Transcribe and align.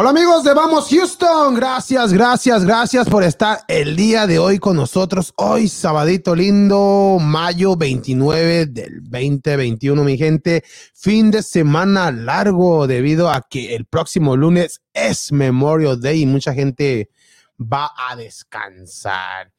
Hola 0.00 0.10
amigos 0.10 0.44
de 0.44 0.54
Vamos 0.54 0.88
Houston, 0.88 1.54
gracias, 1.54 2.14
gracias, 2.14 2.64
gracias 2.64 3.06
por 3.06 3.22
estar 3.22 3.58
el 3.68 3.96
día 3.96 4.26
de 4.26 4.38
hoy 4.38 4.58
con 4.58 4.74
nosotros. 4.74 5.34
Hoy, 5.36 5.68
sabadito 5.68 6.34
lindo, 6.34 7.18
mayo 7.20 7.76
29 7.76 8.64
del 8.64 9.02
2021, 9.02 10.02
mi 10.02 10.16
gente. 10.16 10.64
Fin 10.94 11.30
de 11.30 11.42
semana 11.42 12.10
largo 12.12 12.86
debido 12.86 13.30
a 13.30 13.42
que 13.42 13.74
el 13.74 13.84
próximo 13.84 14.38
lunes 14.38 14.80
es 14.94 15.32
Memorial 15.32 16.00
Day 16.00 16.22
y 16.22 16.26
mucha 16.26 16.54
gente 16.54 17.10
va 17.58 17.90
a 18.08 18.16
descansar. 18.16 19.52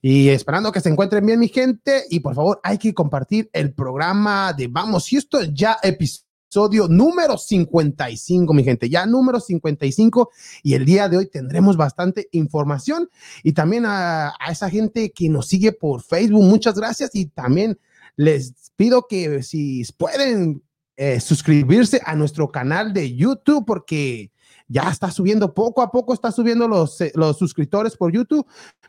Y 0.00 0.28
esperando 0.28 0.70
que 0.70 0.80
se 0.80 0.90
encuentren 0.90 1.26
bien, 1.26 1.40
mi 1.40 1.48
gente. 1.48 2.04
Y 2.08 2.20
por 2.20 2.36
favor, 2.36 2.60
hay 2.62 2.78
que 2.78 2.94
compartir 2.94 3.50
el 3.52 3.74
programa 3.74 4.52
de 4.52 4.68
Vamos 4.68 5.08
Houston, 5.10 5.52
ya 5.52 5.76
episodio 5.82 6.27
episodio 6.48 6.88
número 6.88 7.36
55, 7.36 8.54
mi 8.54 8.64
gente, 8.64 8.88
ya 8.88 9.04
número 9.04 9.38
55 9.38 10.30
y 10.62 10.72
el 10.72 10.86
día 10.86 11.06
de 11.10 11.18
hoy 11.18 11.26
tendremos 11.26 11.76
bastante 11.76 12.28
información. 12.32 13.10
Y 13.42 13.52
también 13.52 13.84
a, 13.86 14.32
esa 14.50 14.70
gente 14.70 15.10
que 15.10 15.28
nos 15.28 15.46
sigue 15.46 15.72
por 15.72 16.02
Facebook, 16.02 16.42
muchas 16.42 16.74
gracias. 16.76 17.10
Y 17.12 17.26
también 17.26 17.78
les 18.16 18.72
pido 18.76 19.06
que 19.06 19.42
si 19.42 19.84
pueden 19.98 20.62
eh, 20.96 21.20
suscribirse 21.20 22.00
a 22.06 22.16
nuestro 22.16 22.50
canal 22.50 22.94
de 22.94 23.14
YouTube 23.14 23.66
porque 23.66 24.30
ya 24.68 24.90
está 24.90 25.10
subiendo 25.10 25.54
poco 25.54 25.80
a 25.80 25.90
poco, 25.90 26.12
está 26.12 26.30
subiendo 26.30 26.68
los, 26.68 27.00
eh, 27.00 27.10
los 27.14 27.38
suscriptores 27.38 27.96
por 27.96 28.12
YouTube, 28.12 28.46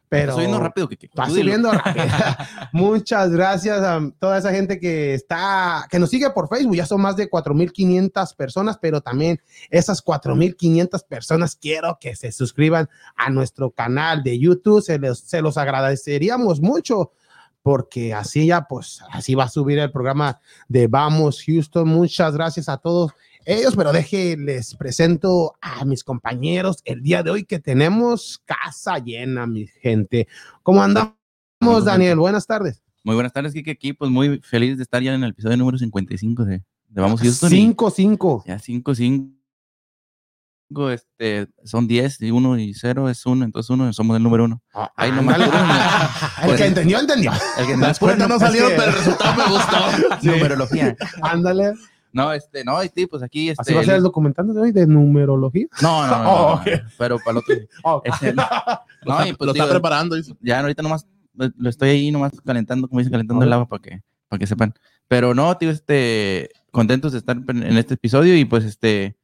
pero 0.09 0.23
está 0.23 0.33
subiendo 0.33 0.59
rápido. 0.59 0.89
Que, 0.89 0.97
está 1.01 1.27
subiendo 1.27 1.71
rápido. 1.73 2.05
Muchas 2.73 3.31
gracias 3.31 3.81
a 3.81 4.01
toda 4.19 4.37
esa 4.37 4.51
gente 4.51 4.79
que 4.79 5.13
está, 5.13 5.87
que 5.89 5.97
nos 5.97 6.09
sigue 6.09 6.29
por 6.31 6.49
Facebook. 6.49 6.75
Ya 6.75 6.85
son 6.85 7.01
más 7.01 7.15
de 7.15 7.29
4.500 7.29 8.35
personas, 8.35 8.77
pero 8.77 9.01
también 9.01 9.39
esas 9.69 10.03
4.500 10.03 11.05
personas 11.07 11.55
quiero 11.55 11.97
que 11.99 12.15
se 12.15 12.31
suscriban 12.31 12.89
a 13.15 13.29
nuestro 13.29 13.71
canal 13.71 14.21
de 14.21 14.37
YouTube. 14.37 14.81
Se 14.81 14.99
los, 14.99 15.19
se 15.19 15.41
los 15.41 15.57
agradeceríamos 15.57 16.59
mucho 16.61 17.13
porque 17.61 18.13
así 18.13 18.47
ya, 18.47 18.67
pues, 18.67 19.01
así 19.11 19.35
va 19.35 19.45
a 19.45 19.49
subir 19.49 19.79
el 19.79 19.91
programa 19.91 20.39
de 20.67 20.87
Vamos 20.87 21.43
Houston. 21.45 21.87
Muchas 21.87 22.33
gracias 22.33 22.67
a 22.67 22.77
todos 22.77 23.13
ellos, 23.49 23.75
pero 23.75 23.91
deje, 23.91 24.37
les 24.37 24.75
presento 24.75 25.55
a 25.59 25.83
mis 25.83 26.03
compañeros 26.03 26.81
el 26.85 27.01
día 27.01 27.23
de 27.23 27.31
hoy 27.31 27.45
que 27.45 27.59
tenemos 27.59 28.41
casa 28.45 28.99
llena, 28.99 29.47
mi 29.47 29.65
gente. 29.65 30.27
¿Cómo 30.61 30.83
andamos, 30.83 31.15
Daniel? 31.83 32.17
Buenas 32.17 32.45
tardes. 32.45 32.83
Muy 33.03 33.15
buenas 33.15 33.33
tardes, 33.33 33.53
Kike. 33.53 33.71
Aquí, 33.71 33.93
pues 33.93 34.11
muy 34.11 34.39
feliz 34.39 34.77
de 34.77 34.83
estar 34.83 35.01
ya 35.01 35.15
en 35.15 35.23
el 35.23 35.31
episodio 35.31 35.57
número 35.57 35.79
55 35.79 36.45
de, 36.45 36.61
de 36.89 37.01
Vamos 37.01 37.21
Houston. 37.21 37.49
5-5. 37.49 38.43
Ya 38.45 38.57
5-5. 38.57 39.33
Este, 40.93 41.47
son 41.63 41.87
10 41.87 42.21
y 42.21 42.29
1 42.29 42.59
y 42.59 42.75
0 42.75 43.09
es 43.09 43.25
1, 43.25 43.45
entonces 43.45 43.67
1 43.71 43.93
somos 43.93 44.15
el 44.15 44.21
número 44.21 44.43
1. 44.43 44.61
Ah, 44.75 44.91
Ahí 44.95 45.11
no 45.11 45.21
El 46.43 46.55
que 46.55 46.65
entendió, 46.67 46.99
entendió. 46.99 47.31
El 47.57 47.65
que 47.65 47.77
Después 47.77 48.15
no, 48.19 48.27
no 48.27 48.37
salió, 48.37 48.67
pero 48.77 48.91
el 48.91 48.93
resultado 48.93 49.35
me 49.35 49.51
gustó. 49.51 49.77
Numerología. 50.21 50.95
Ándale. 51.23 51.73
No, 52.11 52.33
este, 52.33 52.63
no, 52.63 52.81
sí, 52.81 53.05
pues 53.05 53.21
aquí. 53.21 53.49
Este, 53.49 53.61
¿Así 53.61 53.73
va 53.73 53.81
a 53.81 53.83
ser 53.83 53.95
el 53.95 54.03
documental 54.03 54.53
de 54.53 54.59
hoy 54.59 54.71
de 54.71 54.87
numerología? 54.87 55.67
No, 55.81 56.07
no, 56.07 56.23
no. 56.23 56.31
Oh, 56.31 56.61
pero 56.97 57.17
para 57.19 57.31
el 57.31 57.37
otro. 57.37 57.55
Oh. 57.83 58.01
Este, 58.03 58.33
no, 58.33 58.43
y 59.27 59.33
pues, 59.33 59.45
lo 59.45 59.51
está 59.51 59.69
preparando. 59.69 60.15
Ya 60.41 60.59
ahorita 60.59 60.81
nomás 60.81 61.07
lo 61.33 61.69
estoy 61.69 61.89
ahí 61.89 62.11
nomás 62.11 62.33
calentando, 62.45 62.87
como 62.87 62.99
dice, 62.99 63.11
calentando 63.11 63.43
el 63.43 63.53
agua 63.53 63.67
para 63.67 63.81
que, 63.81 64.01
para 64.27 64.39
que 64.39 64.47
sepan. 64.47 64.73
Pero 65.07 65.33
no, 65.33 65.55
tío, 65.57 65.69
este, 65.69 66.49
contentos 66.71 67.13
de 67.13 67.19
estar 67.19 67.37
en 67.47 67.77
este 67.77 67.93
episodio 67.93 68.35
y 68.35 68.45
pues 68.45 68.65
este, 68.65 69.17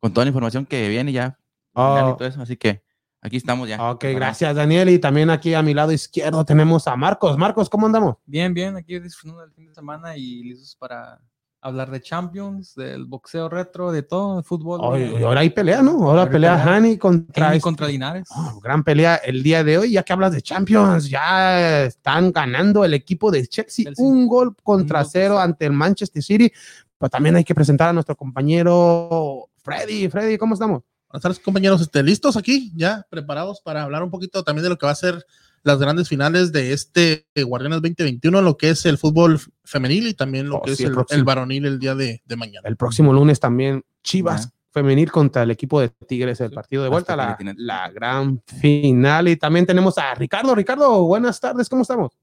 con 0.00 0.12
toda 0.12 0.24
la 0.24 0.30
información 0.30 0.66
que 0.66 0.88
viene 0.88 1.12
ya. 1.12 1.38
Oh. 1.74 2.12
Y 2.14 2.16
todo 2.16 2.28
eso, 2.28 2.40
así 2.40 2.56
que 2.56 2.82
aquí 3.20 3.36
estamos 3.36 3.68
ya. 3.68 3.90
Ok, 3.90 4.04
gracias 4.14 4.56
Daniel. 4.56 4.88
Y 4.88 4.98
también 4.98 5.30
aquí 5.30 5.54
a 5.54 5.62
mi 5.62 5.74
lado 5.74 5.92
izquierdo 5.92 6.44
tenemos 6.44 6.86
a 6.88 6.96
Marcos. 6.96 7.36
Marcos, 7.36 7.68
¿cómo 7.68 7.86
andamos? 7.86 8.16
Bien, 8.24 8.54
bien, 8.54 8.76
aquí 8.76 8.98
disfrutando 8.98 9.42
del 9.42 9.52
fin 9.52 9.66
de 9.66 9.74
semana 9.74 10.16
y 10.16 10.42
listos 10.42 10.74
para 10.76 11.20
hablar 11.62 11.90
de 11.90 12.00
Champions, 12.00 12.74
del 12.74 13.04
boxeo 13.04 13.48
retro, 13.48 13.92
de 13.92 14.02
todo, 14.02 14.38
el 14.38 14.44
fútbol. 14.44 14.80
ahora 15.22 15.40
hay 15.40 15.50
pelea, 15.50 15.82
¿no? 15.82 16.08
Ahora, 16.08 16.28
pelea 16.28 16.62
Hani 16.62 16.96
contra, 16.96 17.48
este 17.48 17.60
contra 17.60 17.86
Linares. 17.86 18.28
Oh, 18.34 18.60
gran 18.60 18.82
pelea 18.82 19.16
el 19.16 19.42
día 19.42 19.62
de 19.62 19.78
hoy, 19.78 19.92
ya 19.92 20.02
que 20.02 20.12
hablas 20.12 20.32
de 20.32 20.42
Champions, 20.42 21.08
ya 21.08 21.84
están 21.84 22.32
ganando 22.32 22.84
el 22.84 22.94
equipo 22.94 23.30
de 23.30 23.46
Chelsea, 23.46 23.92
un 23.98 24.26
gol 24.26 24.56
contra 24.62 25.04
cero 25.04 25.38
ante 25.38 25.66
el 25.66 25.72
Manchester 25.72 26.22
City. 26.22 26.52
Pero 26.98 27.10
también 27.10 27.36
hay 27.36 27.44
que 27.44 27.54
presentar 27.54 27.88
a 27.88 27.92
nuestro 27.92 28.14
compañero 28.16 29.48
Freddy. 29.62 30.08
Freddy, 30.08 30.36
¿cómo 30.36 30.54
estamos? 30.54 30.82
Buenas 31.08 31.22
tardes, 31.22 31.40
compañeros. 31.40 31.80
Este, 31.80 32.02
¿Listos 32.02 32.36
aquí? 32.36 32.72
¿Ya 32.74 33.06
preparados 33.10 33.60
para 33.60 33.82
hablar 33.82 34.02
un 34.02 34.10
poquito 34.10 34.44
también 34.44 34.64
de 34.64 34.68
lo 34.68 34.78
que 34.78 34.86
va 34.86 34.92
a 34.92 34.96
ser 34.96 35.26
las 35.62 35.78
grandes 35.78 36.08
finales 36.08 36.52
de 36.52 36.72
este 36.72 37.26
Guardianes 37.36 37.82
2021, 37.82 38.42
lo 38.42 38.56
que 38.56 38.70
es 38.70 38.86
el 38.86 38.98
fútbol 38.98 39.40
femenil 39.64 40.06
y 40.08 40.14
también 40.14 40.48
lo 40.48 40.56
oh, 40.56 40.62
que 40.62 40.72
es 40.72 40.80
el, 40.80 41.24
varonil 41.24 41.66
el 41.66 41.78
día 41.78 41.94
de, 41.94 42.22
mañana. 42.36 42.68
El 42.68 42.76
próximo 42.76 43.12
lunes 43.12 43.40
también 43.40 43.84
Chivas 44.02 44.50
femenil 44.72 45.10
contra 45.10 45.42
el 45.42 45.50
equipo 45.50 45.80
de 45.80 45.88
Tigres, 45.88 46.40
el 46.40 46.52
partido 46.52 46.82
de 46.82 46.88
vuelta, 46.88 47.16
la, 47.16 47.36
la, 47.56 47.90
gran 47.90 48.40
final. 48.60 49.28
Y 49.28 49.36
también 49.36 49.66
tenemos 49.66 49.98
a 49.98 50.14
Ricardo. 50.14 50.54
Ricardo, 50.54 51.04
buenas 51.04 51.40
tardes, 51.40 51.68
¿cómo 51.68 51.82
estamos? 51.82 52.16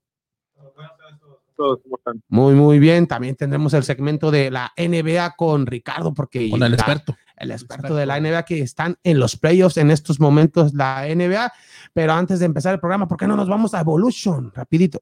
Todos, 1.57 1.79
¿cómo 1.83 1.97
están? 1.97 2.23
Muy, 2.29 2.53
muy 2.53 2.79
bien. 2.79 3.07
También 3.07 3.35
tendremos 3.35 3.73
el 3.73 3.83
segmento 3.83 4.31
de 4.31 4.51
la 4.51 4.71
NBA 4.77 5.35
con 5.35 5.65
Ricardo, 5.65 6.13
porque... 6.13 6.49
Con 6.49 6.63
el 6.63 6.73
experto 6.73 7.17
el 7.37 7.51
experto 7.51 7.95
de 7.95 8.05
la 8.05 8.19
NBA 8.19 8.43
que 8.43 8.61
están 8.61 8.97
en 9.03 9.19
los 9.19 9.37
playoffs 9.37 9.77
en 9.77 9.91
estos 9.91 10.19
momentos 10.19 10.73
la 10.73 11.05
NBA. 11.07 11.53
Pero 11.93 12.13
antes 12.13 12.39
de 12.39 12.45
empezar 12.45 12.73
el 12.73 12.79
programa, 12.79 13.07
¿por 13.07 13.17
qué 13.17 13.27
no 13.27 13.35
nos 13.35 13.47
vamos 13.47 13.73
a 13.73 13.81
Evolution? 13.81 14.51
Rapidito. 14.53 15.01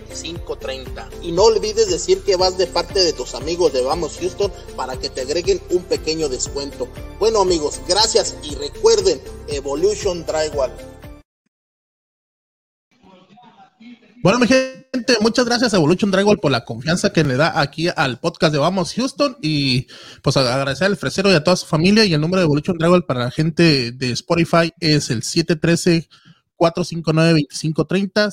2530. 0.00 1.08
Y 1.22 1.32
no 1.32 1.44
olvides 1.44 1.88
decir 1.88 2.22
que 2.22 2.36
vas 2.36 2.58
de 2.58 2.66
parte 2.66 3.02
de 3.02 3.12
tus 3.12 3.34
amigos 3.34 3.72
de 3.72 3.82
Vamos 3.82 4.18
Houston 4.20 4.52
para 4.76 4.96
que 4.96 5.08
te 5.08 5.22
agreguen 5.22 5.60
un 5.70 5.82
pequeño 5.84 6.28
descuento. 6.28 6.88
Bueno 7.18 7.40
amigos, 7.40 7.80
gracias 7.88 8.36
y 8.42 8.54
recuerden 8.54 9.20
Evolution 9.48 10.24
Drywall. 10.26 10.72
Bueno, 14.24 14.38
mi 14.38 14.46
gente, 14.46 15.18
muchas 15.20 15.44
gracias 15.44 15.74
a 15.74 15.76
Evolution 15.76 16.10
Drywall 16.10 16.38
por 16.38 16.50
la 16.50 16.64
confianza 16.64 17.12
que 17.12 17.24
le 17.24 17.36
da 17.36 17.60
aquí 17.60 17.88
al 17.94 18.18
podcast 18.18 18.54
de 18.54 18.58
Vamos 18.58 18.94
Houston 18.94 19.36
y 19.42 19.86
pues 20.22 20.38
agradecer 20.38 20.86
al 20.86 20.96
fresero 20.96 21.30
y 21.30 21.34
a 21.34 21.44
toda 21.44 21.56
su 21.56 21.66
familia 21.66 22.06
y 22.06 22.14
el 22.14 22.22
número 22.22 22.40
de 22.40 22.46
Evolution 22.46 22.78
Drywall 22.78 23.04
para 23.04 23.24
la 23.24 23.30
gente 23.30 23.92
de 23.92 24.12
Spotify 24.12 24.72
es 24.80 25.10
el 25.10 25.22
713 25.22 26.08
459-2530, 26.58 28.30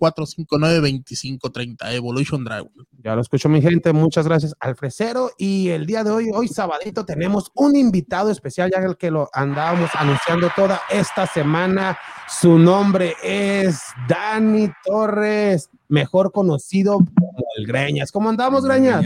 713-459-2530, 0.00 1.92
Evolution 1.94 2.44
Drive. 2.44 2.68
Ya 3.02 3.14
lo 3.14 3.22
escucho 3.22 3.48
mi 3.48 3.60
gente, 3.60 3.92
muchas 3.92 4.26
gracias 4.26 4.54
al 4.60 4.76
fresero 4.76 5.30
y 5.36 5.68
el 5.70 5.86
día 5.86 6.04
de 6.04 6.10
hoy, 6.10 6.30
hoy 6.32 6.48
sabadito, 6.48 7.04
tenemos 7.04 7.50
un 7.54 7.74
invitado 7.76 8.30
especial, 8.30 8.70
ya 8.72 8.80
el 8.80 8.96
que 8.96 9.10
lo 9.10 9.28
andábamos 9.32 9.90
anunciando 9.94 10.50
toda 10.54 10.82
esta 10.90 11.26
semana. 11.26 11.98
Su 12.28 12.58
nombre 12.58 13.14
es 13.22 13.80
Dani 14.08 14.70
Torres, 14.84 15.68
mejor 15.88 16.32
conocido 16.32 16.98
como 16.98 17.44
el 17.56 17.66
Greñas. 17.66 18.12
¿Cómo 18.12 18.28
andamos, 18.28 18.64
Greñas? 18.64 19.04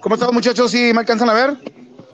¿Cómo 0.00 0.16
estamos, 0.16 0.34
muchachos? 0.34 0.70
¿Sí 0.70 0.92
me 0.92 1.00
alcanzan 1.00 1.30
a 1.30 1.34
ver? 1.34 1.56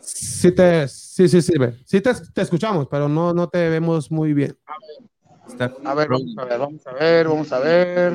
Sí, 0.01 0.53
te, 0.53 0.87
sí, 1.27 1.43
sí, 1.43 1.43
sí, 1.43 1.53
sí 1.85 2.01
te, 2.01 2.15
te, 2.15 2.43
escuchamos, 2.43 2.87
pero 2.89 3.09
no, 3.09 3.33
no 3.35 3.49
te 3.49 3.69
vemos 3.69 4.11
muy 4.11 4.33
bien. 4.35 4.57
A 5.85 5.95
ver, 5.95 6.09
vamos 6.09 6.37
a 6.39 6.45
ver, 6.45 6.59
vamos 6.59 6.87
a 6.87 6.93
ver, 6.93 7.29
vamos 7.29 7.53
a 7.53 7.59
ver. 7.59 8.13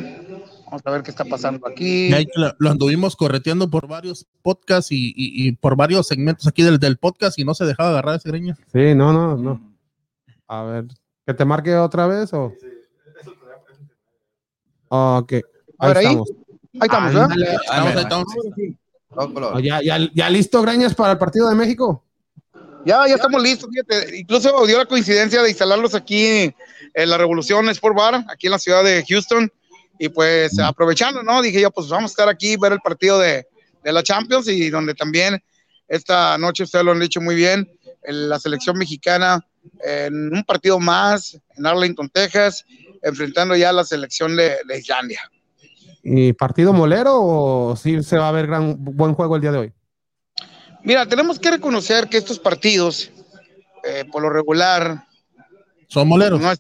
Vamos 0.66 0.82
a 0.86 0.92
ver 0.92 1.04
qué 1.04 1.12
está 1.12 1.26
pasando 1.26 1.68
aquí. 1.68 2.10
Lo, 2.36 2.70
anduvimos 2.70 3.16
correteando 3.16 3.70
por 3.70 3.88
varios 3.88 4.26
podcasts 4.42 4.92
y, 4.92 5.14
y, 5.16 5.52
por 5.52 5.76
varios 5.76 6.08
segmentos 6.08 6.48
aquí 6.48 6.64
del, 6.64 6.80
del, 6.80 6.98
podcast 6.98 7.38
y 7.38 7.44
no 7.44 7.54
se 7.54 7.66
dejaba 7.66 7.90
agarrar 7.90 8.16
ese 8.16 8.30
greña. 8.30 8.58
Sí, 8.72 8.96
no, 8.96 9.12
no, 9.12 9.36
no. 9.36 9.76
A 10.48 10.64
ver, 10.64 10.86
¿que 11.26 11.34
te 11.34 11.44
marque 11.44 11.76
otra 11.76 12.08
vez 12.08 12.34
o? 12.34 12.54
Ok. 14.88 15.34
A 15.80 15.88
ver, 15.88 15.98
ahí. 15.98 16.06
estamos. 16.06 16.32
Ahí 16.74 16.80
estamos, 16.82 17.14
¿verdad? 17.14 17.32
Ándale. 17.32 17.56
Estamos, 17.56 17.96
estamos. 17.96 18.26
Todo 19.14 19.34
color. 19.34 19.62
Ya, 19.62 19.82
ya, 19.84 19.98
ya 20.14 20.30
listo, 20.30 20.62
Greñas, 20.62 20.96
para 20.96 21.12
el 21.12 21.18
partido 21.18 21.50
de 21.50 21.56
México. 21.56 22.04
Ya, 22.86 23.08
ya 23.08 23.16
estamos 23.16 23.42
listos, 23.42 23.70
fíjate. 23.70 24.18
Incluso 24.18 24.66
dio 24.66 24.78
la 24.78 24.86
coincidencia 24.86 25.42
de 25.42 25.50
instalarlos 25.50 25.96
aquí 25.96 26.54
en 26.94 27.10
la 27.10 27.18
Revolución 27.18 27.70
Sport 27.70 27.96
Bar, 27.96 28.26
aquí 28.30 28.48
en 28.48 28.52
la 28.52 28.60
ciudad 28.60 28.84
de 28.84 29.04
Houston. 29.08 29.52
Y 30.00 30.10
pues 30.10 30.60
aprovechando, 30.60 31.24
¿no? 31.24 31.42
Dije 31.42 31.62
yo, 31.62 31.72
pues 31.72 31.88
vamos 31.88 32.12
a 32.12 32.14
estar 32.14 32.30
aquí, 32.30 32.58
ver 32.58 32.74
el 32.74 32.80
partido 32.80 33.20
de, 33.20 33.48
de 33.84 33.92
la 33.92 34.04
Champions 34.04 34.48
y 34.48 34.70
donde 34.70 34.96
también 34.96 35.42
esta 35.88 36.38
noche, 36.38 36.64
ustedes 36.64 36.84
lo 36.84 36.92
han 36.92 37.00
dicho 37.00 37.22
muy 37.22 37.36
bien, 37.36 37.70
en 38.04 38.30
la 38.30 38.40
selección 38.40 38.78
mexicana 38.78 39.40
en 39.84 40.34
un 40.34 40.44
partido 40.44 40.80
más 40.80 41.40
en 41.56 41.66
Arlington, 41.66 42.10
Texas, 42.10 42.66
enfrentando 43.02 43.56
ya 43.56 43.70
a 43.70 43.74
la 43.74 43.84
selección 43.84 44.36
de, 44.36 44.58
de 44.68 44.80
Islandia. 44.80 45.20
¿Y 46.04 46.34
partido 46.34 46.74
molero 46.74 47.16
o 47.16 47.76
sí 47.76 48.04
se 48.04 48.18
va 48.18 48.30
a 48.30 48.32
ver 48.32 48.48
gran 48.48 48.76
buen 48.78 49.14
juego 49.14 49.36
el 49.36 49.42
día 49.42 49.52
de 49.52 49.58
hoy? 49.58 49.74
Mira, 50.84 51.06
tenemos 51.06 51.40
que 51.40 51.52
reconocer 51.52 52.10
que 52.10 52.18
estos 52.18 52.40
partidos, 52.40 53.12
eh, 53.84 54.06
por 54.12 54.22
lo 54.22 54.30
regular, 54.30 55.06
Son 55.88 56.08
moleros. 56.08 56.42
no 56.42 56.54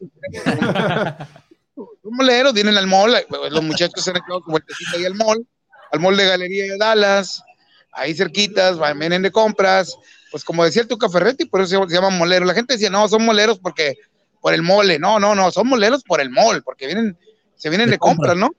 son 2.03 2.11
moleros, 2.11 2.53
vienen 2.53 2.77
al 2.77 2.87
mall, 2.87 3.15
eh, 3.15 3.25
los 3.49 3.63
muchachos 3.63 4.03
se 4.03 4.11
han 4.11 4.17
echado 4.17 4.41
su 4.43 4.51
vueltecita 4.51 4.97
ahí 4.97 5.05
al 5.05 5.15
mall, 5.15 5.45
al 5.91 5.99
mall 5.99 6.15
de 6.15 6.25
Galería 6.25 6.63
de 6.65 6.77
Dallas, 6.77 7.43
ahí 7.91 8.13
cerquitas, 8.13 8.77
vienen 8.97 9.21
de 9.21 9.31
compras, 9.31 9.97
pues 10.31 10.43
como 10.43 10.63
decía 10.65 10.81
el 10.81 10.87
Tuca 10.87 11.09
Ferretti, 11.09 11.45
por 11.45 11.61
eso 11.61 11.87
se, 11.87 11.93
llaman 11.93 12.17
moleros. 12.17 12.47
La 12.47 12.53
gente 12.53 12.73
decía, 12.73 12.89
no, 12.89 13.07
son 13.07 13.25
moleros 13.25 13.59
porque 13.59 13.95
por 14.41 14.53
el 14.53 14.61
mole, 14.61 14.99
no, 14.99 15.19
no, 15.19 15.35
no, 15.35 15.51
son 15.51 15.67
moleros 15.67 16.03
por 16.03 16.19
el 16.21 16.29
mall, 16.29 16.63
porque 16.63 16.87
vienen, 16.87 17.17
se 17.55 17.69
vienen 17.69 17.87
de, 17.87 17.93
De 17.93 17.97
compras, 17.99 18.35
¿no? 18.35 18.49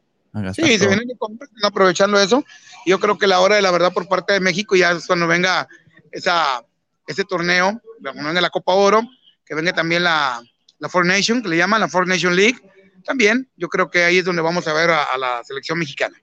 Sí, 0.53 0.79
se 0.79 0.87
vienen 0.87 1.07
de 1.07 1.17
compras, 1.17 1.51
aprovechando 1.63 2.19
eso. 2.19 2.45
Yo 2.87 3.01
creo 3.01 3.19
que 3.19 3.27
la 3.27 3.41
hora 3.41 3.57
de 3.57 3.63
la 3.63 3.71
verdad 3.71 3.93
por 3.93 4.09
parte 4.09 4.33
de 4.33 4.41
México 4.41 4.77
ya 4.77 4.93
es 4.93 5.07
cuando 5.07 5.27
venga 5.27 5.69
esa, 6.13 6.65
ese 7.07 7.25
torneo, 7.25 7.81
cuando 8.03 8.25
venga 8.25 8.41
la 8.41 8.51
Copa 8.51 8.75
Oro, 8.75 9.03
que 9.45 9.55
venga 9.55 9.73
también 9.73 10.05
la, 10.05 10.43
la 10.79 10.89
Four 10.89 11.07
Nation, 11.07 11.43
que 11.43 11.49
le 11.49 11.57
llaman 11.57 11.81
la 11.81 11.89
Four 11.89 12.07
Nation 12.07 12.35
League. 12.35 12.59
También, 13.05 13.51
yo 13.57 13.69
creo 13.69 13.91
que 13.91 14.05
ahí 14.05 14.19
es 14.19 14.25
donde 14.25 14.43
vamos 14.43 14.67
a 14.67 14.73
ver 14.73 14.91
a, 14.91 15.05
a 15.05 15.19
la 15.19 15.45
selección 15.45 15.79
mexicana. 15.79 16.17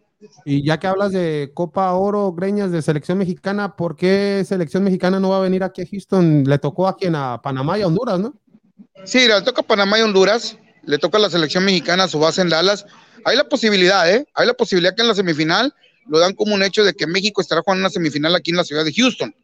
Y 0.45 0.63
ya 0.63 0.79
que 0.79 0.87
hablas 0.87 1.11
de 1.11 1.51
Copa 1.53 1.91
Oro, 1.93 2.31
Greñas, 2.31 2.71
de 2.71 2.81
selección 2.81 3.17
mexicana, 3.17 3.75
¿por 3.75 3.95
qué 3.95 4.43
selección 4.47 4.83
mexicana 4.83 5.19
no 5.19 5.29
va 5.29 5.37
a 5.37 5.41
venir 5.41 5.63
aquí 5.63 5.81
a 5.81 5.85
Houston? 5.89 6.43
Le 6.45 6.59
tocó 6.59 6.87
a 6.87 6.95
quien 6.95 7.15
a 7.15 7.41
Panamá 7.41 7.79
y 7.79 7.81
a 7.81 7.87
Honduras, 7.87 8.19
¿no? 8.19 8.35
Sí, 9.03 9.27
le 9.27 9.41
toca 9.41 9.61
a 9.61 9.65
Panamá 9.65 9.97
y 9.97 10.03
Honduras, 10.03 10.57
le 10.83 10.99
toca 10.99 11.17
a 11.17 11.21
la 11.21 11.29
selección 11.29 11.65
mexicana 11.65 12.07
su 12.07 12.19
base 12.19 12.41
en 12.41 12.49
Dallas. 12.49 12.85
Hay 13.25 13.35
la 13.35 13.49
posibilidad, 13.49 14.07
¿eh? 14.11 14.27
Hay 14.35 14.45
la 14.45 14.53
posibilidad 14.53 14.95
que 14.95 15.01
en 15.01 15.07
la 15.07 15.15
semifinal 15.15 15.73
lo 16.07 16.19
dan 16.19 16.33
como 16.33 16.53
un 16.55 16.63
hecho 16.63 16.83
de 16.83 16.93
que 16.93 17.07
México 17.07 17.41
estará 17.41 17.61
jugando 17.61 17.81
una 17.83 17.89
semifinal 17.89 18.35
aquí 18.35 18.51
en 18.51 18.57
la 18.57 18.63
ciudad 18.63 18.85
de 18.85 18.93
Houston. 18.93 19.35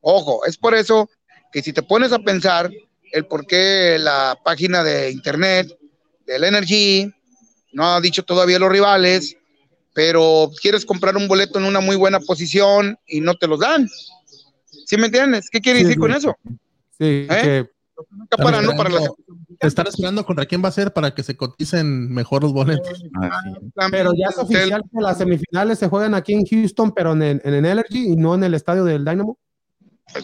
Ojo, 0.00 0.44
es 0.46 0.56
por 0.56 0.74
eso 0.74 1.08
que 1.52 1.62
si 1.62 1.72
te 1.72 1.82
pones 1.82 2.12
a 2.12 2.18
pensar 2.18 2.70
el 3.12 3.26
por 3.26 3.46
qué 3.46 3.96
la 3.98 4.38
página 4.44 4.82
de 4.84 5.10
internet 5.10 5.76
del 6.26 6.44
Energy 6.44 7.10
no 7.72 7.94
ha 7.94 8.00
dicho 8.00 8.22
todavía 8.24 8.58
los 8.58 8.70
rivales, 8.70 9.36
pero 9.94 10.50
quieres 10.60 10.84
comprar 10.84 11.16
un 11.16 11.28
boleto 11.28 11.58
en 11.58 11.64
una 11.64 11.80
muy 11.80 11.96
buena 11.96 12.20
posición 12.20 12.98
y 13.06 13.20
no 13.20 13.34
te 13.34 13.46
los 13.46 13.60
dan. 13.60 13.88
¿Sí 14.86 14.96
me 14.96 15.06
entiendes? 15.06 15.48
¿Qué 15.50 15.60
quiere 15.60 15.78
Sí, 15.80 15.84
decir 15.84 15.98
con 15.98 16.12
eso? 16.12 16.36
Sí, 16.98 17.26
¿Eh? 17.28 17.28
que 17.28 17.70
Está 18.24 18.42
parando 18.42 18.72
para 18.76 18.90
la 18.90 19.00
Te 19.58 19.66
están 19.66 19.86
esperando 19.86 20.24
contra 20.24 20.44
quién 20.46 20.62
va 20.62 20.68
a 20.68 20.72
ser 20.72 20.92
para 20.92 21.14
que 21.14 21.22
se 21.22 21.36
coticen 21.36 22.12
mejor 22.12 22.42
los 22.42 22.52
boletos. 22.52 23.02
Ah, 23.22 23.40
sí. 23.44 23.70
Pero 23.90 24.12
ya 24.14 24.28
es 24.28 24.38
oficial 24.38 24.82
que 24.82 25.00
las 25.00 25.18
semifinales 25.18 25.78
se 25.78 25.88
juegan 25.88 26.14
aquí 26.14 26.32
en 26.34 26.44
Houston, 26.46 26.92
pero 26.92 27.12
en 27.12 27.22
el, 27.22 27.40
en 27.44 27.54
el 27.54 27.64
Energy 27.66 28.12
y 28.12 28.16
no 28.16 28.34
en 28.34 28.44
el 28.44 28.54
estadio 28.54 28.84
del 28.84 29.04
Dynamo. 29.04 29.38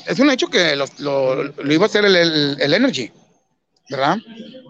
es 0.07 0.19
un 0.21 0.31
hecho 0.31 0.49
que 0.49 0.77
lo, 0.77 1.43
lo 1.45 1.73
iba 1.73 1.85
a 1.85 1.87
hacer 1.87 2.05
el, 2.05 2.15
el- 2.17 2.57
el 2.61 2.75
Energy, 2.75 3.11
¿verdad? 3.91 4.17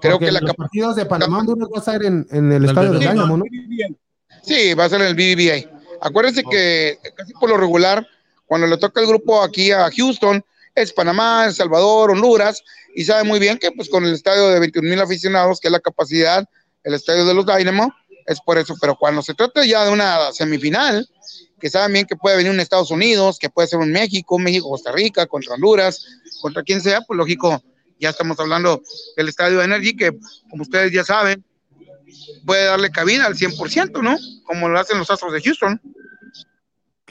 Creo 0.00 0.12
Porque 0.14 0.26
que 0.26 0.32
la 0.32 0.40
los 0.40 0.54
partidos 0.54 0.96
de 0.96 1.06
Panamá 1.06 1.38
Honduras 1.40 1.68
va 1.74 1.78
a 1.80 1.82
ser 1.84 2.04
en, 2.04 2.26
en 2.30 2.52
el 2.52 2.62
El 2.64 2.68
estadio 2.70 2.92
del 2.92 3.00
Dynamo, 3.00 3.36
¿no? 3.36 3.44
Sí, 4.42 4.74
va 4.74 4.84
a 4.84 4.88
ser 4.88 5.00
el 5.02 5.14
BBVA. 5.14 5.80
Acuérdense 6.00 6.42
que 6.50 6.98
casi 7.14 7.32
por 7.34 7.48
lo 7.50 7.56
regular, 7.56 8.06
cuando 8.46 8.66
le 8.66 8.76
toca 8.76 9.00
el 9.00 9.06
grupo 9.06 9.42
aquí 9.42 9.70
a 9.70 9.88
Houston, 9.96 10.44
es 10.74 10.92
Panamá, 10.92 11.44
El 11.46 11.52
Salvador, 11.54 12.10
Honduras, 12.12 12.62
y 12.94 13.04
sabe 13.04 13.24
muy 13.24 13.38
bien 13.38 13.58
que 13.58 13.70
pues 13.72 13.88
con 13.88 14.04
el 14.04 14.14
estadio 14.14 14.48
de 14.48 14.60
21 14.60 14.88
mil 14.88 15.00
aficionados, 15.00 15.60
que 15.60 15.68
es 15.68 15.72
la 15.72 15.80
capacidad, 15.80 16.44
el 16.84 16.94
estadio 16.94 17.24
de 17.24 17.34
los 17.34 17.46
Dynamo, 17.46 17.92
es 18.26 18.40
por 18.40 18.58
eso. 18.58 18.74
Pero 18.80 18.96
cuando 18.96 19.22
se 19.22 19.34
trata 19.34 19.64
ya 19.64 19.84
de 19.84 19.92
una 19.92 20.32
semifinal, 20.32 21.08
que 21.60 21.70
saben 21.70 21.92
bien 21.92 22.06
que 22.06 22.16
puede 22.16 22.36
venir 22.36 22.50
un 22.50 22.60
Estados 22.60 22.90
Unidos, 22.90 23.38
que 23.38 23.48
puede 23.48 23.68
ser 23.68 23.78
un 23.78 23.92
México, 23.92 24.38
México, 24.38 24.68
Costa 24.68 24.92
Rica, 24.92 25.26
contra 25.26 25.54
Honduras, 25.54 26.04
contra 26.40 26.62
quien 26.62 26.80
sea, 26.80 27.02
pues 27.02 27.16
lógico, 27.16 27.62
ya 28.00 28.10
estamos 28.10 28.38
hablando 28.40 28.82
del 29.16 29.28
estadio 29.28 29.62
Energy, 29.62 29.96
que 29.96 30.10
como 30.50 30.62
ustedes 30.62 30.92
ya 30.92 31.04
saben, 31.04 31.44
puede 32.44 32.64
darle 32.64 32.90
cabida 32.90 33.26
al 33.26 33.36
100%, 33.36 34.02
¿no? 34.02 34.16
Como 34.44 34.68
lo 34.68 34.78
hacen 34.78 34.98
los 34.98 35.10
Astros 35.10 35.32
de 35.32 35.40
Houston. 35.40 35.80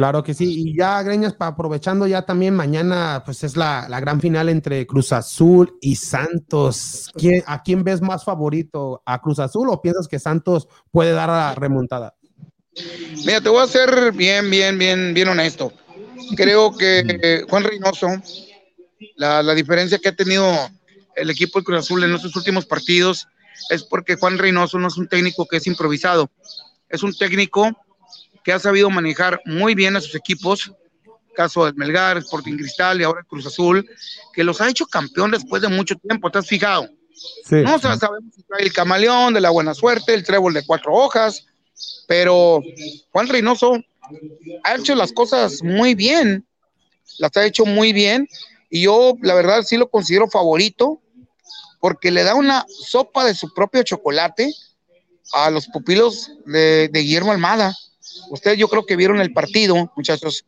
Claro 0.01 0.23
que 0.23 0.33
sí, 0.33 0.63
y 0.65 0.75
ya 0.75 0.99
Greñas, 1.03 1.35
aprovechando 1.37 2.07
ya 2.07 2.23
también 2.23 2.55
mañana, 2.55 3.21
pues 3.23 3.43
es 3.43 3.55
la, 3.55 3.85
la 3.87 3.99
gran 3.99 4.19
final 4.19 4.49
entre 4.49 4.87
Cruz 4.87 5.11
Azul 5.13 5.77
y 5.79 5.95
Santos. 5.95 7.11
¿Quién- 7.15 7.43
¿A 7.45 7.61
quién 7.61 7.83
ves 7.83 8.01
más 8.01 8.23
favorito? 8.23 9.03
¿A 9.05 9.21
Cruz 9.21 9.37
Azul 9.37 9.69
o 9.69 9.79
piensas 9.79 10.07
que 10.07 10.17
Santos 10.17 10.67
puede 10.89 11.11
dar 11.11 11.29
la 11.29 11.53
remontada? 11.53 12.15
Mira, 13.27 13.41
te 13.41 13.49
voy 13.49 13.61
a 13.63 13.67
ser 13.67 14.11
bien, 14.13 14.49
bien, 14.49 14.79
bien, 14.79 15.13
bien 15.13 15.27
honesto. 15.27 15.71
Creo 16.35 16.75
que 16.75 17.03
eh, 17.21 17.45
Juan 17.47 17.63
Reynoso, 17.63 18.07
la, 19.17 19.43
la 19.43 19.53
diferencia 19.53 19.99
que 19.99 20.09
ha 20.09 20.15
tenido 20.15 20.51
el 21.15 21.29
equipo 21.29 21.59
de 21.59 21.65
Cruz 21.65 21.77
Azul 21.77 22.03
en 22.03 22.15
estos 22.15 22.35
últimos 22.35 22.65
partidos 22.65 23.27
es 23.69 23.83
porque 23.83 24.15
Juan 24.15 24.39
Reynoso 24.39 24.79
no 24.79 24.87
es 24.87 24.97
un 24.97 25.07
técnico 25.07 25.45
que 25.45 25.57
es 25.57 25.67
improvisado, 25.67 26.31
es 26.89 27.03
un 27.03 27.13
técnico 27.15 27.69
que 28.43 28.51
ha 28.51 28.59
sabido 28.59 28.89
manejar 28.89 29.41
muy 29.45 29.75
bien 29.75 29.95
a 29.95 30.01
sus 30.01 30.15
equipos, 30.15 30.71
caso 31.35 31.65
del 31.65 31.75
Melgar, 31.75 32.17
Sporting 32.17 32.57
Cristal 32.57 32.99
y 32.99 33.03
ahora 33.03 33.23
Cruz 33.23 33.45
Azul, 33.45 33.87
que 34.33 34.43
los 34.43 34.61
ha 34.61 34.69
hecho 34.69 34.85
campeón 34.85 35.31
después 35.31 35.61
de 35.61 35.69
mucho 35.69 35.95
tiempo, 35.95 36.29
¿te 36.29 36.39
has 36.39 36.47
fijado? 36.47 36.89
Sí. 37.45 37.57
No, 37.57 37.75
o 37.75 37.79
sea, 37.79 37.97
sabemos 37.97 38.35
que 38.35 38.43
trae 38.43 38.63
el 38.63 38.73
camaleón 38.73 39.33
de 39.33 39.41
la 39.41 39.49
buena 39.49 39.73
suerte, 39.73 40.13
el 40.13 40.23
trébol 40.23 40.53
de 40.53 40.65
cuatro 40.65 40.93
hojas, 40.93 41.45
pero 42.07 42.61
Juan 43.11 43.27
Reynoso 43.27 43.77
ha 44.63 44.75
hecho 44.75 44.95
las 44.95 45.13
cosas 45.13 45.63
muy 45.63 45.95
bien, 45.95 46.45
las 47.19 47.35
ha 47.37 47.45
hecho 47.45 47.65
muy 47.65 47.93
bien, 47.93 48.27
y 48.69 48.83
yo 48.83 49.15
la 49.21 49.33
verdad 49.33 49.63
sí 49.63 49.77
lo 49.77 49.89
considero 49.89 50.27
favorito, 50.27 51.01
porque 51.79 52.11
le 52.11 52.23
da 52.23 52.35
una 52.35 52.65
sopa 52.67 53.25
de 53.25 53.35
su 53.35 53.53
propio 53.53 53.83
chocolate 53.83 54.53
a 55.33 55.49
los 55.49 55.67
pupilos 55.67 56.31
de, 56.45 56.89
de 56.89 56.99
Guillermo 56.99 57.31
Almada. 57.31 57.75
Ustedes 58.29 58.57
yo 58.57 58.67
creo 58.67 58.85
que 58.85 58.95
vieron 58.95 59.19
el 59.21 59.33
partido, 59.33 59.91
muchachos, 59.95 60.45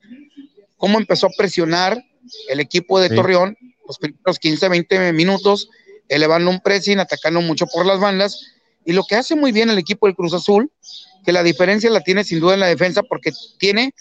cómo 0.77 0.99
empezó 0.99 1.27
a 1.27 1.31
presionar 1.37 2.03
el 2.49 2.59
equipo 2.59 2.99
de 2.99 3.09
Sí. 3.09 3.15
Torreón 3.15 3.57
los 3.85 3.97
primeros 3.97 4.39
15, 4.39 4.69
20 4.69 5.11
minutos, 5.13 5.69
elevando 6.07 6.49
un 6.49 6.61
pressing, 6.61 6.99
atacando 6.99 7.41
mucho 7.41 7.65
por 7.67 7.85
las 7.85 7.99
bandas, 7.99 8.39
y 8.85 8.93
lo 8.93 9.03
que 9.03 9.15
hace 9.15 9.35
muy 9.35 9.51
bien 9.51 9.69
el 9.69 9.77
equipo 9.77 10.07
del 10.07 10.15
Cruz 10.15 10.33
Azul, 10.33 10.71
que 11.25 11.33
la 11.33 11.43
diferencia 11.43 11.89
la 11.89 11.99
tiene 12.01 12.23
sin 12.23 12.39
duda 12.39 12.53
en 12.53 12.61
la 12.61 12.67
defensa, 12.67 13.03
porque 13.03 13.31
tiene 13.59 13.93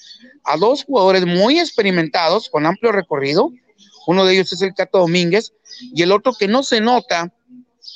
a 0.44 0.56
dos 0.56 0.84
jugadores 0.84 1.26
muy 1.26 1.58
experimentados, 1.58 2.48
con 2.48 2.64
amplio 2.66 2.92
recorrido, 2.92 3.50
uno 4.06 4.24
de 4.24 4.34
ellos 4.34 4.52
es 4.52 4.62
el 4.62 4.72
Cato 4.74 4.98
Domínguez, 4.98 5.52
y 5.92 6.02
el 6.02 6.12
otro 6.12 6.32
que 6.32 6.46
no 6.46 6.62
se 6.62 6.80
nota, 6.80 7.32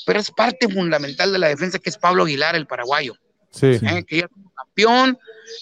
pero 0.06 0.18
es 0.18 0.30
parte 0.32 0.68
fundamental 0.68 1.32
de 1.32 1.38
la 1.38 1.48
defensa, 1.48 1.78
que 1.78 1.90
es 1.90 1.98
Pablo 1.98 2.24
Aguilar, 2.24 2.56
el 2.56 2.66
paraguayo, 2.66 3.14
Sí. 3.52 3.66
¿eh? 3.66 4.04
que 4.06 4.16
ya 4.18 4.24
es 4.24 4.30
campeón, 4.56 5.18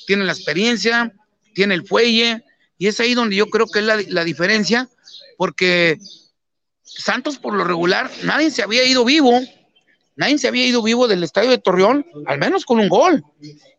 tiene 0.06 0.24
la 0.24 0.32
experiencia, 0.32 1.12
tiene 1.54 1.74
el 1.74 1.86
fuelle, 1.86 2.44
y 2.78 2.86
es 2.86 3.00
ahí 3.00 3.14
donde 3.14 3.36
yo 3.36 3.46
creo 3.46 3.66
que 3.66 3.80
es 3.80 3.84
la, 3.84 3.96
la 4.08 4.24
diferencia, 4.24 4.88
porque 5.36 5.98
Santos 6.82 7.38
por 7.38 7.54
lo 7.54 7.64
regular, 7.64 8.10
nadie 8.22 8.50
se 8.50 8.62
había 8.62 8.84
ido 8.86 9.04
vivo, 9.04 9.40
nadie 10.16 10.38
se 10.38 10.48
había 10.48 10.66
ido 10.66 10.82
vivo 10.82 11.08
del 11.08 11.24
estadio 11.24 11.50
de 11.50 11.58
Torreón, 11.58 12.06
al 12.26 12.38
menos 12.38 12.64
con 12.64 12.78
un 12.78 12.88
gol. 12.88 13.24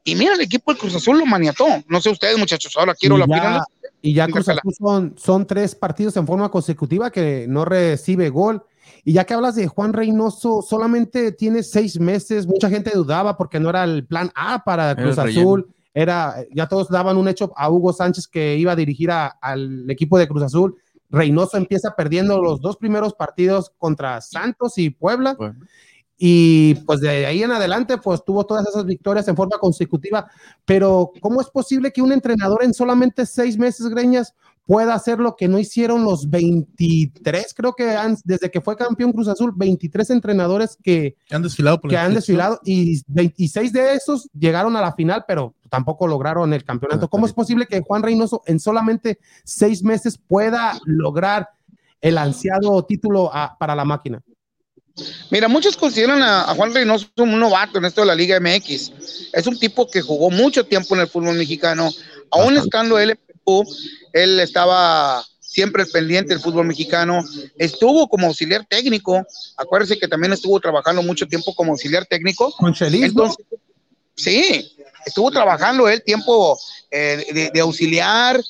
Y 0.04 0.16
mira, 0.16 0.36
el 0.36 0.42
equipo 0.42 0.72
del 0.72 0.80
Cruz 0.80 0.96
Azul 0.96 1.18
lo 1.18 1.26
maniató. 1.26 1.66
No 1.88 2.02
sé 2.02 2.10
ustedes, 2.10 2.38
muchachos, 2.38 2.74
ahora 2.78 2.94
quiero 2.94 3.16
y 3.16 3.20
la 3.20 3.26
ya, 3.26 3.34
opinión. 3.34 3.64
y 4.02 4.14
ya 4.14 4.28
Cruz. 4.28 4.50
Azul 4.50 4.74
son, 4.78 5.16
son 5.18 5.48
tres 5.48 5.76
partidos 5.76 6.16
en 6.18 6.28
forma 6.28 6.50
consecutiva 6.50 7.10
que 7.10 7.46
no 7.48 7.66
recibe 7.66 8.30
gol. 8.30 8.64
Y 9.04 9.14
ya 9.14 9.24
que 9.24 9.34
hablas 9.34 9.56
de 9.56 9.68
Juan 9.68 9.94
Reynoso, 9.94 10.62
solamente 10.62 11.32
tiene 11.32 11.64
seis 11.64 12.00
meses. 12.00 12.48
Mucha 12.48 12.70
gente 12.70 12.92
dudaba 12.94 13.38
porque 13.38 13.60
no 13.60 13.70
era 13.70 13.84
el 13.84 14.06
plan 14.06 14.32
A 14.36 14.64
para 14.64 14.96
Cruz. 14.96 15.18
Azul. 15.18 15.70
Era, 15.96 16.36
ya 16.54 16.68
todos 16.68 16.90
daban 16.90 17.18
un 17.18 17.28
hecho 17.28 17.52
a 17.56 17.72
Hugo 17.72 17.94
Sánchez 17.94 18.28
que 18.28 18.58
iba 18.58 18.74
a 18.74 18.76
dirigir 18.76 19.10
a- 19.10 19.28
al 19.42 19.90
equipo 19.90 20.20
de 20.20 20.28
Cruz 20.28 20.44
Azul. 20.44 20.76
Reynoso 21.10 21.56
empieza 21.58 21.96
perdiendo 21.96 22.40
los 22.42 22.60
dos 22.62 22.76
primeros 22.78 23.14
partidos 23.14 23.72
contra 23.78 24.20
Santos 24.22 24.78
y 24.78 24.90
Puebla. 24.92 25.34
Bueno. 25.36 25.56
y 26.18 26.76
pues 26.86 27.02
de 27.02 27.26
ahí 27.26 27.44
en 27.44 27.52
adelante 27.52 27.98
pues 27.98 28.24
tuvo 28.24 28.46
todas 28.46 28.66
esas 28.68 28.86
victorias 28.86 29.28
en 29.28 29.36
forma 29.36 29.58
consecutiva, 29.60 30.26
pero 30.64 31.12
¿cómo 31.20 31.42
es 31.42 31.48
posible 31.50 31.92
que 31.92 32.02
un 32.02 32.14
entrenador 32.14 32.64
en 32.64 32.74
solamente 32.74 33.26
seis 33.26 33.58
meses, 33.58 33.90
Greñas, 33.90 34.34
pueda 34.66 34.96
hacer 34.96 35.20
lo 35.20 35.36
que 35.36 35.48
no 35.48 35.60
hicieron 35.60 36.04
los 36.04 36.30
23, 36.30 37.54
creo 37.56 37.74
que 37.74 37.92
han, 37.92 38.18
desde 38.24 38.50
que 38.50 38.62
fue 38.62 38.76
campeón 38.76 39.12
Cruz 39.12 39.28
Azul, 39.28 39.54
23 39.56 40.10
entrenadores 40.10 40.78
que, 40.82 41.16
han 41.30 41.44
desfilado, 41.44 41.80
que 41.82 41.98
han 41.98 42.14
desfilado 42.14 42.60
y 42.66 43.02
26 43.08 43.72
de 43.72 43.94
esos 43.94 44.30
llegaron 44.38 44.76
a 44.76 44.82
la 44.82 44.94
final, 44.94 45.24
pero 45.28 45.54
tampoco 45.70 46.08
lograron 46.08 46.54
el 46.54 46.64
campeonato. 46.64 47.10
¿Cómo 47.10 47.26
es 47.26 47.34
posible 47.34 47.68
que 47.68 47.82
Juan 47.82 48.02
Reynoso 48.02 48.42
en 48.48 48.60
solamente 48.60 49.20
seis 49.44 49.84
meses 49.84 50.18
pueda 50.18 50.80
lograr 50.86 51.50
el 52.02 52.18
ansiado 52.18 52.84
título 52.86 53.32
para 53.60 53.76
la 53.76 53.86
máquina? 53.86 54.22
Mira, 55.30 55.48
muchos 55.48 55.76
consideran 55.76 56.22
a, 56.24 56.44
Juan 56.56 56.74
Reynoso 56.74 57.08
un 57.18 57.40
novato 57.40 57.78
en 57.78 57.86
esto 57.86 58.02
de 58.02 58.08
la 58.08 58.16
Liga 58.16 58.40
MX. 58.40 58.92
Es 59.34 59.46
un 59.46 59.60
tipo 59.60 59.90
que 59.90 60.02
jugó 60.02 60.32
mucho 60.32 60.66
tiempo 60.66 60.96
en 60.96 61.02
el 61.02 61.08
fútbol 61.08 61.36
mexicano, 61.36 61.90
aún 62.32 62.58
estando 62.58 62.98
él 62.98 63.12
en 63.12 63.20
él 64.14 64.40
estaba 64.40 65.26
siempre 65.56 65.86
pendiente 65.86 66.34
del 66.34 66.44
fútbol 66.44 66.66
mexicano, 66.66 67.24
estuvo 67.58 68.10
como 68.10 68.28
auxiliar 68.28 68.66
técnico, 68.66 69.26
acuérdese 69.56 69.98
que 69.98 70.08
también 70.08 70.34
estuvo 70.34 70.60
trabajando 70.60 71.02
mucho 71.02 71.26
tiempo 71.28 71.56
como 71.56 71.72
auxiliar 71.72 72.06
técnico. 72.06 72.52
Con 72.58 72.76
Entonces, 72.82 73.38
sí, 74.16 74.76
estuvo 75.06 75.32
trabajando 75.32 75.88
él 75.88 76.04
tiempo 76.04 76.60
eh, 76.92 77.52
de, 77.54 77.60
auxiliar. 77.62 78.42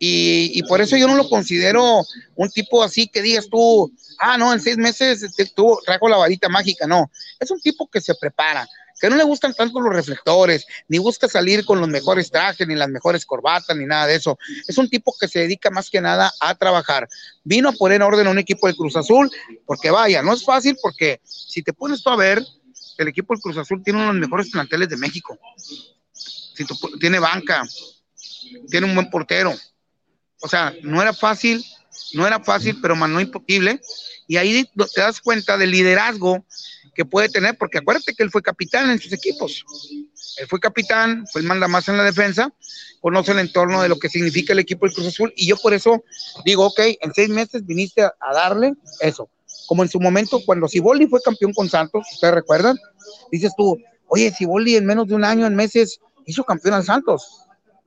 Y, 0.00 0.62
por 0.64 0.80
eso 0.80 0.96
yo 0.96 1.08
no 1.08 1.16
lo 1.16 1.28
considero 1.28 2.04
un 2.36 2.50
tipo 2.50 2.84
así 2.84 3.08
que 3.08 3.20
digas 3.20 3.48
tú, 3.48 3.92
ah, 4.20 4.38
no, 4.38 4.52
en 4.52 4.60
seis 4.60 4.76
meses 4.76 5.24
tú 5.56 5.76
trajo 5.84 6.08
la 6.08 6.16
varita 6.16 6.48
mágica, 6.48 6.86
no, 6.86 7.10
es 7.40 7.50
un 7.50 7.60
tipo 7.60 7.88
que 7.88 8.00
se 8.00 8.14
prepara, 8.14 8.64
que 8.98 9.08
no 9.08 9.16
le 9.16 9.24
gustan 9.24 9.54
tanto 9.54 9.80
los 9.80 9.92
reflectores, 9.92 10.66
ni 10.88 10.98
busca 10.98 11.28
salir 11.28 11.64
con 11.64 11.80
los 11.80 11.88
mejores 11.88 12.30
trajes, 12.30 12.66
ni 12.66 12.74
las 12.74 12.88
mejores 12.88 13.24
corbatas, 13.24 13.76
ni 13.76 13.86
nada 13.86 14.06
de 14.06 14.16
eso. 14.16 14.38
Es 14.66 14.78
un 14.78 14.88
tipo 14.88 15.14
que 15.18 15.28
se 15.28 15.40
dedica 15.40 15.70
más 15.70 15.90
que 15.90 16.00
nada 16.00 16.32
a 16.40 16.54
trabajar. 16.54 17.08
Vino 17.44 17.68
a 17.68 17.72
poner 17.72 17.96
en 17.96 18.02
orden 18.02 18.26
a 18.26 18.30
un 18.30 18.38
equipo 18.38 18.66
del 18.66 18.76
Cruz 18.76 18.96
Azul, 18.96 19.30
porque 19.66 19.90
vaya, 19.90 20.22
no 20.22 20.32
es 20.32 20.44
fácil, 20.44 20.76
porque 20.82 21.20
si 21.24 21.62
te 21.62 21.72
pones 21.72 22.02
tú 22.02 22.10
a 22.10 22.16
ver, 22.16 22.42
el 22.98 23.08
equipo 23.08 23.32
del 23.32 23.40
Cruz 23.40 23.56
Azul 23.56 23.82
tiene 23.82 23.98
uno 23.98 24.08
de 24.08 24.14
los 24.14 24.20
mejores 24.20 24.50
planteles 24.50 24.88
de 24.88 24.96
México. 24.96 25.38
tiene 27.00 27.18
banca, 27.18 27.62
tiene 28.70 28.86
un 28.86 28.94
buen 28.94 29.10
portero. 29.10 29.54
O 30.40 30.48
sea, 30.48 30.74
no 30.82 31.00
era 31.00 31.12
fácil, 31.12 31.64
no 32.14 32.26
era 32.26 32.40
fácil, 32.40 32.78
pero 32.80 32.96
más 32.96 33.10
no 33.10 33.20
imposible. 33.20 33.80
Y 34.26 34.36
ahí 34.36 34.68
te 34.94 35.00
das 35.00 35.20
cuenta 35.20 35.56
del 35.56 35.70
liderazgo 35.70 36.44
que 36.98 37.04
puede 37.04 37.28
tener, 37.28 37.56
porque 37.56 37.78
acuérdate 37.78 38.12
que 38.12 38.24
él 38.24 38.30
fue 38.32 38.42
capitán 38.42 38.90
en 38.90 38.98
sus 38.98 39.12
equipos. 39.12 39.64
Él 40.36 40.48
fue 40.48 40.58
capitán, 40.58 41.24
fue 41.32 41.42
el 41.42 41.46
manda 41.46 41.68
más 41.68 41.88
en 41.88 41.96
la 41.96 42.02
defensa, 42.02 42.52
conoce 43.00 43.30
el 43.30 43.38
entorno 43.38 43.80
de 43.80 43.88
lo 43.88 44.00
que 44.00 44.08
significa 44.08 44.52
el 44.52 44.58
equipo 44.58 44.84
del 44.84 44.92
Cruz 44.92 45.06
Azul, 45.06 45.32
y 45.36 45.46
yo 45.46 45.56
por 45.58 45.74
eso 45.74 46.02
digo, 46.44 46.66
ok, 46.66 46.80
en 47.00 47.14
seis 47.14 47.28
meses 47.28 47.64
viniste 47.64 48.02
a, 48.02 48.12
darle 48.34 48.72
eso. 48.98 49.30
Como 49.68 49.84
en 49.84 49.88
su 49.88 50.00
momento, 50.00 50.40
cuando 50.44 50.66
Siboldi 50.66 51.06
fue 51.06 51.22
campeón 51.22 51.52
con 51.52 51.70
Santos, 51.70 52.04
¿ustedes 52.14 52.34
recuerdan? 52.34 52.76
Dices 53.30 53.52
tú, 53.56 53.78
oye, 54.08 54.32
Siboldi 54.32 54.74
en 54.74 54.84
menos 54.84 55.06
de 55.06 55.14
un 55.14 55.22
año, 55.22 55.46
en 55.46 55.54
meses, 55.54 56.00
hizo 56.26 56.42
campeón 56.42 56.74
al 56.74 56.84
Santos. 56.84 57.44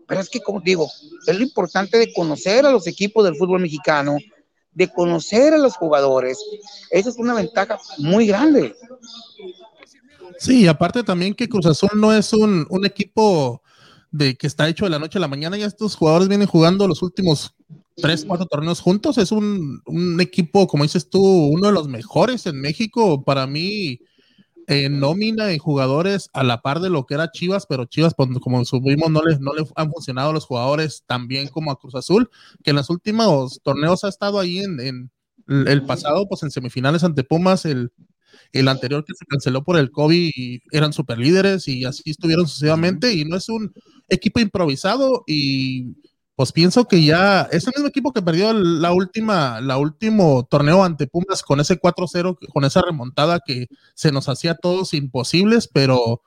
Pero 0.08 0.22
es 0.22 0.30
que, 0.30 0.40
como 0.40 0.62
digo, 0.62 0.90
es 1.28 1.36
lo 1.36 1.44
importante 1.44 1.98
de 1.98 2.14
conocer 2.14 2.66
a 2.66 2.72
los 2.72 2.88
equipos 2.88 3.26
del 3.26 3.36
fútbol 3.36 3.60
mexicano, 3.60 4.18
de 4.74 4.88
conocer 4.88 5.54
a 5.54 5.58
los 5.58 5.76
jugadores. 5.76 6.38
Esa 6.90 7.10
es 7.10 7.18
una 7.18 7.34
ventaja 7.34 7.78
muy 7.98 8.28
grande. 8.28 8.76
Sí, 10.40 10.68
aparte 10.68 11.04
también 11.04 11.34
que 11.34 11.50
Cruz 11.50 11.66
Azul 11.66 11.90
no 11.96 12.14
es 12.14 12.34
un, 12.34 12.66
equipo 12.84 13.62
de 14.10 14.36
que 14.36 14.48
está 14.48 14.68
hecho 14.68 14.86
de 14.86 14.92
la 14.92 15.00
noche 15.00 15.18
a 15.18 15.22
la 15.22 15.28
mañana, 15.28 15.58
ya 15.58 15.68
estos 15.68 15.96
jugadores 15.96 16.28
vienen 16.28 16.48
jugando 16.48 16.88
los 16.88 17.02
últimos 17.02 17.54
tres, 17.96 18.26
cuatro 18.26 18.48
torneos 18.48 18.80
juntos, 18.80 19.18
es 19.18 19.32
un, 19.32 19.82
un 19.86 20.20
equipo, 20.20 20.68
como 20.68 20.84
dices 20.84 21.10
tú, 21.10 21.22
uno 21.22 21.68
de 21.68 21.74
los 21.74 21.88
mejores 21.88 22.46
en 22.48 22.60
México, 22.60 23.24
para 23.24 23.46
mí, 23.46 24.00
en 24.68 25.00
nómina 25.00 25.52
en 25.52 25.60
jugadores 25.60 26.30
a 26.34 26.44
la 26.44 26.62
par 26.62 26.80
de 26.80 26.90
lo 26.90 27.06
que 27.06 27.16
era 27.16 27.32
Chivas, 27.32 27.66
pero 27.68 27.86
Chivas, 27.86 28.14
pues, 28.16 28.30
como 28.42 28.64
subimos, 28.66 29.10
no 29.10 29.22
les, 29.24 29.40
no 29.40 29.54
le 29.54 29.66
han 29.76 29.92
funcionado 29.92 30.34
los 30.34 30.46
jugadores 30.46 31.04
tan 31.06 31.28
bien 31.28 31.48
como 31.48 31.72
a 31.72 31.80
Cruz 31.80 31.96
Azul, 31.96 32.30
que 32.64 32.72
en 32.72 32.78
los 32.78 32.90
últimos 32.90 33.60
torneos 33.64 34.04
ha 34.04 34.10
estado 34.10 34.40
ahí 34.40 34.60
en, 34.60 35.12
el 35.48 35.86
pasado, 35.86 36.28
pues 36.30 36.44
en 36.44 36.52
semifinales 36.52 37.04
ante 37.04 37.24
Pumas, 37.24 37.66
el, 37.66 37.92
el 38.54 38.68
anterior 38.68 39.04
que 39.06 39.14
se 39.14 39.26
canceló 39.26 39.64
por 39.64 39.78
el 39.78 39.92
COVID 39.92 40.32
y 40.36 40.62
eran 40.72 40.94
super 40.94 41.18
líderes 41.18 41.68
y 41.68 41.86
así 41.86 42.10
estuvieron 42.10 42.48
sucesivamente 42.48 43.14
y 43.14 43.26
no 43.26 43.36
es 43.36 43.50
un 43.50 43.74
equipo 44.08 44.40
improvisado 44.40 45.24
y 45.28 45.96
pues 46.36 46.52
pienso 46.52 46.86
que 46.86 47.04
ya 47.04 47.44
es 47.52 47.66
el 47.68 47.74
mismo 47.76 47.88
equipo 47.88 48.14
que 48.14 48.22
perdió 48.22 48.54
la 48.54 48.92
última, 48.94 49.62
la 49.62 49.78
último 49.78 50.48
torneo 50.50 50.84
ante 50.84 51.08
Pumas 51.08 51.44
con 51.44 51.60
ese 51.60 51.80
4-0, 51.80 52.38
con 52.52 52.64
esa 52.66 52.82
remontada 52.82 53.40
que 53.46 53.68
se 53.94 54.12
nos 54.12 54.30
hacía 54.30 54.56
todos 54.56 54.94
imposibles, 54.94 55.70
pero 55.72 56.22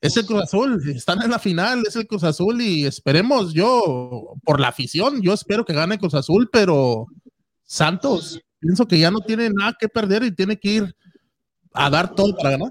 es 0.00 0.16
el 0.16 0.26
Cruz 0.26 0.42
Azul, 0.42 0.82
están 0.88 1.22
en 1.22 1.30
la 1.30 1.38
final, 1.38 1.82
es 1.86 1.96
el 1.96 2.06
Cruz 2.06 2.24
Azul 2.24 2.60
y 2.60 2.86
esperemos 2.86 3.52
yo, 3.52 4.34
por 4.44 4.60
la 4.60 4.68
afición, 4.68 5.20
yo 5.22 5.32
espero 5.32 5.64
que 5.64 5.72
gane 5.72 5.98
Cruz 5.98 6.14
Azul, 6.14 6.48
pero 6.52 7.06
Santos, 7.64 8.40
pienso 8.60 8.86
que 8.86 8.98
ya 8.98 9.10
no 9.10 9.20
tiene 9.20 9.50
nada 9.50 9.74
que 9.78 9.88
perder 9.88 10.22
y 10.22 10.34
tiene 10.34 10.58
que 10.58 10.70
ir 10.70 10.96
a 11.72 11.90
dar 11.90 12.14
todo 12.14 12.36
para 12.36 12.50
ganar. 12.50 12.70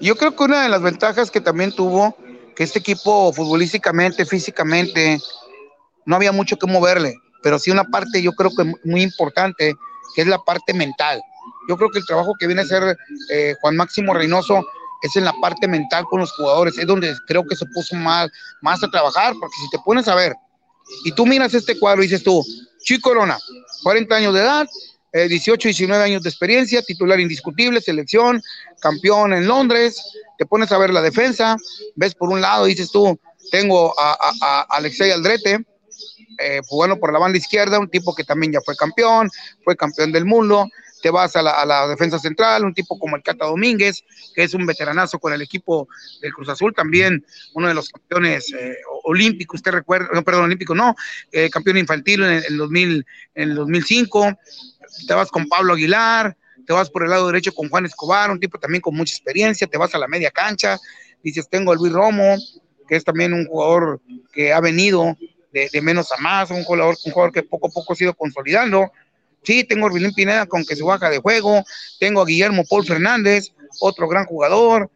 Yo 0.00 0.16
creo 0.16 0.34
que 0.34 0.44
una 0.44 0.62
de 0.62 0.68
las 0.68 0.82
ventajas 0.82 1.30
que 1.30 1.40
también 1.40 1.72
tuvo 1.72 2.16
que 2.58 2.64
este 2.64 2.80
equipo 2.80 3.32
futbolísticamente, 3.32 4.26
físicamente, 4.26 5.20
no 6.06 6.16
había 6.16 6.32
mucho 6.32 6.56
que 6.56 6.66
moverle, 6.66 7.14
pero 7.40 7.56
sí 7.56 7.70
una 7.70 7.84
parte 7.84 8.20
yo 8.20 8.32
creo 8.32 8.50
que 8.50 8.74
muy 8.82 9.02
importante, 9.02 9.76
que 10.16 10.22
es 10.22 10.26
la 10.26 10.38
parte 10.38 10.74
mental. 10.74 11.22
Yo 11.68 11.76
creo 11.76 11.88
que 11.88 12.00
el 12.00 12.04
trabajo 12.04 12.34
que 12.36 12.48
viene 12.48 12.62
a 12.62 12.64
hacer 12.64 12.96
eh, 13.30 13.54
Juan 13.60 13.76
Máximo 13.76 14.12
Reynoso 14.12 14.66
es 15.02 15.14
en 15.14 15.24
la 15.24 15.32
parte 15.40 15.68
mental 15.68 16.04
con 16.10 16.18
los 16.18 16.32
jugadores, 16.32 16.76
es 16.76 16.84
donde 16.84 17.14
creo 17.28 17.46
que 17.46 17.54
se 17.54 17.64
puso 17.66 17.94
más, 17.94 18.28
más 18.60 18.82
a 18.82 18.88
trabajar, 18.88 19.34
porque 19.38 19.54
si 19.62 19.70
te 19.70 19.78
pones 19.84 20.08
a 20.08 20.16
ver, 20.16 20.34
y 21.04 21.12
tú 21.12 21.26
miras 21.26 21.54
este 21.54 21.78
cuadro 21.78 22.02
y 22.02 22.08
dices 22.08 22.24
tú, 22.24 22.44
Chico 22.82 23.10
Corona, 23.10 23.38
40 23.84 24.16
años 24.16 24.34
de 24.34 24.40
edad, 24.40 24.66
18, 25.12 25.68
eh, 25.68 25.70
19 25.70 26.02
años 26.02 26.22
de 26.24 26.28
experiencia, 26.28 26.82
titular 26.82 27.20
indiscutible, 27.20 27.80
selección, 27.80 28.42
campeón 28.80 29.32
en 29.32 29.46
Londres, 29.46 30.02
te 30.38 30.46
pones 30.46 30.72
a 30.72 30.78
ver 30.78 30.90
la 30.90 31.02
defensa, 31.02 31.56
ves 31.96 32.14
por 32.14 32.30
un 32.30 32.40
lado, 32.40 32.64
dices 32.64 32.90
tú, 32.90 33.20
tengo 33.50 33.92
a, 33.98 34.66
Alexei 34.70 35.10
Aldrete, 35.10 35.66
eh, 36.38 36.60
jugando 36.66 36.98
por 36.98 37.12
la 37.12 37.18
banda 37.18 37.36
izquierda, 37.36 37.80
un 37.80 37.90
tipo 37.90 38.14
que 38.14 38.24
también 38.24 38.52
ya 38.52 38.60
fue 38.64 38.76
campeón, 38.76 39.28
fue 39.64 39.76
campeón 39.76 40.12
del 40.12 40.24
mundo, 40.24 40.68
te 41.02 41.10
vas 41.10 41.34
a 41.34 41.42
la, 41.42 41.88
defensa 41.88 42.20
central, 42.20 42.64
un 42.64 42.72
tipo 42.72 42.98
como 42.98 43.16
el 43.16 43.22
Cata 43.22 43.46
Domínguez, 43.46 44.04
que 44.34 44.44
es 44.44 44.54
un 44.54 44.64
veteranazo 44.64 45.18
con 45.18 45.32
el 45.32 45.42
equipo 45.42 45.88
del 46.22 46.32
Cruz 46.32 46.48
Azul, 46.48 46.72
también 46.72 47.24
uno 47.54 47.66
de 47.66 47.74
los 47.74 47.88
campeones 47.88 48.52
eh, 48.52 48.76
olímpicos, 49.04 49.58
usted 49.58 49.72
recuerda, 49.72 50.08
no, 50.12 50.22
perdón, 50.22 50.44
olímpico 50.44 50.74
no, 50.74 50.94
eh, 51.32 51.50
campeón 51.50 51.78
infantil 51.78 52.22
en 52.22 52.44
el, 52.46 52.56
2000, 52.56 53.06
en 53.34 53.50
el 53.50 53.54
2005, 53.56 54.38
te 55.08 55.14
vas 55.14 55.30
con 55.30 55.48
Pablo 55.48 55.74
Aguilar, 55.74 56.36
te 56.68 56.74
vas 56.74 56.90
por 56.90 57.02
el 57.02 57.08
lado 57.08 57.28
derecho 57.28 57.54
con 57.54 57.70
Juan 57.70 57.86
Escobar, 57.86 58.30
un 58.30 58.38
tipo 58.38 58.58
también 58.58 58.82
con 58.82 58.94
mucha 58.94 59.14
experiencia, 59.14 59.66
te 59.66 59.78
vas 59.78 59.94
a 59.94 59.98
la 59.98 60.06
media 60.06 60.30
cancha, 60.30 60.78
dices, 61.22 61.48
tengo 61.48 61.72
a 61.72 61.74
Luis 61.74 61.94
Romo, 61.94 62.36
que 62.86 62.94
es 62.94 63.04
también 63.04 63.32
un 63.32 63.46
jugador 63.46 64.02
que 64.34 64.52
ha 64.52 64.60
venido 64.60 65.16
de, 65.50 65.70
menos 65.80 66.12
a 66.12 66.18
más, 66.18 66.50
un 66.50 66.64
jugador, 66.64 66.94
un 67.06 67.12
jugador 67.12 67.32
que 67.32 67.42
poco 67.42 67.68
a 67.68 67.70
poco 67.70 67.94
ha 67.94 67.96
ido 67.98 68.12
consolidando. 68.12 68.92
Sí, 69.42 69.64
tengo 69.64 69.84
a 69.84 69.86
Orbilín 69.86 70.12
Pineda 70.12 70.44
con 70.44 70.62
que 70.62 70.76
se 70.76 70.82
baja 70.82 71.08
de 71.08 71.20
juego, 71.20 71.64
tengo 71.98 72.20
a 72.20 72.26
Guillermo 72.26 72.64
Paul 72.68 72.84
Fernández, 72.84 73.54
otro 73.80 74.06
gran 74.06 74.26
jugador, 74.26 74.90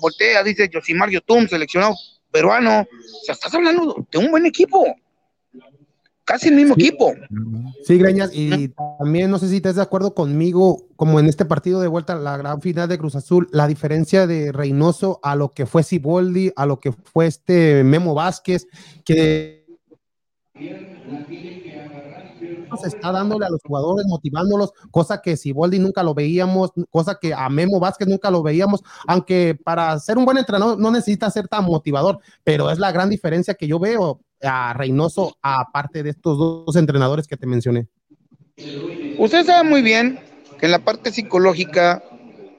voltea, 0.00 0.44
dice 0.44 0.70
Josimar 0.72 1.10
Tum, 1.22 1.48
seleccionado 1.48 1.96
peruano, 2.30 2.82
o 2.82 3.24
sea, 3.24 3.32
estás 3.32 3.52
hablando 3.52 4.06
de 4.12 4.18
un 4.18 4.30
buen 4.30 4.46
equipo 4.46 4.94
casi 6.26 6.48
el 6.48 6.56
mismo 6.56 6.74
equipo. 6.74 7.14
Sí, 7.84 7.96
Greñas, 7.96 8.30
y 8.34 8.68
también 8.98 9.30
no 9.30 9.38
sé 9.38 9.48
si 9.48 9.56
estás 9.56 9.76
de 9.76 9.82
acuerdo 9.82 10.12
conmigo, 10.12 10.88
como 10.96 11.18
en 11.20 11.26
este 11.26 11.46
partido 11.46 11.80
de 11.80 11.88
vuelta, 11.88 12.16
la 12.16 12.36
gran 12.36 12.60
final 12.60 12.88
de 12.88 12.98
Cruz 12.98 13.14
Azul, 13.14 13.48
la 13.52 13.66
diferencia 13.66 14.26
de 14.26 14.52
Reynoso 14.52 15.20
a 15.22 15.36
lo 15.36 15.52
que 15.52 15.64
fue 15.64 15.82
Siboldi, 15.82 16.52
a 16.56 16.66
lo 16.66 16.80
que 16.80 16.92
fue 16.92 17.26
este 17.26 17.84
Memo 17.84 18.12
Vázquez, 18.12 18.66
que 19.04 19.64
se 22.80 22.88
está 22.88 23.12
dándole 23.12 23.46
a 23.46 23.50
los 23.50 23.60
jugadores, 23.62 24.06
motivándolos, 24.06 24.72
cosa 24.90 25.22
que 25.22 25.36
Siboldi 25.36 25.78
nunca 25.78 26.02
lo 26.02 26.12
veíamos, 26.12 26.72
cosa 26.90 27.18
que 27.20 27.32
a 27.32 27.48
Memo 27.48 27.80
Vázquez 27.80 28.08
nunca 28.08 28.30
lo 28.30 28.42
veíamos, 28.42 28.82
aunque 29.06 29.58
para 29.62 29.98
ser 30.00 30.18
un 30.18 30.24
buen 30.24 30.38
entrenador 30.38 30.78
no 30.78 30.90
necesita 30.90 31.30
ser 31.30 31.48
tan 31.48 31.64
motivador, 31.64 32.18
pero 32.44 32.70
es 32.70 32.78
la 32.78 32.92
gran 32.92 33.08
diferencia 33.08 33.54
que 33.54 33.68
yo 33.68 33.78
veo 33.78 34.20
a 34.42 34.72
Reynoso, 34.72 35.36
aparte 35.42 36.02
de 36.02 36.10
estos 36.10 36.38
dos 36.38 36.76
entrenadores 36.76 37.26
que 37.26 37.36
te 37.36 37.46
mencioné? 37.46 37.86
Usted 39.18 39.44
sabe 39.44 39.68
muy 39.68 39.82
bien 39.82 40.18
que 40.58 40.66
en 40.66 40.72
la 40.72 40.78
parte 40.78 41.12
psicológica 41.12 42.02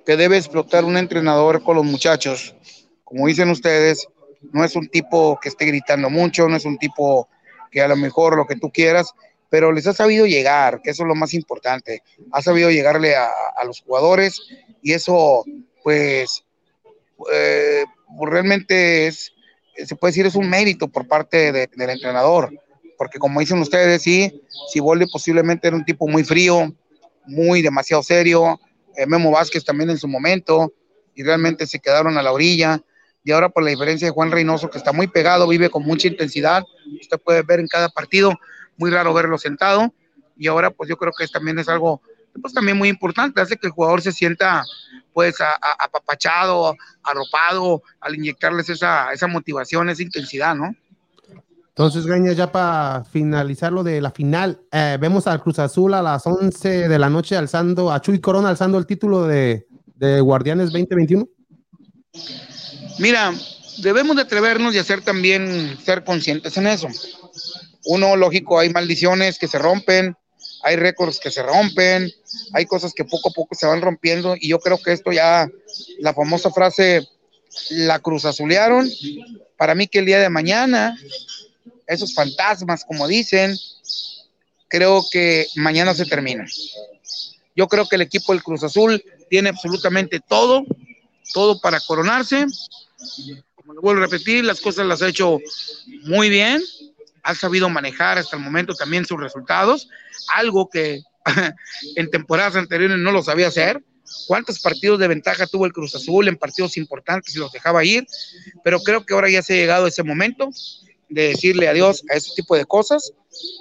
que 0.05 0.15
debe 0.15 0.37
explotar 0.37 0.85
un 0.85 0.97
entrenador 0.97 1.63
con 1.63 1.75
los 1.75 1.85
muchachos. 1.85 2.55
Como 3.03 3.27
dicen 3.27 3.49
ustedes, 3.49 4.07
no 4.53 4.63
es 4.63 4.75
un 4.75 4.87
tipo 4.87 5.37
que 5.41 5.49
esté 5.49 5.65
gritando 5.65 6.09
mucho, 6.09 6.47
no 6.47 6.55
es 6.55 6.65
un 6.65 6.77
tipo 6.77 7.27
que 7.71 7.81
a 7.81 7.87
lo 7.87 7.97
mejor 7.97 8.37
lo 8.37 8.45
que 8.45 8.55
tú 8.55 8.71
quieras, 8.71 9.13
pero 9.49 9.71
les 9.71 9.87
ha 9.87 9.93
sabido 9.93 10.25
llegar, 10.25 10.81
que 10.81 10.91
eso 10.91 11.03
es 11.03 11.07
lo 11.07 11.15
más 11.15 11.33
importante. 11.33 12.03
Ha 12.31 12.41
sabido 12.41 12.69
llegarle 12.69 13.15
a, 13.15 13.29
los 13.65 13.81
jugadores 13.81 14.41
y 14.81 14.93
eso, 14.93 15.43
pues, 15.83 16.43
eh, 17.33 17.83
realmente 18.21 19.07
es, 19.07 19.33
se 19.85 19.95
puede 19.95 20.11
decir, 20.11 20.25
es 20.25 20.35
un 20.35 20.49
mérito 20.49 20.87
por 20.87 21.07
parte 21.07 21.51
de, 21.51 21.69
del 21.75 21.89
entrenador, 21.89 22.51
porque 22.97 23.19
como 23.19 23.39
dicen 23.39 23.59
ustedes, 23.59 24.01
sí, 24.01 24.41
Siboldi 24.71 25.05
posiblemente 25.05 25.67
era 25.67 25.77
un 25.77 25.85
tipo 25.85 26.07
muy 26.07 26.23
frío, 26.23 26.73
muy 27.25 27.61
demasiado 27.61 28.01
serio, 28.03 28.59
eh, 28.95 29.05
Memo 29.05 29.31
Vázquez 29.31 29.63
también 29.63 29.89
en 29.89 29.97
su 29.97 30.07
momento, 30.07 30.73
y 31.13 31.23
realmente 31.23 31.67
se 31.67 31.79
quedaron 31.79 32.17
a 32.17 32.23
la 32.23 32.31
orilla. 32.31 32.81
Y 33.23 33.31
ahora 33.31 33.49
por 33.49 33.63
la 33.63 33.71
diferencia 33.71 34.07
de 34.07 34.13
Juan 34.13 34.31
Reynoso, 34.31 34.69
que 34.69 34.77
está 34.77 34.93
muy 34.93 35.07
pegado, 35.07 35.47
vive 35.47 35.69
con 35.69 35.83
mucha 35.83 36.07
intensidad, 36.07 36.63
usted 37.01 37.19
puede 37.19 37.41
ver 37.41 37.59
en 37.59 37.67
cada 37.67 37.89
partido, 37.89 38.33
muy 38.77 38.89
raro 38.89 39.13
verlo 39.13 39.37
sentado, 39.37 39.93
y 40.37 40.47
ahora 40.47 40.71
pues 40.71 40.89
yo 40.89 40.97
creo 40.97 41.11
que 41.17 41.27
también 41.27 41.59
es 41.59 41.67
algo 41.67 42.01
pues 42.41 42.53
también 42.53 42.77
muy 42.77 42.89
importante, 42.89 43.41
hace 43.41 43.57
que 43.57 43.67
el 43.67 43.73
jugador 43.73 44.01
se 44.01 44.11
sienta 44.11 44.63
pues 45.17 45.41
a- 45.41 45.55
a- 45.55 45.83
apapachado, 45.85 46.75
arropado, 47.01 47.81
al 48.01 48.13
inyectarles 48.13 48.69
esa, 48.69 49.11
esa 49.11 49.25
motivación, 49.25 49.89
esa 49.89 50.03
intensidad, 50.03 50.53
¿no? 50.53 50.75
Entonces, 51.69 52.05
Greñas, 52.05 52.35
ya 52.37 52.51
para 52.51 53.03
finalizar 53.03 53.73
lo 53.73 53.83
de 53.83 53.99
la 53.99 54.11
final, 54.11 54.61
eh, 54.71 54.95
vemos 55.01 55.25
al 55.25 55.41
Cruz 55.41 55.57
Azul 55.57 55.95
a 55.95 56.03
las 56.03 56.27
11 56.27 56.87
de 56.87 56.99
la 56.99 57.09
noche 57.09 57.35
alzando, 57.35 57.91
a 57.91 57.99
Chuy 57.99 58.21
Corona 58.21 58.49
alzando 58.49 58.77
el 58.77 58.85
título 58.85 59.23
de, 59.25 59.65
de 59.95 60.21
Guardianes 60.21 60.67
2021. 60.71 61.27
Mira, 62.99 63.33
debemos 63.79 64.17
de 64.17 64.21
atrevernos 64.21 64.75
y 64.75 64.77
hacer 64.77 65.01
también, 65.01 65.79
ser 65.83 66.03
conscientes 66.03 66.55
en 66.57 66.67
eso. 66.67 66.89
Uno, 67.85 68.15
lógico, 68.15 68.59
hay 68.59 68.69
maldiciones 68.69 69.39
que 69.39 69.47
se 69.47 69.57
rompen, 69.57 70.15
hay 70.63 70.75
récords 70.75 71.19
que 71.19 71.31
se 71.31 71.43
rompen, 71.43 72.11
hay 72.53 72.65
cosas 72.65 72.93
que 72.93 73.05
poco 73.05 73.29
a 73.29 73.33
poco 73.33 73.55
se 73.55 73.65
van 73.65 73.81
rompiendo 73.81 74.35
y 74.39 74.49
yo 74.49 74.59
creo 74.59 74.77
que 74.77 74.93
esto 74.93 75.11
ya, 75.11 75.49
la 75.99 76.13
famosa 76.13 76.51
frase, 76.51 77.07
la 77.69 77.99
cruz 77.99 78.25
azulearon, 78.25 78.89
para 79.57 79.75
mí 79.75 79.87
que 79.87 79.99
el 79.99 80.05
día 80.05 80.19
de 80.19 80.29
mañana, 80.29 80.97
esos 81.87 82.13
fantasmas, 82.13 82.83
como 82.85 83.07
dicen, 83.07 83.57
creo 84.67 85.03
que 85.11 85.47
mañana 85.55 85.93
se 85.93 86.05
termina. 86.05 86.45
Yo 87.55 87.67
creo 87.67 87.87
que 87.87 87.95
el 87.95 88.03
equipo 88.03 88.33
del 88.33 88.43
Cruz 88.43 88.63
Azul 88.63 89.03
tiene 89.29 89.49
absolutamente 89.49 90.19
todo, 90.19 90.63
todo 91.33 91.59
para 91.59 91.79
coronarse. 91.79 92.45
Como 93.55 93.73
lo 93.73 93.81
vuelvo 93.81 94.03
a 94.03 94.05
repetir, 94.05 94.45
las 94.45 94.61
cosas 94.61 94.85
las 94.85 95.01
ha 95.01 95.09
hecho 95.09 95.39
muy 96.03 96.29
bien, 96.29 96.61
ha 97.27 97.35
sabido 97.35 97.69
manejar 97.69 98.17
hasta 98.17 98.37
el 98.37 98.41
momento 98.41 98.73
también 98.73 99.05
sus 99.05 99.19
resultados, 99.19 99.89
algo 100.33 100.69
que 100.69 101.01
en 101.97 102.09
temporadas 102.09 102.55
anteriores 102.55 102.97
no 102.97 103.11
lo 103.11 103.21
sabía 103.21 103.49
hacer. 103.49 103.83
¿Cuántos 104.27 104.61
partidos 104.61 104.97
de 104.97 105.09
ventaja 105.09 105.45
tuvo 105.45 105.65
el 105.65 105.73
Cruz 105.73 105.93
Azul 105.93 106.29
en 106.29 106.37
partidos 106.37 106.77
importantes 106.77 107.35
y 107.35 107.39
los 107.39 107.51
dejaba 107.51 107.83
ir? 107.83 108.07
Pero 108.63 108.79
creo 108.79 109.05
que 109.05 109.13
ahora 109.13 109.29
ya 109.29 109.41
se 109.41 109.53
ha 109.53 109.57
llegado 109.57 109.87
ese 109.87 110.03
momento 110.03 110.49
de 111.09 111.27
decirle 111.27 111.67
adiós 111.67 112.01
a 112.09 112.15
ese 112.15 112.31
tipo 112.33 112.55
de 112.55 112.63
cosas. 112.63 113.11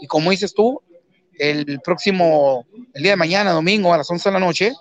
Y 0.01 0.07
como 0.07 0.31
dices 0.31 0.55
tú, 0.55 0.81
el 1.37 1.81
próximo, 1.81 2.69
el 2.95 3.03
día 3.03 3.13
de 3.13 3.17
mañana, 3.17 3.51
domingo, 3.51 3.93
a 3.93 3.99
las 3.99 4.09
11 4.09 4.29
de 4.29 4.33
la 4.33 4.39
noche, 4.39 4.73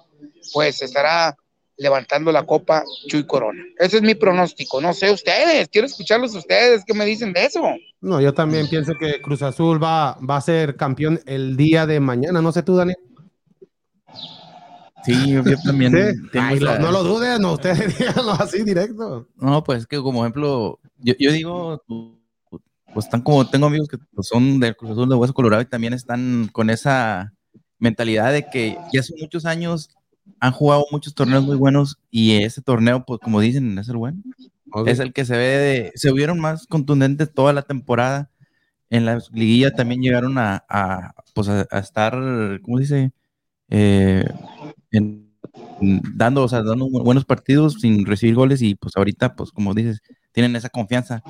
pues 0.54 0.84
estará 0.84 1.36
levantando 1.78 2.32
la 2.32 2.46
copa 2.46 2.84
Chuy 3.08 3.26
Corona. 3.26 3.62
Ese 3.78 3.98
es 3.98 4.04
mi 4.04 4.16
pronóstico. 4.16 4.80
No 4.82 4.94
sé 4.94 5.12
ustedes, 5.12 5.68
quiero 5.70 5.88
escucharlos 5.88 6.34
ustedes. 6.36 6.84
¿Qué 6.86 6.94
me 6.94 7.06
dicen 7.06 7.34
de 7.34 7.46
eso? 7.46 7.62
No, 8.02 8.22
yo 8.22 8.34
también 8.34 8.68
pienso 8.70 8.94
que 9.00 9.22
Cruz 9.22 9.42
Azul 9.42 9.82
va, 9.84 10.18
va 10.20 10.38
a 10.38 10.42
ser 10.42 10.76
campeón 10.76 11.20
el 11.26 11.58
día 11.58 11.86
de 11.86 12.00
mañana. 12.00 12.42
No 12.42 12.52
sé 12.52 12.64
tú, 12.64 12.76
Daniel. 12.76 12.98
Sí, 15.04 15.32
yo, 15.34 15.44
también 15.64 15.92
Sí. 15.94 16.30
tengo 16.32 16.48
Ay, 16.48 16.58
esa- 16.58 16.80
no, 16.80 16.92
lo 16.92 17.04
dudes, 17.04 17.40
no, 17.40 17.54
ustedes 17.54 17.96
díganlo 18.00 18.32
así 18.32 18.64
directo. 18.64 19.28
No, 19.36 19.64
pues 19.64 19.86
que 19.86 19.98
como 19.98 20.24
ejemplo, 20.24 20.80
yo, 20.98 21.14
yo 21.20 21.32
digo, 21.32 21.84
pues 22.94 23.06
están 23.06 23.22
como, 23.22 23.48
tengo 23.48 23.68
amigos 23.68 23.88
que 23.88 23.98
pues, 23.98 24.28
son 24.28 24.60
del 24.60 24.76
Cruz 24.76 24.92
Azul 24.92 25.08
de 25.10 25.16
Hueso 25.16 25.34
Colorado 25.34 25.62
y 25.62 25.66
también 25.68 25.94
están 25.94 26.50
con 26.52 26.72
esa 26.72 27.34
mentalidad 27.78 28.32
de 28.32 28.50
que 28.50 28.78
ya 28.94 29.02
hace 29.02 29.14
muchos 29.20 29.46
años 29.46 29.90
han 30.40 30.52
jugado 30.52 30.86
muchos 30.92 31.14
torneos 31.16 31.44
muy 31.46 31.56
buenos 31.58 31.98
y 32.12 32.44
ese 32.44 32.62
torneo, 32.62 33.06
pues 33.06 33.20
como 33.22 33.40
dicen, 33.42 33.78
es 33.78 33.90
el 33.90 33.98
bueno. 33.98 34.22
Es 34.86 35.00
el 35.00 35.14
que 35.14 35.26
se 35.26 35.38
ve 35.38 35.44
de, 35.58 35.92
se 35.96 36.12
vieron 36.12 36.40
más 36.40 36.68
contundentes 36.68 37.32
toda 37.34 37.54
la 37.54 37.62
temporada. 37.62 38.30
En 38.90 39.06
la 39.06 39.22
liguilla 39.32 39.72
también 39.72 40.02
llegaron 40.02 40.38
a, 40.38 40.64
a, 40.70 41.14
pues 41.34 41.48
a, 41.50 41.66
a 41.72 41.80
estar, 41.80 42.14
¿cómo 42.62 42.78
se 42.78 42.82
dice? 42.84 43.12
Eh, 43.70 44.26
en- 44.92 45.32
en- 45.82 46.02
dando, 46.16 46.44
o 46.44 46.48
sea, 46.48 46.62
dando 46.64 46.88
bu- 46.88 47.04
buenos 47.04 47.26
partidos 47.26 47.76
sin 47.82 48.06
recibir 48.06 48.36
goles 48.36 48.62
y 48.62 48.76
pues 48.76 48.96
ahorita, 48.98 49.36
pues 49.36 49.52
como 49.52 49.74
dices, 49.74 50.02
tienen 50.32 50.56
esa 50.56 50.70
confianza. 50.70 51.24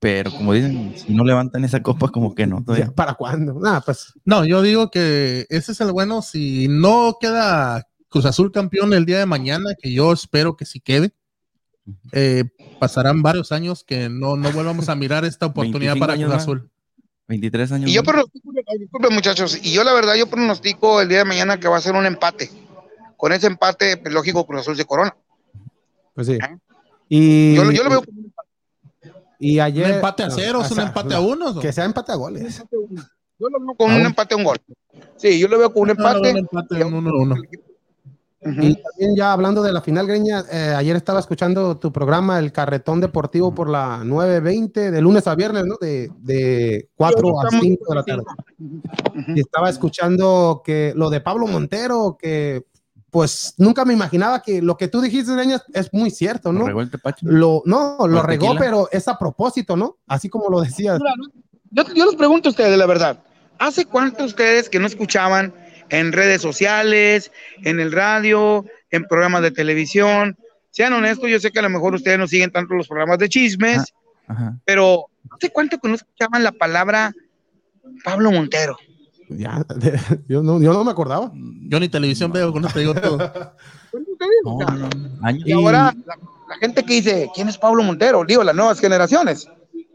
Pero 0.00 0.30
como 0.30 0.52
dicen, 0.52 0.94
si 0.96 1.12
no 1.12 1.24
levantan 1.24 1.64
esa 1.64 1.82
copa, 1.82 2.08
como 2.08 2.34
que 2.34 2.46
no. 2.46 2.62
todavía. 2.62 2.92
¿Para 2.92 3.14
cuándo? 3.14 3.58
Nada, 3.60 3.80
pues 3.80 4.12
No, 4.24 4.44
yo 4.44 4.62
digo 4.62 4.90
que 4.90 5.46
ese 5.48 5.72
es 5.72 5.80
el 5.80 5.90
bueno. 5.92 6.22
Si 6.22 6.68
no 6.68 7.16
queda 7.20 7.84
Cruz 8.08 8.24
Azul 8.24 8.52
campeón 8.52 8.92
el 8.94 9.04
día 9.04 9.18
de 9.18 9.26
mañana, 9.26 9.70
que 9.80 9.92
yo 9.92 10.12
espero 10.12 10.56
que 10.56 10.64
sí 10.64 10.80
quede. 10.80 11.12
Eh, 12.12 12.44
pasarán 12.78 13.22
varios 13.22 13.52
años 13.52 13.82
que 13.82 14.08
no, 14.08 14.36
no 14.36 14.52
volvamos 14.52 14.88
a 14.88 14.94
mirar 14.94 15.24
esta 15.24 15.46
oportunidad 15.46 15.96
para 15.96 16.16
Cruz 16.16 16.32
Azul. 16.32 16.60
Más. 16.62 16.70
23 17.28 17.72
años. 17.72 17.90
Y 17.90 17.92
yo 17.92 18.02
pronostico, 18.02 18.50
disculpen 18.78 19.14
muchachos, 19.14 19.58
y 19.62 19.72
yo 19.72 19.84
la 19.84 19.92
verdad, 19.92 20.14
yo 20.14 20.26
pronostico 20.26 21.00
el 21.02 21.08
día 21.08 21.18
de 21.18 21.24
mañana 21.26 21.60
que 21.60 21.68
va 21.68 21.76
a 21.76 21.80
ser 21.80 21.94
un 21.94 22.06
empate. 22.06 22.50
Con 23.16 23.32
ese 23.32 23.48
empate, 23.48 23.98
pues, 23.98 24.14
lógico, 24.14 24.46
Cruz 24.46 24.62
Azul 24.62 24.76
de 24.76 24.84
Corona. 24.84 25.14
Pues 26.14 26.26
sí. 26.26 26.38
Y, 27.08 27.54
yo, 27.54 27.70
yo 27.70 27.84
lo 27.84 27.90
veo 27.90 28.02
como 28.02 28.18
un 28.18 28.24
empate. 28.24 28.48
Y 29.38 29.60
ayer, 29.60 29.86
un 29.86 29.92
empate 29.92 30.22
a 30.22 30.30
ceros, 30.30 30.70
o 30.70 30.74
un 30.74 30.80
empate 30.80 31.14
a 31.14 31.20
uno. 31.20 31.60
Que 31.60 31.72
sea 31.72 31.84
empate 31.84 32.12
a 32.12 32.14
goles. 32.14 32.64
Yo 32.70 33.48
lo 33.48 33.60
veo 33.60 33.74
con 33.76 33.92
un 33.92 34.06
empate 34.06 34.34
a 34.34 34.36
un 34.36 34.44
gol. 34.44 34.58
Sí, 35.16 35.38
yo 35.38 35.48
lo 35.48 35.58
veo 35.58 35.72
con 35.72 35.82
un 35.82 35.90
empate. 35.90 36.20
No, 36.22 36.30
un 36.30 36.36
empate 36.38 36.82
a 36.82 36.86
un 36.86 37.04
1-1. 37.04 37.48
-huh. 38.40 38.62
Y 38.62 38.82
también 38.82 39.16
ya 39.16 39.32
hablando 39.32 39.62
de 39.62 39.72
la 39.72 39.80
final 39.80 40.06
greña, 40.06 40.44
eh, 40.50 40.74
ayer 40.76 40.96
estaba 40.96 41.20
escuchando 41.20 41.76
tu 41.76 41.92
programa, 41.92 42.38
el 42.38 42.52
Carretón 42.52 43.00
Deportivo 43.00 43.54
por 43.54 43.68
la 43.68 44.00
9.20, 44.04 44.90
de 44.90 45.00
lunes 45.00 45.26
a 45.26 45.34
viernes, 45.34 45.64
¿no? 45.66 45.76
De, 45.80 46.10
de 46.20 46.88
4 46.96 47.40
a 47.40 47.50
5 47.50 47.84
de 47.88 47.94
la 47.94 48.02
tarde. 48.04 48.24
Uh 48.58 48.64
-huh. 49.16 49.36
Y 49.36 49.40
estaba 49.40 49.70
escuchando 49.70 50.62
que 50.64 50.92
lo 50.94 51.10
de 51.10 51.20
Pablo 51.20 51.46
Montero, 51.46 52.16
que 52.20 52.64
pues 53.10 53.54
nunca 53.56 53.84
me 53.84 53.94
imaginaba 53.94 54.42
que 54.42 54.60
lo 54.60 54.76
que 54.76 54.88
tú 54.88 55.00
dijiste, 55.00 55.32
Greña, 55.32 55.62
es 55.72 55.92
muy 55.92 56.10
cierto, 56.10 56.52
¿no? 56.52 56.66
Regó 56.66 56.82
el 56.82 56.90
lo, 57.22 57.62
no, 57.64 57.96
lo 58.06 58.22
regó, 58.22 58.54
pero 58.58 58.88
es 58.92 59.08
a 59.08 59.18
propósito, 59.18 59.76
¿no? 59.76 59.96
Así 60.06 60.28
como 60.28 60.50
lo 60.50 60.60
decías. 60.60 61.00
Yo, 61.70 61.84
yo 61.94 62.06
les 62.06 62.14
pregunto 62.16 62.48
a 62.48 62.50
ustedes, 62.50 62.76
la 62.76 62.86
verdad, 62.86 63.22
¿hace 63.58 63.86
cuánto 63.86 64.24
ustedes 64.24 64.68
que 64.68 64.78
no 64.78 64.86
escuchaban 64.86 65.52
en 65.90 66.12
redes 66.12 66.42
sociales, 66.42 67.32
en 67.64 67.80
el 67.80 67.92
radio, 67.92 68.64
en 68.90 69.04
programas 69.04 69.42
de 69.42 69.50
televisión? 69.50 70.36
Sean 70.70 70.92
honestos, 70.92 71.28
yo 71.28 71.40
sé 71.40 71.50
que 71.50 71.58
a 71.58 71.62
lo 71.62 71.70
mejor 71.70 71.94
ustedes 71.94 72.18
no 72.18 72.26
siguen 72.26 72.50
tanto 72.50 72.74
los 72.74 72.88
programas 72.88 73.18
de 73.18 73.28
chismes, 73.28 73.94
Ajá. 74.26 74.56
pero 74.64 75.06
¿hace 75.30 75.50
cuánto 75.50 75.78
que 75.78 75.88
no 75.88 75.94
escuchaban 75.94 76.44
la 76.44 76.52
palabra 76.52 77.12
Pablo 78.04 78.30
Montero? 78.30 78.76
Ya, 79.30 79.64
yo, 80.28 80.42
no, 80.42 80.60
yo 80.60 80.72
no 80.72 80.84
me 80.84 80.90
acordaba. 80.90 81.32
Yo 81.34 81.80
ni 81.80 81.88
televisión 81.88 82.32
veo, 82.32 82.52
con 82.52 82.62
te 82.62 82.78
digo 82.78 82.94
todo. 82.94 83.18
¿no 83.18 83.32
te 83.92 84.24
digo? 84.24 84.58
No, 84.58 84.66
no, 84.66 84.88
no. 84.88 85.30
Y 85.44 85.52
ahora 85.52 85.94
la, 86.06 86.14
la 86.48 86.56
gente 86.56 86.82
que 86.84 86.94
dice, 86.94 87.30
¿quién 87.34 87.48
es 87.48 87.58
Pablo 87.58 87.82
Montero? 87.82 88.24
Digo, 88.24 88.42
las 88.42 88.54
nuevas 88.54 88.80
generaciones, 88.80 89.46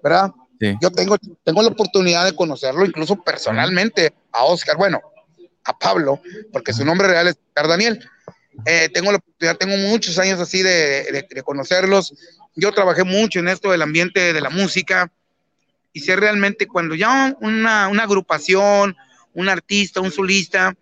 ¿verdad? 0.04 0.32
Sí. 0.60 0.76
Yo 0.82 0.92
tengo, 0.92 1.18
tengo 1.44 1.62
la 1.62 1.70
oportunidad 1.70 2.26
de 2.26 2.36
conocerlo, 2.36 2.86
incluso 2.86 3.16
personalmente, 3.16 4.14
a 4.32 4.44
Oscar, 4.46 4.78
bueno, 4.78 5.02
a 5.66 5.78
Pablo, 5.78 6.22
porque 6.52 6.74
su 6.74 6.84
nombre 6.86 7.08
real 7.08 7.28
es 7.28 7.38
Daniel. 7.56 8.08
Eh, 8.66 8.90
tengo 8.94 9.12
la 9.12 9.18
oportunidad, 9.18 9.58
tengo 9.58 9.78
muchos 9.78 10.18
años 10.20 10.40
así 10.40 10.62
de, 10.62 11.04
de- 11.12 11.28
de 11.30 11.44
conocerlos. 11.44 12.14
Yo 12.56 12.72
trabajé 12.72 13.04
mucho 13.04 13.40
en 13.40 13.48
esto 13.48 13.72
del 13.72 13.82
ambiente 13.82 14.32
de 14.34 14.42
la 14.42 14.50
música 14.50 15.12
y 15.92 16.02
sé 16.02 16.16
realmente 16.16 16.68
cuando 16.68 16.94
ya 16.96 17.36
una, 17.42 17.88
una 17.88 18.04
agrupación, 18.04 18.96
un 19.34 19.50
artista, 19.50 20.02
un 20.02 20.12
solista, 20.12 20.76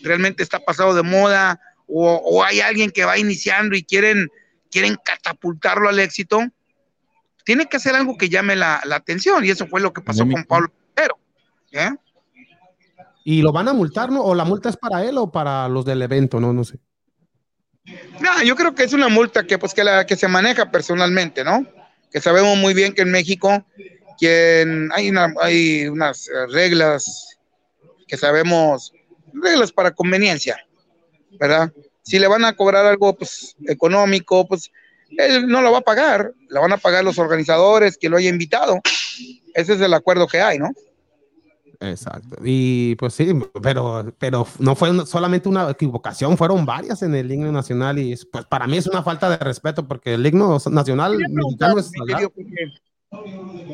realmente 0.00 0.42
está 0.42 0.58
pasado 0.60 0.94
de 0.94 1.02
moda 1.02 1.60
o, 1.86 2.14
o 2.14 2.42
hay 2.44 2.60
alguien 2.60 2.90
que 2.90 3.04
va 3.04 3.18
iniciando 3.18 3.74
y 3.76 3.82
quieren, 3.82 4.30
quieren 4.70 4.96
catapultarlo 5.04 5.88
al 5.88 5.98
éxito, 5.98 6.40
tiene 7.44 7.66
que 7.66 7.76
hacer 7.78 7.94
algo 7.94 8.16
que 8.16 8.28
llame 8.28 8.56
la, 8.56 8.80
la 8.84 8.96
atención 8.96 9.44
y 9.44 9.50
eso 9.50 9.66
fue 9.66 9.80
lo 9.80 9.92
que 9.92 10.00
pasó 10.02 10.24
con 10.34 10.44
Pablo. 10.44 10.72
¿eh? 11.72 11.90
¿Y 13.24 13.42
lo 13.42 13.52
van 13.52 13.68
a 13.68 13.72
multar, 13.72 14.10
no? 14.10 14.22
¿O 14.22 14.34
la 14.34 14.44
multa 14.44 14.68
es 14.68 14.76
para 14.76 15.04
él 15.04 15.18
o 15.18 15.30
para 15.30 15.68
los 15.68 15.84
del 15.84 16.02
evento? 16.02 16.40
No, 16.40 16.52
no 16.52 16.64
sé. 16.64 16.78
No, 18.20 18.42
yo 18.44 18.56
creo 18.56 18.74
que 18.74 18.84
es 18.84 18.92
una 18.92 19.08
multa 19.08 19.46
que 19.46 19.58
pues 19.58 19.74
que 19.74 19.84
la 19.84 20.06
que 20.06 20.16
se 20.16 20.28
maneja 20.28 20.70
personalmente, 20.70 21.44
¿no? 21.44 21.66
Que 22.10 22.20
sabemos 22.20 22.56
muy 22.58 22.74
bien 22.74 22.94
que 22.94 23.02
en 23.02 23.10
México 23.10 23.64
quien 24.18 24.90
hay 24.92 25.08
una, 25.08 25.32
hay 25.40 25.88
unas 25.88 26.28
eh, 26.28 26.46
reglas 26.50 27.38
que 28.06 28.16
sabemos 28.16 28.92
reglas 29.32 29.72
para 29.72 29.92
conveniencia, 29.92 30.58
¿verdad? 31.38 31.72
Si 32.02 32.18
le 32.18 32.28
van 32.28 32.44
a 32.44 32.54
cobrar 32.54 32.84
algo 32.84 33.16
pues 33.16 33.56
económico, 33.66 34.46
pues 34.46 34.70
él 35.16 35.48
no 35.48 35.62
lo 35.62 35.72
va 35.72 35.78
a 35.78 35.82
pagar, 35.82 36.32
la 36.48 36.60
van 36.60 36.72
a 36.72 36.76
pagar 36.76 37.02
los 37.02 37.18
organizadores 37.18 37.96
que 37.96 38.08
lo 38.08 38.18
haya 38.18 38.28
invitado. 38.28 38.80
Ese 39.54 39.74
es 39.74 39.80
el 39.80 39.94
acuerdo 39.94 40.26
que 40.26 40.40
hay, 40.40 40.58
¿no? 40.58 40.70
Exacto. 41.82 42.36
Y 42.44 42.94
pues 42.96 43.14
sí, 43.14 43.32
pero, 43.62 44.12
pero 44.18 44.46
no 44.58 44.74
fue 44.76 44.90
una- 44.90 45.06
solamente 45.06 45.48
una 45.48 45.70
equivocación, 45.70 46.36
fueron 46.36 46.66
varias 46.66 47.02
en 47.02 47.14
el 47.14 47.32
himno 47.32 47.50
nacional 47.50 47.98
y 47.98 48.12
es- 48.12 48.26
pues 48.26 48.44
para 48.44 48.66
mí 48.66 48.76
es 48.76 48.86
una 48.86 49.02
falta 49.02 49.30
de 49.30 49.38
respeto 49.38 49.88
porque 49.88 50.12
el 50.14 50.26
himno 50.26 50.58
nacional 50.70 51.16
mexicano 51.16 51.78
es 51.78 51.90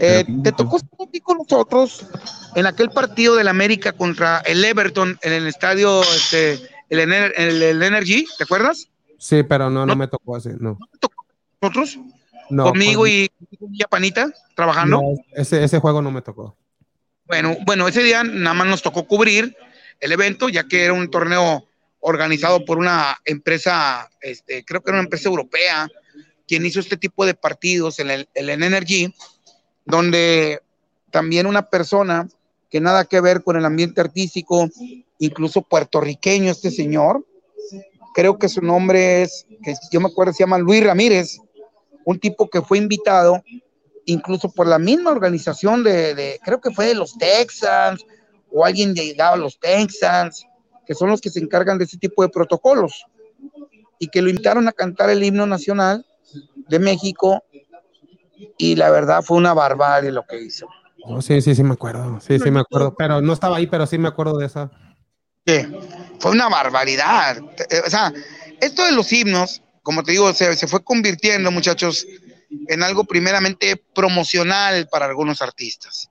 eh, 0.01 0.25
te 0.43 0.53
tocó 0.53 0.77
estar 0.77 0.99
aquí 1.09 1.21
con 1.21 1.39
nosotros 1.39 2.07
en 2.55 2.67
aquel 2.67 2.91
partido 2.91 3.35
del 3.37 3.49
América 3.49 3.93
contra 3.93 4.39
el 4.39 4.65
Everton 4.65 5.19
en 5.23 5.33
el 5.33 5.47
estadio, 5.47 6.01
este, 6.03 6.55
el, 6.89 7.01
Ener- 7.01 7.33
el, 7.37 7.63
el 7.63 7.83
Energy, 7.83 8.25
¿te 8.39 8.45
acuerdas? 8.45 8.89
Sí, 9.19 9.43
pero 9.43 9.69
no, 9.69 9.85
no 9.85 9.97
me 9.97 10.09
tocó 10.09 10.37
así, 10.37 10.51
no. 10.59 10.79
Nosotros, 11.61 11.99
no 12.51 12.65
conmigo 12.65 13.01
pues, 13.03 13.13
y 13.13 13.31
y 13.73 13.83
a 13.83 13.89
Panita, 13.89 14.31
trabajando. 14.55 15.01
no, 15.01 15.09
ese, 15.35 15.65
ese 15.65 15.81
juego 15.81 16.01
no 16.03 16.11
me 16.11 16.23
tocó. 16.23 16.57
Bueno, 17.27 17.57
bueno, 17.67 17.89
ese 17.89 18.03
día 18.03 18.23
nada 18.23 18.55
más 18.55 18.69
nos 18.69 18.83
tocó 18.83 19.07
cubrir 19.07 19.57
el 20.01 20.13
evento, 20.13 20.49
ya 20.49 20.69
que 20.69 20.85
era 20.85 20.93
un 20.93 21.11
torneo 21.11 21.67
organizado 22.01 22.65
por 22.65 22.79
una 22.79 23.19
empresa, 23.25 24.09
este, 24.21 24.65
creo 24.65 24.81
que 24.81 24.91
era 24.91 24.99
una 24.99 25.05
empresa 25.05 25.29
europea, 25.29 25.89
quien 26.47 26.65
hizo 26.65 26.79
este 26.79 26.97
tipo 26.97 27.27
de 27.27 27.35
partidos 27.35 27.99
en 27.99 28.11
el, 28.11 28.29
Energy, 28.35 29.13
donde 29.85 30.61
también 31.11 31.47
una 31.47 31.69
persona 31.69 32.29
que 32.71 32.81
nada 32.81 33.05
que 33.05 33.21
ver 33.21 33.43
con 33.43 33.57
el 33.57 33.65
ambiente 33.65 34.01
artístico, 34.01 34.69
incluso 35.19 35.63
puertorriqueño, 35.63 36.53
este 36.53 36.71
señor, 36.71 37.27
creo 38.15 38.39
que 38.39 38.49
su 38.49 38.63
nombre 38.63 39.23
es, 39.23 39.47
que 39.65 39.75
yo 39.91 40.01
me 40.01 40.09
acuerdo, 40.09 40.33
se 40.33 40.45
llama 40.45 40.59
Luis 40.59 40.85
Ramírez, 40.85 41.39
un 42.05 42.21
tipo 42.21 42.49
que 42.49 42.63
fue 42.63 42.79
invitado 42.79 43.43
incluso 44.07 44.51
por 44.51 44.67
la 44.67 44.79
misma 44.79 45.11
organización 45.11 45.85
de, 45.85 46.15
de- 46.15 46.41
creo 46.45 46.61
que 46.61 46.71
fue 46.71 46.87
de 46.87 46.95
los 46.95 47.17
Texans 47.19 48.05
o 48.51 48.65
alguien 48.65 48.95
llegado 48.95 49.35
a 49.35 49.37
los 49.37 49.59
Texans, 49.61 50.47
que 50.87 50.95
son 50.95 51.11
los 51.11 51.21
que 51.21 51.31
se 51.31 51.41
encargan 51.41 51.77
de 51.79 51.85
ese 51.85 51.99
tipo 51.99 52.23
de 52.23 52.29
protocolos, 52.31 53.05
y 53.99 54.09
que 54.09 54.23
lo 54.23 54.31
invitaron 54.31 54.69
a 54.69 54.73
cantar 54.73 55.11
el 55.11 55.23
himno 55.23 55.47
nacional 55.47 56.07
de 56.69 56.79
México, 56.79 57.43
y 58.59 58.77
la 58.77 58.91
verdad 58.91 59.23
fue 59.23 59.37
una 59.39 59.55
barbarie 59.55 60.13
lo 60.13 60.25
que 60.27 60.41
hizo. 60.41 60.67
Oh, 61.03 61.23
sí, 61.23 61.41
sí, 61.41 61.55
sí 61.55 61.63
me 61.63 61.75
acuerdo. 61.75 62.21
Sí, 62.21 62.39
sí 62.39 62.51
me 62.51 62.61
acuerdo. 62.61 62.95
Pero 62.97 63.21
no 63.21 63.33
estaba 63.33 63.57
ahí, 63.57 63.67
pero 63.67 63.87
sí 63.87 63.97
me 63.97 64.09
acuerdo 64.09 64.39
de 64.39 64.47
esa. 64.47 64.71
Sí, 65.47 65.55
fue 66.19 66.33
una 66.33 66.49
barbaridad. 66.49 67.39
Eh, 67.71 67.81
O 67.87 67.91
sea, 67.91 68.13
esto 68.61 68.85
de 68.85 68.93
los 68.93 69.13
himnos, 69.13 69.63
como 69.83 70.03
te 70.03 70.13
digo, 70.13 70.33
se, 70.33 70.55
se 70.57 70.67
fue 70.67 70.83
convirtiendo, 70.83 71.51
muchachos, 71.51 72.07
en 72.69 72.83
algo 72.83 73.05
primeramente 73.05 73.77
promocional 73.77 74.89
para 74.89 75.07
algunos 75.07 75.43
artistas. 75.43 76.11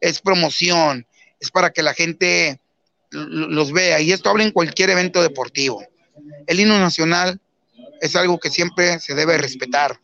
Es 0.00 0.20
promoción, 0.20 1.06
es 1.40 1.50
para 1.50 1.70
que 1.70 1.82
la 1.82 1.94
gente 1.94 2.60
los 3.10 3.72
vea, 3.72 4.00
y 4.00 4.12
esto 4.12 4.30
habla 4.30 4.42
en 4.44 4.52
cualquier 4.52 4.90
evento 4.90 5.22
deportivo. 5.22 5.84
El 6.46 6.60
himno 6.60 6.78
nacional 6.78 7.40
es 8.00 8.16
algo 8.16 8.38
que 8.38 8.50
siempre 8.50 8.98
se 9.00 9.14
debe 9.14 9.38
respetar. 9.38 9.98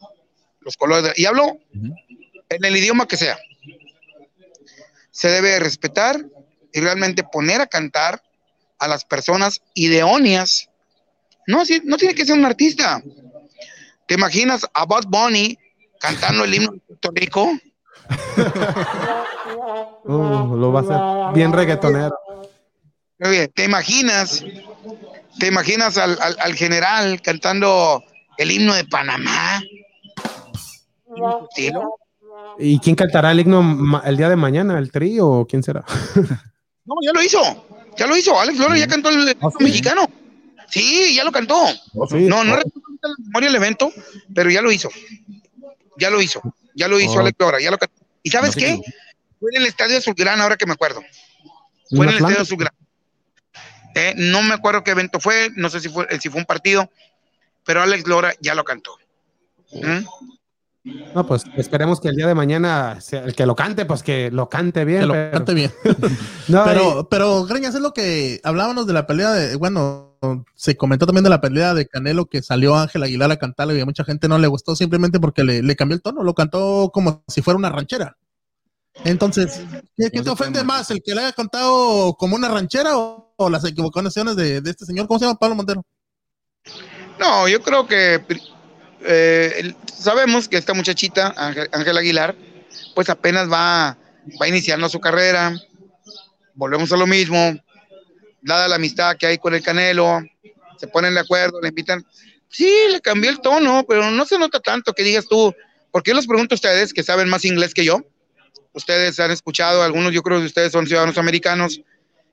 Los 0.61 0.77
colores, 0.77 1.05
de- 1.05 1.21
y 1.21 1.25
hablo 1.25 1.59
en 1.73 2.64
el 2.64 2.77
idioma 2.77 3.09
que 3.09 3.16
sea. 3.16 3.38
Se 5.11 5.29
debe 5.29 5.59
respetar 5.59 6.23
y 6.73 6.81
realmente 6.81 7.25
poner 7.25 7.61
a 7.61 7.66
cantar 7.66 8.23
a 8.79 8.87
las 8.88 9.05
personas 9.05 9.62
idóneas. 9.75 10.68
No, 11.47 11.62
no 11.85 11.97
tiene 11.97 12.14
que 12.14 12.27
ser 12.27 12.38
un 12.38 12.44
artista. 12.44 13.03
¿Te 14.09 14.14
imaginas 14.14 14.66
a 14.75 14.85
Bud 14.87 15.05
Bunny 15.07 15.57
cantando 16.01 16.42
el 16.44 16.55
himno 16.55 16.73
de 16.73 16.79
Puerto 16.81 17.11
Rico? 17.14 17.51
Uh, 20.05 20.57
lo 20.57 20.73
va 20.73 20.81
a 20.81 20.83
hacer 20.83 21.35
bien 21.35 21.53
reggaetonero. 21.53 22.14
¿Te 23.55 23.64
imaginas? 23.64 24.42
¿Te 25.38 25.47
imaginas 25.49 25.99
al, 25.99 26.16
al- 26.21 26.37
al 26.40 26.55
general 26.55 27.21
cantando 27.21 28.03
el 28.38 28.51
himno 28.51 28.75
de 28.75 28.85
Panamá? 28.85 29.61
¿Y 32.59 32.79
quién 32.79 32.97
cantará 32.97 33.33
el 33.33 33.40
himno 33.40 34.01
el 34.05 34.16
día 34.16 34.29
de 34.29 34.37
mañana? 34.37 34.79
¿El 34.79 34.90
tri 34.92 35.18
o 35.21 35.47
quién 35.49 35.62
será? 35.62 35.85
No, 36.85 36.94
ya 37.03 37.12
lo 37.12 37.23
hizo. 37.23 37.66
Ya 37.99 38.07
lo 38.07 38.16
hizo. 38.16 38.38
Alex 38.40 38.59
Lora 38.59 38.79
ya 38.79 38.87
cantó 38.87 39.11
el 39.11 39.16
himno 39.16 39.51
sí? 39.59 39.64
mexicano. 39.64 40.07
Sí, 40.70 41.14
ya 41.14 41.24
lo 41.24 41.33
cantó. 41.33 41.66
Sí. 42.09 42.16
No, 42.26 42.44
no 42.44 42.57
recuerdo 42.57 42.83
ahorita 42.87 43.09
la 43.09 43.14
memoria 43.24 43.48
del 43.48 43.57
evento, 43.57 43.92
pero 44.35 44.50
ya 44.50 44.62
lo 44.62 44.70
hizo. 44.72 44.88
Ya 45.96 46.11
lo 46.11 46.20
hizo. 46.20 46.40
Ya 46.74 46.88
lo 46.88 47.00
hizo 47.00 47.14
Oh. 47.14 47.20
Alex 47.20 47.37
Lora. 47.38 47.61
Ya 47.61 47.70
lo 47.70 47.78
cantó. 47.78 47.94
¿Y 48.22 48.31
sabes 48.31 48.57
No 48.57 48.61
qué? 48.61 48.81
Fue 49.40 49.50
en 49.54 49.62
el 49.62 49.68
estadio 49.68 49.98
Azulgrana, 49.98 50.42
ahora 50.42 50.57
que 50.57 50.66
me 50.66 50.72
acuerdo. 50.72 51.00
¿En 51.00 51.96
Fue 51.96 52.07
en 52.07 52.11
el 52.11 52.14
Atlanta? 52.16 52.28
estadio 52.28 52.42
Azulgrana. 52.42 52.74
Eh, 53.94 54.14
no 54.16 54.42
me 54.42 54.54
acuerdo 54.54 54.85
qué 54.85 54.90
evento 54.92 55.18
fue, 55.18 55.50
no 55.57 55.70
sé 55.70 55.81
si 55.81 55.88
fue, 55.88 56.07
si 56.20 56.28
fue 56.28 56.40
un 56.40 56.46
partido, 56.46 56.90
pero 57.64 57.83
Alex 57.83 58.07
Lora 58.07 58.33
ya 58.40 58.54
lo 58.54 58.62
cantó. 58.64 58.96
¿Mm? 59.72 60.04
No, 61.14 61.26
pues 61.26 61.42
esperemos 61.57 62.00
que 62.00 62.09
el 62.09 62.16
día 62.16 62.26
de 62.26 62.35
mañana 62.35 63.00
sea 63.00 63.24
el 63.24 63.35
que 63.35 63.44
lo 63.44 63.57
cante, 63.57 63.85
pues 63.87 64.02
que 64.02 64.31
lo 64.31 64.48
cante 64.48 64.85
bien. 64.85 65.00
Que 65.00 65.07
lo 65.07 65.12
pero- 65.14 65.31
cante 65.33 65.54
bien. 65.54 65.72
No, 66.48 66.64
Pero, 66.64 67.09
pero, 67.11 67.44
Greñas, 67.44 67.74
es 67.74 67.81
lo 67.81 67.92
que 67.92 68.40
hablábamos 68.44 68.87
de 68.87 68.92
la 68.94 69.07
pelea 69.07 69.33
de, 69.33 69.57
bueno, 69.57 70.08
se 70.54 70.76
comentó 70.76 71.07
también 71.07 71.24
de 71.24 71.31
la 71.31 71.40
pelea 71.40 71.74
de 71.74 71.87
Canelo 71.87 72.26
que 72.26 72.42
salió 72.42 72.76
Ángel 72.76 73.02
Aguilar 73.02 73.31
a 73.31 73.37
cantarle 73.37 73.76
y 73.76 73.81
a 73.81 73.85
mucha 73.85 74.04
gente 74.04 74.28
no 74.28 74.38
le 74.38 74.46
gustó 74.46 74.76
simplemente 74.76 75.20
porque 75.20 75.44
le, 75.44 75.62
le 75.62 75.76
cambió 75.76 75.94
el 75.96 76.02
tono, 76.02 76.22
lo 76.22 76.35
cantó 76.35 76.90
como 76.92 77.22
si 77.28 77.42
fuera 77.42 77.59
una 77.59 77.70
ranchera. 77.70 78.16
Entonces, 79.04 79.61
¿qué, 79.96 80.11
te 80.11 80.31
ofende 80.31 80.64
más? 80.64 80.90
¿El 80.90 81.02
que 81.02 81.14
le 81.14 81.22
haya 81.22 81.33
cantado 81.33 82.14
como 82.14 82.37
una 82.37 82.48
ranchera 82.48 82.98
o, 82.98 83.33
o 83.37 83.50
las 83.50 83.64
equivocaciones 83.64 84.37
de, 84.37 84.61
de 84.61 84.70
este 84.70 84.85
señor? 84.85 85.07
¿Cómo 85.07 85.18
se 85.18 85.26
llama? 85.26 85.38
Pablo 85.38 85.54
Montero. 85.54 85.85
No, 87.18 87.48
yo 87.48 87.62
creo 87.62 87.87
que 87.87 88.20
eh, 89.02 89.74
sabemos 89.87 90.48
que 90.48 90.57
esta 90.57 90.74
muchachita, 90.74 91.35
Ángel, 91.37 91.68
Ángel 91.72 91.98
Aguilar, 91.98 92.37
pues 92.94 93.09
apenas 93.09 93.50
va, 93.50 93.96
va 94.40 94.48
iniciando 94.48 94.88
su 94.88 95.00
carrera. 95.00 95.54
Volvemos 96.54 96.90
a 96.92 96.96
lo 96.96 97.07
mismo. 97.07 97.57
Dada 98.40 98.68
la 98.68 98.77
amistad 98.77 99.16
que 99.16 99.27
hay 99.27 99.38
con 99.38 99.55
el 99.55 99.62
Canelo, 99.62 100.20
se 100.79 100.87
ponen 100.88 101.14
de 101.14 101.20
acuerdo, 101.20 101.61
le 101.61 101.68
invitan. 101.68 102.05
Sí, 102.48 102.72
le 102.90 103.01
cambió 103.01 103.31
el 103.31 103.40
tono, 103.40 103.85
pero 103.87 104.11
no 104.11 104.24
se 104.24 104.38
nota 104.38 104.61
tanto 104.61 104.92
que 104.92 105.03
digas 105.03 105.27
tú. 105.27 105.55
Porque 105.90 106.11
yo 106.11 106.16
les 106.16 106.27
pregunto 106.27 106.55
a 106.55 106.57
ustedes 106.57 106.92
que 106.92 107.03
saben 107.03 107.29
más 107.29 107.44
inglés 107.44 107.74
que 107.74 107.85
yo. 107.85 108.01
Ustedes 108.72 109.18
han 109.20 109.31
escuchado, 109.31 109.83
algunos 109.83 110.12
yo 110.12 110.22
creo 110.22 110.38
que 110.38 110.46
ustedes 110.46 110.72
son 110.72 110.87
ciudadanos 110.87 111.18
americanos. 111.18 111.81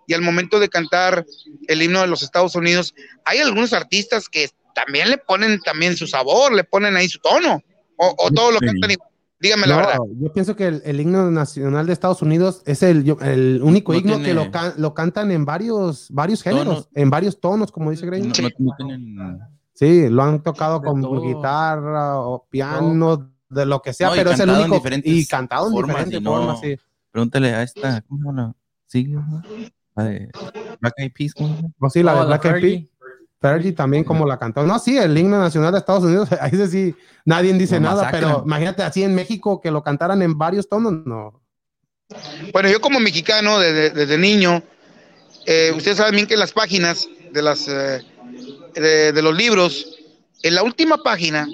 Y 0.07 0.13
al 0.13 0.21
momento 0.21 0.59
de 0.59 0.69
cantar 0.69 1.25
el 1.67 1.81
himno 1.81 2.01
de 2.01 2.07
los 2.07 2.21
Estados 2.21 2.55
Unidos, 2.55 2.93
hay 3.23 3.39
algunos 3.39 3.73
artistas 3.73 4.29
que 4.29 4.49
también 4.75 5.09
le 5.09 5.17
ponen 5.17 5.59
también 5.61 5.97
su 5.97 6.05
sabor, 6.05 6.53
le 6.53 6.63
ponen 6.63 6.95
ahí 6.95 7.09
su 7.09 7.19
tono, 7.19 7.63
o, 7.97 8.15
o 8.17 8.31
todo 8.31 8.51
lo 8.51 8.59
Sí. 8.59 8.65
cantan 8.67 8.91
igual. 8.91 9.09
Dígame 9.45 9.67
la 9.67 9.75
no, 9.75 9.81
verdad. 9.81 9.97
yo 10.19 10.33
pienso 10.33 10.55
que 10.55 10.67
el, 10.67 10.81
el 10.85 10.99
himno 10.99 11.29
nacional 11.31 11.85
de 11.85 11.93
Estados 11.93 12.21
Unidos 12.21 12.61
es 12.65 12.83
el, 12.83 13.15
el 13.21 13.61
único 13.63 13.93
No 13.93 13.99
himno 13.99 14.19
que 14.21 14.33
lo, 14.33 14.51
can- 14.51 14.73
lo 14.77 14.93
cantan 14.93 15.31
en 15.31 15.45
varios, 15.45 16.07
varios 16.11 16.41
géneros, 16.41 16.89
en 16.93 17.09
varios 17.09 17.39
tonos, 17.39 17.71
como 17.71 17.91
dice 17.91 18.09
tienen- 18.09 19.39
Sí, 19.73 20.09
lo 20.09 20.23
han 20.23 20.41
tocado 20.41 20.79
De 20.79 20.85
con 20.87 21.01
todo. 21.01 21.21
guitarra 21.21 22.19
o 22.21 22.47
piano, 22.49 23.31
de 23.49 23.65
lo 23.65 23.81
que 23.81 23.93
sea, 23.93 24.11
pero 24.11 24.31
es 24.31 24.39
el 24.39 24.49
único. 24.49 24.81
Y 25.03 25.25
cantado 25.25 25.67
en 25.67 25.73
formas, 25.73 25.95
diferentes 26.05 26.23
formas, 26.23 26.59
sí. 26.61 26.77
Pregúntale 27.11 27.53
a 27.53 27.63
esta, 27.63 28.01
¿cómo? 28.01 28.55
Sí, 28.87 29.03
¿no? 29.05 29.41
la 29.95 30.03
de 30.03 30.29
Black 30.81 30.93
Eyed 30.97 31.11
Peas, 31.13 31.33
¿cómo? 31.33 31.73
O 31.79 31.89
sí, 31.89 32.03
la 32.03 32.13
Oh, 32.13 32.15
de 32.15 32.21
la 32.21 32.37
Black 32.37 32.45
Eyed. 32.45 32.61
Peas. 32.61 32.83
Fergie 33.45 33.73
también 33.73 34.03
como 34.03 34.25
la 34.25 34.39
cantó. 34.39 34.65
No, 34.65 34.79
sí, 34.79 34.97
el 34.97 35.15
himno 35.15 35.37
nacional 35.37 35.71
de 35.71 35.77
Estados 35.77 36.03
Unidos, 36.03 36.29
ahí 36.41 36.51
sí, 36.51 36.67
sí, 36.67 36.95
nadie 37.25 37.53
dice 37.53 37.79
nada, 37.79 38.03
masacran. 38.03 38.21
pero 38.23 38.43
imagínate 38.43 38.81
así 38.81 39.03
en 39.03 39.13
México 39.13 39.61
que 39.61 39.69
lo 39.69 39.83
cantaran 39.83 40.23
en 40.23 40.35
varios 40.35 40.67
tonos, 40.67 40.93
no. 41.05 41.43
Bueno, 42.51 42.69
yo 42.69 42.81
como 42.81 42.99
mexicano 42.99 43.59
desde, 43.59 43.91
desde 43.91 44.17
niño, 44.17 44.63
eh, 45.45 45.71
ustedes 45.75 45.97
saben 45.97 46.15
bien 46.15 46.27
que 46.27 46.33
en 46.33 46.39
las 46.39 46.53
páginas 46.53 47.07
de, 47.31 47.41
las, 47.43 47.67
eh, 47.67 48.01
de, 48.73 49.11
de 49.11 49.21
los 49.21 49.35
libros, 49.35 49.95
en 50.41 50.55
la 50.55 50.63
última 50.63 50.97
página, 50.97 51.47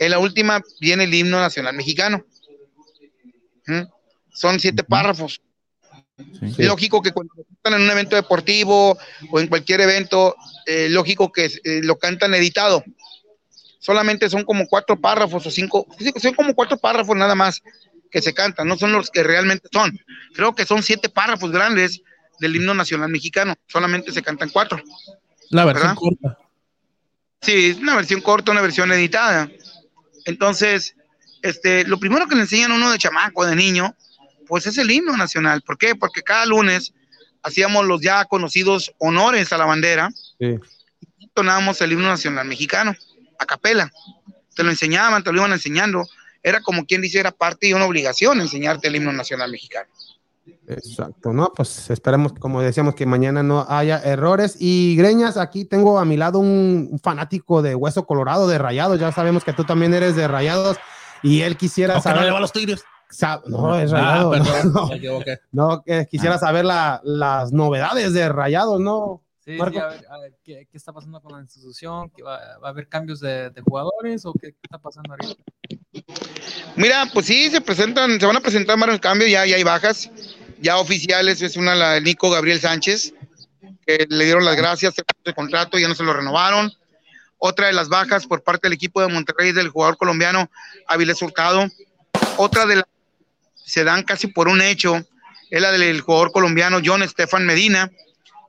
en 0.00 0.10
la 0.10 0.18
última 0.18 0.62
viene 0.78 1.04
el 1.04 1.14
himno 1.14 1.40
nacional 1.40 1.74
mexicano. 1.74 2.22
¿Mm? 3.66 3.82
Son 4.30 4.60
siete 4.60 4.84
párrafos. 4.84 5.40
Sí. 6.18 6.54
Es 6.58 6.66
lógico 6.66 7.00
que 7.00 7.12
cuando 7.12 7.32
en 7.64 7.82
un 7.82 7.90
evento 7.90 8.16
deportivo 8.16 8.98
o 9.30 9.40
en 9.40 9.48
cualquier 9.48 9.80
evento, 9.80 10.36
eh, 10.66 10.88
lógico 10.88 11.32
que 11.32 11.46
eh, 11.46 11.80
lo 11.82 11.98
cantan 11.98 12.34
editado. 12.34 12.84
Solamente 13.80 14.28
son 14.28 14.44
como 14.44 14.66
cuatro 14.66 15.00
párrafos 15.00 15.46
o 15.46 15.50
cinco, 15.50 15.86
son 16.20 16.34
como 16.34 16.54
cuatro 16.54 16.78
párrafos 16.78 17.16
nada 17.16 17.34
más 17.34 17.62
que 18.10 18.22
se 18.22 18.34
cantan, 18.34 18.66
no 18.66 18.76
son 18.76 18.92
los 18.92 19.10
que 19.10 19.22
realmente 19.22 19.68
son. 19.72 19.98
Creo 20.34 20.54
que 20.54 20.66
son 20.66 20.82
siete 20.82 21.08
párrafos 21.08 21.50
grandes 21.50 22.02
del 22.40 22.56
himno 22.56 22.74
nacional 22.74 23.10
mexicano, 23.10 23.54
solamente 23.66 24.12
se 24.12 24.22
cantan 24.22 24.50
cuatro. 24.50 24.82
La 25.50 25.64
versión 25.64 25.88
¿Verdad? 25.88 25.96
corta. 25.96 26.38
Sí, 27.40 27.70
es 27.70 27.76
una 27.78 27.96
versión 27.96 28.20
corta, 28.20 28.52
una 28.52 28.60
versión 28.60 28.90
editada. 28.92 29.48
Entonces, 30.24 30.96
este, 31.42 31.84
lo 31.84 31.98
primero 31.98 32.26
que 32.26 32.34
le 32.34 32.42
enseñan 32.42 32.72
a 32.72 32.74
uno 32.74 32.90
de 32.90 32.98
chamaco, 32.98 33.46
de 33.46 33.56
niño, 33.56 33.94
pues 34.46 34.66
es 34.66 34.76
el 34.78 34.90
himno 34.90 35.16
nacional. 35.16 35.62
¿Por 35.62 35.78
qué? 35.78 35.94
Porque 35.94 36.22
cada 36.22 36.46
lunes 36.46 36.92
hacíamos 37.42 37.86
los 37.86 38.00
ya 38.00 38.24
conocidos 38.24 38.92
honores 38.98 39.52
a 39.52 39.58
la 39.58 39.66
bandera 39.66 40.10
Sí. 40.38 40.56
y 41.18 41.24
entonábamos 41.24 41.80
el 41.80 41.92
himno 41.92 42.08
nacional 42.08 42.46
mexicano, 42.46 42.94
a 43.38 43.46
capela. 43.46 43.90
Te 44.54 44.62
lo 44.64 44.70
enseñaban, 44.70 45.22
te 45.22 45.30
lo 45.32 45.38
iban 45.38 45.52
enseñando. 45.52 46.04
Era 46.42 46.60
como 46.60 46.84
quien 46.86 47.00
dice, 47.00 47.18
era 47.20 47.30
parte 47.32 47.68
y 47.68 47.72
una 47.72 47.84
obligación 47.86 48.40
enseñarte 48.40 48.88
el 48.88 48.96
himno 48.96 49.12
nacional 49.12 49.50
mexicano. 49.50 49.88
Exacto, 50.66 51.32
¿no? 51.32 51.52
Pues 51.54 51.88
esperemos, 51.90 52.32
como 52.34 52.60
decíamos, 52.60 52.94
que 52.94 53.06
mañana 53.06 53.42
no 53.42 53.66
haya 53.68 53.98
errores. 54.02 54.56
Y 54.58 54.96
Greñas, 54.96 55.36
aquí 55.36 55.64
tengo 55.64 55.98
a 55.98 56.04
mi 56.04 56.16
lado 56.16 56.38
un 56.38 57.00
fanático 57.02 57.62
de 57.62 57.74
Hueso 57.74 58.06
Colorado, 58.06 58.46
de 58.48 58.58
Rayados. 58.58 59.00
Ya 59.00 59.10
sabemos 59.12 59.44
que 59.44 59.52
tú 59.54 59.64
también 59.64 59.94
eres 59.94 60.14
de 60.16 60.28
Rayados. 60.28 60.76
Y 61.22 61.40
él 61.40 61.56
quisiera 61.56 61.94
Aunque 61.94 62.08
no 62.10 62.14
saber. 62.14 62.26
le 62.26 62.32
va 62.32 62.38
a 62.38 62.40
los 62.42 62.52
tigres. 62.52 62.84
No, 63.46 63.78
es 63.78 63.92
Ah, 63.92 63.96
Rayado. 63.96 64.30
perdón, 64.32 64.72
no, 64.72 64.86
me 64.88 64.96
equivoqué. 64.96 65.38
no, 65.52 65.82
que 65.82 66.06
quisiera 66.10 66.38
saber 66.38 66.64
la- 66.64 67.00
las 67.04 67.52
novedades 67.52 68.12
de 68.12 68.28
Rayados, 68.28 68.80
¿no? 68.80 69.22
Sí, 69.44 69.58
a 69.58 69.64
ver, 69.64 70.06
a 70.10 70.18
ver, 70.18 70.34
¿qué, 70.44 70.68
qué 70.70 70.76
está 70.76 70.92
pasando 70.92 71.20
con 71.22 71.32
la 71.32 71.40
institución? 71.40 72.10
¿Que 72.10 72.22
va, 72.22 72.38
va 72.62 72.68
a 72.68 72.70
haber 72.70 72.86
cambios 72.86 73.18
de, 73.20 73.48
de 73.48 73.62
jugadores 73.62 74.26
o 74.26 74.32
qué, 74.34 74.52
qué 74.52 74.58
está 74.62 74.76
pasando 74.78 75.12
ahorita? 75.14 75.42
Mira, 76.76 77.06
pues 77.12 77.26
sí, 77.26 77.50
se 77.50 77.60
presentan, 77.60 78.20
se 78.20 78.26
van 78.26 78.36
a 78.36 78.40
presentar 78.40 78.78
varios 78.78 79.00
cambios, 79.00 79.30
ya, 79.30 79.46
ya 79.46 79.56
hay 79.56 79.62
bajas, 79.64 80.10
ya 80.60 80.76
oficiales, 80.78 81.40
es 81.42 81.56
una 81.56 81.74
la 81.74 81.92
de 81.92 82.00
Nico 82.02 82.30
Gabriel 82.30 82.60
Sánchez, 82.60 83.14
que 83.86 84.06
le 84.08 84.24
dieron 84.24 84.44
las 84.44 84.56
gracias 84.56 84.94
el 85.24 85.34
contrato, 85.34 85.78
ya 85.78 85.88
no 85.88 85.94
se 85.94 86.04
lo 86.04 86.12
renovaron. 86.12 86.70
Otra 87.38 87.68
de 87.68 87.72
las 87.72 87.88
bajas 87.88 88.26
por 88.26 88.42
parte 88.42 88.66
del 88.66 88.74
equipo 88.74 89.00
de 89.00 89.08
Monterrey 89.08 89.50
es 89.50 89.54
del 89.54 89.68
jugador 89.68 89.96
colombiano 89.96 90.50
Avilés 90.88 91.22
Hurtado. 91.22 91.66
Otra 92.36 92.66
de 92.66 92.76
las 92.76 92.84
se 93.68 93.84
dan 93.84 94.02
casi 94.02 94.28
por 94.28 94.48
un 94.48 94.62
hecho 94.62 95.06
es 95.50 95.60
la 95.60 95.70
del 95.70 96.00
jugador 96.00 96.32
colombiano 96.32 96.80
John 96.82 97.02
Estefan 97.02 97.44
Medina, 97.44 97.90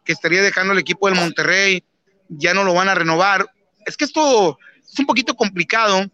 que 0.06 0.14
estaría 0.14 0.42
dejando 0.42 0.72
el 0.72 0.80
equipo 0.80 1.08
del 1.10 1.20
Monterrey, 1.20 1.84
ya 2.30 2.54
no 2.54 2.64
lo 2.64 2.74
van 2.74 2.88
a 2.88 2.96
renovar. 2.96 3.46
Es 3.86 3.98
que 3.98 4.06
esto 4.06 4.58
es 4.82 4.98
un 4.98 5.06
poquito 5.06 5.36
complicado 5.36 6.10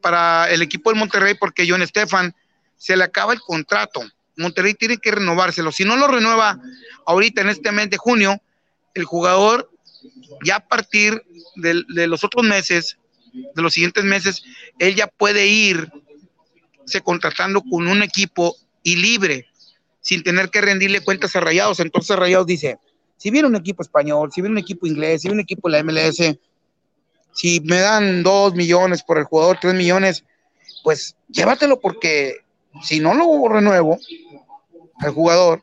para 0.00 0.50
el 0.50 0.62
equipo 0.62 0.88
del 0.88 0.98
Monterrey 0.98 1.34
porque 1.34 1.66
John 1.68 1.82
Estefan 1.82 2.34
se 2.76 2.96
le 2.96 3.04
acaba 3.04 3.34
el 3.34 3.40
contrato. 3.40 4.00
Monterrey 4.38 4.72
tiene 4.72 4.96
que 4.96 5.10
renovárselo. 5.10 5.70
Si 5.70 5.84
no 5.84 5.96
lo 5.96 6.08
renueva 6.08 6.58
ahorita 7.06 7.42
en 7.42 7.50
este 7.50 7.70
mes 7.70 7.90
de 7.90 7.98
junio, 7.98 8.40
el 8.94 9.04
jugador 9.04 9.70
ya 10.42 10.56
a 10.56 10.68
partir 10.68 11.22
de, 11.56 11.82
de 11.88 12.06
los 12.06 12.24
otros 12.24 12.46
meses, 12.46 12.96
de 13.32 13.62
los 13.62 13.74
siguientes 13.74 14.04
meses, 14.04 14.42
él 14.78 14.94
ya 14.94 15.06
puede 15.06 15.46
ir 15.46 15.90
se 16.88 17.00
contratando 17.02 17.62
con 17.62 17.86
un 17.88 18.02
equipo 18.02 18.54
y 18.82 18.96
libre, 18.96 19.46
sin 20.00 20.22
tener 20.22 20.50
que 20.50 20.60
rendirle 20.60 21.00
cuentas 21.00 21.34
a 21.36 21.40
Rayados. 21.40 21.80
Entonces 21.80 22.16
Rayados 22.16 22.46
dice, 22.46 22.78
si 23.16 23.30
viene 23.30 23.48
un 23.48 23.56
equipo 23.56 23.82
español, 23.82 24.30
si 24.32 24.40
viene 24.40 24.54
un 24.54 24.58
equipo 24.58 24.86
inglés, 24.86 25.22
si 25.22 25.28
viene 25.28 25.40
un 25.40 25.44
equipo 25.44 25.68
de 25.68 25.72
la 25.76 25.82
MLS, 25.82 26.38
si 27.32 27.60
me 27.60 27.78
dan 27.80 28.22
dos 28.22 28.54
millones 28.54 29.02
por 29.02 29.18
el 29.18 29.24
jugador, 29.24 29.58
tres 29.60 29.74
millones, 29.74 30.24
pues 30.82 31.16
llévatelo 31.28 31.80
porque 31.80 32.36
si 32.82 33.00
no 33.00 33.14
lo 33.14 33.48
renuevo 33.48 33.98
al 35.00 35.10
jugador, 35.12 35.62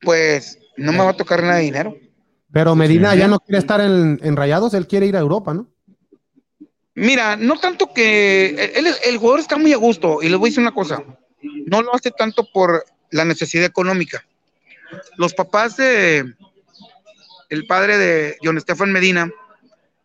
pues 0.00 0.58
no 0.76 0.92
me 0.92 0.98
va 0.98 1.10
a 1.10 1.16
tocar 1.16 1.42
nada 1.42 1.56
de 1.56 1.62
dinero. 1.62 1.96
Pero 2.52 2.74
Medina 2.74 3.12
Sí. 3.12 3.18
ya 3.18 3.28
no 3.28 3.40
quiere 3.40 3.58
estar 3.58 3.80
en, 3.80 4.18
en 4.22 4.36
Rayados, 4.36 4.72
él 4.74 4.86
quiere 4.86 5.06
ir 5.06 5.16
a 5.16 5.20
Europa, 5.20 5.52
¿no? 5.52 5.68
Mira, 6.96 7.36
no 7.36 7.58
tanto 7.58 7.92
que 7.92 8.48
él- 8.74 8.86
el 9.04 9.16
jugador 9.18 9.40
está 9.40 9.56
muy 9.58 9.72
a 9.72 9.76
gusto 9.76 10.22
y 10.22 10.28
les 10.30 10.38
voy 10.38 10.48
a 10.48 10.50
decir 10.50 10.62
una 10.62 10.72
cosa, 10.72 11.04
no 11.66 11.82
lo 11.82 11.94
hace 11.94 12.10
tanto 12.10 12.48
por 12.50 12.84
la 13.10 13.24
necesidad 13.24 13.64
económica. 13.66 14.24
Los 15.18 15.34
papás 15.34 15.76
de 15.76 16.34
el 17.50 17.66
padre 17.66 17.98
de 17.98 18.38
John 18.42 18.56
Estefan 18.56 18.92
Medina 18.92 19.30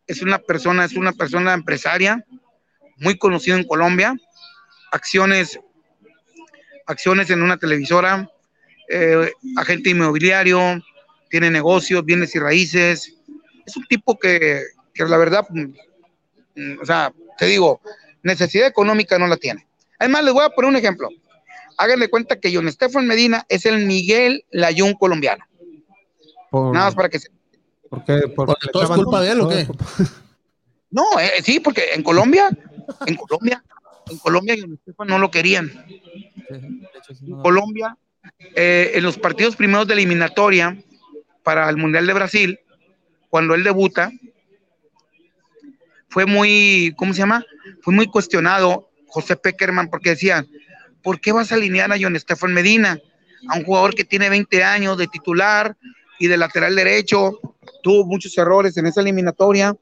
es 0.06 0.22
una 0.22 0.38
persona, 0.40 0.84
es 0.86 0.94
una 0.94 1.14
persona 1.14 1.54
empresaria 1.54 2.26
muy 2.98 3.18
conocido 3.18 3.58
en 3.58 3.64
Colombia, 3.64 4.14
acciones, 4.92 5.60
acciones 6.88 7.30
en 7.30 7.42
una 7.42 7.58
televisora, 7.58 8.30
eh, 8.90 9.32
agente 9.56 9.92
inmobiliario, 9.92 10.84
tiene 11.30 11.50
negocios, 11.50 12.04
bienes 12.04 12.36
y 12.36 12.40
raíces. 12.40 13.16
Es 13.66 13.78
un 13.78 13.86
tipo 13.88 14.20
que, 14.20 14.62
que 14.94 15.06
la 15.06 15.18
verdad, 15.18 15.48
o 16.82 16.86
sea, 16.86 17.14
te 17.38 17.46
digo, 17.46 17.82
necesidad 18.24 18.68
económica 18.68 19.18
no 19.18 19.28
la 19.28 19.38
tiene. 19.38 19.68
Además, 20.00 20.24
les 20.24 20.34
voy 20.34 20.44
a 20.46 20.50
poner 20.50 20.70
un 20.70 20.76
ejemplo. 20.76 21.10
Háganle 21.78 22.10
cuenta 22.10 22.40
que 22.40 22.54
John 22.54 22.68
Estefan 22.68 23.08
Medina 23.08 23.46
es 23.50 23.66
el 23.66 23.86
Miguel 23.86 24.46
Layún 24.52 24.94
colombiano. 24.94 25.46
Por, 26.50 26.74
Nada 26.74 26.86
más 26.86 26.96
para 26.96 27.10
que 27.10 27.20
se... 27.20 27.30
¿por 27.90 28.04
qué? 28.04 28.20
Porque 28.28 28.54
Porque 28.54 28.68
todo 28.72 28.84
es 28.84 28.90
culpa 28.90 29.22
de 29.22 29.32
él, 29.32 29.42
¿o 29.42 29.50
qué? 29.50 29.68
No, 30.90 31.04
eh, 31.20 31.42
sí, 31.42 31.60
porque 31.60 31.86
en 31.94 32.04
Colombia, 32.04 32.50
en 33.06 33.16
Colombia, 33.16 33.64
en 34.10 34.18
Colombia 34.18 34.56
John 34.60 34.74
Estefan 34.74 35.08
no 35.08 35.18
lo 35.20 35.32
querían. 35.32 35.72
No- 37.22 37.42
Colombia, 37.42 37.98
eh, 38.56 38.92
en 38.96 39.04
los 39.04 39.18
partidos 39.18 39.56
primeros 39.56 39.88
de 39.88 39.94
eliminatoria 39.94 40.78
para 41.44 41.70
el 41.70 41.78
Mundial 41.78 42.06
de 42.06 42.14
Brasil, 42.14 42.60
cuando 43.30 43.56
él 43.56 43.64
debuta, 43.64 44.12
fue 46.12 46.26
muy, 46.26 46.94
¿cómo 46.98 47.14
se 47.14 47.20
llama? 47.20 47.44
Fue 47.82 47.94
muy 47.94 48.06
cuestionado 48.06 48.90
José 49.08 49.38
Peckerman 49.38 49.90
porque 49.90 50.12
decían, 50.12 50.48
¿por 51.02 51.22
qué 51.22 51.32
vas 51.32 51.52
a 51.52 51.56
alinear 51.56 51.92
a 51.92 51.98
John 52.00 52.18
Estefan 52.18 52.54
Medina? 52.54 53.00
A 53.48 53.58
un 53.58 53.64
jugador 53.64 53.96
que 53.96 54.04
tiene 54.04 54.30
20 54.30 54.64
años 54.64 54.98
de 54.98 55.08
titular 55.08 55.76
y 56.20 56.28
de 56.28 56.38
lateral 56.38 56.76
derecho, 56.76 57.40
tuvo 57.82 58.06
muchos 58.06 58.38
errores 58.38 58.76
en 58.76 58.88
esa 58.88 59.02
eliminatoria 59.02 59.76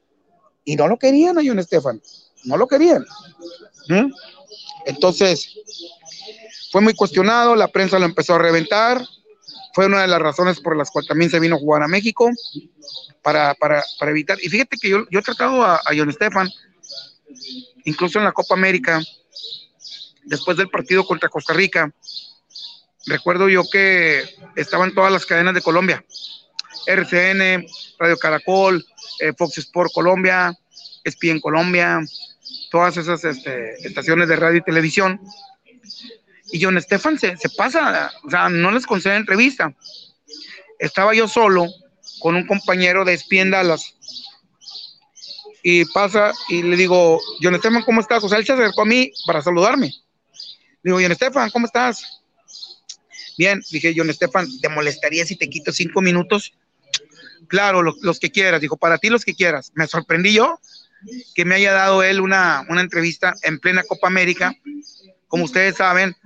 y 0.64 0.76
no 0.76 0.86
lo 0.86 0.98
querían 0.98 1.36
a 1.36 1.42
John 1.44 1.58
Estefan, 1.58 2.00
no 2.44 2.56
lo 2.56 2.68
querían. 2.68 3.04
Entonces, 4.86 5.52
fue 6.70 6.80
muy 6.80 6.94
cuestionado, 6.94 7.56
la 7.56 7.68
prensa 7.68 7.98
lo 7.98 8.06
empezó 8.06 8.36
a 8.36 8.38
reventar, 8.38 9.04
fue 9.74 9.86
una 9.86 10.02
de 10.02 10.08
las 10.08 10.20
razones 10.20 10.60
por 10.60 10.76
las 10.76 10.90
cuales 10.92 11.08
también 11.08 11.30
se 11.30 11.40
vino 11.40 11.56
a 11.56 11.58
jugar 11.58 11.82
a 11.82 11.88
México, 11.88 12.30
para, 13.22 13.54
para, 13.54 13.84
para 13.98 14.10
evitar, 14.10 14.38
y 14.42 14.48
fíjate 14.48 14.76
que 14.80 14.88
yo, 14.88 15.06
yo 15.10 15.18
he 15.18 15.22
tratado 15.22 15.62
a, 15.62 15.76
a 15.76 15.94
John 15.96 16.10
Estefan, 16.10 16.48
incluso 17.84 18.18
en 18.18 18.24
la 18.24 18.32
Copa 18.32 18.54
América, 18.54 19.00
después 20.24 20.56
del 20.56 20.68
partido 20.68 21.04
contra 21.04 21.28
Costa 21.28 21.52
Rica, 21.52 21.92
recuerdo 23.06 23.48
yo 23.48 23.62
que 23.70 24.24
estaban 24.56 24.94
todas 24.94 25.12
las 25.12 25.26
cadenas 25.26 25.54
de 25.54 25.62
Colombia, 25.62 26.04
RCN, 26.86 27.66
Radio 27.98 28.16
Caracol, 28.18 28.84
eh, 29.20 29.32
Fox 29.36 29.58
Sport 29.58 29.92
Colombia, 29.92 30.54
ESPN 31.04 31.40
Colombia, 31.40 32.00
todas 32.70 32.96
esas 32.96 33.24
este, 33.24 33.74
estaciones 33.86 34.28
de 34.28 34.36
radio 34.36 34.58
y 34.58 34.62
televisión, 34.62 35.20
y 36.52 36.62
John 36.62 36.78
Estefan 36.78 37.18
se, 37.18 37.36
se 37.36 37.48
pasa, 37.50 38.10
o 38.24 38.30
sea, 38.30 38.48
no 38.48 38.70
les 38.72 38.86
concede 38.86 39.16
entrevista. 39.16 39.72
Estaba 40.78 41.14
yo 41.14 41.28
solo 41.28 41.66
con 42.20 42.36
un 42.36 42.46
compañero 42.46 43.04
de 43.04 43.14
ESPN 43.14 43.50
Dallas 43.50 43.94
y 45.62 45.84
pasa 45.86 46.32
y 46.48 46.62
le 46.62 46.76
digo, 46.76 47.20
John 47.42 47.54
Estefan, 47.54 47.82
¿cómo 47.82 48.00
estás? 48.00 48.22
O 48.24 48.28
sea, 48.28 48.38
él 48.38 48.46
se 48.46 48.52
acercó 48.52 48.82
a 48.82 48.86
mí 48.86 49.10
para 49.26 49.42
saludarme. 49.42 49.92
Digo, 50.82 50.98
John 51.00 51.12
Estefan, 51.12 51.50
¿cómo 51.50 51.66
estás? 51.66 52.22
Bien, 53.36 53.60
dije, 53.70 53.92
John 53.96 54.10
Estefan, 54.10 54.46
¿te 54.60 54.68
molestaría 54.68 55.24
si 55.26 55.36
te 55.36 55.48
quito 55.50 55.72
cinco 55.72 56.00
minutos? 56.00 56.52
Claro, 57.48 57.82
lo- 57.82 57.96
los 58.00 58.18
que 58.20 58.30
quieras, 58.30 58.60
dijo, 58.60 58.76
para 58.76 58.98
ti 58.98 59.08
los 59.10 59.24
que 59.24 59.34
quieras. 59.34 59.70
Me 59.74 59.86
sorprendí 59.86 60.32
yo 60.32 60.58
que 61.34 61.44
me 61.44 61.54
haya 61.56 61.72
dado 61.72 62.02
él 62.02 62.20
una, 62.20 62.64
una 62.68 62.80
entrevista 62.80 63.34
en 63.42 63.58
plena 63.58 63.82
Copa 63.82 64.06
América. 64.08 64.54
Como 65.28 65.44
ustedes 65.44 65.76
saben, 65.76 66.16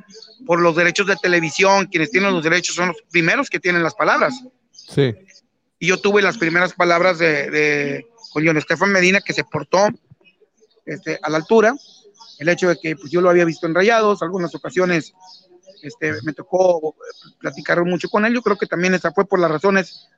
por 0.47 0.61
los 0.61 0.75
derechos 0.77 1.07
de 1.07 1.17
televisión, 1.17 1.87
quienes 1.87 2.11
tienen 2.11 2.33
los 2.33 2.43
derechos 2.43 2.75
son 2.77 2.89
los 2.89 2.97
primeros 3.11 3.49
que 3.51 3.61
tienen 3.61 3.83
las 3.83 3.95
palabras. 3.95 4.35
Sí. 4.73 5.15
Y 5.85 5.89
yo 5.89 6.01
tuve 6.01 6.23
las 6.23 6.39
primeras 6.39 6.73
palabras 6.73 7.19
de, 7.19 7.51
de 7.51 8.07
con 8.33 8.43
John 8.43 8.57
Estefan 8.57 8.91
Medina, 8.91 9.21
que 9.21 9.35
se 9.35 9.45
portó 9.45 9.87
este, 10.87 11.19
a 11.23 11.29
la 11.29 11.37
altura. 11.37 11.75
El 12.39 12.49
hecho 12.49 12.71
de 12.71 12.79
que 12.81 12.97
pues, 12.97 13.13
yo 13.13 13.21
lo 13.21 13.29
había 13.29 13.45
visto 13.45 13.67
en 13.67 13.75
Rayados, 13.75 14.23
algunas 14.23 14.55
ocasiones 14.55 15.13
Este, 15.83 16.15
me 16.23 16.33
tocó 16.33 16.97
platicar 17.39 17.85
mucho 17.85 18.09
con 18.09 18.25
él. 18.25 18.33
Yo 18.33 18.41
creo 18.41 18.57
que 18.57 18.65
también 18.67 18.95
esa 18.95 19.13
fue 19.13 19.27
por 19.27 19.39
las 19.39 19.51
razones 19.51 20.09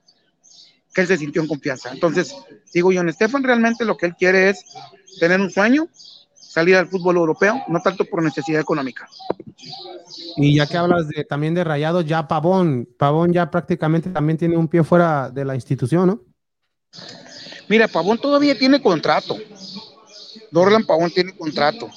que 0.94 1.00
él 1.00 1.08
se 1.08 1.16
sintió 1.16 1.42
en 1.42 1.48
confianza. 1.48 1.90
Entonces, 1.90 2.32
digo, 2.72 2.92
John 2.94 3.12
Stefan 3.12 3.42
realmente 3.42 3.84
lo 3.84 3.96
que 3.96 4.06
él 4.06 4.14
quiere 4.16 4.50
es 4.50 4.64
tener 5.18 5.40
un 5.40 5.50
sueño, 5.50 5.88
salir 6.56 6.74
al 6.74 6.88
fútbol 6.88 7.16
europeo, 7.18 7.62
no 7.68 7.82
tanto 7.82 8.06
por 8.06 8.22
necesidad 8.22 8.62
económica. 8.62 9.06
Y 10.38 10.56
ya 10.56 10.66
que 10.66 10.78
hablas 10.78 11.06
de, 11.06 11.22
también 11.22 11.52
de 11.52 11.62
Rayados, 11.62 12.06
ya 12.06 12.26
Pavón, 12.26 12.88
Pavón 12.96 13.30
ya 13.30 13.50
prácticamente 13.50 14.08
también 14.08 14.38
tiene 14.38 14.56
un 14.56 14.66
pie 14.66 14.82
fuera 14.82 15.28
de 15.28 15.44
la 15.44 15.54
institución, 15.54 16.06
¿no? 16.06 16.20
Mira, 17.68 17.88
Pavón 17.88 18.16
todavía 18.16 18.58
tiene 18.58 18.80
contrato. 18.80 19.36
Dorlan 20.50 20.86
Pavón 20.86 21.10
tiene 21.10 21.36
contrato. 21.36 21.90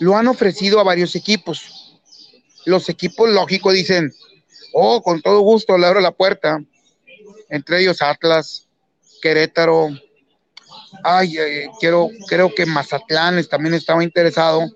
Lo 0.00 0.16
han 0.16 0.26
ofrecido 0.26 0.80
a 0.80 0.82
varios 0.82 1.14
equipos. 1.14 2.00
Los 2.66 2.88
equipos, 2.88 3.30
lógico, 3.30 3.70
dicen, 3.70 4.12
oh, 4.74 5.00
con 5.00 5.22
todo 5.22 5.42
gusto 5.42 5.78
le 5.78 5.86
abro 5.86 6.00
la 6.00 6.10
puerta. 6.10 6.60
Entre 7.48 7.80
ellos 7.80 8.02
Atlas, 8.02 8.66
Querétaro. 9.22 9.90
Ay, 11.02 11.38
eh, 11.38 11.70
quiero, 11.80 12.10
creo 12.28 12.54
que 12.54 12.66
Mazatlán 12.66 13.44
también 13.46 13.74
estaba 13.74 14.04
interesado. 14.04 14.70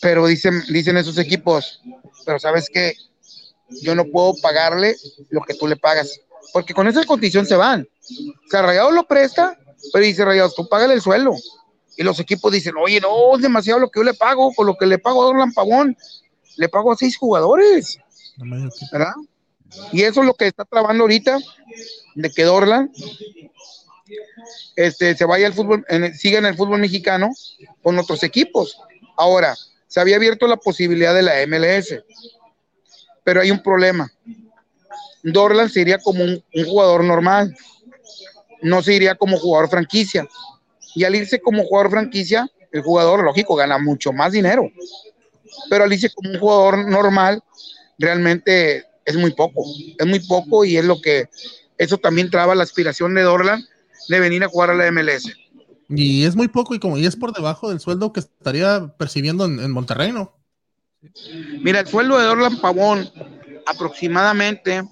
Pero 0.00 0.26
dicen, 0.26 0.62
dicen 0.68 0.96
esos 0.96 1.16
equipos, 1.18 1.80
pero 2.26 2.38
sabes 2.38 2.68
que 2.68 2.94
yo 3.82 3.94
no 3.94 4.04
puedo 4.04 4.34
pagarle 4.42 4.96
lo 5.30 5.40
que 5.42 5.54
tú 5.54 5.66
le 5.66 5.76
pagas. 5.76 6.20
Porque 6.52 6.74
con 6.74 6.86
esa 6.88 7.04
condición 7.04 7.46
se 7.46 7.56
van. 7.56 7.88
O 8.46 8.50
sea, 8.50 8.62
Rayados 8.62 8.92
lo 8.92 9.06
presta, 9.06 9.58
pero 9.92 10.04
dice 10.04 10.24
Rayados, 10.24 10.54
tú 10.54 10.68
págale 10.68 10.94
el 10.94 11.00
suelo. 11.00 11.34
Y 11.96 12.02
los 12.02 12.18
equipos 12.20 12.52
dicen, 12.52 12.74
oye, 12.76 13.00
no, 13.00 13.36
es 13.36 13.42
demasiado 13.42 13.80
lo 13.80 13.88
que 13.88 14.00
yo 14.00 14.04
le 14.04 14.14
pago, 14.14 14.52
con 14.52 14.66
lo 14.66 14.76
que 14.76 14.86
le 14.86 14.98
pago 14.98 15.22
a 15.22 15.26
Dorlan 15.26 15.52
Pavón, 15.52 15.96
le 16.56 16.68
pago 16.68 16.92
a 16.92 16.96
seis 16.96 17.16
jugadores. 17.16 17.98
¿Verdad? 18.92 19.14
Y 19.92 20.02
eso 20.02 20.20
es 20.20 20.26
lo 20.26 20.34
que 20.34 20.46
está 20.46 20.64
trabando 20.64 21.04
ahorita, 21.04 21.38
de 22.14 22.30
que 22.30 22.44
Dorlan 22.44 22.90
este, 24.76 25.16
se 25.16 25.24
vaya 25.24 25.46
al 25.46 25.54
fútbol, 25.54 25.84
en, 25.88 26.14
siga 26.14 26.38
en 26.38 26.46
el 26.46 26.56
fútbol 26.56 26.80
mexicano 26.80 27.30
con 27.82 27.98
otros 27.98 28.22
equipos. 28.22 28.76
Ahora, 29.16 29.54
se 29.86 30.00
había 30.00 30.16
abierto 30.16 30.46
la 30.46 30.56
posibilidad 30.56 31.14
de 31.14 31.22
la 31.22 31.46
MLS, 31.46 32.02
pero 33.22 33.40
hay 33.40 33.50
un 33.50 33.62
problema. 33.62 34.10
Dorlan 35.22 35.70
sería 35.70 35.98
como 35.98 36.24
un, 36.24 36.44
un 36.54 36.64
jugador 36.64 37.04
normal, 37.04 37.56
no 38.62 38.82
se 38.82 38.94
iría 38.94 39.14
como 39.14 39.38
jugador 39.38 39.70
franquicia. 39.70 40.26
Y 40.94 41.04
al 41.04 41.14
irse 41.14 41.40
como 41.40 41.64
jugador 41.64 41.90
franquicia, 41.90 42.48
el 42.72 42.82
jugador, 42.82 43.24
lógico, 43.24 43.54
gana 43.54 43.78
mucho 43.78 44.12
más 44.12 44.32
dinero. 44.32 44.70
Pero 45.70 45.84
al 45.84 45.92
irse 45.92 46.10
como 46.10 46.30
un 46.30 46.38
jugador 46.38 46.86
normal, 46.88 47.42
realmente 47.98 48.84
es 49.04 49.16
muy 49.16 49.32
poco. 49.32 49.64
Es 49.98 50.06
muy 50.06 50.20
poco 50.20 50.64
y 50.64 50.76
es 50.76 50.84
lo 50.84 51.00
que, 51.00 51.28
eso 51.78 51.98
también 51.98 52.30
traba 52.30 52.54
la 52.54 52.62
aspiración 52.62 53.14
de 53.14 53.22
Dorlan 53.22 53.64
de 54.08 54.20
venir 54.20 54.44
a 54.44 54.48
jugar 54.48 54.70
a 54.70 54.74
la 54.74 54.90
MLS. 54.90 55.32
Y 55.88 56.24
es 56.24 56.34
muy 56.34 56.48
poco 56.48 56.74
y 56.74 56.78
como 56.78 56.96
y 56.98 57.06
es 57.06 57.16
por 57.16 57.32
debajo 57.32 57.68
del 57.68 57.80
sueldo 57.80 58.12
que 58.12 58.20
estaría 58.20 58.94
percibiendo 58.96 59.44
en, 59.44 59.60
en 59.60 59.70
Monterrey, 59.70 60.12
¿no? 60.12 60.32
Mira, 61.62 61.80
el 61.80 61.86
sueldo 61.86 62.18
de 62.18 62.24
Dorlan 62.24 62.60
Pavón 62.60 63.08
aproximadamente 63.66 64.82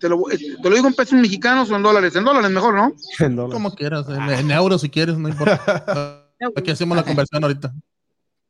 te 0.00 0.08
lo, 0.08 0.30
eh, 0.30 0.38
te 0.38 0.68
lo, 0.68 0.74
digo 0.74 0.88
en 0.88 0.94
pesos 0.94 1.18
mexicanos 1.18 1.70
o 1.70 1.76
en 1.76 1.82
dólares. 1.82 2.14
En 2.16 2.24
dólares 2.24 2.50
mejor, 2.50 2.74
¿no? 2.74 2.92
En 3.18 3.36
dólares. 3.36 3.54
Como 3.54 3.74
quieras, 3.74 4.06
en, 4.08 4.30
en, 4.30 4.50
euros 4.50 4.82
si 4.82 4.90
quieres, 4.90 5.16
no 5.16 5.28
importa. 5.28 6.28
Aquí 6.56 6.70
hacemos 6.70 6.96
la 6.96 7.04
conversión 7.04 7.42
ahorita. 7.42 7.72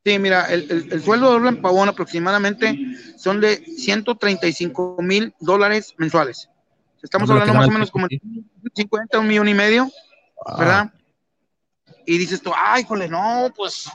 Sí, 0.05 0.19
mira, 0.19 0.47
el, 0.47 0.71
el, 0.71 0.93
el 0.93 1.03
sueldo 1.03 1.31
de 1.31 1.37
Orlan 1.37 1.63
Pavón 1.63 1.89
aproximadamente 1.89 2.79
son 3.17 3.41
de 3.41 3.57
135 3.57 4.97
mil 5.01 5.35
dólares 5.41 5.95
mensuales. 5.99 6.49
Estamos 7.03 7.31
hablando 7.31 7.55
más 7.55 7.69
o 7.69 7.71
menos 7.71 7.91
como 7.91 8.07
50, 8.75 9.19
un 9.19 9.29
millón 9.29 9.49
y 9.49 9.55
medio, 9.55 9.91
¿verdad? 10.59 10.93
Y 12.05 12.19
dices 12.19 12.41
tú, 12.41 12.53
ay, 12.57 12.85
jole, 12.85 13.09
no, 13.09 13.53
pues 13.57 13.89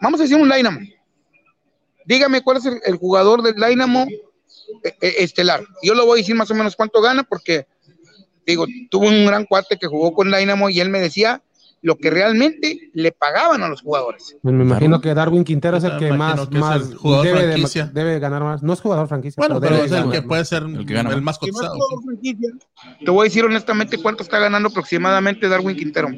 vamos 0.00 0.20
a 0.20 0.22
decir 0.24 0.36
un 0.36 0.48
Dynamo. 0.48 0.80
Dígame 2.06 2.42
cuál 2.42 2.58
es 2.58 2.66
el, 2.66 2.80
el 2.84 2.96
jugador 2.96 3.42
del 3.42 3.54
Dynamo 3.54 4.06
estelar. 5.00 5.64
Yo 5.82 5.94
lo 5.94 6.06
voy 6.06 6.18
a 6.18 6.22
decir 6.22 6.34
más 6.34 6.50
o 6.50 6.54
menos 6.54 6.76
cuánto 6.76 7.00
gana 7.00 7.22
porque, 7.22 7.66
digo, 8.46 8.66
tuvo 8.90 9.06
un 9.06 9.26
gran 9.26 9.44
cuate 9.46 9.78
que 9.78 9.86
jugó 9.86 10.12
con 10.12 10.30
Dynamo 10.30 10.70
y 10.70 10.80
él 10.80 10.90
me 10.90 11.00
decía 11.00 11.42
lo 11.84 11.98
que 11.98 12.08
realmente 12.08 12.90
le 12.94 13.12
pagaban 13.12 13.62
a 13.62 13.68
los 13.68 13.82
jugadores. 13.82 14.38
Me 14.40 14.52
imagino 14.52 15.02
que 15.02 15.12
Darwin 15.12 15.44
Quintero 15.44 15.76
es 15.76 15.84
el 15.84 15.98
que 15.98 16.14
más, 16.14 16.48
que 16.48 16.58
más 16.58 16.80
el 16.80 16.96
debe, 17.22 17.46
de, 17.46 17.90
debe, 17.92 18.18
ganar 18.18 18.42
más. 18.42 18.62
No 18.62 18.72
es 18.72 18.80
jugador 18.80 19.06
franquicia. 19.06 19.38
Bueno, 19.38 19.60
pero, 19.60 19.74
pero 19.74 19.84
es 19.84 19.92
el 19.92 20.10
que 20.10 20.22
puede 20.22 20.46
ser 20.46 20.62
el, 20.62 20.86
que 20.86 20.94
gana 20.94 21.12
el 21.12 21.20
más 21.20 21.38
cotizado. 21.38 21.76
Te 23.04 23.10
voy 23.10 23.20
a 23.20 23.24
decir 23.24 23.44
honestamente 23.44 23.98
cuánto 23.98 24.22
está 24.22 24.38
ganando 24.38 24.70
aproximadamente 24.70 25.46
Darwin 25.46 25.76
Quintero. 25.76 26.08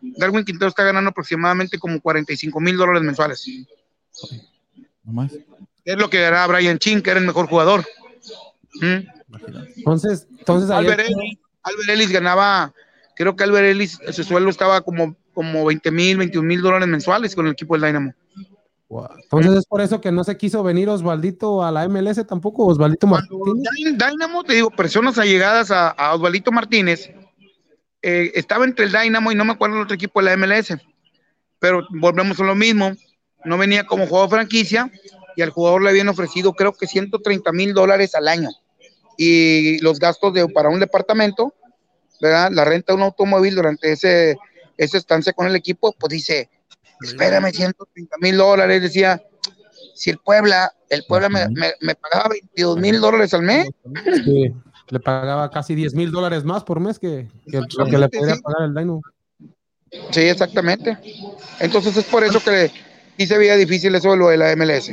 Darwin 0.00 0.44
Quintero 0.44 0.68
está 0.68 0.82
ganando 0.82 1.10
aproximadamente 1.10 1.78
como 1.78 2.00
45 2.00 2.58
mil 2.58 2.76
dólares 2.76 3.02
mensuales. 3.04 3.48
No 5.04 5.12
más. 5.12 5.32
Es 5.84 5.96
lo 5.98 6.10
que 6.10 6.18
dará 6.18 6.44
Brian 6.48 6.80
Chin, 6.80 7.00
que 7.00 7.10
era 7.10 7.20
el 7.20 7.26
mejor 7.26 7.46
jugador. 7.46 7.84
¿Mm? 8.80 9.06
Entonces, 9.76 10.26
entonces 10.36 10.68
Albert, 10.68 10.98
ayer... 10.98 11.12
Ellis, 11.16 11.38
Albert 11.62 11.90
Ellis 11.90 12.10
ganaba, 12.10 12.74
creo 13.16 13.36
que 13.36 13.44
Albert 13.44 13.66
Ellis, 13.66 13.98
su 14.10 14.24
sueldo 14.24 14.50
estaba 14.50 14.80
como, 14.82 15.16
como 15.34 15.64
20 15.64 15.90
mil, 15.90 16.16
21 16.18 16.46
mil 16.46 16.62
dólares 16.62 16.88
mensuales 16.88 17.34
con 17.34 17.46
el 17.46 17.52
equipo 17.52 17.74
del 17.74 17.82
Dynamo. 17.82 18.14
Wow. 18.88 19.08
Entonces 19.22 19.60
es 19.60 19.66
por 19.66 19.80
eso 19.80 20.00
que 20.00 20.12
no 20.12 20.22
se 20.22 20.36
quiso 20.36 20.62
venir 20.62 20.88
Osvaldito 20.88 21.64
a 21.64 21.70
la 21.70 21.88
MLS 21.88 22.26
tampoco, 22.26 22.66
Osvaldito 22.66 23.06
Martínez. 23.06 23.98
Dynamo, 23.98 24.44
te 24.44 24.54
digo, 24.54 24.70
personas 24.70 25.16
allegadas 25.18 25.70
a, 25.70 25.88
a 25.88 26.14
Osvaldito 26.14 26.52
Martínez, 26.52 27.10
eh, 28.02 28.32
estaba 28.34 28.64
entre 28.64 28.86
el 28.86 28.92
Dynamo 28.92 29.30
y 29.30 29.36
no 29.36 29.44
me 29.44 29.52
acuerdo 29.52 29.76
el 29.76 29.82
otro 29.82 29.94
equipo 29.94 30.20
de 30.20 30.26
la 30.26 30.36
MLS, 30.36 30.76
pero 31.60 31.86
volvemos 31.90 32.40
a 32.40 32.44
lo 32.44 32.56
mismo, 32.56 32.92
no 33.44 33.56
venía 33.56 33.84
como 33.84 34.08
jugador 34.08 34.30
franquicia 34.30 34.90
y 35.36 35.42
al 35.42 35.50
jugador 35.50 35.82
le 35.82 35.90
habían 35.90 36.08
ofrecido 36.08 36.52
creo 36.52 36.72
que 36.72 36.88
130 36.88 37.52
mil 37.52 37.72
dólares 37.72 38.14
al 38.16 38.26
año 38.26 38.50
y 39.16 39.78
los 39.78 40.00
gastos 40.00 40.34
de, 40.34 40.48
para 40.48 40.68
un 40.68 40.80
departamento, 40.80 41.54
¿verdad? 42.22 42.52
La 42.52 42.64
renta 42.64 42.92
de 42.92 42.98
un 42.98 43.02
automóvil 43.02 43.56
durante 43.56 43.90
ese, 43.90 44.38
esa 44.78 44.96
estancia 44.96 45.32
con 45.32 45.48
el 45.48 45.56
equipo, 45.56 45.92
pues 45.98 46.12
dice, 46.12 46.48
espérame, 47.02 47.50
130 47.50 48.16
mil 48.20 48.36
dólares, 48.36 48.80
decía, 48.80 49.20
si 49.94 50.10
el 50.10 50.18
Puebla, 50.18 50.72
el 50.88 51.04
Puebla 51.08 51.28
me, 51.28 51.48
me, 51.48 51.72
me 51.80 51.96
pagaba 51.96 52.28
22 52.28 52.78
mil 52.78 53.00
dólares 53.00 53.34
al 53.34 53.42
mes. 53.42 53.68
Sí, 54.24 54.52
le 54.88 55.00
pagaba 55.00 55.50
casi 55.50 55.74
10 55.74 55.94
mil 55.94 56.12
dólares 56.12 56.44
más 56.44 56.62
por 56.62 56.78
mes 56.78 57.00
que, 57.00 57.28
que 57.50 57.60
lo 57.76 57.86
que 57.86 57.98
le 57.98 58.08
podría 58.08 58.36
sí. 58.36 58.42
pagar 58.42 58.68
el 58.68 58.74
Dino. 58.74 59.02
Sí, 60.12 60.20
exactamente. 60.20 60.96
Entonces 61.58 61.96
es 61.96 62.04
por 62.04 62.22
eso 62.22 62.40
que 62.40 62.70
sí 63.18 63.26
se 63.26 63.36
veía 63.36 63.56
difícil 63.56 63.94
eso 63.96 64.12
de 64.12 64.16
lo 64.16 64.28
de 64.28 64.36
la 64.36 64.54
MLS. 64.54 64.92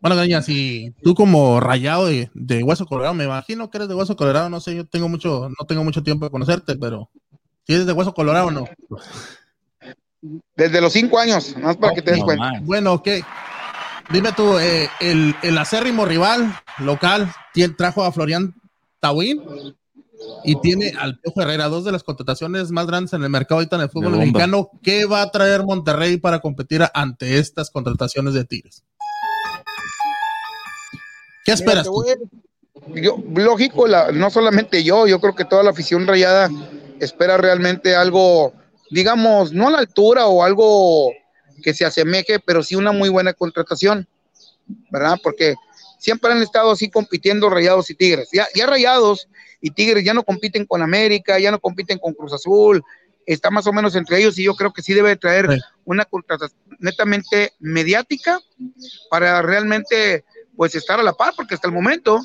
Bueno, 0.00 0.16
Gaña, 0.16 0.42
si 0.42 0.92
tú 1.02 1.14
como 1.14 1.58
rayado 1.60 2.06
de, 2.06 2.30
de, 2.34 2.62
Hueso 2.62 2.86
Colorado, 2.86 3.14
me 3.14 3.24
imagino 3.24 3.70
que 3.70 3.78
eres 3.78 3.88
de 3.88 3.94
Hueso 3.94 4.16
Colorado, 4.16 4.50
no 4.50 4.60
sé, 4.60 4.76
yo 4.76 4.86
tengo 4.86 5.08
mucho, 5.08 5.48
no 5.48 5.66
tengo 5.66 5.82
mucho 5.84 6.02
tiempo 6.02 6.26
de 6.26 6.30
conocerte, 6.30 6.76
pero 6.76 7.10
si 7.66 7.74
eres 7.74 7.86
de 7.86 7.92
Hueso 7.92 8.14
Colorado 8.14 8.48
o 8.48 8.50
no. 8.50 8.64
Desde 10.56 10.80
los 10.80 10.92
cinco 10.92 11.18
años, 11.18 11.56
más 11.56 11.76
para 11.76 11.94
que 11.94 12.02
te 12.02 12.10
des 12.10 12.20
no, 12.20 12.26
cuenta. 12.26 12.52
Man. 12.52 12.66
Bueno, 12.66 13.02
¿qué? 13.02 13.22
Dime 14.10 14.32
tú, 14.32 14.58
eh, 14.58 14.88
el, 15.00 15.34
el, 15.42 15.58
acérrimo 15.58 16.04
rival 16.04 16.54
local 16.78 17.32
tiene, 17.52 17.74
trajo 17.74 18.04
a 18.04 18.12
Florian 18.12 18.54
Tawin 19.00 19.42
y 20.44 20.60
tiene 20.60 20.92
al 20.98 21.18
Piojo 21.18 21.42
Herrera, 21.42 21.68
dos 21.68 21.84
de 21.84 21.92
las 21.92 22.02
contrataciones 22.02 22.70
más 22.70 22.86
grandes 22.86 23.12
en 23.12 23.22
el 23.22 23.30
mercado 23.30 23.56
ahorita 23.56 23.76
en 23.76 23.82
el 23.82 23.90
fútbol 23.90 24.16
mexicano. 24.16 24.70
¿Qué 24.82 25.06
va 25.06 25.22
a 25.22 25.30
traer 25.30 25.64
Monterrey 25.64 26.18
para 26.18 26.40
competir 26.40 26.84
ante 26.94 27.38
estas 27.38 27.70
contrataciones 27.70 28.34
de 28.34 28.44
Tigres? 28.44 28.84
¿Qué 31.46 31.52
esperas? 31.52 31.86
Mira, 31.88 33.02
yo, 33.02 33.22
lógico, 33.34 33.86
la, 33.86 34.10
no 34.10 34.30
solamente 34.30 34.82
yo, 34.82 35.06
yo 35.06 35.20
creo 35.20 35.34
que 35.34 35.44
toda 35.44 35.62
la 35.62 35.70
afición 35.70 36.06
rayada 36.06 36.50
espera 37.00 37.36
realmente 37.36 37.94
algo, 37.94 38.52
digamos, 38.90 39.52
no 39.52 39.68
a 39.68 39.70
la 39.70 39.78
altura 39.78 40.26
o 40.26 40.42
algo 40.42 41.12
que 41.62 41.72
se 41.72 41.84
asemeje, 41.84 42.40
pero 42.40 42.64
sí 42.64 42.74
una 42.74 42.90
muy 42.90 43.08
buena 43.08 43.32
contratación, 43.32 44.08
¿verdad? 44.90 45.18
Porque 45.22 45.54
siempre 46.00 46.32
han 46.32 46.42
estado 46.42 46.72
así 46.72 46.90
compitiendo 46.90 47.48
Rayados 47.48 47.90
y 47.90 47.94
Tigres. 47.94 48.28
Ya, 48.32 48.48
ya 48.52 48.66
Rayados 48.66 49.28
y 49.60 49.70
Tigres 49.70 50.04
ya 50.04 50.14
no 50.14 50.24
compiten 50.24 50.66
con 50.66 50.82
América, 50.82 51.38
ya 51.38 51.52
no 51.52 51.60
compiten 51.60 51.98
con 51.98 52.12
Cruz 52.12 52.32
Azul, 52.32 52.82
está 53.24 53.50
más 53.50 53.68
o 53.68 53.72
menos 53.72 53.94
entre 53.94 54.18
ellos 54.18 54.36
y 54.38 54.44
yo 54.44 54.54
creo 54.54 54.72
que 54.72 54.82
sí 54.82 54.94
debe 54.94 55.14
traer 55.16 55.48
sí. 55.48 55.60
una 55.84 56.04
contratación 56.04 56.60
netamente 56.80 57.52
mediática 57.60 58.40
para 59.10 59.42
realmente 59.42 60.24
pues 60.56 60.74
estar 60.74 60.98
a 60.98 61.02
la 61.02 61.12
par, 61.12 61.34
porque 61.36 61.54
hasta 61.54 61.68
el 61.68 61.74
momento 61.74 62.20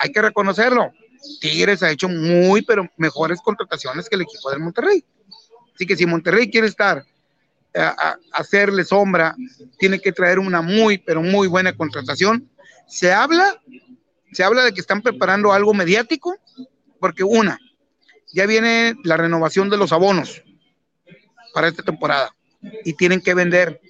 hay 0.00 0.10
que 0.10 0.22
reconocerlo. 0.22 0.92
Tigres 1.40 1.82
ha 1.82 1.90
hecho 1.90 2.08
muy, 2.08 2.62
pero 2.62 2.88
mejores 2.96 3.40
contrataciones 3.40 4.08
que 4.08 4.16
el 4.16 4.22
equipo 4.22 4.50
del 4.50 4.60
Monterrey. 4.60 5.04
Así 5.74 5.86
que 5.86 5.96
si 5.96 6.06
Monterrey 6.06 6.50
quiere 6.50 6.66
estar 6.66 7.04
a, 7.74 7.88
a, 7.88 8.18
hacerle 8.32 8.84
sombra, 8.84 9.36
tiene 9.78 10.00
que 10.00 10.12
traer 10.12 10.38
una 10.38 10.62
muy, 10.62 10.98
pero 10.98 11.22
muy 11.22 11.46
buena 11.46 11.76
contratación 11.76 12.48
Se 12.86 13.12
habla, 13.12 13.60
se 14.32 14.42
habla 14.42 14.64
de 14.64 14.72
que 14.72 14.80
están 14.80 15.02
preparando 15.02 15.52
algo 15.52 15.74
mediático, 15.74 16.36
porque 16.98 17.22
una, 17.22 17.58
ya 18.32 18.46
viene 18.46 18.94
la 19.04 19.16
renovación 19.16 19.70
de 19.70 19.76
los 19.76 19.92
abonos 19.92 20.42
para 21.54 21.68
esta 21.68 21.82
temporada 21.82 22.34
y 22.84 22.94
tienen 22.94 23.20
que 23.20 23.34
vender, 23.34 23.80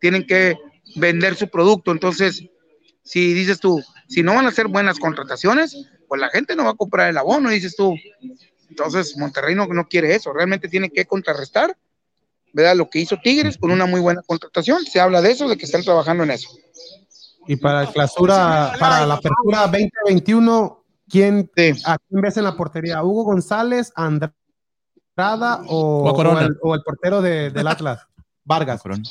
tienen 0.00 0.26
que 0.26 0.56
vender 0.96 1.36
su 1.36 1.48
producto. 1.48 1.90
Entonces, 1.90 2.44
si 3.06 3.32
dices 3.32 3.58
tú, 3.60 3.82
si 4.08 4.22
no 4.22 4.34
van 4.34 4.44
a 4.44 4.48
hacer 4.50 4.66
buenas 4.68 4.98
contrataciones, 4.98 5.76
pues 6.08 6.20
la 6.20 6.28
gente 6.28 6.54
no 6.56 6.64
va 6.64 6.70
a 6.72 6.74
comprar 6.74 7.08
el 7.08 7.16
abono, 7.16 7.48
dices 7.50 7.74
tú. 7.76 7.94
Entonces, 8.68 9.16
Monterrey 9.16 9.54
no, 9.54 9.66
no 9.68 9.86
quiere 9.88 10.14
eso, 10.14 10.32
realmente 10.32 10.68
tiene 10.68 10.90
que 10.90 11.06
contrarrestar, 11.06 11.76
¿verdad? 12.52 12.76
Lo 12.76 12.90
que 12.90 12.98
hizo 12.98 13.16
Tigres 13.22 13.56
con 13.58 13.70
una 13.70 13.86
muy 13.86 14.00
buena 14.00 14.20
contratación, 14.26 14.84
se 14.84 15.00
habla 15.00 15.22
de 15.22 15.30
eso, 15.30 15.48
de 15.48 15.56
que 15.56 15.64
están 15.64 15.82
trabajando 15.82 16.24
en 16.24 16.32
eso. 16.32 16.50
Y 17.46 17.56
para 17.56 17.84
la 17.84 17.92
clausura, 17.92 18.72
para 18.78 19.06
la 19.06 19.14
apertura 19.14 19.62
2021, 19.68 20.84
¿quién, 21.08 21.48
Sí. 21.56 21.72
¿a 21.86 21.96
quién 22.08 22.20
ves 22.20 22.36
en 22.36 22.44
la 22.44 22.56
portería? 22.56 23.02
¿Hugo 23.04 23.22
González, 23.24 23.92
Andrada 23.94 25.62
o, 25.68 26.10
O 26.10 26.14
Corona. 26.14 26.40
o 26.40 26.42
el, 26.42 26.56
o 26.60 26.74
el 26.74 26.82
portero 26.82 27.22
de- 27.22 27.50
del 27.50 27.66
Atlas? 27.68 28.00
Vargas. 28.44 28.82
Corona. 28.82 29.02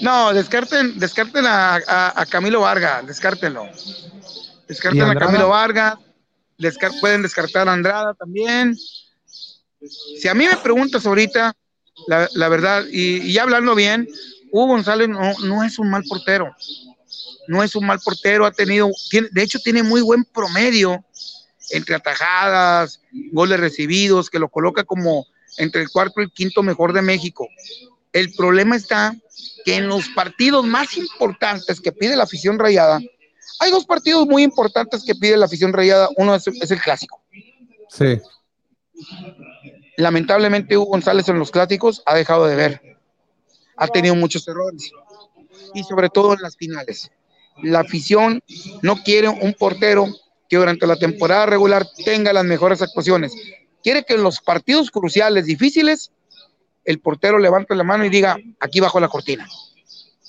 No, 0.00 0.32
descarten, 0.32 0.98
descarten 0.98 1.44
a, 1.46 1.76
a- 1.76 2.20
a 2.20 2.26
Camilo 2.26 2.60
Vargas, 2.60 3.06
descártenlo. 3.06 3.64
¿Y 3.66 4.68
Descarten 4.68 5.02
a? 5.02 5.14
Camilo 5.14 5.48
Vargas, 5.48 5.94
descar- 6.58 6.98
pueden 7.00 7.22
descartar 7.22 7.68
a 7.68 7.72
Andrada 7.72 8.14
también. 8.14 8.76
Si 10.20 10.26
a 10.28 10.34
mí 10.34 10.46
me 10.46 10.56
preguntas 10.56 11.06
ahorita, 11.06 11.54
la, 12.08 12.28
la 12.34 12.48
verdad, 12.48 12.84
y, 12.90 13.18
y 13.22 13.38
hablando 13.38 13.74
bien, 13.74 14.08
Hugo 14.50 14.66
González 14.68 15.08
no, 15.08 15.32
no 15.44 15.64
es 15.64 15.78
un 15.78 15.90
mal 15.90 16.02
portero. 16.08 16.54
No 17.48 17.62
es 17.62 17.76
un 17.76 17.86
mal 17.86 18.00
portero, 18.00 18.44
ha 18.44 18.50
tenido, 18.50 18.90
tiene, 19.10 19.28
de 19.30 19.42
hecho 19.42 19.60
tiene 19.60 19.82
muy 19.84 20.00
buen 20.00 20.24
promedio 20.24 21.04
entre 21.70 21.94
atajadas, 21.94 23.00
goles 23.32 23.60
recibidos, 23.60 24.30
que 24.30 24.38
lo 24.40 24.48
coloca 24.48 24.82
como 24.84 25.26
entre 25.58 25.82
el 25.82 25.90
cuarto 25.90 26.20
y 26.20 26.24
el 26.24 26.32
quinto 26.32 26.62
mejor 26.64 26.92
de 26.92 27.02
México. 27.02 27.46
El 28.16 28.32
problema 28.32 28.76
está 28.76 29.14
que 29.66 29.76
en 29.76 29.88
los 29.88 30.08
partidos 30.08 30.64
más 30.64 30.96
importantes 30.96 31.82
que 31.82 31.92
pide 31.92 32.16
la 32.16 32.22
afición 32.22 32.58
rayada, 32.58 32.98
hay 33.60 33.70
dos 33.70 33.84
partidos 33.84 34.26
muy 34.26 34.42
importantes 34.42 35.04
que 35.04 35.14
pide 35.14 35.36
la 35.36 35.44
afición 35.44 35.74
rayada. 35.74 36.08
Uno 36.16 36.34
es, 36.34 36.46
es 36.46 36.70
el 36.70 36.80
clásico. 36.80 37.20
Sí. 37.90 38.18
Lamentablemente, 39.98 40.78
Hugo 40.78 40.92
González 40.92 41.28
en 41.28 41.38
los 41.38 41.50
clásicos 41.50 42.02
ha 42.06 42.14
dejado 42.14 42.46
de 42.46 42.56
ver. 42.56 42.80
Ha 43.76 43.86
tenido 43.88 44.14
muchos 44.14 44.48
errores. 44.48 44.90
Y 45.74 45.84
sobre 45.84 46.08
todo 46.08 46.32
en 46.32 46.40
las 46.40 46.56
finales. 46.56 47.10
La 47.62 47.80
afición 47.80 48.42
no 48.80 49.02
quiere 49.02 49.28
un 49.28 49.52
portero 49.52 50.06
que 50.48 50.56
durante 50.56 50.86
la 50.86 50.96
temporada 50.96 51.44
regular 51.44 51.86
tenga 52.02 52.32
las 52.32 52.46
mejores 52.46 52.80
actuaciones. 52.80 53.34
Quiere 53.82 54.04
que 54.04 54.14
en 54.14 54.22
los 54.22 54.40
partidos 54.40 54.90
cruciales, 54.90 55.44
difíciles, 55.44 56.12
el 56.86 57.00
portero 57.00 57.38
levante 57.38 57.74
la 57.74 57.84
mano 57.84 58.04
y 58.04 58.08
diga, 58.08 58.36
aquí 58.60 58.80
bajo 58.80 58.98
la 59.00 59.08
cortina. 59.08 59.46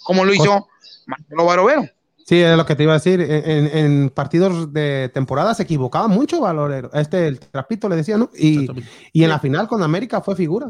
Como 0.04 0.26
lo 0.26 0.34
hizo 0.34 0.68
Marcelo 1.06 1.46
Barovero. 1.46 1.90
Sí, 2.26 2.42
es 2.42 2.58
lo 2.58 2.66
que 2.66 2.76
te 2.76 2.84
iba 2.84 2.92
a 2.92 2.98
decir. 2.98 3.22
En, 3.22 4.10
partidos 4.10 4.74
de 4.74 5.10
temporada 5.14 5.54
se 5.54 5.64
equivocaba 5.64 6.10
mucho 6.10 6.42
Valorero. 6.42 6.92
Este, 6.94 7.28
el 7.28 7.40
trapito 7.40 7.88
le 7.88 7.96
decía, 7.96 8.18
¿no? 8.18 8.30
Y, 8.38 8.68
y 9.14 9.24
en 9.24 9.30
la 9.30 9.40
final 9.40 9.68
con 9.70 9.82
América 9.82 10.20
fue 10.20 10.36
figura. 10.36 10.70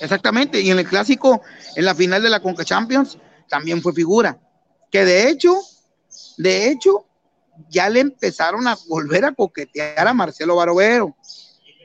Exactamente, 0.00 0.60
y 0.60 0.70
en 0.70 0.78
el 0.80 0.86
clásico, 0.88 1.42
en 1.76 1.84
la 1.84 1.94
final 1.94 2.20
de 2.20 2.30
la 2.30 2.40
Conca 2.40 2.64
Champions, 2.64 3.16
también 3.48 3.80
fue 3.80 3.92
figura. 3.92 4.36
Que 4.90 5.04
de 5.04 5.28
hecho, 5.28 5.54
de 6.36 6.68
hecho, 6.68 7.06
ya 7.68 7.88
le 7.88 8.00
empezaron 8.00 8.66
a 8.66 8.76
volver 8.88 9.24
a 9.24 9.32
coquetear 9.32 10.08
a 10.08 10.14
Marcelo 10.14 10.56
Barovero. 10.56 11.14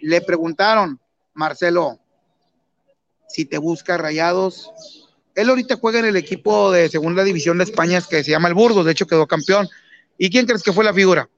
Le 0.01 0.21
preguntaron, 0.21 0.99
Marcelo, 1.33 1.99
si 3.29 3.45
te 3.45 3.57
busca 3.57 3.97
rayados. 3.97 4.71
Él 5.35 5.49
ahorita 5.49 5.77
juega 5.77 5.99
en 5.99 6.05
el 6.05 6.15
equipo 6.17 6.71
de 6.71 6.89
segunda 6.89 7.23
división 7.23 7.57
de 7.59 7.63
España 7.63 8.01
que 8.07 8.23
se 8.23 8.31
llama 8.31 8.47
el 8.49 8.53
Burgos, 8.55 8.85
de 8.85 8.91
hecho 8.91 9.07
quedó 9.07 9.25
campeón. 9.27 9.69
¿Y 10.17 10.29
quién 10.29 10.45
crees 10.45 10.63
que 10.63 10.73
fue 10.73 10.83
la 10.83 10.93
figura? 10.93 11.29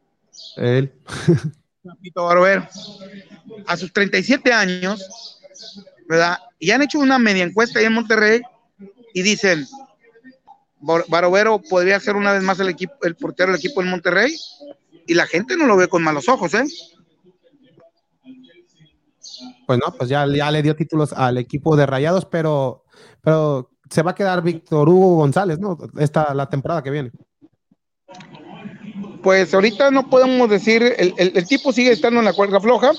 Él. 0.58 0.92
Pito 2.02 2.24
Barbero. 2.26 2.68
A 3.68 3.78
sus 3.78 3.92
37 3.94 4.52
años, 4.54 5.40
¿verdad? 6.08 6.40
Y 6.60 6.72
han 6.72 6.82
hecho 6.82 7.00
una 7.00 7.20
media 7.20 7.44
encuesta 7.44 7.80
ahí 7.80 7.86
en 7.86 7.94
Monterrey 7.94 8.42
y 9.14 9.22
dicen, 9.22 9.68
Bar- 10.80 11.06
Barovero 11.10 11.60
podría 11.62 12.00
ser 12.00 12.16
una 12.16 12.34
vez 12.34 12.42
más 12.44 12.60
el 12.60 12.70
equipo, 12.70 12.94
el 13.04 13.16
portero 13.16 13.52
del 13.52 13.60
equipo 13.60 13.82
en 13.82 13.90
Monterrey 13.90 14.36
y 15.06 15.14
la 15.14 15.28
gente 15.28 15.58
no 15.58 15.66
lo 15.68 15.76
ve 15.78 15.88
con 15.88 16.02
malos 16.04 16.28
ojos, 16.30 16.54
¿eh? 16.54 16.64
Pues 19.68 19.80
no, 19.80 19.94
pues 19.94 20.10
ya, 20.10 20.26
le 20.26 20.62
dio 20.62 20.76
títulos 20.76 21.14
al 21.14 21.38
equipo 21.38 21.76
de 21.76 21.86
Rayados, 21.86 22.26
pero, 22.26 22.84
pero 23.22 23.70
se 23.90 24.02
va 24.02 24.12
a 24.12 24.16
quedar 24.16 24.42
Víctor 24.42 24.90
Hugo 24.90 25.16
González, 25.18 25.60
¿no? 25.60 25.78
Esta 25.98 26.34
la 26.34 26.50
temporada 26.50 26.84
que 26.84 26.92
viene. 26.92 27.12
Pues 29.24 29.54
ahorita 29.54 29.92
no 29.92 30.10
podemos 30.10 30.50
decir, 30.50 30.82
el, 30.98 31.14
el- 31.18 31.48
tipo 31.48 31.72
sigue 31.72 31.92
estando 31.92 32.20
en 32.20 32.26
la 32.26 32.34
cuerda 32.34 32.60
floja, 32.60 32.92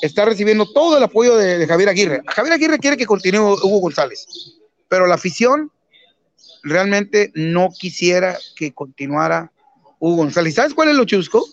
está 0.00 0.24
recibiendo 0.24 0.66
todo 0.72 0.96
el 0.96 1.04
apoyo 1.04 1.36
de, 1.36 1.58
de 1.58 1.66
Javier 1.66 1.90
Aguirre. 1.90 2.22
Javier 2.26 2.54
Aguirre 2.54 2.78
quiere 2.78 2.96
que 2.96 3.06
continúe 3.06 3.52
Hugo 3.62 3.80
González, 3.80 4.26
pero 4.88 5.06
la 5.06 5.16
afición 5.16 5.70
realmente 6.62 7.30
no 7.34 7.68
quisiera 7.78 8.38
que 8.56 8.72
continuara 8.72 9.52
Hugo 9.98 10.16
González. 10.16 10.54
¿Sabes 10.54 10.72
cuál 10.74 10.88
es 10.88 10.96
lo 10.96 11.04
chusco? 11.04 11.44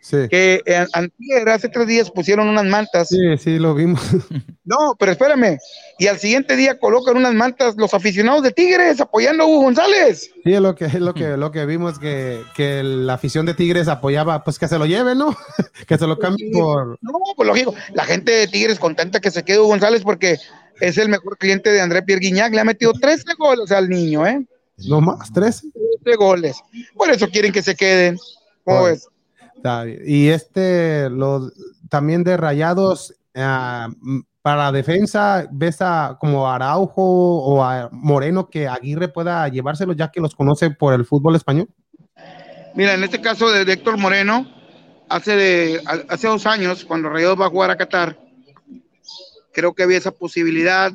Sí. 0.00 0.16
Que 0.30 0.62
eh, 0.64 0.86
antier, 0.94 1.48
hace 1.50 1.68
tres 1.68 1.86
días 1.86 2.10
pusieron 2.10 2.48
unas 2.48 2.64
mantas. 2.64 3.08
Sí, 3.08 3.36
sí, 3.38 3.58
lo 3.58 3.74
vimos. 3.74 4.00
No, 4.62 4.94
pero 4.96 5.10
espérame. 5.10 5.58
Y 5.98 6.06
al 6.06 6.20
siguiente 6.20 6.54
día 6.54 6.78
colocan 6.78 7.16
unas 7.16 7.34
mantas 7.34 7.74
los 7.76 7.92
aficionados 7.92 8.44
de 8.44 8.52
Tigres 8.52 9.00
apoyando 9.00 9.42
a 9.42 9.46
Hugo 9.48 9.62
González. 9.62 10.30
Sí, 10.44 10.52
es 10.52 10.60
lo 10.60 10.76
que, 10.76 10.84
es 10.84 10.94
lo 10.94 11.12
que, 11.12 11.36
lo 11.36 11.50
que 11.50 11.66
vimos 11.66 11.98
que, 11.98 12.40
que 12.54 12.84
la 12.84 13.14
afición 13.14 13.46
de 13.46 13.54
Tigres 13.54 13.88
apoyaba, 13.88 14.44
pues 14.44 14.60
que 14.60 14.68
se 14.68 14.78
lo 14.78 14.86
lleve, 14.86 15.16
¿no? 15.16 15.36
que 15.88 15.98
se 15.98 16.06
lo 16.06 16.20
cambie 16.20 16.52
por. 16.52 16.98
No, 17.00 17.12
pues 17.34 17.48
lógico. 17.48 17.74
La 17.94 18.04
gente 18.04 18.30
de 18.30 18.46
Tigres 18.46 18.78
contenta 18.78 19.18
que 19.18 19.32
se 19.32 19.42
quede 19.42 19.58
Hugo 19.58 19.70
González 19.70 20.02
porque 20.02 20.38
es 20.80 20.98
el 20.98 21.08
mejor 21.08 21.36
cliente 21.36 21.72
de 21.72 21.80
André 21.80 22.02
Pierre 22.02 22.20
Guignac. 22.20 22.54
Le 22.54 22.60
ha 22.60 22.64
metido 22.64 22.92
13 22.92 23.24
goles 23.36 23.72
al 23.72 23.88
niño, 23.88 24.24
¿eh? 24.24 24.46
No 24.86 25.00
más, 25.00 25.32
tres. 25.32 25.66
13 26.04 26.16
goles. 26.16 26.56
Por 26.94 27.10
eso 27.10 27.28
quieren 27.28 27.52
que 27.52 27.62
se 27.62 27.74
queden. 27.74 28.18
¿Cómo 28.62 28.84
ves? 28.84 29.08
Y 30.06 30.28
este, 30.28 31.10
lo, 31.10 31.50
también 31.88 32.24
de 32.24 32.36
Rayados, 32.36 33.14
m- 33.34 34.22
para 34.42 34.72
defensa, 34.72 35.46
¿ves 35.50 35.82
a 35.82 36.16
como 36.18 36.50
Araujo 36.50 37.02
o 37.02 37.62
a 37.62 37.90
Moreno 37.92 38.48
que 38.48 38.66
Aguirre 38.66 39.08
pueda 39.08 39.46
llevárselo 39.48 39.92
ya 39.92 40.10
que 40.10 40.20
los 40.20 40.34
conoce 40.34 40.70
por 40.70 40.94
el 40.94 41.04
fútbol 41.04 41.36
español? 41.36 41.68
Mira, 42.74 42.94
en 42.94 43.04
este 43.04 43.20
caso 43.20 43.50
de, 43.50 43.70
Héctor 43.70 43.98
Moreno, 43.98 44.50
hace, 45.08 45.36
de, 45.36 45.82
hace 46.08 46.28
dos 46.28 46.46
años, 46.46 46.84
cuando 46.84 47.10
Rayados 47.10 47.40
va 47.40 47.46
a 47.46 47.50
jugar 47.50 47.70
a 47.70 47.76
Qatar, 47.76 48.18
creo 49.52 49.74
que 49.74 49.82
había 49.82 49.98
esa 49.98 50.12
posibilidad. 50.12 50.92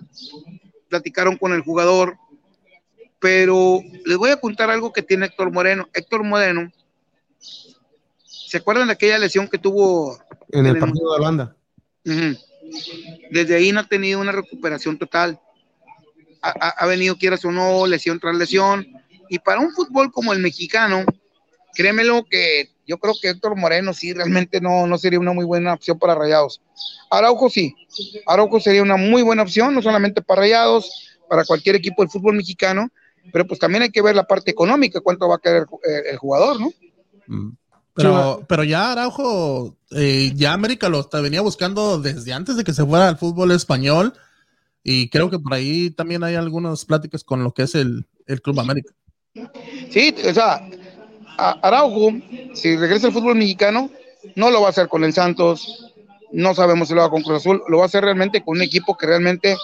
Platicaron 0.89 1.37
con 1.37 1.53
el 1.53 1.61
jugador, 1.61 2.17
pero 3.19 3.79
les 4.05 4.17
voy 4.17 4.31
a 4.31 4.39
contar 4.39 4.69
algo 4.69 4.93
que 4.93 5.01
tiene 5.01 5.25
Héctor 5.25 5.51
Moreno. 5.51 5.87
Héctor 5.93 6.23
Moreno, 6.23 6.71
¿se 8.47 8.57
acuerdan 8.57 8.87
de 8.87 8.93
aquella 8.93 9.17
lesión 9.17 9.47
que 9.47 9.57
tuvo 9.57 10.17
En 10.51 10.65
el 10.65 10.67
En 10.67 10.75
el- 10.75 10.79
partido 10.79 11.11
de 11.11 11.15
Holanda. 11.19 11.55
Ujú. 12.05 12.37
Desde 13.31 13.55
ahí 13.55 13.71
no 13.71 13.79
ha 13.81 13.87
tenido 13.87 14.19
una 14.19 14.31
recuperación 14.31 14.97
total. 14.97 15.39
Ha, 16.41 16.49
ha- 16.49 16.75
ha 16.77 16.85
venido, 16.85 17.17
quieras 17.17 17.43
o 17.45 17.51
no, 17.51 17.85
lesión 17.87 18.19
tras 18.19 18.35
lesión. 18.35 18.85
Y 19.29 19.39
para 19.39 19.59
un 19.59 19.71
fútbol 19.71 20.11
como 20.11 20.33
el 20.33 20.39
mexicano, 20.39 21.03
créemelo 21.73 22.23
que 22.29 22.69
yo 22.87 22.97
creo 22.99 23.15
que 23.19 23.29
Héctor 23.29 23.55
Moreno 23.55 23.93
sí 23.93 24.13
realmente 24.13 24.61
no, 24.61 24.85
no 24.85 24.97
sería 24.99 25.19
una 25.19 25.33
muy 25.33 25.45
buena 25.45 25.73
opción 25.73 25.97
para 25.97 26.13
Rayados. 26.13 26.61
Araujo 27.09 27.49
sí. 27.49 27.73
Araujo 28.27 28.59
sería 28.59 28.83
una 28.83 28.97
muy 28.97 29.23
buena 29.23 29.41
opción, 29.41 29.73
no 29.73 29.81
solamente 29.81 30.21
para 30.21 30.41
Rayados, 30.41 31.17
para 31.27 31.43
cualquier 31.43 31.75
equipo 31.75 32.03
del 32.03 32.11
fútbol 32.11 32.35
mexicano, 32.35 32.89
pero 33.33 33.47
pues 33.47 33.59
también 33.59 33.81
hay 33.81 33.89
que 33.89 34.03
ver 34.03 34.15
la 34.15 34.25
parte 34.25 34.51
económica, 34.51 35.01
cuánto 35.01 35.27
va 35.27 35.35
a 35.35 35.39
querer 35.39 35.65
el, 35.83 36.05
el 36.11 36.17
jugador, 36.17 36.61
¿no? 36.61 36.71
Mm. 37.25 37.57
Pero, 37.95 38.43
pero 38.47 38.63
ya 38.65 38.91
Araujo, 38.91 39.77
eh, 39.91 40.31
ya 40.35 40.53
América 40.53 40.89
lo 40.89 40.99
está- 40.99 41.21
venía 41.21 41.41
buscando 41.41 41.99
desde 41.99 42.33
antes 42.33 42.57
de 42.57 42.63
que 42.63 42.73
se 42.73 42.85
fuera 42.85 43.07
al 43.07 43.17
fútbol 43.17 43.51
español. 43.51 44.13
Y 44.83 45.09
creo 45.09 45.29
que 45.29 45.39
por 45.39 45.53
ahí 45.53 45.89
también 45.89 46.23
hay 46.23 46.35
algunas 46.35 46.85
pláticas 46.85 47.23
con 47.23 47.43
lo 47.43 47.53
que 47.53 47.63
es 47.63 47.73
el, 47.73 48.05
el 48.27 48.41
Club 48.41 48.59
América. 48.59 48.93
Sí, 49.89 50.13
o 50.29 50.33
sea, 50.33 50.67
Araujo, 51.37 52.11
si 52.53 52.75
regresa 52.77 53.07
al 53.07 53.13
fútbol 53.13 53.35
mexicano, 53.35 53.89
no 54.35 54.51
lo 54.51 54.61
va 54.61 54.67
a 54.67 54.69
hacer 54.71 54.87
con 54.87 55.03
el 55.03 55.13
Santos, 55.13 55.93
no 56.31 56.53
sabemos 56.53 56.87
si 56.89 56.93
lo 56.93 57.01
va 57.01 57.09
con 57.09 57.23
Cruz 57.23 57.37
Azul, 57.37 57.63
lo 57.67 57.77
va 57.77 57.83
a 57.83 57.87
hacer 57.87 58.03
realmente 58.03 58.43
con 58.43 58.57
un 58.57 58.61
equipo 58.63 58.95
que 58.97 59.07
realmente 59.07 59.57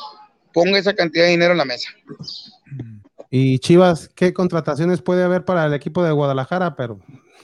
ponga 0.54 0.80
esa 0.80 0.94
cantidad 0.94 1.26
de 1.26 1.32
dinero 1.32 1.52
en 1.52 1.58
la 1.58 1.66
mesa. 1.66 1.90
Y 3.30 3.60
Chivas, 3.60 4.10
¿qué 4.16 4.34
contrataciones 4.34 5.02
puede 5.02 5.24
haber 5.24 5.46
para 5.46 5.66
el 5.66 5.74
equipo 5.74 6.04
de 6.04 6.12
Guadalajara? 6.12 6.76
Pero 6.76 7.00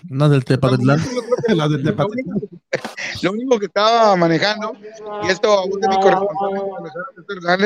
No 0.09 0.29
del 0.29 0.45
Tepatitlán. 0.45 0.99
de 0.99 1.83
Tepatitlán. 1.83 2.37
Lo 3.21 3.31
único 3.31 3.59
que 3.59 3.65
estaba 3.65 4.15
manejando, 4.15 4.73
y 5.23 5.29
esto 5.29 5.51
a 5.51 5.65
un 5.65 5.79
de 5.79 5.87
mi 5.87 5.95
corresponsal 5.99 7.61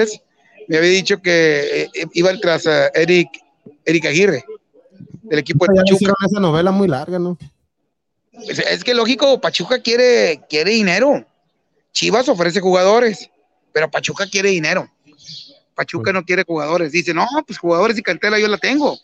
me 0.68 0.78
había 0.78 0.90
dicho 0.90 1.22
que 1.22 1.90
eh, 1.94 2.06
iban 2.14 2.40
tras 2.40 2.66
Eric, 2.94 3.30
Eric 3.86 4.06
Aguirre, 4.06 4.46
del 5.24 5.40
equipo 5.40 5.66
de 5.66 5.76
Pachuca. 5.76 6.14
esa 6.30 6.40
novela 6.40 6.72
muy 6.72 6.88
larga, 6.88 7.20
¿no? 7.20 7.38
Es, 8.48 8.60
es 8.60 8.84
que 8.84 8.94
lógico, 8.94 9.42
Pachuca 9.42 9.80
quiere, 9.80 10.42
quiere 10.50 10.72
dinero. 10.72 11.26
Chivas 11.92 12.30
ofrece 12.30 12.62
jugadores, 12.62 13.30
pero 13.74 13.92
Pachuca 13.92 14.28
quiere 14.28 14.50
dinero. 14.50 14.90
Pachuca 15.76 16.14
no 16.14 16.24
quiere 16.24 16.44
jugadores. 16.44 16.92
Dice, 16.92 17.14
no, 17.14 17.28
pues 17.46 17.60
jugadores 17.60 17.98
y 17.98 18.04
cantera 18.04 18.40
yo 18.40 18.48
la 18.48 18.58
tengo. 18.58 18.98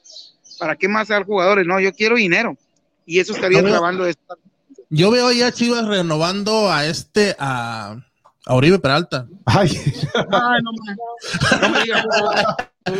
¿Para 0.59 0.75
qué 0.75 0.87
más 0.87 1.07
dar 1.09 1.25
jugadores? 1.25 1.65
No, 1.65 1.79
yo 1.79 1.91
quiero 1.91 2.15
dinero. 2.15 2.55
Y 3.07 3.19
eso 3.19 3.33
estaría 3.33 3.61
no. 3.63 3.69
trabando 3.69 4.05
esto. 4.05 4.37
Yo 4.89 5.09
veo 5.09 5.31
ya 5.31 5.47
a 5.47 5.51
Chivas 5.51 5.85
renovando 5.87 6.69
a 6.71 6.85
este, 6.85 7.35
a, 7.39 7.95
a 8.45 8.53
Oribe 8.53 8.77
Peralta. 8.79 9.27
Ay, 9.45 9.69
Ay, 10.13 10.61
no, 10.61 10.71
me- 10.71 10.95
no 11.61 11.69
me 11.69 11.81
digas. 11.83 12.05
Pues 12.83 12.99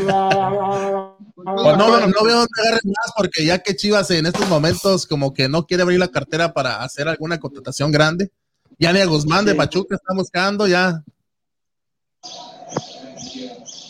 no, 1.77 1.77
no 1.77 2.23
veo 2.23 2.37
dónde 2.39 2.61
agarren 2.61 2.81
más 2.85 3.13
porque 3.15 3.45
ya 3.45 3.59
que 3.59 3.75
Chivas 3.75 4.09
en 4.11 4.25
estos 4.25 4.47
momentos 4.49 5.05
como 5.05 5.33
que 5.33 5.47
no 5.47 5.65
quiere 5.65 5.83
abrir 5.83 5.99
la 5.99 6.07
cartera 6.09 6.53
para 6.53 6.83
hacer 6.83 7.07
alguna 7.07 7.39
contratación 7.39 7.91
grande. 7.91 8.31
Ya 8.79 8.91
ni 8.93 8.99
a 8.99 9.05
Guzmán 9.05 9.45
de 9.45 9.55
Pachuca 9.55 9.95
está 9.95 10.13
buscando, 10.13 10.67
ya. 10.67 11.03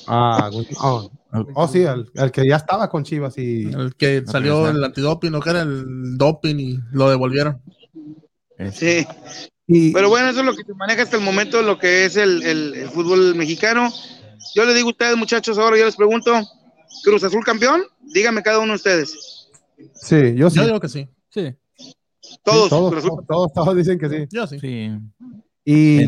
ah, 0.08 0.50
güey. 0.52 0.68
oh, 0.82 1.10
oh, 1.56 1.68
sí, 1.68 1.82
el, 1.84 2.10
el 2.16 2.32
que 2.32 2.48
ya 2.48 2.56
estaba 2.58 2.90
con 2.90 3.04
Chivas 3.04 3.38
y 3.38 3.64
El 3.66 3.96
que 3.96 4.24
salió 4.26 4.68
el 4.70 4.84
antidoping, 4.84 5.32
no 5.32 5.40
que 5.40 5.50
era 5.50 5.62
el 5.62 6.18
doping 6.18 6.56
y 6.60 6.80
lo 6.92 7.10
devolvieron. 7.10 7.62
Sí. 8.72 9.06
y- 9.68 9.94
Pero 9.94 10.10
bueno, 10.10 10.30
eso 10.30 10.40
es 10.40 10.46
lo 10.46 10.56
que 10.56 10.64
se 10.64 10.74
maneja 10.74 11.04
hasta 11.04 11.18
el 11.18 11.24
momento, 11.24 11.62
lo 11.62 11.78
que 11.78 12.06
es 12.06 12.16
el, 12.18 12.42
el- 12.44 12.74
el 12.76 12.90
fútbol 12.90 13.36
mexicano. 13.36 13.90
Yo 14.56 14.66
les 14.66 14.76
digo 14.76 14.88
a 14.90 14.92
ustedes, 14.92 15.18
muchachos, 15.18 15.58
ahora 15.58 15.78
yo 15.78 15.86
les 15.86 15.96
pregunto, 15.96 16.32
¿Cruz 17.04 17.24
Azul 17.24 17.44
campeón? 17.44 17.82
Díganme 18.14 18.42
cada 18.42 18.60
uno 18.60 18.70
de 18.74 18.76
ustedes. 18.78 19.50
sí, 19.94 20.34
yo 20.36 20.50
sí. 20.50 20.58
Yo 20.58 20.66
digo 20.66 20.80
que 20.80 20.90
sí. 20.90 21.08
Sí. 21.30 21.54
Todos, 22.44 22.64
Sí, 22.64 22.70
todos, 22.70 23.26
todos, 23.28 23.54
todos 23.54 23.76
dicen 23.76 24.00
que 24.00 24.10
sí. 24.10 24.26
Yo 24.32 24.48
sí. 24.48 24.60
Sí. 24.60 24.92
Y, 25.66 26.06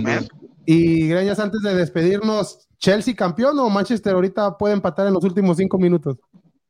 y 0.71 1.07
Greñas, 1.07 1.39
antes 1.39 1.61
de 1.61 1.73
despedirnos, 1.75 2.67
¿Chelsea 2.77 3.15
campeón 3.15 3.57
o 3.59 3.69
Manchester 3.69 4.13
ahorita 4.13 4.57
puede 4.57 4.73
empatar 4.75 5.07
en 5.07 5.13
los 5.13 5.23
últimos 5.23 5.57
cinco 5.57 5.77
minutos? 5.77 6.17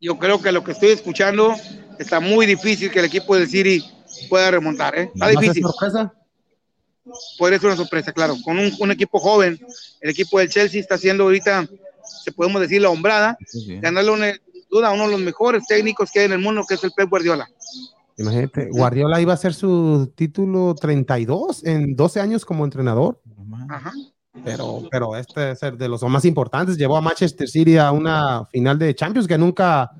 yo 0.01 0.17
creo 0.17 0.41
que 0.41 0.53
lo 0.53 0.63
que 0.63 0.71
estoy 0.71 0.91
escuchando 0.91 1.53
está 1.99 2.21
muy 2.21 2.45
difícil 2.45 2.89
que 2.89 2.99
el 2.99 3.05
equipo 3.05 3.35
del 3.35 3.49
City 3.49 3.83
pueda 4.29 4.49
remontar. 4.51 4.97
¿eh? 4.97 5.11
Está 5.13 5.25
¿Va 5.25 5.25
a 5.25 5.33
ser 5.33 5.39
difícil. 5.41 5.63
sorpresa? 5.63 6.13
Podría 7.37 7.59
ser 7.59 7.67
una 7.67 7.75
sorpresa, 7.75 8.13
claro. 8.13 8.35
Con 8.45 8.57
un, 8.59 8.71
un 8.79 8.91
equipo 8.91 9.19
joven, 9.19 9.59
el 9.99 10.09
equipo 10.09 10.39
del 10.39 10.47
Chelsea 10.49 10.79
está 10.79 10.95
haciendo 10.95 11.25
ahorita, 11.25 11.67
se 12.23 12.31
podemos 12.31 12.61
decir, 12.61 12.81
la 12.81 12.89
hombrada, 12.89 13.37
Sí, 13.45 13.59
sí. 13.65 13.79
ganarle 13.81 14.11
una 14.11 14.31
duda 14.71 14.87
a 14.87 14.91
uno 14.93 15.03
de 15.05 15.11
los 15.11 15.19
mejores 15.21 15.65
técnicos 15.67 16.09
que 16.11 16.19
hay 16.19 16.25
en 16.27 16.31
el 16.33 16.39
mundo, 16.39 16.63
que 16.65 16.75
es 16.75 16.83
el 16.85 16.91
Pep 16.95 17.09
Guardiola. 17.09 17.49
Imagínate, 18.17 18.69
Guardiola 18.71 19.19
iba 19.19 19.33
a 19.33 19.37
ser 19.37 19.53
su 19.53 20.11
título 20.15 20.75
32 20.75 21.65
en 21.65 21.95
12 21.95 22.19
años 22.21 22.45
como 22.45 22.63
entrenador, 22.63 23.19
Ajá. 23.67 23.91
pero, 24.43 24.83
pero 24.91 25.15
este 25.15 25.51
es 25.51 25.63
el 25.63 25.77
de 25.77 25.89
los 25.89 26.03
más 26.03 26.25
importantes. 26.25 26.77
Llevó 26.77 26.97
a 26.97 27.01
Manchester 27.01 27.47
City 27.47 27.77
a 27.77 27.91
una 27.91 28.45
final 28.45 28.77
de 28.77 28.95
Champions 28.95 29.27
que 29.27 29.37
nunca, 29.37 29.91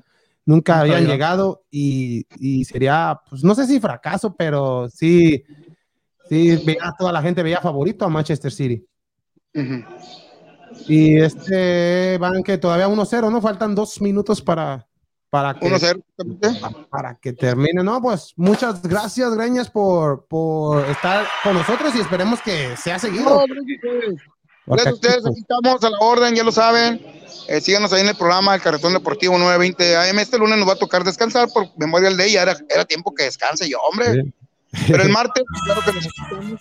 nunca 0.46 0.80
habían 0.80 1.06
llegado 1.06 1.64
y, 1.70 2.26
y 2.38 2.64
sería, 2.64 3.20
pues 3.28 3.44
no 3.44 3.54
sé 3.54 3.66
si 3.66 3.80
fracaso, 3.80 4.34
pero 4.36 4.88
sí, 4.88 5.44
sí, 6.28 6.56
veía, 6.64 6.92
toda 6.98 7.12
la 7.12 7.22
gente 7.22 7.42
veía 7.42 7.60
favorito 7.60 8.04
a 8.04 8.08
Manchester 8.08 8.52
City. 8.52 8.86
Y 10.86 11.18
este 11.18 12.16
van 12.18 12.42
que 12.42 12.58
todavía 12.58 12.88
1-0, 12.88 13.30
¿no? 13.30 13.40
Faltan 13.40 13.74
dos 13.74 14.00
minutos 14.00 14.40
para, 14.40 14.86
para 15.30 15.54
que 15.54 15.66
1-0, 15.66 16.02
justamente. 16.04 16.60
para 16.90 17.14
que 17.14 17.32
termine. 17.32 17.82
No, 17.84 18.02
pues 18.02 18.34
muchas 18.36 18.82
gracias, 18.82 19.32
Greñas, 19.34 19.70
por, 19.70 20.26
por 20.26 20.84
estar 20.86 21.26
con 21.44 21.54
nosotros 21.54 21.94
y 21.94 22.00
esperemos 22.00 22.40
que 22.42 22.76
sea 22.76 22.98
seguido. 22.98 23.44
Gracias 24.66 24.88
a 24.88 24.94
ustedes. 24.94 25.26
Aquí, 25.26 25.40
estamos 25.40 25.82
a 25.84 25.90
la 25.90 25.98
orden, 26.00 26.34
ya 26.34 26.44
lo 26.44 26.52
saben. 26.52 27.00
Eh, 27.48 27.60
síganos 27.60 27.92
ahí 27.92 28.02
en 28.02 28.08
el 28.08 28.16
programa 28.16 28.54
El 28.54 28.60
Carretón 28.60 28.92
Deportivo 28.92 29.38
920 29.38 29.96
AM. 29.96 30.18
Este 30.18 30.38
lunes 30.38 30.58
nos 30.58 30.68
va 30.68 30.72
a 30.74 30.78
tocar 30.78 31.04
descansar 31.04 31.48
por 31.52 31.68
Memorial 31.76 32.16
Day, 32.16 32.32
ya 32.32 32.42
era, 32.42 32.56
era 32.68 32.84
tiempo 32.84 33.14
que 33.14 33.24
descanse 33.24 33.68
yo, 33.68 33.78
hombre. 33.80 34.32
Pero 34.86 35.02
el 35.02 35.10
martes, 35.10 35.44
claro 35.64 35.80
que 35.84 35.92
nos 35.92 36.06
escuchamos. 36.06 36.60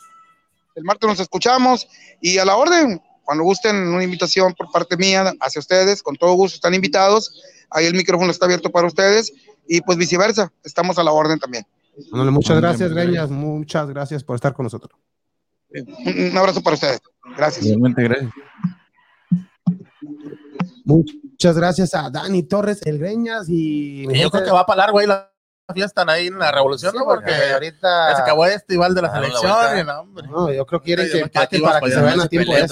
El 0.76 0.84
martes 0.84 1.10
nos 1.10 1.20
escuchamos 1.20 1.88
y 2.22 2.38
a 2.38 2.46
la 2.46 2.56
orden, 2.56 3.02
cuando 3.24 3.44
gusten 3.44 3.76
una 3.76 4.04
invitación 4.04 4.54
por 4.54 4.72
parte 4.72 4.96
mía 4.96 5.34
hacia 5.42 5.60
ustedes, 5.60 6.02
con 6.02 6.16
todo 6.16 6.34
gusto 6.34 6.56
están 6.56 6.74
invitados. 6.74 7.44
Ahí 7.72 7.86
el 7.86 7.94
micrófono 7.96 8.32
está 8.32 8.46
abierto 8.46 8.70
para 8.72 8.88
ustedes 8.88 9.32
y 9.68 9.82
pues 9.82 9.98
viceversa, 9.98 10.52
estamos 10.64 10.98
a 10.98 11.04
la 11.04 11.12
orden 11.12 11.40
también. 11.40 11.66
Muchas 12.12 12.58
gracias, 12.60 12.90
muchas 12.92 13.06
Greñas. 13.06 13.30
Muchas 13.30 13.90
gracias 13.90 14.24
por 14.24 14.36
estar 14.36 14.54
con 14.54 14.64
nosotros. 14.64 14.98
Un, 15.72 16.32
un 16.32 16.38
abrazo 16.38 16.62
para 16.64 16.76
ustedes. 16.76 17.00
Gracias. 17.38 17.66
Muchas 20.86 21.56
gracias 21.58 21.94
a 21.94 22.10
Dani 22.10 22.44
Torres, 22.44 22.82
el 22.86 22.98
Greñas 22.98 23.48
y 23.50 24.04
Y 24.10 24.20
yo 24.22 24.30
creo 24.32 24.44
que 24.44 24.52
va 24.52 24.66
para 24.66 24.78
largo 24.86 25.00
ahí 25.00 25.08
la 25.08 25.32
fiesta 25.74 26.04
ahí 26.08 26.28
en 26.28 26.40
la 26.40 26.52
revolución, 26.52 26.96
¿no? 26.96 27.06
Porque 27.06 27.32
ahorita 27.54 28.10
ya 28.10 28.16
se 28.16 28.22
acabó 28.24 28.46
este 28.48 28.74
igual 28.74 28.96
de 28.96 29.04
la 29.04 29.10
Ah, 29.10 29.20
la 29.20 29.28
selección. 29.28 29.52
vuelta. 29.54 29.80
y 29.80 29.84
no, 29.86 30.00
hombre. 30.02 30.28
No, 30.28 30.52
yo 30.52 30.66
creo 30.66 30.80
que 30.82 30.86
quieren 30.86 31.30
que 31.32 31.40
aquí 31.40 31.60
para 31.60 31.80
que 31.80 31.92
se 31.92 32.02
vean 32.02 32.20
a 32.22 32.28
tiempo 32.28 32.52
pelea, 32.52 32.68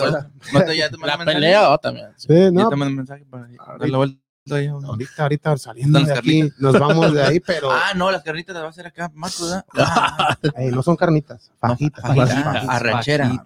mandé 0.52 0.76
La 0.76 1.18
mensaje. 1.18 1.26
pelea 1.36 1.78
también. 1.78 2.08
Sí, 2.18 2.34
no, 2.52 2.72
mensaje 2.72 3.26
para 3.30 3.48
dar 3.78 3.90
la 3.90 3.98
vuelta. 3.98 4.22
Ahorita, 4.52 5.24
ahorita 5.24 5.58
saliendo 5.58 6.00
de 6.00 6.14
aquí, 6.14 6.40
carnitas. 6.40 6.60
nos 6.60 6.80
vamos 6.80 7.14
de 7.14 7.24
ahí, 7.24 7.40
pero 7.40 7.70
Ah, 7.72 7.94
no, 7.96 8.12
las 8.12 8.24
carnitas 8.24 8.54
las 8.54 8.64
va 8.64 8.68
a 8.68 8.70
hacer 8.72 8.88
acá, 8.88 9.12
más, 9.14 9.40
¿verdad? 9.42 9.66
Ah, 9.74 10.38
ey, 10.56 10.72
no 10.72 10.82
son 10.84 10.96
carnitas, 10.96 11.52
fajitas. 11.60 12.02
fajitas, 12.02 12.26
fajitas, 12.28 12.54
fajitas. 12.54 12.76
arrachera. 12.76 13.46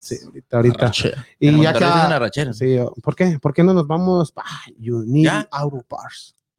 Sí, 0.00 0.16
ahorita, 0.24 0.56
ahorita. 0.56 0.92
Y 1.40 1.62
ya 1.62 1.70
arrachera. 1.70 2.52
Sí, 2.52 2.78
¿por 3.02 3.16
qué? 3.16 3.38
¿Por 3.40 3.52
qué 3.52 3.64
no 3.64 3.74
nos 3.74 3.86
vamos? 3.86 4.32
Ah, 4.36 4.62
Unity 4.78 5.24
¿Ya? 5.24 5.48
Auto 5.50 5.82
Parts. 5.82 6.34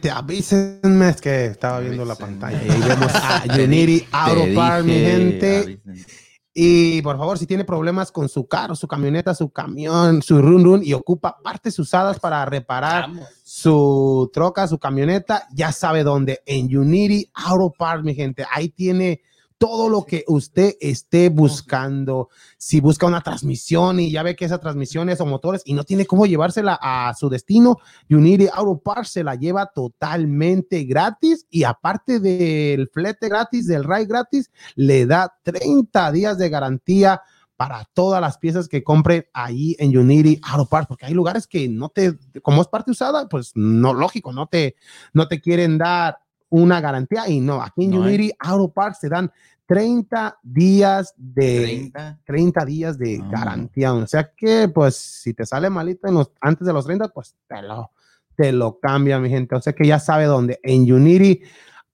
Te 0.00 0.10
avísenme, 0.10 1.08
es 1.08 1.20
que 1.20 1.46
estaba 1.46 1.80
viendo 1.80 2.04
la 2.04 2.14
Avísenme. 2.14 2.38
pantalla 2.40 2.62
y 2.64 2.70
ahí 2.70 2.82
vemos 2.88 3.12
a 3.14 3.42
Parts, 4.54 4.84
mi 4.86 4.92
gente. 4.92 5.58
avisen. 5.58 6.06
Y 6.54 7.02
por 7.02 7.16
favor, 7.18 7.38
si 7.38 7.46
tiene 7.46 7.64
problemas 7.64 8.10
con 8.10 8.28
su 8.28 8.46
carro, 8.48 8.74
su 8.74 8.88
camioneta, 8.88 9.34
su 9.34 9.50
camión, 9.50 10.22
su 10.22 10.40
run 10.42 10.64
run 10.64 10.80
y 10.84 10.92
ocupa 10.92 11.36
partes 11.42 11.78
usadas 11.78 12.18
para 12.18 12.44
reparar 12.46 13.08
su 13.44 14.28
troca, 14.32 14.66
su 14.66 14.78
camioneta, 14.78 15.46
ya 15.52 15.70
sabe 15.72 16.02
dónde. 16.02 16.40
En 16.46 16.76
Unity 16.76 17.30
Auto 17.34 17.72
Parts, 17.78 18.04
mi 18.04 18.14
gente. 18.14 18.44
Ahí 18.52 18.70
tiene 18.70 19.20
todo 19.58 19.88
lo 19.88 20.04
que 20.04 20.24
usted 20.28 20.76
esté 20.80 21.28
buscando. 21.28 22.28
Si 22.56 22.80
busca 22.80 23.06
una 23.06 23.20
transmisión 23.20 24.00
y 24.00 24.10
ya 24.10 24.22
ve 24.22 24.36
que 24.36 24.44
esa 24.44 24.58
transmisión 24.58 25.10
es 25.10 25.20
o 25.20 25.26
motores 25.26 25.62
y 25.64 25.74
no 25.74 25.84
tiene 25.84 26.06
cómo 26.06 26.26
llevársela 26.26 26.78
a 26.80 27.12
su 27.14 27.28
destino, 27.28 27.78
Unity 28.08 28.48
Auto 28.52 28.78
Parts 28.78 29.10
se 29.10 29.24
la 29.24 29.34
lleva 29.34 29.66
totalmente 29.66 30.84
gratis 30.84 31.46
y 31.50 31.64
aparte 31.64 32.20
del 32.20 32.88
flete 32.88 33.28
gratis, 33.28 33.66
del 33.66 33.84
ride 33.84 34.06
gratis, 34.06 34.50
le 34.76 35.06
da 35.06 35.34
30 35.42 36.12
días 36.12 36.38
de 36.38 36.48
garantía 36.48 37.20
para 37.56 37.84
todas 37.92 38.20
las 38.20 38.38
piezas 38.38 38.68
que 38.68 38.84
compre 38.84 39.28
ahí 39.32 39.74
en 39.80 39.96
Unity 39.96 40.40
Auto 40.44 40.66
Parts, 40.66 40.86
porque 40.86 41.06
hay 41.06 41.14
lugares 41.14 41.48
que 41.48 41.68
no 41.68 41.88
te, 41.88 42.16
como 42.40 42.62
es 42.62 42.68
parte 42.68 42.92
usada, 42.92 43.28
pues 43.28 43.50
no, 43.56 43.92
lógico, 43.92 44.32
no 44.32 44.46
te, 44.46 44.76
no 45.12 45.26
te 45.26 45.40
quieren 45.40 45.76
dar 45.76 46.18
una 46.50 46.80
garantía 46.80 47.28
y 47.28 47.40
no, 47.40 47.62
aquí 47.62 47.84
en 47.84 47.90
No. 47.90 48.00
Unity 48.00 48.32
Auto 48.38 48.72
Parts 48.72 49.00
te 49.00 49.08
dan 49.08 49.30
30 49.66 50.38
días 50.42 51.12
de 51.16 51.90
30. 51.92 52.20
30 52.24 52.64
días 52.64 52.98
de 52.98 53.22
garantía. 53.30 53.92
O 53.92 54.06
sea 54.06 54.30
que, 54.34 54.68
pues, 54.68 54.96
si 54.96 55.34
te 55.34 55.44
sale 55.44 55.68
malito 55.68 56.08
en 56.08 56.14
los, 56.14 56.30
antes 56.40 56.66
de 56.66 56.72
los 56.72 56.86
30, 56.86 57.08
pues 57.08 57.36
te 57.46 57.60
lo, 57.60 57.90
te 58.34 58.50
lo 58.50 58.78
cambia, 58.80 59.20
mi 59.20 59.28
gente. 59.28 59.54
O 59.54 59.60
sea 59.60 59.74
que 59.74 59.86
ya 59.86 59.98
sabe 59.98 60.24
dónde. 60.24 60.58
En 60.62 60.90
Unity 60.90 61.42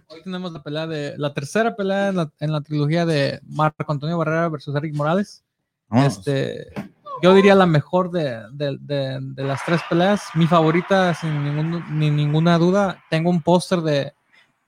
Hoy 0.05 0.21
tenemos 0.23 0.53
la 0.53 0.61
pelea 0.61 0.85
de 0.85 1.15
la 1.17 1.33
tercera 1.33 1.75
pelea 1.75 2.09
en 2.09 2.17
la, 2.17 2.31
en 2.39 2.51
la 2.51 2.61
trilogía 2.61 3.03
de 3.03 3.39
Marco 3.47 3.91
Antonio 3.91 4.15
Barrera 4.19 4.47
versus 4.49 4.75
Eric 4.75 4.93
Morales. 4.93 5.43
Este, 5.89 6.67
yo 7.23 7.33
diría 7.33 7.55
la 7.55 7.65
mejor 7.65 8.11
de, 8.11 8.43
de- 8.51 8.77
de- 8.79 9.17
de 9.21 9.43
las 9.43 9.61
tres 9.65 9.81
peleas. 9.89 10.21
Mi 10.35 10.45
favorita, 10.45 11.15
sin 11.15 11.43
ningún, 11.43 11.83
ni 11.97 12.11
ninguna 12.11 12.59
duda. 12.59 13.03
Tengo 13.09 13.31
un 13.31 13.41
póster 13.41 13.81
de, 13.81 14.13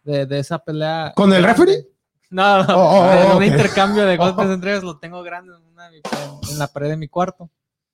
de, 0.03 0.25
de 0.25 0.39
esa 0.39 0.57
pelea. 0.57 1.13
¿Con 1.15 1.32
el 1.32 1.43
referee? 1.43 1.86
No, 2.32 2.63
no, 2.63 2.75
Oh, 2.75 3.01
oh, 3.01 3.11
en 3.13 3.32
oh, 3.34 3.38
un 3.38 3.43
intercambio 3.43 4.03
de 4.03 4.17
golpes 4.17 4.49
entre 4.49 4.71
ellos 4.71 4.84
lo 4.84 4.97
tengo 4.97 5.21
grande 5.21 5.53
en, 5.55 5.63
una 5.71 5.89
en 5.91 6.57
la 6.57 6.65
pared 6.65 6.89
de 6.89 6.97
mi 6.97 7.07
cuarto. 7.07 7.51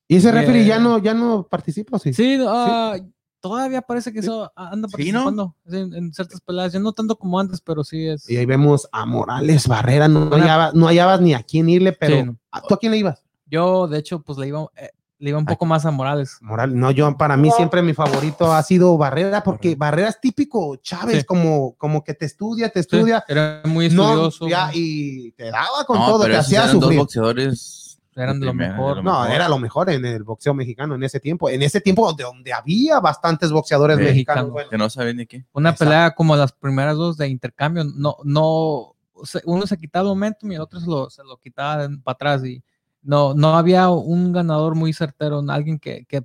¿Y 0.08 0.18
ese 0.18 0.32
referee 0.32 0.64
Eh, 0.64 0.66
ya 0.66 0.80
no, 0.80 0.98
ya 1.00 1.14
no 1.14 1.48
participa? 1.48 1.98
Sí. 2.00 2.14
Sí, 2.14 2.38
ah, 2.48 2.98
todavía 3.40 3.82
parece 3.82 4.12
que 4.14 4.20
eso 4.20 4.52
anda 4.56 4.88
Sí, 4.90 5.12
¿no? 5.12 5.24
participando 5.26 5.56
sí, 5.70 5.78
en, 5.78 5.94
en 5.94 6.14
ciertas 6.14 6.42
peleas. 6.42 6.74
Ya 6.74 6.80
no 6.80 6.92
tanto 6.94 7.16
como 7.18 7.40
antes, 7.40 7.62
pero 7.62 7.84
sí 7.84 8.08
es. 8.08 8.30
Y 8.30 8.38
ahí 8.38 8.46
vemos 8.46 8.88
a 8.92 9.06
Morales 9.06 9.68
Barrera, 9.68 10.08
no, 10.08 10.28
Una- 10.28 10.38
hallabas, 10.38 10.74
no 10.74 10.88
hallabas 10.88 11.22
ni 11.22 11.34
a 11.34 11.44
quién 11.44 11.70
irle, 11.70 11.94
pero 11.94 12.18
Sí, 12.18 12.24
no. 12.24 12.38
¿a- 12.52 12.62
¿tú 12.62 12.74
a 12.74 12.78
quién 12.80 12.92
le 12.92 12.98
ibas? 13.00 13.24
Yo, 13.46 13.88
de 13.88 14.00
hecho, 14.00 14.20
pues 14.22 14.38
le 14.38 14.48
iba, 14.48 14.66
eh, 14.78 14.90
le 15.20 15.30
iba 15.30 15.40
un 15.40 15.46
poco 15.46 15.66
más 15.66 15.86
a 15.86 15.92
Morales. 15.92 16.38
Morales, 16.42 16.76
no, 16.76 16.92
yo 16.92 17.16
para 17.18 17.38
mí 17.38 17.50
siempre 17.52 17.82
mi 17.82 17.94
favorito 17.94 18.52
ha 18.52 18.62
sido 18.64 18.98
Barrera, 18.98 19.42
porque 19.44 19.76
Barrera 19.76 20.10
es 20.10 20.20
típico 20.20 20.76
Chávez, 20.78 21.20
Sí. 21.20 21.24
como, 21.26 21.76
como 21.76 22.04
que 22.04 22.14
te 22.14 22.26
estudia, 22.26 22.68
te 22.70 22.82
Sí, 22.84 22.88
estudia, 22.96 23.24
era 23.28 23.62
muy 23.66 23.90
no, 23.90 24.04
estudioso. 24.28 24.48
ya, 24.50 24.70
y 24.74 25.32
te 25.34 25.46
daba 25.52 25.86
con 25.86 25.98
No, 26.00 26.08
todo, 26.08 26.24
pero 26.24 26.34
te 26.34 26.40
hacía 26.40 26.64
eran 26.64 26.74
dos 26.76 26.84
sufrir. 26.84 27.00
boxeadores. 27.00 27.80
Eran 28.16 28.40
de 28.40 28.46
lo 28.46 28.54
mejor. 28.54 28.98
de 28.98 29.04
lo 29.04 29.12
No, 29.12 29.20
mejor. 29.22 29.36
era 29.36 29.50
lo 29.50 29.60
mejor 29.60 29.90
en 29.90 30.06
el 30.06 30.24
boxeo 30.24 30.54
mexicano 30.54 30.96
en 30.96 31.04
ese 31.04 31.20
tiempo. 31.20 31.50
En 31.50 31.62
ese 31.62 31.82
tiempo 31.82 32.06
donde, 32.08 32.24
donde 32.24 32.54
había 32.54 33.00
bastantes 33.00 33.52
boxeadores 33.52 33.98
Sí. 33.98 34.04
mexicanos. 34.04 34.52
Bueno. 34.52 34.70
Que 34.70 34.78
no 34.78 34.90
saben 34.90 35.18
ni 35.18 35.26
qué. 35.26 35.46
Una 35.54 35.70
Exacto. 35.72 35.90
pelea 35.90 36.12
como 36.16 36.36
las 36.36 36.52
primeras 36.52 36.96
dos 36.98 37.18
de 37.18 37.28
intercambio, 37.28 37.84
no, 37.84 38.18
no, 38.24 38.96
se- 39.24 39.42
uno 39.46 39.66
se 39.68 39.78
quitaba 39.78 40.04
el 40.04 40.10
momentum 40.10 40.52
y 40.52 40.56
el 40.56 40.62
otro 40.62 40.80
se 40.80 40.88
lo, 40.88 41.10
se 41.10 41.24
lo 41.24 41.38
quitaba 41.38 41.88
para 42.04 42.14
atrás 42.14 42.46
y 42.46 42.64
no, 43.02 43.34
no 43.34 43.58
había 43.58 43.90
un 43.90 44.32
ganador 44.32 44.76
muy 44.76 44.94
certero, 44.94 45.44
alguien 45.50 45.78
que, 45.80 46.06
que 46.06 46.24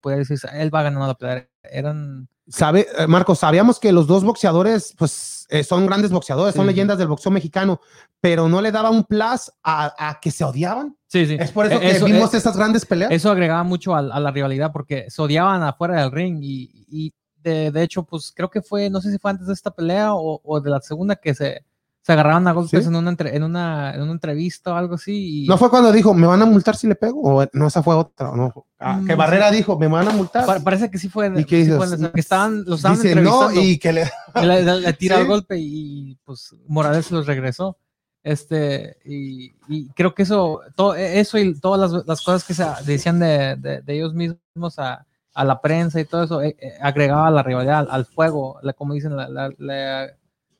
pudiera 0.00 0.18
decir, 0.20 0.38
él 0.54 0.74
va 0.74 0.82
ganando 0.82 1.06
la 1.06 1.14
pelea. 1.14 1.48
Eran, 1.62 2.28
Sabe, 2.48 2.88
eh, 2.98 3.06
Marcos, 3.06 3.38
sabíamos 3.38 3.78
que 3.78 3.92
los 3.92 4.08
dos 4.08 4.24
boxeadores, 4.24 4.94
pues, 4.98 5.12
eh, 5.50 5.64
son 5.64 5.86
grandes 5.86 6.10
boxeadores, 6.10 6.54
son 6.54 6.66
leyendas 6.66 6.98
del 6.98 7.08
boxeo 7.08 7.30
mexicano, 7.32 7.80
pero 8.20 8.48
no 8.48 8.60
le 8.60 8.70
daba 8.72 8.90
un 8.90 9.04
plus 9.04 9.50
a, 9.62 9.94
a 10.08 10.20
que 10.20 10.30
se 10.30 10.44
odiaban. 10.44 10.96
sí, 11.06 11.26
sí. 11.26 11.36
Es 11.38 11.50
por 11.52 11.66
eso 11.66 11.76
Eh, 11.76 11.80
que 11.80 11.90
eso, 11.92 12.04
vimos 12.06 12.32
eh, 12.34 12.36
esas 12.38 12.56
grandes 12.56 12.84
peleas. 12.86 13.10
eso 13.10 13.30
agregaba 13.30 13.62
mucho 13.62 13.94
a, 13.94 13.98
a 14.00 14.20
la 14.20 14.30
rivalidad 14.30 14.70
porque 14.72 15.06
se 15.08 15.20
odiaban 15.22 15.62
afuera 15.62 16.00
del 16.00 16.10
ring 16.12 16.38
y, 16.42 16.70
y 16.88 17.12
de, 17.36 17.70
de 17.72 17.82
hecho, 17.82 18.04
pues 18.04 18.32
creo 18.34 18.48
que 18.48 18.62
fue, 18.62 18.88
no 18.88 19.00
sé 19.00 19.10
si 19.10 19.18
fue 19.18 19.30
antes 19.32 19.46
de 19.48 19.52
esta 19.52 19.70
pelea 19.72 20.14
o, 20.14 20.40
o 20.44 20.60
de 20.60 20.70
la 20.70 20.80
segunda 20.80 21.16
que 21.16 21.34
se, 21.34 21.64
se 22.02 22.12
agarraban 22.12 22.46
a 22.48 22.52
golpes 22.52 22.82
Sí. 22.82 22.88
en, 22.88 22.96
una 22.96 23.10
entre- 23.10 23.36
en, 23.36 23.44
una, 23.44 23.94
en 23.94 24.02
una 24.02 24.12
entrevista 24.12 24.72
o 24.72 24.76
algo 24.76 24.96
así. 24.96 25.44
Y, 25.44 25.46
¿No 25.46 25.56
fue 25.56 25.70
cuando 25.70 25.92
dijo, 25.92 26.12
me 26.14 26.26
van 26.26 26.42
a 26.42 26.46
multar 26.46 26.74
si 26.76 26.86
le 26.88 26.96
pego? 26.96 27.20
O 27.22 27.46
no, 27.52 27.66
esa 27.68 27.82
fue 27.82 27.94
otra. 27.94 28.30
¿o 28.30 28.36
No. 28.36 28.66
Ah, 28.80 29.00
que 29.06 29.14
Mm, 29.14 29.18
Barrera 29.18 29.50
dijo, 29.52 29.78
me 29.78 29.86
van 29.86 30.08
a 30.08 30.10
multar. 30.10 30.44
Pa- 30.44 30.58
parece 30.58 30.90
que 30.90 30.98
sí 30.98 31.08
fue. 31.08 31.32
¿Y 31.36 31.44
qué 31.44 31.64
sí 31.64 31.70
fue 31.70 31.86
en 31.86 32.10
que 32.12 32.20
estaban, 32.20 32.64
los 32.64 32.80
estaban 32.80 32.96
Dice 33.00 33.14
no 33.14 33.20
entrevistando. 33.20 33.60
y 33.62 33.78
que 33.78 33.92
le. 33.92 34.10
le, 34.42 34.62
le- 34.64 34.80
le 34.80 34.92
tira 34.94 35.20
el 35.20 35.26
golpe 35.28 35.56
y 35.58 36.18
pues 36.24 36.54
Morales 36.66 37.10
los 37.12 37.26
regresó. 37.26 37.78
Este, 38.24 38.98
y, 39.04 39.52
y 39.68 39.88
creo 39.94 40.14
que 40.14 40.22
eso, 40.22 40.60
todo 40.76 40.94
eso 40.94 41.38
y 41.38 41.58
todas 41.58 41.92
las, 41.92 42.06
las 42.06 42.22
cosas 42.22 42.44
que 42.44 42.54
se 42.54 42.64
decían 42.86 43.18
de, 43.18 43.56
de- 43.56 43.80
de 43.82 43.94
ellos 43.96 44.14
mismos 44.14 44.78
a, 44.78 45.04
a 45.34 45.44
la 45.44 45.60
prensa 45.60 46.00
y 46.00 46.04
todo 46.04 46.22
eso, 46.24 46.40
eh, 46.42 46.56
eh, 46.60 46.74
agregaba 46.80 47.30
la 47.30 47.42
rivalidad 47.42 47.80
al, 47.80 47.88
al 47.90 48.06
fuego, 48.06 48.58
la- 48.62 48.72
como 48.74 48.94
dicen, 48.94 49.16
la, 49.16 49.28
la, 49.28 49.50
la- 49.58 50.08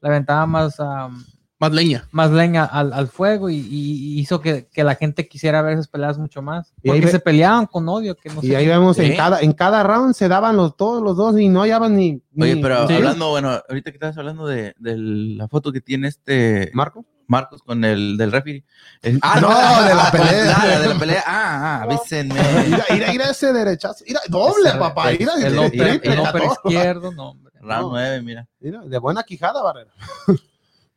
le 0.03 0.09
aventaba 0.09 0.47
más, 0.47 0.79
am, 0.81 1.25
Más 1.59 1.73
leña. 1.73 2.09
más 2.11 2.31
leña 2.33 2.65
al, 2.65 2.93
al 2.93 3.07
fuego 3.09 3.49
y, 3.49 3.57
y 3.57 4.19
hizo 4.21 4.41
que, 4.41 4.67
que 4.73 4.83
la 4.83 4.97
gente 4.97 5.29
quisiera 5.29 5.63
ver 5.63 5.75
esas 5.75 5.87
peleas 5.89 6.19
mucho 6.19 6.43
más. 6.43 6.73
Y 6.83 6.89
Porque 6.89 7.07
ve- 7.07 7.11
se 7.13 7.21
peleaban 7.21 7.67
con 7.67 7.89
odio. 7.89 8.17
Que 8.17 8.29
no 8.31 8.41
Y 8.43 8.49
sé 8.49 8.57
ahí 8.57 8.65
qué- 8.65 8.71
vemos 8.71 8.99
en 8.99 9.17
cada, 9.17 9.41
en 9.41 9.53
cada 9.53 9.83
round 9.85 10.15
se 10.15 10.27
daban 10.29 10.57
los 10.57 10.77
todos 10.77 11.03
los 11.03 11.17
dos 11.17 11.39
y 11.39 11.49
no 11.49 11.61
hallaban 11.63 11.95
ni. 11.97 12.21
Oye, 12.39 12.57
ni- 12.57 12.63
pero 12.63 12.89
Sí. 12.89 12.95
hablando, 12.95 13.31
bueno, 13.31 13.51
ahorita 13.69 13.91
que 13.93 13.97
estás 13.97 14.19
hablando 14.19 14.47
de, 14.47 14.75
de 14.79 14.97
la 14.99 15.47
foto 15.49 15.71
que 15.73 15.81
tiene 15.81 16.09
este 16.09 16.71
Marco. 16.75 17.05
Marcos 17.29 17.63
con 17.63 17.83
el 17.85 18.19
del 18.19 18.31
referee. 18.33 18.65
Ah, 19.23 19.39
no, 19.41 19.49
de 19.89 19.95
la 19.95 20.11
pelea. 20.11 20.57
Ah, 20.61 20.79
de 20.81 20.89
la 20.89 20.99
pelea. 20.99 21.25
Ah, 21.27 21.79
ah, 21.81 21.83
avísenme. 21.85 22.35
Mira, 22.67 22.85
mira, 22.91 23.13
mira 23.13 23.31
ese 23.31 23.53
derechazo. 23.55 24.05
Mira, 24.07 24.21
doble, 24.29 24.69
Ese- 24.69 24.79
papá. 24.79 25.05
Mira, 25.19 25.33
el 25.37 25.71
triple, 25.71 26.13
el 26.13 26.21
upper 26.21 26.43
todo. 26.43 26.53
izquierdo, 26.67 27.13
no, 27.13 27.31
hombre. 27.31 27.52
Round 27.63 27.83
No. 27.85 27.91
9, 27.91 28.23
mira. 28.23 28.47
Mira, 28.61 28.81
de 28.83 28.99
buena 28.99 29.23
quijada, 29.23 29.63
Barrera. 29.63 29.91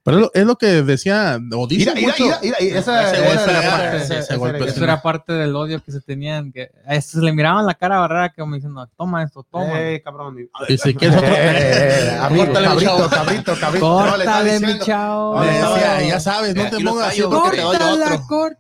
Pero 0.04 0.18
es 0.18 0.22
lo, 0.24 0.32
es 0.36 0.46
lo 0.46 0.56
que 0.56 0.68
decía, 0.84 1.40
o 1.56 1.66
dice 1.66 1.92
Mira, 1.96 2.08
mucho. 2.12 2.24
mira, 2.26 2.40
mira, 2.44 2.58
esa, 2.78 3.12
Ese 3.12 3.24
esa 3.24 3.26
golpe, 3.36 3.52
era 3.52 3.72
parte, 3.72 3.98
ese- 3.98 4.04
esa- 4.04 4.14
ese 4.14 4.20
esa 4.20 4.36
golpe 4.36 4.58
era- 4.58 4.66
sí. 4.68 4.72
Eso 4.76 4.84
era 4.84 5.02
parte 5.02 5.34
del 5.34 5.56
odio 5.56 5.84
que 5.84 5.92
se 5.92 6.00
tenían, 6.02 6.52
que 6.52 6.70
a 6.86 6.94
estos 6.94 7.24
le 7.24 7.34
miraban 7.34 7.66
la 7.66 7.74
cara 7.74 7.96
a 7.98 8.00
Barrera 8.02 8.32
como 8.38 8.54
diciendo, 8.54 8.88
toma 8.96 9.24
esto, 9.24 9.42
toma. 9.50 9.82
Eh, 9.82 10.04
cabrón. 10.04 10.48
Y 10.70 10.78
si 10.78 10.94
quieres 10.94 11.18
otro- 11.18 11.34
Eh, 11.36 12.18
amigo, 12.22 12.46
Córtale, 12.46 12.68
cabrito, 12.68 13.10
cabrito, 13.10 13.56
cabrito. 13.60 13.86
Córtale, 13.88 14.60
mi 14.60 14.72
estaba- 14.74 16.02
ya 16.04 16.20
sabes, 16.20 16.56
no 16.56 16.70
te 16.70 16.84
pongas 16.84 17.08
así 17.08 17.22
Córtala, 17.24 18.22
corta. 18.28 18.60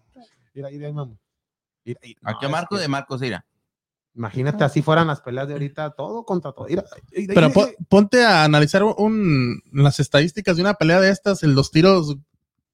Mira, 0.55 0.69
mira, 0.71 0.87
ahí, 0.87 0.93
mamá. 0.93 1.13
A 2.23 2.47
Marcos 2.49 2.79
es 2.79 2.81
de 2.81 2.87
Marcos, 2.87 3.21
mira. 3.21 3.45
Imagínate 4.15 4.63
así 4.63 4.81
fueran 4.81 5.07
las 5.07 5.19
peleas 5.21 5.47
de 5.47 5.53
ahorita, 5.53 5.89
todo 5.91 6.23
contra 6.23 6.51
todo. 6.53 6.67
Mira, 6.69 6.83
mira, 7.15 7.33
Pero 7.33 7.49
mira, 7.49 7.67
ponte 7.89 8.23
a 8.23 8.43
analizar 8.45 8.83
un, 8.83 9.61
las 9.73 9.99
estadísticas 9.99 10.55
de 10.55 10.61
una 10.61 10.75
pelea 10.75 11.01
de 11.01 11.09
estas, 11.09 11.43
en 11.43 11.53
los 11.53 11.69
tiros, 11.71 12.15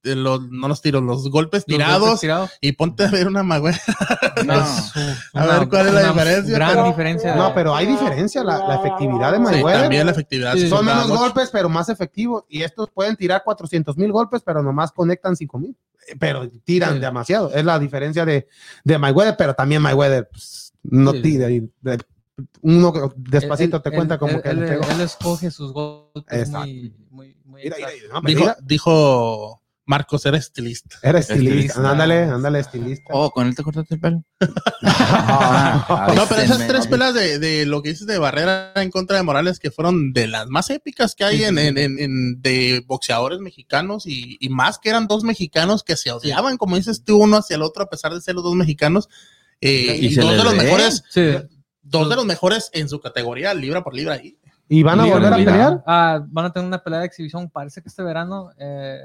en 0.04 0.24
los, 0.24 0.42
no 0.50 0.68
los 0.68 0.82
tiros, 0.82 1.02
los 1.04 1.30
golpes 1.30 1.64
Los 1.68 1.78
tirados, 1.78 2.00
golpes 2.02 2.20
tirados. 2.22 2.52
y 2.62 2.72
ponte 2.74 3.06
a 3.06 3.12
ver 3.12 3.28
una 3.28 3.44
magüera. 3.44 3.80
No. 4.46 4.54
A 4.54 5.44
una- 5.46 5.60
ver, 5.60 5.70
¿cuál 5.70 5.88
es 5.88 5.94
la 5.94 6.08
diferencia? 6.12 6.54
Gran 6.56 6.70
Pero- 6.72 6.86
diferencia. 6.88 7.36
No, 7.36 7.54
pero 7.54 7.76
hay 7.76 7.86
diferencia, 7.86 8.44
la, 8.44 8.58
la 8.68 8.76
efectividad 8.76 9.32
de 9.32 9.38
Sí, 9.38 9.44
Mayweather. 9.44 9.82
también 9.82 10.06
la 10.06 10.12
efectividad. 10.12 10.54
Sí, 10.54 10.62
sí, 10.62 10.70
son 10.70 10.86
menos 10.86 11.08
mucho. 11.08 11.20
golpes, 11.20 11.50
pero 11.52 11.70
más 11.70 11.90
efectivos. 11.90 12.44
Y 12.50 12.64
estos 12.64 12.90
pueden 12.90 13.16
tirar 13.16 13.44
400 13.44 13.98
mil 13.98 14.12
golpes, 14.12 14.42
pero 14.44 14.64
nomás 14.64 14.92
conectan 14.92 15.36
5 15.36 15.60
mil. 15.60 15.76
Eh, 16.08 16.16
Pero 16.20 16.50
tiran 16.64 16.94
Sí. 16.96 17.00
demasiado. 17.00 17.52
Es 17.54 17.64
la 17.64 17.78
diferencia 17.78 18.26
de, 18.26 18.48
de 18.84 18.98
Mayweather, 18.98 19.36
pero 19.38 19.54
también 19.54 19.82
Mayweather 19.84 20.28
pues, 20.32 20.61
no 20.84 21.12
Sí. 21.14 21.22
tira. 21.22 21.50
y 21.50 21.60
de- 21.82 22.00
uno 22.62 22.92
que 22.92 23.02
despacito 23.18 23.78
Él- 23.78 23.84
te 23.84 23.90
él- 23.90 23.96
cuenta 23.96 24.18
como 24.18 24.34
él- 24.34 24.42
que 24.42 24.50
él, 24.50 24.64
él 24.64 25.02
escoge 25.02 25.52
sus 25.52 25.72
golpes 25.74 26.50
muy, 27.10 27.38
muy, 27.46 27.62
Mira, 27.64 27.78
no, 28.12 28.56
Dijo, 28.64 29.62
Marcos, 29.86 30.26
era 30.26 30.38
estilista. 30.38 30.98
era 31.04 31.20
estilista. 31.20 31.50
Estilista. 31.54 31.92
Ándale, 31.92 32.24
ándale, 32.24 32.60
estilista. 32.60 33.12
Oh, 33.14 33.30
con 33.30 33.46
él 33.48 33.56
te 33.56 33.62
cortaste 33.64 33.96
el 33.96 34.02
pelo. 34.02 34.24
No, 36.16 36.26
pero 36.30 36.42
esas 36.42 36.66
tres 36.68 36.88
pelas 36.88 37.14
de, 37.14 37.40
de 37.40 37.66
lo 37.66 37.82
que 37.82 37.90
dices 37.90 38.08
de 38.08 38.18
Barrera 38.18 38.72
en 38.76 38.90
contra 38.92 39.18
de 39.18 39.24
Morales, 39.24 39.60
que 39.60 39.72
fueron 39.72 40.14
de 40.14 40.28
las 40.28 40.48
más 40.48 40.70
épicas 40.70 41.16
que 41.16 41.24
hay 41.24 41.44
en, 41.44 41.58
en- 41.58 41.78
en- 41.78 42.00
en- 42.00 42.42
de 42.42 42.84
boxeadores 42.88 43.40
mexicanos 43.40 44.06
y, 44.08 44.38
y 44.40 44.50
más 44.50 44.80
que 44.80 44.90
eran 44.90 45.08
dos 45.08 45.24
mexicanos 45.24 45.84
que 45.84 45.96
se 45.96 46.12
odiaban, 46.12 46.58
como 46.58 46.76
dices 46.76 47.04
tú, 47.04 47.18
uno 47.18 47.38
hacia 47.38 47.56
el 47.56 47.62
otro, 47.62 47.84
a 47.84 47.90
pesar 47.90 48.14
de 48.14 48.22
ser 48.22 48.36
los 48.36 48.44
dos 48.44 48.56
mexicanos. 48.56 49.10
Eh, 49.62 49.98
Y 50.02 50.08
y 50.08 50.14
se 50.16 50.22
dos 50.22 50.32
de 50.32 50.44
los 50.44 50.52
ve. 50.58 50.64
mejores, 50.64 51.04
Sí. 51.10 51.22
dos 51.82 52.10
de 52.10 52.16
los 52.16 52.26
mejores 52.26 52.70
en 52.74 52.90
su 52.90 53.00
categoría, 53.00 53.54
libra 53.54 53.84
por 53.84 53.94
libra. 53.94 54.20
¿Y 54.68 54.84
van 54.84 55.00
a 55.02 55.06
volver 55.06 55.34
a 55.34 55.36
pelear? 55.38 55.84
Ah, 55.86 56.22
van 56.28 56.46
a 56.46 56.54
tener 56.54 56.68
una 56.68 56.82
pelea 56.84 57.00
de 57.02 57.06
exhibición, 57.06 57.50
parece 57.50 57.82
que 57.82 57.90
este 57.90 58.04
verano. 58.04 58.52
eh, 58.58 58.98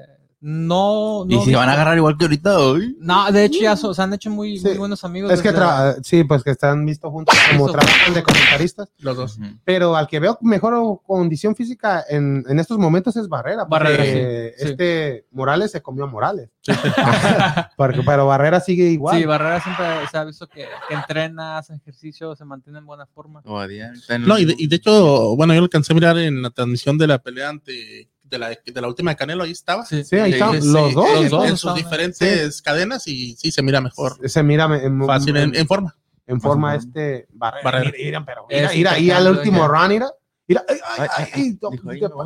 no, 0.49 1.25
no. 1.25 1.43
Y 1.43 1.45
si 1.45 1.53
van 1.55 1.69
a 1.69 1.73
agarrar 1.73 1.97
igual 1.97 2.17
que 2.17 2.25
ahorita 2.27 2.59
hoy. 2.61 2.97
No, 3.01 3.33
de 3.33 3.45
hecho 3.47 3.59
ya 3.61 3.75
so- 3.77 3.93
se 3.93 4.01
han 4.01 4.15
hecho 4.15 4.31
muy, 4.31 4.59
Sí. 4.59 4.69
muy 4.69 4.79
buenos 4.79 5.03
amigos. 5.03 5.33
Es 5.33 5.43
que 5.43 5.53
tra- 5.53 5.97
sí, 6.05 6.23
pues 6.23 6.45
que 6.45 6.51
están 6.53 6.87
vistos 6.87 7.11
juntos 7.11 7.37
como 7.51 7.69
trabajan 7.73 8.15
de 8.15 8.23
comentaristas, 8.23 8.89
Los 8.99 9.17
dos. 9.17 9.39
pero 9.65 9.97
al 9.97 10.07
que 10.07 10.21
veo 10.21 10.39
mejor 10.43 11.01
condición 11.05 11.57
física 11.57 12.05
en, 12.09 12.45
en 12.49 12.61
estos 12.61 12.79
momentos 12.79 13.17
es 13.17 13.29
Barrera. 13.29 13.65
Barrera, 13.65 14.05
sí, 14.05 14.11
sí. 14.11 14.69
Este 14.71 15.27
Morales 15.33 15.73
se 15.73 15.83
comió 15.83 16.05
a 16.05 16.07
Morales. 16.07 16.49
porque, 17.77 18.03
pero 18.05 18.27
Barrera 18.27 18.61
sigue 18.61 18.85
igual. 18.85 19.19
Sí, 19.19 19.25
Barrera 19.25 19.61
siempre 19.61 19.85
se 20.11 20.17
ha 20.19 20.25
visto 20.25 20.47
que, 20.49 20.65
que 20.89 20.95
entrena, 20.95 21.59
hace 21.59 21.75
ejercicio, 21.75 22.37
se 22.37 22.45
mantiene 22.45 22.79
en 22.79 22.87
buena 22.87 23.07
forma. 23.07 23.43
En- 24.09 24.23
No, 24.27 24.39
y 24.39 24.45
de, 24.45 24.55
y 24.57 24.67
de 24.69 24.77
hecho, 24.77 25.35
bueno, 25.37 25.55
yo 25.55 25.61
lo 25.61 25.65
alcancé 25.65 25.93
a 25.93 25.95
mirar 25.95 26.19
en 26.19 26.43
la 26.43 26.51
transmisión 26.51 26.99
de 26.99 27.07
la 27.07 27.19
pelea 27.19 27.49
ante, 27.49 28.09
de 28.29 28.39
la, 28.39 28.49
de 28.51 28.81
la 28.81 28.89
última 28.89 29.11
de 29.13 29.17
Canelo, 29.17 29.45
ahí 29.45 29.53
estaba. 29.53 29.85
Sí. 29.87 30.05
Sí, 30.05 30.17
ahí 30.17 30.33
Sí, 30.33 30.39
están 30.39 30.61
Sí, 30.63 30.69
los 30.73 30.89
sí, 30.89 30.95
dos. 30.95 31.09
en, 31.09 31.23
los 31.23 31.31
dos 31.31 31.49
en 31.49 31.57
sus 31.57 31.75
diferentes 31.75 32.63
cadenas 32.63 33.07
y 33.07 33.35
sí 33.37 33.51
se 33.53 33.63
mira 33.63 33.81
mejor. 33.81 34.17
Se 34.29 34.43
mira 34.43 34.65
en, 34.83 35.05
Fácil, 35.07 35.37
en, 35.37 35.55
en 35.55 35.67
forma. 35.67 35.95
en 36.27 36.41
forma 36.41 36.75
este 36.75 37.27
Barrera. 37.33 37.63
Barrera. 37.65 37.93
Mira, 37.97 38.21
mira, 38.21 38.25
pero 38.27 38.47
Es 38.49 38.61
mira, 38.63 38.71
mira 38.75 38.93
ahí 38.93 39.11
al 39.11 39.29
último 39.37 39.59
ya. 39.61 39.69
run, 39.69 39.89
mira. 39.89 40.11
Mira, 40.49 40.65
ay, 40.69 40.77
ay, 40.99 41.09
Ay, 41.17 41.27
ay, 41.35 41.43
dijo 41.53 41.71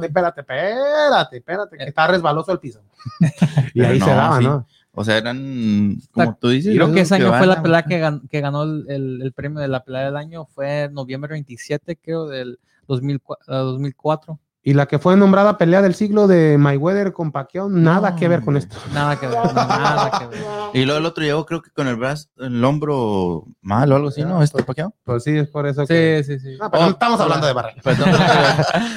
espérate, 0.05 0.41
espérate, 0.43 1.37
espérate, 1.39 1.77
que 1.79 1.85
está 1.85 2.07
resbaloso 2.07 2.53
el 2.53 2.59
piso. 2.59 2.83
y 3.75 3.83
ahí 3.83 3.99
no, 3.99 4.05
se 4.05 4.11
daba, 4.11 4.39
sí. 4.39 4.45
¿no? 4.45 4.67
O 4.93 5.05
sea, 5.05 5.17
eran, 5.17 5.97
como 6.11 6.37
tú 6.37 6.49
dices. 6.49 6.75
Creo 6.75 6.93
que 6.93 7.01
ese 7.01 7.15
año 7.15 7.33
fue 7.39 7.47
la 7.47 7.63
pelea 7.63 7.85
que, 7.85 8.03
gan- 8.03 8.29
que 8.29 8.41
ganó 8.43 8.65
el, 8.65 8.85
el- 8.89 9.23
el 9.23 9.33
premio 9.33 9.61
de 9.61 9.69
la 9.69 9.83
pelea 9.85 10.03
del 10.07 10.17
año. 10.17 10.45
Fue 10.47 10.83
en 10.83 10.93
noviembre 10.95 11.33
27, 11.33 11.97
creo, 11.97 12.27
del 12.27 12.59
2004. 12.89 13.45
eh, 13.55 13.57
2004. 13.59 14.39
Y 14.63 14.75
la 14.75 14.85
que 14.87 14.99
fue 14.99 15.17
nombrada 15.17 15.57
pelea 15.57 15.81
del 15.81 15.95
siglo 15.95 16.27
de 16.27 16.59
Mayweather 16.59 17.15
con 17.15 17.33
Pacquiao, 17.33 17.71
nada 17.71 18.11
No, 18.11 18.17
que 18.17 18.29
ver 18.29 18.43
con 18.43 18.59
esto. 18.59 18.77
Nada 18.93 19.19
que 19.19 19.27
ver, 19.27 19.39
no, 19.39 19.53
nada 19.55 20.19
que 20.19 20.27
ver. 20.27 20.45
Y 20.75 20.85
luego 20.85 20.99
el 20.99 21.07
otro 21.07 21.25
llegó, 21.25 21.47
creo 21.47 21.63
que 21.63 21.71
con 21.71 21.89
el 21.89 21.97
brazo, 21.97 22.29
el 22.37 22.63
hombro 22.63 23.47
mal 23.63 23.91
o 23.91 23.97
algo 23.97 24.09
así, 24.09 24.23
¿no? 24.23 24.43
Este 24.43 24.63
paqueado. 24.63 24.95
Pues 25.03 25.25
sí, 25.25 25.39
es 25.39 25.49
por 25.49 25.67
eso 25.67 25.87
que... 25.87 26.23
Sí, 26.23 26.39
sí, 26.39 26.41
sí. 26.41 26.57
Pero 26.59 26.71
Oh, 26.73 26.85
no 26.85 26.91
estamos 26.91 27.19
hablando 27.21 27.47
de 27.47 27.53
Barrera. 27.55 27.81
Perdón, 27.83 28.11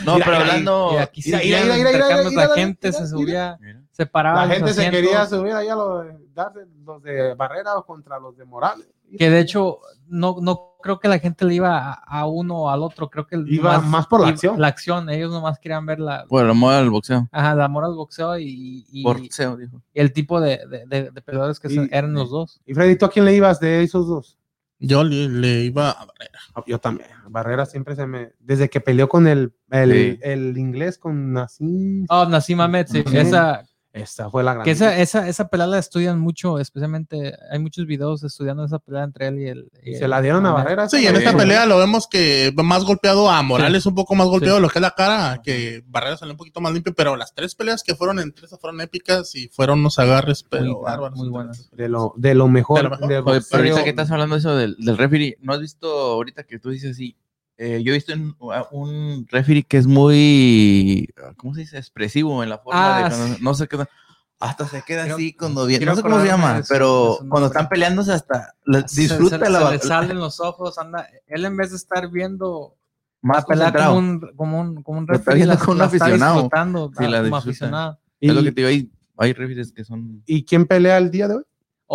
no, 0.05 0.13
Mira, 0.15 0.25
pero 0.25 0.37
hablando. 0.37 0.89
Y 0.93 0.97
aquí 0.97 1.21
sí, 1.21 1.31
mira, 1.31 1.61
mira, 1.61 1.75
mira, 1.75 1.91
intercambios, 1.91 2.31
mira, 2.31 2.47
la 2.47 2.55
gente 2.55 2.87
mira, 2.89 2.99
se 2.99 3.07
subía, 3.07 3.57
Mira. 3.61 3.81
se 3.91 4.05
paraba. 4.05 4.45
La 4.45 4.53
gente 4.55 4.73
se 4.73 4.89
quería 4.91 5.25
subir 5.25 5.53
allá 5.53 5.75
los, 5.75 6.05
darse 6.33 6.59
los 6.83 7.01
de 7.03 7.35
Barrera 7.35 7.71
contra 7.87 8.19
los 8.19 8.35
de 8.35 8.43
Morales. 8.43 8.85
Que 9.17 9.29
de 9.29 9.39
hecho, 9.39 9.79
no, 10.07 10.37
no 10.41 10.72
creo 10.83 10.99
que 10.99 11.07
la 11.07 11.17
gente 11.17 11.43
le 11.45 11.55
iba 11.55 11.79
a, 11.79 11.93
a 11.93 12.27
uno 12.27 12.55
o 12.63 12.69
al 12.69 12.83
otro. 12.83 13.09
Creo 13.09 13.25
que 13.25 13.43
Iba 13.47 13.79
más 13.81 14.05
por 14.05 14.19
la 14.21 14.27
iba- 14.27 14.33
acción. 14.35 14.61
La 14.61 14.67
acción, 14.67 15.09
ellos 15.09 15.31
nomás 15.31 15.57
querían 15.57 15.87
ver 15.87 15.99
la, 15.99 16.25
Por 16.27 16.45
el 16.45 16.51
amor 16.51 16.73
al 16.75 16.91
boxeo. 16.91 17.27
ajá, 17.31 17.53
el 17.53 17.61
amor 17.61 17.85
al 17.85 17.95
boxeo 17.95 18.37
y, 18.37 18.85
y- 18.91 19.01
Boxeo, 19.03 19.57
dijo. 19.57 19.81
y 19.91 19.99
el 19.99 20.13
tipo 20.13 20.39
de, 20.39 20.59
de, 20.69 20.85
de- 20.85 21.09
de 21.09 21.21
peleadores 21.23 21.59
que 21.59 21.73
Y- 21.73 21.89
eran 21.91 22.13
los 22.13 22.29
dos. 22.29 22.61
Y 22.67 22.75
Freddy, 22.75 22.95
¿tú 22.95 23.05
a 23.05 23.09
quién 23.09 23.25
le 23.25 23.33
ibas 23.35 23.59
de 23.59 23.81
esos 23.81 24.07
dos? 24.07 24.37
Yo 24.79 25.03
le, 25.03 25.29
le 25.29 25.61
iba 25.63 25.91
a 25.91 26.05
Barrera. 26.05 26.39
Yo 26.67 26.77
también. 26.77 27.07
Barrera 27.29 27.65
siempre 27.65 27.95
se 27.95 28.05
me... 28.05 28.33
Desde 28.39 28.69
que 28.69 28.81
peleó 28.81 29.07
con 29.07 29.27
el, 29.27 29.53
el, 29.71 29.91
Sí. 29.91 30.19
el 30.21 30.57
inglés, 30.57 30.97
con 30.97 31.31
Nassim... 31.31 32.05
Oh, 32.09 32.25
Nassim 32.25 32.59
Ahmed, 32.59 32.87
sí. 32.89 33.01
Sí. 33.07 33.17
Esa, 33.17 33.63
Esta 33.93 34.27
fue 34.31 34.43
la 34.43 34.53
gran... 34.55 34.65
que 34.65 34.71
esa, 34.71 34.97
esa, 34.97 35.29
esa 35.29 35.49
pelea 35.49 35.67
la 35.67 35.77
estudian 35.77 36.19
mucho, 36.19 36.57
especialmente 36.57 37.33
hay 37.51 37.59
muchos 37.59 37.85
videos 37.85 38.23
estudiando 38.23 38.65
esa 38.65 38.79
pelea 38.79 39.03
entre 39.03 39.27
él 39.27 39.39
y 39.39 39.47
el. 39.47 39.69
y 39.83 39.93
se 39.95 40.05
el- 40.05 40.09
la 40.09 40.19
dieron 40.19 40.43
a. 40.47 40.51
Barrera. 40.53 40.89
Sí, 40.89 41.05
en 41.05 41.15
esta 41.15 41.37
pelea 41.37 41.67
lo 41.67 41.77
vemos 41.77 42.07
que 42.07 42.51
más 42.63 42.83
golpeado 42.85 43.29
a 43.29 43.41
Morales, 43.43 43.85
un 43.85 43.93
poco 43.93 44.15
más 44.15 44.25
golpeado 44.27 44.59
lo 44.59 44.67
que 44.69 44.79
es 44.79 44.81
la 44.81 44.95
cara, 44.95 45.41
que 45.43 45.83
Barrera 45.85 46.17
salió 46.17 46.33
un 46.33 46.37
poquito 46.39 46.59
más 46.59 46.73
limpio, 46.73 46.93
pero 46.95 47.15
las 47.15 47.35
tres 47.35 47.53
peleas 47.53 47.83
que 47.83 47.93
fueron 47.93 48.17
entre 48.19 48.47
esas 48.47 48.59
fueron 48.59 48.81
épicas 48.81 49.35
y 49.35 49.47
fueron 49.49 49.79
unos 49.81 49.99
agarres, 49.99 50.43
pero 50.43 50.65
Muy, 50.65 50.83
bárbaros. 50.83 51.17
muy 51.19 51.29
buenas. 51.29 51.69
De 51.71 51.87
lo, 51.87 52.13
de 52.17 52.33
lo 52.33 52.47
mejor. 52.47 52.77
De 52.77 52.83
lo 52.83 52.89
mejor. 52.89 53.31
Oye, 53.33 53.41
pero 53.51 53.61
ahorita 53.63 53.83
que 53.83 53.89
estás 53.91 54.09
hablando 54.09 54.33
de 54.35 54.39
eso 54.39 54.55
del, 54.55 54.75
del 54.79 54.97
referee, 54.97 55.37
¿no 55.39 55.53
has 55.53 55.59
visto 55.59 55.87
ahorita 55.87 56.45
que 56.45 56.57
tú 56.57 56.71
dices 56.71 56.91
así? 56.93 57.15
Eh, 57.57 57.81
yo 57.83 57.91
he 57.93 57.95
visto 57.95 58.13
un, 58.13 58.35
un 58.71 59.27
referee 59.29 59.63
que 59.63 59.77
es 59.77 59.85
muy, 59.87 61.07
¿cómo 61.37 61.53
se 61.53 61.61
dice? 61.61 61.77
Expresivo 61.77 62.41
en 62.43 62.49
la 62.49 62.57
forma 62.57 62.97
Ah, 62.97 63.09
de 63.09 63.15
cuando- 63.15 63.37
no 63.41 63.53
sé 63.53 63.67
qué, 63.67 63.77
hasta 64.39 64.67
se 64.67 64.81
queda 64.81 65.03
Creo- 65.03 65.15
así 65.15 65.33
cuando 65.33 65.65
viene, 65.65 65.85
no 65.85 65.95
sé 65.95 66.01
cómo 66.01 66.19
se 66.19 66.25
llama, 66.27 66.61
pero 66.67 67.19
cuando 67.29 67.47
están 67.47 67.69
peleándose 67.69 68.11
hasta 68.11 68.55
Se- 68.87 69.01
disfruta 69.01 69.37
se, 69.39 69.49
la, 69.49 69.59
se 69.59 69.63
la- 69.65 69.71
le 69.71 69.79
salen 69.79 70.19
los 70.19 70.39
ojos, 70.39 70.77
anda. 70.77 71.07
Él 71.27 71.45
en 71.45 71.55
vez 71.55 71.69
de 71.71 71.77
estar 71.77 72.09
viendo 72.09 72.75
más 73.21 73.45
la 73.49 73.71
como 73.71 73.97
un, 73.97 74.19
como 74.35 74.59
un, 74.59 74.83
como 74.83 74.97
un 74.99 75.03
está 75.05 75.31
referee, 75.31 75.45
la- 75.45 75.57
como 75.57 75.71
un 75.73 75.77
la 75.77 75.85
está 75.85 75.97
aficionado. 76.05 76.33
disfrutando, 76.33 76.91
Sí, 76.97 77.03
ah, 77.05 77.09
la 77.09 77.23
como 77.23 77.35
aficionado. 77.37 77.99
¿Y, 78.19 78.29
Es 78.29 78.35
lo 78.35 78.43
que 78.43 78.51
te 78.51 78.61
digo, 78.61 78.67
hay, 78.69 78.91
hay 79.17 79.33
que 79.73 79.83
son... 79.85 80.23
¿Y 80.25 80.43
quién 80.43 80.65
pelea 80.65 80.97
el 80.97 81.11
día 81.11 81.27
de 81.27 81.35
hoy? 81.35 81.43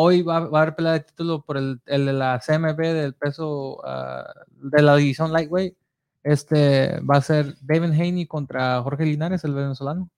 Hoy 0.00 0.22
va, 0.22 0.40
va 0.40 0.60
a 0.60 0.62
haber 0.62 0.76
pelea 0.76 0.92
de 0.92 1.00
título 1.00 1.42
por 1.42 1.56
el, 1.56 1.80
el 1.86 2.06
de 2.06 2.12
la 2.12 2.38
CMB 2.38 2.76
del 2.78 3.14
peso 3.14 3.80
ah, 3.84 4.24
de 4.62 4.80
la 4.82 4.94
división 4.94 5.32
lightweight. 5.32 5.74
Este 6.22 7.00
va 7.00 7.16
a 7.16 7.20
ser 7.22 7.54
David 7.62 7.92
Haney 7.92 8.26
contra 8.26 8.80
Jorge 8.82 9.04
Linares, 9.06 9.42
el 9.44 9.54
venezolano. 9.54 10.08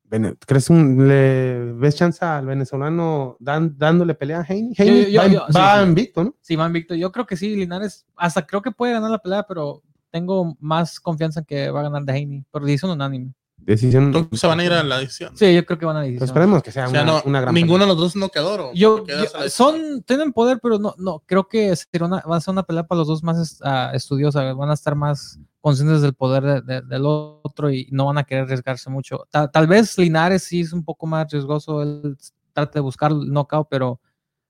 ¿Crees 0.47 0.69
un, 0.69 1.07
le 1.09 1.73
ves 1.75 1.95
chance 1.97 2.23
al 2.25 2.45
venezolano 2.47 3.37
dan- 3.39 3.75
dándole 3.79 4.15
pelea 4.15 4.41
a 4.41 4.47
Haney? 4.49 4.75
Yo- 4.75 4.85
Haney 4.85 5.13
yo- 5.13 5.21
va, 5.21 5.27
yo- 5.29 5.47
sí, 5.49 5.53
va 5.57 5.77
sí. 5.83 5.89
invicto, 5.89 6.25
¿no? 6.25 6.35
Sí, 6.41 6.57
Van 6.57 6.73
Víctor, 6.73 6.97
yo 6.97 7.13
creo 7.13 7.27
que 7.27 7.37
sí, 7.37 7.55
Linares, 7.55 8.07
hasta 8.17 8.45
creo 8.47 8.61
que 8.61 8.73
puede 8.73 8.93
ganar 8.93 9.11
la 9.11 9.19
pelea, 9.19 9.45
pero 9.45 9.83
tengo 10.11 10.57
más 10.59 10.99
confianza 10.99 11.41
en 11.41 11.47
que 11.47 11.71
va 11.71 11.81
a 11.81 11.85
ganar 11.85 12.03
de 12.03 12.13
Haney, 12.13 12.45
por 12.51 12.65
decisión 12.65 12.91
unánime. 12.91 13.33
Decisión. 13.65 14.29
Se 14.33 14.47
van 14.47 14.61
a 14.61 14.65
ir 14.65 14.73
a 14.73 14.83
la 14.83 14.99
decisión. 14.99 15.37
Sí, 15.37 15.55
yo 15.55 15.65
creo 15.65 15.79
que 15.79 15.87
van 15.87 15.97
a 15.97 16.01
Pues 16.01 16.09
decisión. 16.13 16.29
esperemos 16.29 16.63
que 16.63 16.73
sea 16.73 16.87
O 16.87 16.91
sea, 16.91 17.03
una, 17.03 17.13
no, 17.13 17.23
una 17.25 17.41
gran 17.41 17.55
ninguno 17.55 17.85
de 17.85 17.89
los 17.89 17.97
dos 17.99 18.17
no 18.17 18.29
quedó. 18.31 18.71
¿o? 18.71 18.73
Yo, 18.75 19.05
son, 19.49 20.03
tienen 20.03 20.33
poder, 20.33 20.59
pero 20.63 20.79
no, 20.79 20.95
no, 20.99 21.23
creo 21.27 21.47
que 21.49 21.75
será 21.77 22.07
una- 22.07 22.21
va 22.29 22.37
a 22.37 22.41
ser 22.41 22.53
una 22.53 22.63
pelea 22.63 22.85
para 22.85 22.99
los 23.01 23.09
dos 23.09 23.23
más 23.23 23.61
estudiosa, 23.95 24.53
van 24.55 24.71
a 24.71 24.75
estar 24.75 24.95
más 24.95 25.39
conscientes 25.61 26.01
del 26.03 26.15
poder 26.15 26.43
de- 26.43 26.61
de- 26.63 26.83
del 26.83 27.03
otro 27.05 27.71
y 27.71 27.87
no 27.93 28.07
van 28.07 28.19
a 28.19 28.25
querer 28.25 28.45
arriesgarse 28.45 28.89
mucho. 28.91 29.27
Ta- 29.31 29.51
tal 29.51 29.67
vez 29.67 29.97
Linares 29.99 30.43
sí 30.45 30.61
es 30.61 30.73
un 30.73 30.85
poco 30.85 31.07
más 31.07 31.31
riesgoso, 31.31 31.83
él 31.83 32.17
trata 32.53 32.73
de 32.75 32.81
buscar 32.81 33.11
el 33.13 33.31
knockout, 33.33 33.69
pero 33.71 34.01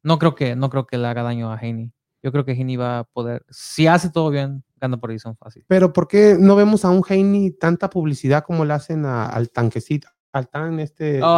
no 0.02 0.18
creo 0.18 0.34
que, 0.34 0.54
no 0.56 0.70
creo 0.70 0.86
que 0.86 0.96
le 0.98 1.06
haga 1.08 1.22
daño 1.22 1.52
a 1.52 1.56
Haney. 1.56 1.90
Yo 2.22 2.32
creo 2.32 2.44
que 2.44 2.52
Haney 2.52 2.76
va 2.76 3.00
a 3.00 3.04
poder, 3.04 3.44
si 3.50 3.86
hace 3.86 4.08
todo 4.10 4.30
bien, 4.30 4.62
gana 4.80 4.98
por 4.98 5.10
decisión 5.10 5.36
fácil. 5.36 5.64
Pero 5.68 5.92
¿por 5.92 6.08
qué 6.08 6.36
no 6.38 6.56
vemos 6.56 6.84
a 6.84 6.90
un 6.90 7.02
Haney 7.08 7.52
tanta 7.52 7.90
publicidad 7.90 8.42
como 8.44 8.64
le 8.64 8.72
hacen 8.72 9.04
a- 9.04 9.26
al 9.26 9.50
tanquecito, 9.50 10.08
al 10.32 10.48
tan 10.48 10.80
este 10.80 11.22
Oh, 11.22 11.36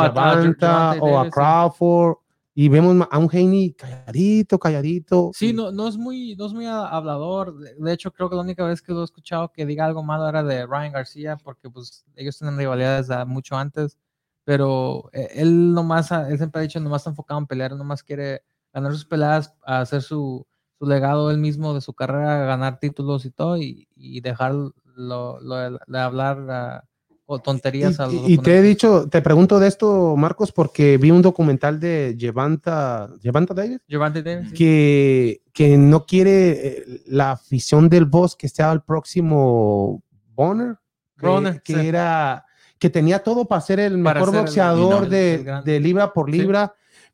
o 1.01 1.19
a. 1.19 1.31
Crawford? 1.31 2.17
Y 2.55 2.69
vemos 2.69 3.09
a 3.11 3.17
un 3.19 3.31
Haney 3.33 3.73
calladito, 3.73 4.59
calladito. 4.59 5.31
Sí, 5.33 5.55
no, 5.55 5.73
no 5.73 5.89
es 5.89 5.97
muy, 5.97 6.37
no 6.37 6.45
es 6.47 6.53
muy 6.53 6.67
ha- 6.67 6.87
hablador. 6.87 7.57
De, 7.59 7.93
hecho, 7.95 8.11
creo 8.13 8.29
que 8.29 8.37
la 8.37 8.43
única 8.43 8.63
vez 8.67 8.83
que 8.83 8.93
lo 8.93 9.01
he 9.01 9.05
escuchado 9.05 9.51
que 9.51 9.65
diga 9.65 9.87
algo 9.87 10.03
malo 10.03 10.29
era 10.29 10.43
de 10.43 10.67
Ryan 10.67 10.93
García, 10.93 11.39
porque 11.43 11.71
pues 11.71 12.05
ellos 12.15 12.37
tienen 12.37 12.59
rivalidades 12.59 13.09
de 13.09 13.25
mucho 13.25 13.57
antes. 13.57 13.97
Pero 14.45 15.09
eh, 15.15 15.29
él 15.37 15.73
nomás, 15.73 16.11
él 16.13 16.37
siempre 16.37 16.59
ha 16.61 16.63
dicho, 16.63 16.79
nomás 16.81 17.01
está 17.03 17.11
enfocado 17.11 17.41
en 17.41 17.47
pelear, 17.47 17.75
nomás 17.75 18.03
quiere 18.03 18.43
ganar 18.73 18.93
sus 18.93 19.07
peleas, 19.07 19.55
hacer 19.63 20.03
su, 20.03 20.47
su 20.83 20.89
legado 20.89 21.31
él 21.31 21.39
mismo 21.39 21.75
de 21.75 21.81
su 21.81 21.95
carrera, 21.95 22.45
ganar 22.45 22.81
títulos 22.81 23.25
y 23.25 23.31
todo, 23.31 23.57
y, 23.57 23.87
y 23.95 24.21
dejar 24.21 24.53
lo, 24.97 25.41
lo 25.41 25.55
de, 25.55 25.79
de 25.87 25.99
hablar 26.01 26.83
o 27.25 27.39
tonterías 27.39 28.01
a 28.01 28.07
los 28.07 28.29
Y, 28.29 28.35
y 28.35 28.39
te 28.39 28.59
he 28.59 28.63
dicho, 28.63 29.09
te 29.09 29.23
pregunto 29.23 29.61
de 29.61 29.69
esto, 29.69 30.17
Marcos, 30.17 30.51
porque 30.51 30.99
vi 30.99 31.13
un 31.13 31.23
documental 31.23 31.79
de 31.79 32.17
Levanta, 32.19 33.09
Levanta 33.23 33.55
Davis, 33.55 33.79
Gervonta 33.89 34.21
Davis, 34.23 34.49
sí. 34.51 34.55
que, 34.57 35.43
que 35.53 35.79
no 35.79 36.05
quiere 36.05 36.51
eh, 36.51 37.03
la 37.07 37.31
afición 37.33 37.89
del 37.89 38.05
boss 38.07 38.35
que 38.35 38.49
sea 38.49 38.73
el 38.73 38.81
próximo 38.83 40.03
Bonner, 40.35 40.75
que, 41.17 41.27
Bonner, 41.29 41.63
que 41.63 41.75
sí. 41.75 41.87
era 41.87 42.45
que 42.81 42.91
tenía 42.91 43.23
todo 43.23 43.45
para 43.45 43.61
ser 43.61 43.79
el 43.79 44.03
Para 44.03 44.19
mejor 44.19 44.35
ser 44.35 44.41
boxeador 44.43 45.05
el- 45.05 45.11
de, 45.11 45.35
el 45.37 45.65
de 45.65 45.79
libra 45.81 46.13
por 46.13 46.29
Sí. 46.29 46.39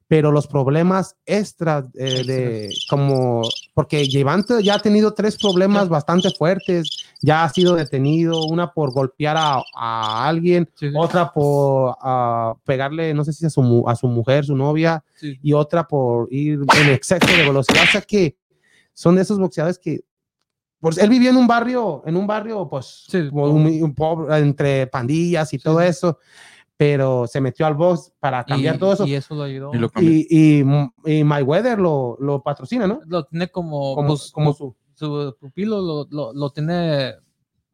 Pero 0.08 0.32
los 0.32 0.46
problemas 0.46 1.16
extras 1.26 1.84
eh, 1.94 2.24
de 2.24 2.70
como 2.88 3.42
porque 3.74 4.06
Llevante 4.06 4.62
ya 4.62 4.76
ha 4.76 4.78
tenido 4.78 5.12
tres 5.12 5.36
problemas 5.36 5.90
bastante 5.90 6.30
fuertes, 6.30 6.88
ya 7.20 7.44
ha 7.44 7.48
sido 7.50 7.74
detenido, 7.76 8.46
una 8.46 8.72
por 8.72 8.90
golpear 8.92 9.36
a, 9.36 9.62
a 9.76 10.26
alguien, 10.26 10.68
Sí, 10.76 10.88
sí. 10.88 10.94
otra 10.96 11.30
por 11.30 11.94
ah, 12.00 12.54
pegarle, 12.64 13.12
no 13.12 13.22
sé 13.22 13.34
si 13.34 13.44
a 13.44 13.50
su, 13.50 13.84
a 13.86 13.94
su 13.94 14.08
mujer, 14.08 14.46
su 14.46 14.56
novia, 14.56 15.04
Sí. 15.16 15.38
y 15.42 15.52
otra 15.52 15.86
por 15.86 16.26
ir 16.32 16.58
en 16.80 16.88
exceso 16.88 17.26
de 17.26 17.42
velocidad. 17.44 17.84
O 17.84 17.92
sea 17.92 18.00
que 18.00 18.34
son 18.94 19.14
de 19.14 19.22
esos 19.22 19.38
boxeadores 19.38 19.78
que, 19.78 20.00
pues 20.80 20.96
él 20.96 21.10
vivía 21.10 21.30
en 21.30 21.36
un 21.36 21.46
barrio, 21.46 22.02
en 22.06 22.16
un 22.16 22.26
barrio, 22.26 22.66
pues, 22.68 23.06
un, 23.12 23.66
un 23.82 23.94
pobre, 23.94 24.38
entre 24.38 24.86
pandillas 24.86 25.52
y 25.52 25.58
todo 25.58 25.80
eso, 25.82 26.18
pero 26.78 27.26
se 27.26 27.40
metió 27.42 27.66
al 27.66 27.74
box 27.74 28.12
para 28.20 28.44
cambiar 28.44 28.76
y, 28.76 28.78
todo 28.78 28.92
eso. 28.94 29.06
y 29.06 29.14
eso 29.14 29.34
lo 29.34 29.42
ayudó. 29.42 29.74
Y 29.74 29.78
lo 29.78 29.90
cambió. 29.90 30.10
Y, 30.10 30.26
y, 30.30 30.64
y 31.18 31.24
Mayweather 31.24 31.78
lo, 31.78 32.16
lo 32.20 32.40
patrocina, 32.42 32.86
¿no? 32.86 33.00
Lo 33.06 33.24
tiene 33.24 33.48
como, 33.48 33.94
Como, 33.96 34.08
pues, 34.08 34.30
como 34.32 34.52
su. 34.54 34.74
su 34.94 35.36
pupilo, 35.40 35.80
lo, 35.82 36.06
lo, 36.10 36.32
lo 36.32 36.50
tiene 36.50 37.14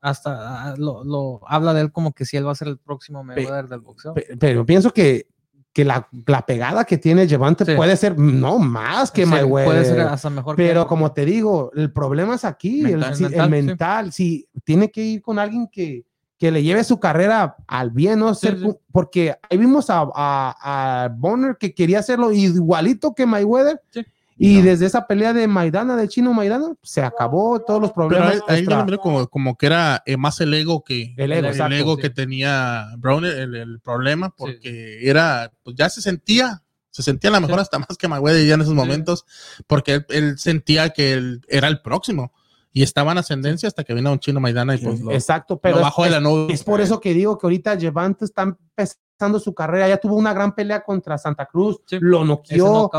hasta, 0.00 0.70
ah, 0.70 0.74
lo, 0.76 1.04
lo 1.04 1.40
habla 1.46 1.72
de 1.74 1.82
él 1.82 1.92
como 1.92 2.12
que 2.12 2.24
si 2.24 2.36
él 2.36 2.46
va 2.46 2.52
a 2.52 2.56
ser 2.56 2.68
el 2.68 2.78
próximo 2.78 3.22
Mayweather 3.22 3.68
del 3.68 3.80
boxeo. 3.80 4.14
pe- 4.14 4.36
Pero 4.38 4.64
pienso 4.66 4.90
que, 4.92 5.26
que 5.72 5.84
la, 5.84 6.08
la 6.26 6.44
pegada 6.46 6.84
que 6.84 6.98
tiene 6.98 7.26
Levante 7.26 7.64
Sí. 7.64 7.74
puede 7.74 7.96
ser, 7.96 8.18
no 8.18 8.58
más 8.58 9.10
que 9.10 9.24
Sí, 9.24 9.30
Mayweather. 9.30 9.66
Puede 9.70 9.84
ser 9.84 10.00
hasta 10.00 10.30
mejor. 10.30 10.56
que 10.56 10.62
Pero 10.66 10.82
él. 10.82 10.86
como 10.86 11.12
te 11.12 11.24
digo, 11.24 11.70
el 11.74 11.92
problema 11.92 12.34
es 12.36 12.44
aquí, 12.44 12.80
el 12.84 12.98
Mental. 12.98 13.16
si- 13.16 13.24
el 13.24 13.30
Mental, 13.30 13.50
sí. 13.50 13.66
mental. 13.66 14.12
Si 14.12 14.48
tiene 14.64 14.90
que 14.90 15.02
ir 15.02 15.20
con 15.22 15.38
alguien 15.38 15.68
que, 15.70 16.04
que 16.38 16.50
le 16.50 16.62
lleve 16.62 16.84
su 16.84 16.98
carrera 17.00 17.56
al 17.66 17.90
bien, 17.90 18.18
¿no? 18.18 18.34
Sí, 18.34 18.46
Ser- 18.48 18.58
sí. 18.58 18.68
Porque 18.92 19.34
ahí 19.48 19.56
vimos 19.58 19.88
a, 19.90 20.00
a, 20.14 21.04
a 21.04 21.08
Bonner 21.08 21.56
que 21.58 21.74
quería 21.74 22.00
hacerlo 22.00 22.32
igualito 22.32 23.14
que 23.14 23.26
Mayweather. 23.26 23.80
Sí. 23.90 24.04
Y 24.36 24.56
No. 24.58 24.64
desde 24.64 24.86
esa 24.86 25.06
pelea 25.06 25.32
de 25.32 25.46
Maidana, 25.46 25.94
del 25.94 26.08
chino 26.08 26.32
Maidana, 26.34 26.74
se 26.82 27.02
acabó 27.02 27.60
todos 27.60 27.80
los 27.80 27.92
Pero 27.92 28.08
problemas. 28.08 28.32
ahí, 28.32 28.40
ahí 28.48 28.56
yo 28.56 28.60
extra- 28.62 28.78
lo 28.78 28.84
miro 28.84 28.98
como, 28.98 29.28
como 29.28 29.56
que 29.56 29.66
era 29.66 30.02
eh, 30.06 30.16
más 30.16 30.40
el 30.40 30.52
ego 30.54 30.82
que 30.82 31.14
El 31.16 31.30
ego, 31.30 31.38
el 31.46 31.52
exacto, 31.52 31.74
ego 31.76 31.94
sí. 31.94 32.02
que 32.02 32.10
tenía 32.10 32.86
Brown, 32.98 33.24
el, 33.24 33.54
el 33.54 33.80
problema, 33.80 34.30
porque 34.36 35.08
era, 35.08 35.52
pues 35.62 35.76
ya 35.76 35.88
se 35.88 36.02
sentía, 36.02 36.64
se 36.90 37.04
sentía 37.04 37.30
a 37.30 37.34
lo 37.34 37.42
mejor 37.42 37.58
Sí. 37.58 37.62
hasta 37.62 37.78
más 37.78 37.96
que 37.96 38.08
Mayweather 38.08 38.44
ya 38.44 38.54
en 38.54 38.60
esos 38.62 38.72
Sí. 38.72 38.76
momentos, 38.76 39.24
porque 39.68 39.94
él, 39.94 40.06
él 40.08 40.38
sentía 40.38 40.90
que 40.90 41.12
él 41.12 41.40
era 41.48 41.68
el 41.68 41.80
próximo 41.80 42.32
y 42.74 42.82
estaba 42.82 43.12
en 43.12 43.18
ascendencia 43.18 43.68
hasta 43.68 43.84
que 43.84 43.94
vino 43.94 44.12
un 44.12 44.18
chino 44.18 44.40
Maidana 44.40 44.74
y 44.74 44.78
pues 44.78 45.00
lo, 45.00 45.12
Exacto, 45.12 45.58
lo 45.62 45.70
es- 45.88 45.94
de 46.04 46.10
la 46.10 46.20
nube. 46.20 46.52
Es 46.52 46.62
por 46.64 46.80
eso 46.82 47.00
que 47.00 47.14
digo 47.14 47.38
que 47.38 47.46
ahorita 47.46 47.74
Levante 47.76 48.24
está 48.26 48.42
empezando 48.42 49.38
su 49.38 49.54
carrera. 49.54 49.88
Ya 49.88 49.96
tuvo 49.96 50.16
una 50.16 50.34
gran 50.34 50.54
pelea 50.54 50.82
contra 50.82 51.16
Santa 51.16 51.46
Cruz, 51.46 51.80
Sí. 51.86 51.98
lo 52.00 52.24
noqueó 52.24 52.90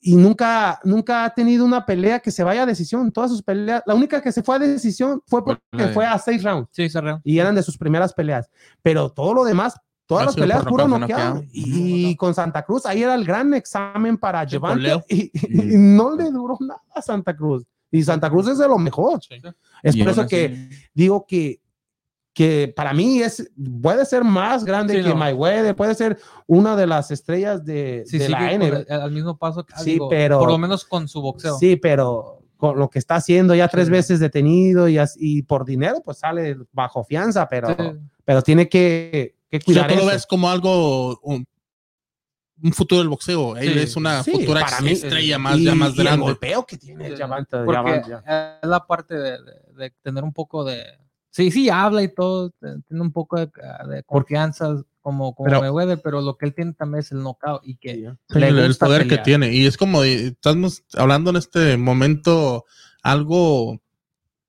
y 0.00 0.16
nunca, 0.16 0.80
nunca 0.84 1.24
ha 1.24 1.30
tenido 1.32 1.64
una 1.64 1.86
pelea 1.86 2.18
que 2.20 2.30
se 2.30 2.44
vaya 2.44 2.64
a 2.64 2.66
decisión. 2.66 3.10
Todas 3.12 3.30
sus 3.30 3.42
peleas, 3.42 3.82
la 3.86 3.94
única 3.94 4.20
que 4.20 4.32
se 4.32 4.42
fue 4.42 4.56
a 4.56 4.58
decisión 4.58 5.22
fue 5.26 5.42
porque 5.44 5.88
fue 5.94 6.04
a 6.04 6.18
seis 6.18 6.42
rounds 6.42 6.68
Sí, 6.72 6.88
y 7.22 7.38
eran 7.38 7.54
de 7.54 7.62
sus 7.62 7.78
primeras 7.78 8.12
peleas. 8.12 8.50
Pero 8.82 9.08
todo 9.10 9.32
lo 9.32 9.44
demás, 9.44 9.80
todas 10.06 10.26
las 10.26 10.34
peleas 10.34 10.64
puro 10.64 10.86
noqueado. 10.88 11.34
noqueado. 11.36 11.44
Y, 11.52 12.16
con 12.16 12.34
Santa 12.34 12.62
Cruz, 12.64 12.84
ahí 12.84 13.02
era 13.02 13.14
el 13.14 13.24
gran 13.24 13.54
examen 13.54 14.18
para 14.18 14.44
Sí, 14.46 14.56
Levante 14.56 15.04
y, 15.08 15.30
y 15.48 15.76
no 15.78 16.14
le 16.16 16.30
duró 16.30 16.58
nada 16.60 16.82
a 16.94 17.00
Santa 17.00 17.34
Cruz. 17.34 17.64
Y 17.96 18.02
Santa 18.02 18.28
Cruz 18.28 18.48
es 18.48 18.58
de 18.58 18.66
lo 18.66 18.76
mejor. 18.78 19.20
Sí. 19.22 19.36
Es 19.82 19.94
Y 19.94 20.02
por 20.02 20.10
eso 20.12 20.26
que 20.26 20.68
digo 20.94 21.24
que, 21.26 21.60
que 22.32 22.72
para 22.74 22.92
mí 22.92 23.20
es, 23.20 23.48
puede 23.80 24.04
ser 24.04 24.24
más 24.24 24.64
grande 24.64 24.94
Sí, 24.96 25.02
que 25.02 25.08
no. 25.10 25.14
Mayweather, 25.14 25.76
puede 25.76 25.94
ser 25.94 26.18
una 26.48 26.74
de 26.74 26.88
las 26.88 27.12
estrellas 27.12 27.64
de, 27.64 28.02
Sí, 28.06 28.18
de 28.18 28.26
sigue 28.26 28.38
la 28.38 28.52
el- 28.52 28.86
al 28.90 29.10
mismo 29.12 29.36
paso 29.38 29.64
que 29.64 29.74
Sí, 29.76 29.92
digo, 29.92 30.08
pero- 30.08 30.40
por 30.40 30.48
lo 30.50 30.58
menos 30.58 30.84
con 30.84 31.06
su 31.06 31.22
boxeo. 31.22 31.56
Sí, 31.58 31.76
pero 31.76 32.40
con 32.56 32.76
lo 32.78 32.90
que 32.90 32.98
está 32.98 33.16
haciendo 33.16 33.54
ya 33.54 33.68
tres 33.68 33.86
Sí. 33.86 33.92
veces 33.92 34.18
detenido 34.20 34.88
y, 34.88 34.98
y 35.16 35.42
por 35.42 35.64
dinero, 35.64 36.00
pues 36.04 36.18
sale 36.18 36.56
bajo 36.72 37.04
fianza, 37.04 37.48
pero, 37.48 37.68
Sí. 37.68 37.76
pero 38.24 38.42
tiene 38.42 38.68
que, 38.68 39.36
que 39.50 39.58
O 39.58 39.60
sea, 39.60 39.64
cuidar 39.66 39.88
tú 39.90 39.94
lo 39.94 40.00
eso. 40.00 40.10
ves 40.10 40.26
como 40.26 40.50
algo, 40.50 41.20
un, 41.22 41.46
un 42.62 42.72
futuro 42.72 43.00
del 43.00 43.08
boxeo. 43.08 43.56
Él 43.56 43.72
Sí. 43.74 43.78
es 43.80 43.96
una 43.96 44.22
Sí, 44.22 44.30
futura 44.32 44.60
para 44.60 44.76
ex- 44.76 44.82
mí, 44.82 44.90
estrella 44.92 45.38
más, 45.38 45.58
y, 45.58 45.64
ya 45.64 45.74
más 45.74 45.94
y 45.94 46.00
el 46.00 46.04
grande. 46.06 46.22
golpeo 46.24 46.64
que 46.66 46.76
tiene 46.78 47.08
Sí. 47.10 47.16
Javante- 47.16 47.64
Porque 47.64 47.74
Javante, 47.76 48.10
ya. 48.10 48.58
es 48.62 48.68
la 48.68 48.86
parte 48.86 49.14
de, 49.14 49.30
de- 49.32 49.74
de 49.76 49.90
tener 50.02 50.22
un 50.24 50.32
poco 50.32 50.64
de... 50.64 50.82
Sí, 51.30 51.50
sí, 51.50 51.68
habla 51.68 52.02
y 52.02 52.14
todo, 52.14 52.50
tiene 52.60 53.02
un 53.02 53.10
poco 53.12 53.38
de, 53.38 53.50
de 53.88 54.02
confianza 54.04 54.76
como, 55.00 55.34
como 55.34 55.48
Pero- 55.48 55.60
Mayweather, 55.60 56.00
pero 56.00 56.20
lo 56.20 56.36
que 56.38 56.46
él 56.46 56.54
tiene 56.54 56.72
también 56.74 57.00
es 57.00 57.10
el 57.12 57.18
knockout 57.22 57.60
y 57.64 57.76
que 57.76 57.94
Sí, 58.28 58.38
le 58.38 58.48
el, 58.48 58.58
el 58.60 58.76
poder 58.76 59.08
que 59.08 59.18
tiene. 59.18 59.52
Y 59.52 59.66
es 59.66 59.76
como, 59.76 60.02
estamos 60.04 60.84
hablando 60.96 61.30
en 61.30 61.36
este 61.36 61.76
momento 61.76 62.64
algo 63.02 63.80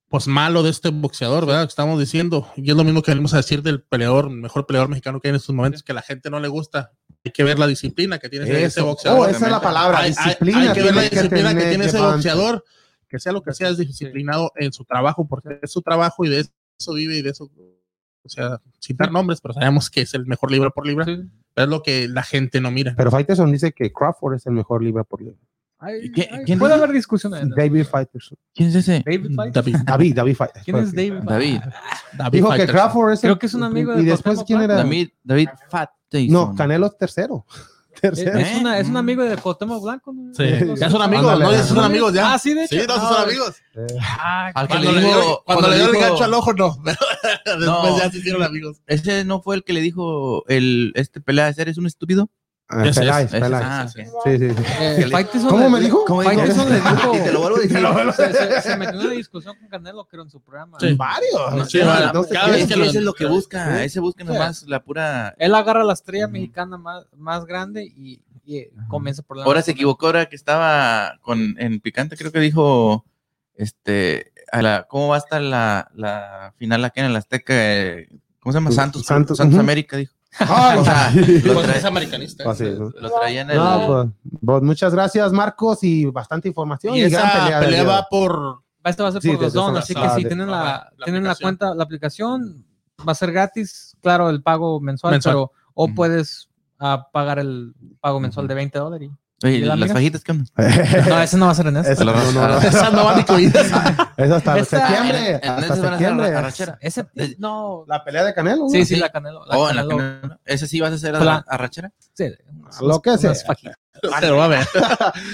pues 0.08 0.28
malo 0.28 0.64
de 0.64 0.70
este 0.70 0.90
boxeador, 0.90 1.46
¿verdad? 1.46 1.64
Que 1.64 1.70
estamos 1.70 2.00
diciendo. 2.00 2.48
Y 2.56 2.70
es 2.70 2.78
lo 2.78 2.84
mismo 2.86 3.02
que 3.02 3.12
venimos 3.12 3.34
a 3.34 3.38
decir 3.38 3.62
del 3.64 3.82
peleador, 3.82 4.30
mejor 4.30 4.66
peleador 4.66 4.88
mexicano 4.88 5.20
que 5.20 5.28
hay 5.28 5.32
en 5.32 5.36
estos 5.38 5.54
momentos, 5.56 5.84
que 5.84 5.92
a 5.92 5.96
la 5.96 6.02
gente 6.04 6.30
no 6.30 6.40
le 6.40 6.48
gusta. 6.48 6.92
Hay 7.26 7.32
que 7.32 7.44
ver 7.44 7.58
la 7.58 7.66
disciplina 7.66 8.20
que 8.20 8.30
tiene 8.30 8.64
ese, 8.64 8.82
boxeador. 8.82 9.20
Oh, 9.20 9.26
esa 9.28 9.46
es 9.46 9.52
la 9.52 9.60
palabra, 9.60 9.98
hay, 10.00 10.12
disciplina. 10.12 10.62
hay 10.62 10.74
que 10.74 10.84
ver 10.84 10.96
la 10.96 11.02
disciplina 11.02 11.56
que, 11.56 11.66
tiene 11.66 11.86
ese 11.86 12.00
boxeador, 12.00 12.64
que 13.10 13.18
sea 13.20 13.32
lo 13.32 13.42
que 13.42 13.52
sea, 13.54 13.70
es 13.70 13.78
disciplinado 13.80 14.52
en 14.56 14.72
su 14.72 14.86
trabajo, 14.86 15.28
porque 15.28 15.58
es 15.60 15.72
su 15.72 15.82
trabajo 15.82 16.24
y 16.24 16.30
de 16.30 16.46
eso 16.78 16.94
vive 16.94 17.18
y 17.18 17.22
de 17.24 17.32
eso, 17.32 17.50
o 18.24 18.30
sea, 18.30 18.62
citar 18.80 19.12
nombres, 19.12 19.42
pero 19.42 19.56
sabemos 19.56 19.90
que 19.90 20.02
es 20.02 20.14
el 20.14 20.28
mejor 20.28 20.52
libra 20.52 20.70
por 20.70 20.86
libra, 20.86 21.06
Sí. 21.06 21.18
pero 21.56 21.66
es 21.66 21.70
lo 21.72 21.82
que 21.82 22.08
la 22.08 22.22
gente 22.22 22.62
no 22.62 22.70
mira. 22.70 22.94
Pero 22.96 23.10
Faitelson 23.10 23.52
dice 23.52 23.72
que 23.72 23.92
Crawford 23.92 24.36
es 24.36 24.46
el 24.46 24.54
mejor 24.54 24.84
libra 24.84 25.04
por 25.04 25.22
libra. 25.22 25.40
Ay, 25.80 26.12
¿Quién- 26.12 26.28
ay, 26.32 26.44
quién 26.46 26.60
puede 26.60 26.74
haber 26.76 26.92
discusiones. 26.92 27.48
¿no? 27.48 27.56
David 27.56 27.86
Faitelson. 27.86 28.38
¿Quién 28.54 28.70
es 28.70 28.76
ese? 28.76 29.04
David. 29.06 29.30
David, 29.54 29.76
David, 29.84 30.16
David 30.16 30.36
Faitelson. 30.36 30.64
¿Quién 30.64 30.78
es 30.78 30.94
David? 30.94 31.14
David. 31.24 31.60
David 32.14 32.32
Dijo 32.32 32.52
que. 32.54 32.68
Crawford 32.68 33.14
es 33.14 33.24
el- 33.24 33.28
Creo 33.28 33.40
que 33.40 33.46
es 33.48 33.54
un 33.56 33.64
amigo 33.64 33.94
de 33.94 34.02
Y 34.02 34.06
después, 34.06 34.44
¿quién 34.46 34.62
era? 34.62 34.76
David, 34.76 35.10
David 35.24 35.50
Fat. 35.70 35.90
No, 36.30 36.54
Canelo 36.56 36.88
es 36.88 36.98
tercero. 36.98 37.46
Tercero. 38.02 38.38
Es, 38.38 38.58
una, 38.60 38.78
es 38.78 38.88
un 38.88 38.94
Mm. 38.94 38.98
amigo 38.98 39.24
de 39.24 39.38
Cuauhtémoc 39.38 39.82
Blanco. 39.82 40.14
¿no? 40.14 40.34
Sí, 40.36 40.44
son 40.92 41.02
amigos, 41.02 41.32
Ándale, 41.32 41.46
¿no? 41.46 41.52
Ya 41.54 41.64
son 41.64 41.78
ándale. 41.78 41.86
amigos 41.86 42.14
ya. 42.14 42.34
Ah, 42.34 42.38
sí, 42.40 42.54
de 42.54 42.66
hecho. 42.66 42.76
Sí, 42.82 42.86
no, 42.88 42.94
Ah, 42.94 43.10
son 43.14 43.24
amigos. 43.30 43.56
Ah, 44.02 44.52
Al 44.54 44.68
que 44.68 44.74
Cuando 44.74 44.92
le 44.92 45.00
le 45.02 45.08
dio, 45.08 45.16
dijo- 45.18 45.44
cuando 45.46 45.68
le 45.70 45.76
dio 45.78 45.86
el 45.94 46.00
gancho 46.02 46.24
al 46.26 46.34
ojo, 46.34 46.54
no. 46.54 46.78
Después 46.84 47.60
No. 47.66 47.98
ya 47.98 48.12
se 48.12 48.18
hicieron 48.18 48.44
amigos. 48.44 48.82
Ese 48.86 49.24
no 49.24 49.42
fue 49.42 49.56
el 49.56 49.64
que 49.64 49.72
le 49.72 49.80
dijo 49.80 50.44
el 50.50 50.92
este 50.96 51.22
pelea 51.22 51.48
¿eres 51.56 51.78
un 51.78 51.86
estúpido? 51.86 52.30
Ah, 52.68 52.84
Peláez, 52.96 53.30
Peláez. 53.30 53.64
ah, 53.64 53.88
sí. 53.88 54.02
Sí, 54.24 54.38
sí, 54.40 54.50
sí. 54.50 54.64
eh, 54.80 55.28
¿Cómo 55.48 55.60
le- 55.60 55.70
me 55.70 55.80
dijo? 55.82 56.04
¿Cómo 56.06 56.24
dijo? 56.24 56.34
Le 56.42 56.76
dijo. 56.76 57.16
Y 57.16 57.20
te 57.20 57.32
lo 57.32 57.42
vuelvo 57.42 57.58
a 57.58 57.60
decir. 57.62 57.78
Se, 58.16 58.34
se- 58.34 58.62
se 58.64 58.78
metió 58.78 59.00
en 59.02 59.06
una 59.06 59.16
discusión 59.16 59.56
con 59.60 59.68
Canelo, 59.68 60.06
creo, 60.06 60.24
en 60.24 60.32
su 60.32 60.42
programa. 60.42 60.78
Sí. 60.80 60.94
Varios. 60.96 61.54
No, 61.56 61.66
Sí, 61.66 61.78
no, 61.80 61.86
vale. 61.86 62.08
no, 62.12 62.24
sé 62.24 62.34
cada 62.34 62.48
vez 62.48 62.68
que 62.68 62.76
lo- 62.76 62.86
ese 62.86 62.98
es 62.98 63.04
lo 63.04 63.14
que 63.14 63.28
busca. 63.28 63.78
Sí. 63.78 63.84
Ese 63.84 64.00
busca 64.00 64.24
nomás 64.24 64.64
la 64.64 64.82
pura. 64.84 65.36
Él 65.38 65.54
agarra 65.54 65.84
la 65.84 65.94
estrella 65.94 66.28
mexicana 66.28 66.78
más, 66.80 67.06
más 67.16 67.46
grande 67.46 67.84
y, 67.86 68.20
y 68.46 68.66
comienza 68.88 69.22
por 69.22 69.38
la. 69.38 69.44
Ahora 69.46 69.62
se 69.62 69.72
equivocó, 69.72 70.08
ahora 70.08 70.26
que 70.26 70.36
estaba 70.36 71.20
con, 71.22 71.56
en 71.60 71.80
Picante, 71.80 72.18
creo 72.18 72.32
que 72.32 72.40
dijo, 72.40 73.06
este, 73.54 74.32
a 74.52 74.62
la, 74.64 74.88
¿cómo 74.90 75.10
va 75.10 75.16
a 75.18 75.20
estar 75.20 75.42
la, 75.42 75.92
la 75.94 76.54
final 76.58 76.84
aquí 76.86 77.00
en 77.00 77.06
el 77.08 77.16
Azteca? 77.16 77.54
eh, 77.56 78.10
¿Cómo 78.40 78.54
se 78.54 78.58
llama? 78.58 78.72
Santos, 78.72 79.06
Santos, 79.06 79.38
Santos. 79.38 79.60
América, 79.60 79.98
dijo. 79.98 80.14
Ay, 80.40 80.80
O 80.80 80.84
sea, 80.86 81.12
lo 81.46 81.54
Pues 81.54 81.86
americanista. 81.86 82.44
Ah, 82.48 82.56
sí, 82.56 82.64
¿no? 82.78 82.90
lo 82.90 83.10
traía 83.12 83.42
en 83.42 83.52
el... 83.52 83.58
No, 83.58 83.88
pues, 83.88 84.08
pues, 84.46 84.62
muchas 84.64 84.94
gracias, 84.94 85.32
Marcos, 85.32 85.84
y 85.84 86.06
bastante 86.06 86.48
información. 86.48 86.96
Y 86.96 87.02
Y, 87.04 87.10
gran 87.10 87.26
esa 87.28 87.40
pelea. 87.40 87.60
del 87.60 87.66
pelea 87.70 87.82
de 87.84 87.88
va 87.90 88.08
por. 88.10 88.62
Este 88.84 89.02
va 89.04 89.10
a 89.10 89.12
ser 89.14 89.22
Sí, 89.22 89.30
por 89.30 89.40
dos 89.40 89.48
esa- 89.48 89.80
así 89.80 89.94
que 89.96 90.02
ah, 90.02 90.16
si 90.16 90.24
de- 90.24 90.30
tienen 90.30 90.52
la, 90.52 90.62
Ajá, 90.76 90.90
la 90.98 91.06
tienen 91.06 91.24
la 91.24 91.36
cuenta, 91.36 91.74
la 91.74 91.84
aplicación 91.84 92.66
va 93.08 93.12
a 93.14 93.16
ser 93.16 93.32
gratis, 93.32 93.98
claro, 94.02 94.30
el 94.30 94.44
pago 94.44 94.80
mensual, 94.80 95.14
Mensual. 95.14 95.34
pero 95.34 95.52
o 95.74 95.86
Ujú. 95.86 95.96
puedes 95.96 96.50
ah, 96.80 97.08
pagar 97.12 97.40
el 97.40 97.74
pago 98.00 98.20
mensual 98.20 98.48
de 98.48 98.54
20 98.54 98.78
dólares. 98.78 99.10
Oye, 99.46 99.58
¿Y 99.58 99.62
la 99.62 99.68
las 99.76 99.76
amiga? 99.84 99.94
fajitas, 99.94 100.24
¿qué 100.24 100.32
onda? 100.32 100.46
No, 101.10 101.22
ese 101.22 101.38
no 101.38 101.46
va 101.46 101.52
a 101.52 101.56
ser 101.56 101.68
en 101.68 101.78
este. 101.78 101.92
Esa- 101.94 102.04
no, 102.04 102.14
no, 102.32 102.48
no. 102.48 102.58
Esas 102.60 102.94
no 102.94 103.06
van 103.06 103.20
incluidas. 103.20 103.66
Es 104.18 104.32
hasta 104.32 104.58
Esta- 104.58 104.88
septiembre. 104.88 105.30
En- 105.30 105.36
en 105.44 105.50
hasta 105.50 105.74
a 105.74 105.76
septiembre. 105.90 106.28
arrachera. 106.36 106.78
Ese, 106.82 107.06
no. 107.38 107.84
La 107.88 108.04
pelea 108.04 108.24
de 108.24 108.34
Canelo. 108.34 108.68
Sí, 108.70 108.86
sí, 108.86 108.96
sí. 108.96 109.00
la 109.00 109.10
Canelo. 109.10 109.46
La 109.46 109.58
Oh, 109.58 109.70
en 109.70 109.76
la 109.76 109.88
Canelo, 109.88 110.40
¿Ese 110.46 110.68
sí 110.68 110.80
vas 110.80 110.92
a 110.92 110.96
hacer 110.96 111.18
Plan- 111.18 111.44
arrachera? 111.48 111.92
sí, 112.14 112.26
Lo 112.82 113.02
que 113.02 113.18
sea. 113.18 113.30
unas 113.32 113.46
fajitas. 113.46 113.78
Pero 114.20 114.38
va 114.38 114.46
a 114.46 114.48
ver. 114.50 114.68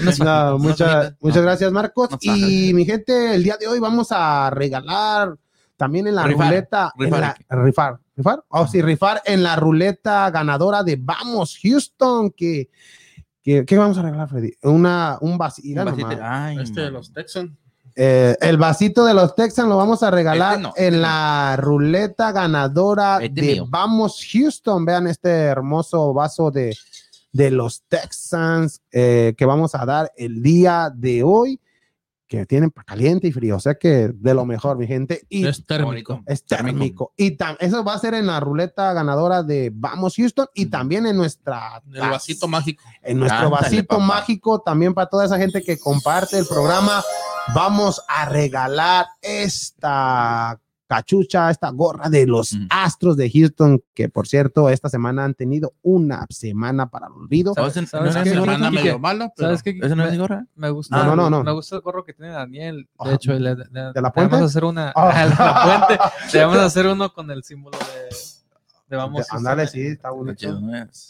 Unas 0.02 0.20
No, 0.20 0.58
muchas, 0.60 1.14
muchas 1.20 1.38
No. 1.38 1.44
gracias, 1.44 1.72
Marcos. 1.72 2.10
No, 2.12 2.18
y 2.22 2.74
mi 2.74 2.86
gente, 2.86 3.34
el 3.36 3.44
día 3.44 3.58
de 3.58 3.68
hoy 3.68 3.80
vamos 3.80 4.08
a 4.12 4.50
regalar 4.52 5.36
también 5.78 6.08
en 6.08 6.16
la 6.16 6.24
Rifar. 6.24 6.48
ruleta. 6.48 6.94
en 6.98 7.06
Rifar. 7.06 7.20
la- 7.22 7.38
rifar. 7.64 8.00
¿Rifar? 8.16 8.44
Oh, 8.50 8.68
sí, 8.68 8.82
rifar 8.82 9.22
en 9.26 9.42
la 9.42 9.56
ruleta 9.56 10.30
ganadora 10.30 10.84
de 10.84 10.98
Vamos 11.00 11.58
Houston. 11.64 12.32
Que, 12.32 12.70
¿Qué 13.44 13.78
vamos 13.78 13.98
a 13.98 14.02
regalar, 14.04 14.30
Freddy? 14.30 14.54
Una, 14.64 15.18
un 15.22 15.38
vasito. 15.38 15.80
Un 15.82 15.86
vasito. 15.86 16.22
Ay, 16.22 16.58
Este 16.62 16.82
de 16.82 16.92
los 16.92 17.12
Texans. 17.12 17.52
Eh, 17.96 18.38
el 18.40 18.58
vasito 18.58 19.04
de 19.04 19.14
los 19.14 19.36
Texans 19.36 19.68
lo 19.68 19.76
vamos 19.78 20.02
a 20.02 20.10
regalar 20.12 20.54
Este 20.54 20.64
no, 20.64 20.74
en 20.78 20.84
este 20.86 20.96
no. 20.98 21.02
la 21.02 21.56
ruleta 21.58 22.32
ganadora 22.32 23.18
Este 23.22 23.42
de 23.42 23.52
mío. 23.54 23.66
Vamos 23.70 24.22
Houston. 24.32 24.86
Vean 24.86 25.08
este 25.08 25.30
hermoso 25.30 26.14
vaso 26.14 26.52
de, 26.52 26.76
de 27.32 27.52
los 27.52 27.84
Texans 27.84 28.82
eh, 28.92 29.34
que 29.38 29.46
vamos 29.46 29.76
a 29.76 29.86
dar 29.86 30.12
el 30.18 30.42
día 30.42 30.92
de 30.94 31.24
hoy, 31.24 31.60
que 32.32 32.46
tienen 32.46 32.72
pa' 32.72 32.86
caliente 32.86 33.28
y 33.28 33.34
frío, 33.34 33.58
o 33.58 33.60
sea 33.60 33.74
que 33.76 34.08
de 34.16 34.34
lo 34.34 34.46
mejor, 34.46 34.78
mi 34.78 34.88
gente. 34.88 35.24
Y 35.28 35.46
Es 35.46 35.66
térmico. 35.66 36.24
es 36.26 36.46
térmico. 36.46 37.12
Y 37.18 37.32
tam- 37.36 37.58
eso 37.60 37.84
va 37.84 37.96
a 37.96 38.00
ser 38.00 38.14
en 38.14 38.26
la 38.28 38.40
ruleta 38.40 38.94
ganadora 38.94 39.44
de 39.44 39.70
Vamos 39.74 40.16
Houston 40.16 40.48
y 40.54 40.68
también 40.68 41.06
en 41.06 41.18
nuestra 41.18 41.82
El 41.94 42.00
vasito 42.10 42.48
mágico. 42.48 42.84
en 43.04 43.20
nuestro 43.20 43.50
vasito 43.50 43.86
papá. 43.98 44.06
mágico, 44.06 44.62
también 44.62 44.94
para 44.94 45.10
toda 45.10 45.26
esa 45.26 45.38
gente 45.38 45.62
que 45.62 45.78
comparte 45.78 46.38
el 46.38 46.46
programa, 46.46 47.04
vamos 47.54 48.02
a 48.08 48.24
regalar 48.24 49.08
esta 49.22 50.58
cachucha, 50.96 51.50
esta 51.50 51.70
gorra 51.70 52.10
de 52.10 52.28
los 52.28 52.52
Ujú. 52.52 52.64
Astros 52.70 53.16
de 53.16 53.32
Houston, 53.32 53.82
que 53.94 54.10
por 54.10 54.28
cierto, 54.28 54.70
esta 54.70 54.90
semana 54.90 55.24
han 55.24 55.34
tenido 55.36 55.74
una 55.82 56.26
semana 56.30 56.90
para 56.90 57.08
el 57.08 57.14
olvido. 57.14 57.54
¿Sabes, 57.54 57.74
¿Sabes 57.90 58.16
qué? 58.24 58.32
mi 58.32 58.38
gorra, 58.38 58.54
Semana 58.56 58.72
medio 58.72 59.00
mala, 59.00 59.32
pero 59.36 59.48
¿Sabes 59.50 59.64
qué? 59.64 59.80
¿Esa 59.82 59.96
no 59.96 60.04
es 60.04 60.08
Me- 60.10 60.12
mi 60.12 60.18
gorra? 60.18 60.46
Me 60.56 60.70
gusta, 60.70 60.98
No, 60.98 61.04
no, 61.06 61.16
no, 61.16 61.30
no. 61.30 61.44
me 61.46 61.52
gusta 61.54 61.78
el 61.78 61.82
gorro 61.82 62.04
que 62.04 62.14
tiene 62.14 62.34
Daniel. 62.34 62.90
De 63.06 63.14
hecho, 63.14 63.32
le, 63.34 63.56
le- 63.56 63.66
¿De 63.94 64.02
la 64.02 64.12
puente? 64.12 64.32
Vamos 64.36 64.42
a 64.42 64.46
hacer 64.52 64.66
una. 64.66 64.88
De 64.96 65.36
la 65.36 65.86
puente. 65.88 66.04
Le 66.34 66.44
vamos 66.44 66.58
a 66.60 66.66
hacer 66.66 66.88
uno 66.88 67.14
con 67.14 67.32
el 67.32 67.44
símbolo 67.44 67.78
de. 67.78 68.41
De 68.92 68.98
vamos. 68.98 69.26
Ándale, 69.32 69.68
sí, 69.68 69.82
está 69.88 70.10
bonito. 70.12 70.48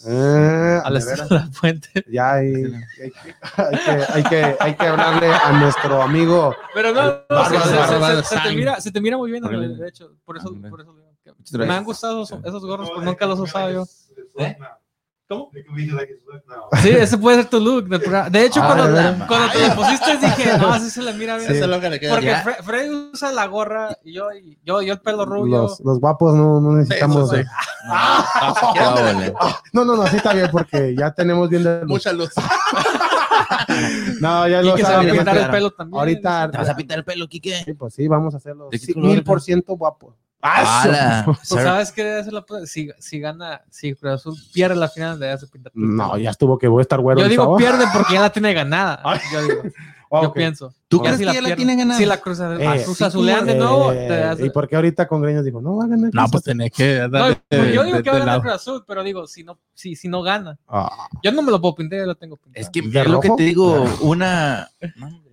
Eh, 0.08 0.80
A 0.84 0.90
de 0.92 1.18
la, 1.18 1.24
a 1.38 1.50
puente. 1.60 1.90
ya 2.08 2.34
hay, 2.34 2.54
hay, 2.54 3.12
que, 3.12 3.14
hay, 3.58 3.72
que, 3.74 3.92
hay, 4.14 4.24
que, 4.24 4.56
hay 4.60 4.76
que 4.76 4.86
hablarle 4.86 5.34
a 5.34 5.52
nuestro 5.60 6.02
amigo. 6.02 6.56
Pero 6.76 6.94
no, 6.94 7.02
no, 7.28 7.46
se- 7.46 7.60
se- 7.60 8.22
se- 8.22 8.24
se, 8.24 8.40
te 8.42 8.56
mira, 8.56 8.80
se 8.80 8.92
te 8.92 9.02
mira 9.02 9.18
muy 9.18 9.32
bien, 9.32 9.44
de 9.44 9.88
hecho. 9.88 10.12
Por 10.24 10.38
eso, 10.38 10.54
por 10.70 10.80
eso 10.82 10.94
me 11.58 11.74
han 11.74 11.84
gustado 11.84 12.24
esos, 12.24 12.40
esos 12.46 12.64
gorros, 12.66 12.90
pero 12.90 13.02
nunca 13.02 13.26
los 13.26 13.40
he 13.40 13.42
usado 13.42 13.72
yo. 13.72 13.86
¿Eh? 14.38 14.58
¿Cómo? 15.32 15.50
Sí, 16.82 16.90
ese 16.90 17.18
puede 17.18 17.38
ser 17.38 17.46
tu 17.50 17.60
look. 17.60 17.88
del 17.88 18.02
programa. 18.02 18.30
De 18.30 18.46
hecho, 18.46 18.60
Ah, 18.62 18.68
cuando, 18.76 19.28
cuando 19.28 19.52
te 19.54 19.68
lo 19.68 19.76
pusiste 19.76 20.18
dije, 20.18 20.58
no, 20.58 20.74
así 20.74 20.90
se 20.90 21.02
le 21.02 21.14
mira 21.14 21.38
bien. 21.38 21.54
Sí. 21.54 21.60
Porque. 22.10 22.34
Fre- 22.36 22.64
Freddy 22.64 22.90
usa 23.14 23.32
la 23.32 23.46
gorra 23.48 23.96
y 24.04 24.14
yo, 24.14 24.32
y 24.34 24.60
yo, 24.66 24.82
yo 24.82 24.94
el 24.94 25.00
pelo 25.00 25.26
rubio. 25.26 25.62
Los, 25.64 25.80
los 25.80 26.00
guapos 26.00 26.34
no, 26.36 26.60
no 26.60 26.74
necesitamos. 26.74 27.32
Ah, 27.86 28.54
vale. 28.76 29.34
No, 29.74 29.86
no, 29.86 29.96
no, 29.96 30.06
sí 30.08 30.18
está 30.18 30.34
bien 30.34 30.50
porque 30.52 30.96
ya 30.98 31.12
tenemos 31.14 31.50
bien 31.50 31.64
de 31.64 31.80
luz. 31.82 31.88
Mucha 31.90 32.12
luz. 32.14 32.30
No, 34.20 34.48
ya 34.48 34.62
y 34.62 34.66
lo 34.66 34.76
que 34.76 34.84
se 34.86 34.92
va 34.94 35.00
a 35.00 35.04
pintar 35.04 35.38
el 35.38 35.50
pelo 35.50 35.72
también. 35.72 36.00
Ahorita, 36.00 36.52
¿Te 36.52 36.58
vas 36.58 36.70
a 36.70 36.76
pintar 36.76 37.00
el 37.00 37.04
pelo, 37.06 37.28
Kike? 37.28 37.64
Sí, 37.66 37.74
pues 37.74 37.94
sí, 37.94 38.08
vamos 38.08 38.34
a 38.34 38.38
hacerlo. 38.38 38.70
¿De 38.72 38.80
qué 38.80 38.86
Sí, 38.88 38.94
color 38.94 39.10
mil 39.10 39.24
por 39.24 39.42
ciento 39.42 39.74
guapo. 39.76 40.16
Pues, 40.42 41.48
¿Sabes 41.48 41.92
qué 41.92 42.04
debe 42.04 42.20
hacer 42.20 42.34
la? 42.34 42.44
Si, 42.66 42.90
si 43.00 43.20
gana, 43.20 43.62
si 43.70 43.94
Cruz 43.96 44.14
Azul 44.14 44.36
pierde 44.54 44.76
la 44.76 44.90
final, 44.90 45.20
debe 45.20 45.34
hacer 45.34 45.50
pintar. 45.50 45.72
No, 45.76 46.18
ya 46.18 46.32
estuvo 46.32 46.58
que 46.58 46.68
voy 46.68 46.82
a 46.82 46.84
estar 46.84 47.00
güero. 47.00 47.22
Yo 47.22 47.30
digo 47.30 47.44
sábado. 47.44 47.58
pierde 47.58 47.86
porque 47.94 48.14
ya 48.16 48.22
la 48.22 48.30
tiene 48.32 48.54
ganada. 48.54 49.02
Yo 49.32 49.42
digo, 49.44 49.62
Ah, 50.14 50.24
yo 50.24 50.34
pienso. 50.34 50.74
¿Tú 50.90 51.00
crees 51.00 51.20
si 51.20 51.26
que 51.26 51.34
ya 51.34 51.42
la 51.42 51.56
tiene 51.56 51.74
ganada? 51.74 51.98
Si 51.98 52.06
la 52.06 52.18
Cruz, 52.20 52.38
Eh, 52.42 52.82
Cruz 52.84 53.02
Azulean 53.02 53.46
de 53.46 53.56
nuevo, 53.56 53.94
Eh, 53.94 54.08
te 54.10 54.24
hace- 54.26 54.46
¿Y 54.46 54.50
por 54.50 54.68
qué 54.68 54.76
ahorita 54.76 55.08
con 55.08 55.22
Greños 55.22 55.46
dijo, 55.46 55.62
no 55.62 55.78
va 55.78 55.86
a 55.86 55.88
ganar? 55.88 56.10
No, 56.14 56.24
pues 56.24 56.42
Azul"? 56.42 56.44
tenés 56.44 56.72
que 56.74 57.00
No, 57.00 57.08
darle 57.08 57.42
pues 57.48 57.74
yo 57.74 57.80
de- 57.80 57.86
digo 57.86 57.98
de- 57.98 58.04
que 58.04 58.10
va 58.10 58.16
a 58.18 58.20
de 58.20 58.26
ganar. 58.26 58.42
Cruz 58.42 58.54
Azul, 58.54 58.84
pero 58.86 59.04
digo, 59.04 59.26
si 59.26 59.46
no, 59.46 59.58
si, 59.74 59.96
si 59.96 60.10
no 60.10 60.22
gana. 60.22 60.60
Ah, 60.68 61.08
Yo 61.24 61.32
no 61.32 61.42
me 61.42 61.50
lo 61.50 61.62
puedo 61.62 61.76
pintar, 61.76 62.00
ya 62.00 62.06
lo 62.06 62.16
tengo 62.16 62.36
pintado. 62.36 62.62
Es 62.62 62.70
que 62.70 62.82
¿De 62.82 63.00
es 63.00 63.08
lo 63.08 63.22
que 63.22 63.30
te 63.38 63.44
digo, 63.44 63.86
una... 64.02 64.70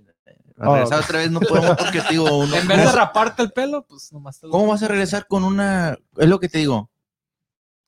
Oh. 0.61 0.74
regresar 0.74 1.00
otra 1.04 1.18
vez 1.18 1.30
no 1.30 1.40
podemos 1.40 1.76
porque 1.76 2.00
te 2.00 2.11
digo, 2.11 2.24
uno- 2.38 2.56
en 2.56 2.66
vez 2.68 2.78
de 2.78 2.92
raparte 2.92 3.42
el 3.42 3.52
pelo, 3.52 3.84
pues 3.88 4.12
nomás 4.12 4.40
te 4.40 4.46
lo 4.46 4.52
¿cómo 4.52 4.66
vas 4.68 4.82
a 4.82 4.88
regresar 4.88 5.26
con 5.28 5.44
una... 5.44 5.96
Es 6.16 6.28
lo 6.28 6.40
que 6.40 6.48
te 6.48 6.59
digo. 6.59 6.90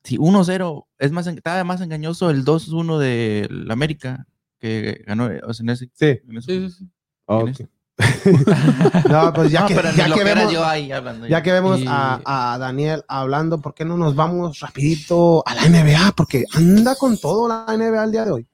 Si 0.04 0.16
1-0, 0.16 0.86
es 0.98 1.12
más, 1.12 1.26
en- 1.26 1.36
estaba 1.36 1.62
más 1.64 1.80
engañoso 1.80 2.30
el 2.30 2.44
2-1 2.44 2.98
de 2.98 3.48
la 3.50 3.72
América 3.74 4.26
que 4.58 5.02
ganó 5.06 5.28
o 5.46 5.52
sea, 5.54 5.64
en 5.64 5.70
ese... 5.70 5.90
sí. 5.94 6.20
en 6.28 6.36
ese- 6.36 6.46
Sí, 6.46 6.68
sí, 6.70 6.76
sí. 6.78 6.90
ok. 7.26 7.48
es? 7.50 7.66
no, 9.10 9.32
pues 9.34 9.50
ya 9.50 9.60
No, 9.60 9.66
que, 9.66 9.74
ya 9.94 10.14
que 10.14 10.24
vemos, 10.24 10.50
yo 10.52 10.64
ahí 10.64 10.90
hablando. 10.90 11.26
ya 11.26 11.42
que 11.42 11.52
vemos 11.52 11.80
Y- 11.80 11.84
a, 11.86 12.52
a 12.54 12.56
Daniel 12.58 13.04
hablando, 13.08 13.60
¿por 13.60 13.74
qué 13.74 13.84
no 13.84 13.98
nos 13.98 14.14
vamos 14.14 14.58
rapidito 14.60 15.42
a 15.46 15.54
la 15.54 15.68
NBA? 15.68 16.12
Porque 16.16 16.44
anda 16.54 16.94
con 16.96 17.18
todo 17.18 17.46
la 17.46 17.66
NBA 17.68 18.04
el 18.04 18.12
día 18.12 18.24
de 18.24 18.30
hoy. 18.30 18.46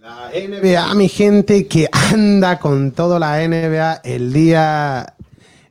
La 0.00 0.30
NBA, 0.30 0.94
mi 0.94 1.08
gente 1.08 1.66
que 1.66 1.88
anda 1.92 2.60
con 2.60 2.92
todo 2.92 3.18
la 3.18 3.44
NBA 3.48 3.94
el 4.04 4.32
día, 4.32 5.16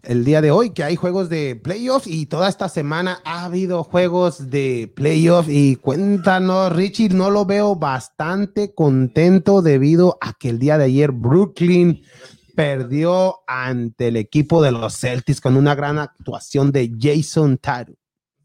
el 0.04 0.26
día 0.26 0.42
de 0.42 0.52
hoy, 0.52 0.72
que 0.72 0.84
hay 0.84 0.98
juegos 0.98 1.30
de 1.30 1.56
playoffs 1.56 2.08
y 2.08 2.26
toda 2.26 2.50
esta 2.50 2.68
semana 2.68 3.22
ha 3.24 3.46
habido 3.46 3.86
juegos 3.86 4.50
de 4.50 4.92
playoffs 4.94 5.48
y 5.50 5.78
cuéntanos, 5.78 6.76
Richie, 6.76 7.08
no 7.08 7.30
lo 7.30 7.46
veo 7.46 7.78
bastante 7.78 8.74
contento 8.74 9.62
debido 9.62 10.18
a 10.20 10.34
que 10.34 10.50
el 10.50 10.60
día 10.60 10.78
de 10.78 10.86
ayer 10.86 11.14
Brooklyn 11.14 12.04
perdió 12.54 13.38
ante 13.48 14.10
el 14.10 14.18
equipo 14.18 14.62
de 14.62 14.74
los 14.74 15.00
Celtics 15.00 15.40
con 15.40 15.56
una 15.56 15.74
gran 15.74 16.00
actuación 16.00 16.74
de 16.74 16.92
Jason 17.00 17.60
Tatum. 17.60 17.96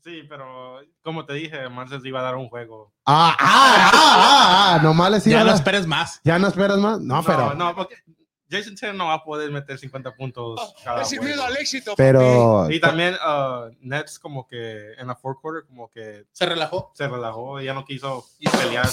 Sí, 0.03 0.23
pero 0.29 0.81
como 1.03 1.25
te 1.25 1.35
dije, 1.35 1.69
Marcel 1.69 2.05
iba 2.05 2.21
a 2.21 2.25
dar 2.25 2.35
un 2.37 2.49
juego. 2.49 2.93
Ah, 3.07 3.37
ah, 3.39 3.39
ah, 3.41 3.91
ah, 3.95 4.75
ah, 4.75 4.83
nomás 4.83 5.11
les 5.13 5.27
iba 5.29 5.37
Ya 5.37 5.41
a 5.43 5.45
no 5.45 5.55
esperes 5.55 5.87
más. 5.87 6.21
¿Ya 6.25 6.39
no 6.39 6.49
esperas 6.49 6.79
más? 6.79 7.01
No, 7.01 7.23
pero... 7.23 7.55
No, 7.55 7.75
porque 7.75 7.97
Jason 8.51 8.75
Tatum 8.75 8.97
no 8.99 9.07
va 9.07 9.15
a 9.15 9.25
poder 9.25 9.51
meter 9.51 9.79
50 9.79 10.15
puntos 10.15 10.75
cada 10.85 11.05
sin 11.05 11.19
juego. 11.21 11.35
miedo 11.35 11.47
al 11.47 11.57
éxito. 11.57 11.95
Pero 11.97 12.69
Y 12.71 12.81
también 12.81 13.15
uh, 13.15 13.71
Nets 13.81 14.19
como 14.19 14.47
que 14.47 14.93
en 14.99 15.07
la 15.07 15.15
fourth 15.15 15.41
quarter 15.41 15.65
como 15.67 15.89
que 15.89 16.27
Se 16.33 16.45
relajó. 16.47 16.91
se 16.95 17.09
relajó 17.09 17.61
y 17.61 17.65
ya 17.67 17.73
no 17.75 17.85
quiso 17.85 18.27
pelear. 18.61 18.89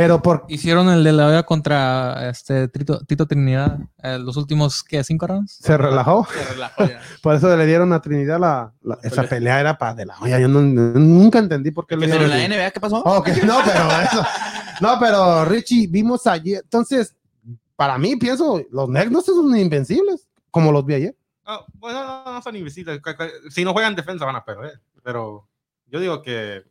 Pero 0.00 0.22
por 0.22 0.44
Hicieron 0.48 0.88
el 0.90 1.02
de 1.02 1.12
la 1.12 1.26
olla 1.26 1.42
contra 1.42 2.28
este 2.30 2.68
Tito, 2.68 3.00
Tito 3.04 3.26
Trinidad 3.26 3.78
eh, 4.02 4.18
los 4.20 4.36
últimos, 4.36 4.82
¿qué? 4.84 5.02
¿Cinco 5.02 5.26
rounds? 5.26 5.58
se 5.60 5.76
relajó. 5.76 6.26
Se 6.32 6.44
relajó 6.54 6.86
ya. 6.86 7.00
Por 7.22 7.34
eso 7.34 7.56
le 7.56 7.66
dieron 7.66 7.92
a 7.92 8.00
Trinidad 8.00 8.38
la, 8.38 8.72
la- 8.82 8.98
esa 9.02 9.24
pelea 9.24 9.58
era 9.60 9.76
para 9.76 9.94
de 9.94 10.06
la 10.06 10.16
olla. 10.20 10.38
Yo 10.38 10.46
no- 10.46 10.60
nunca 10.62 11.40
entendí 11.40 11.70
por 11.72 11.86
qué 11.86 11.96
le 11.96 12.06
Pero 12.06 12.26
dieron. 12.28 12.38
la 12.38 12.48
NBA, 12.64 12.70
¿qué 12.70 12.80
pasó? 12.80 12.98
Ok, 13.04 13.28
no, 13.44 13.58
pero 13.64 13.80
eso. 14.02 14.24
No, 14.80 14.98
pero 15.00 15.44
Richie, 15.44 15.88
vimos 15.88 16.26
ayer. 16.28 16.60
Entonces, 16.62 17.16
para 17.74 17.98
mí, 17.98 18.14
pienso, 18.16 18.62
los 18.70 18.88
Nets 18.88 19.10
no 19.10 19.20
son 19.20 19.56
invencibles, 19.56 20.28
como 20.50 20.70
los 20.70 20.84
vi 20.86 20.94
ayer. 20.94 21.16
Ah, 21.44 21.64
bueno, 21.74 22.04
no, 22.24 22.32
no 22.34 22.42
son 22.42 22.54
cu- 22.54 23.50
Si 23.50 23.64
no 23.64 23.72
juegan 23.72 23.96
defensa 23.96 24.24
van 24.24 24.36
a 24.36 24.44
perder. 24.44 24.80
Pero 25.02 25.48
yo 25.86 25.98
digo 25.98 26.22
que 26.22 26.62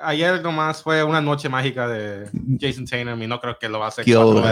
ayer 0.00 0.42
nomás 0.42 0.82
fue 0.82 1.02
una 1.04 1.20
noche 1.20 1.48
mágica 1.48 1.88
de 1.88 2.28
Jason 2.60 2.84
Tatum 2.86 3.22
y 3.22 3.26
no 3.26 3.40
creo 3.40 3.58
que 3.58 3.68
lo 3.68 3.78
va 3.78 3.86
a 3.86 3.88
hacer. 3.88 4.04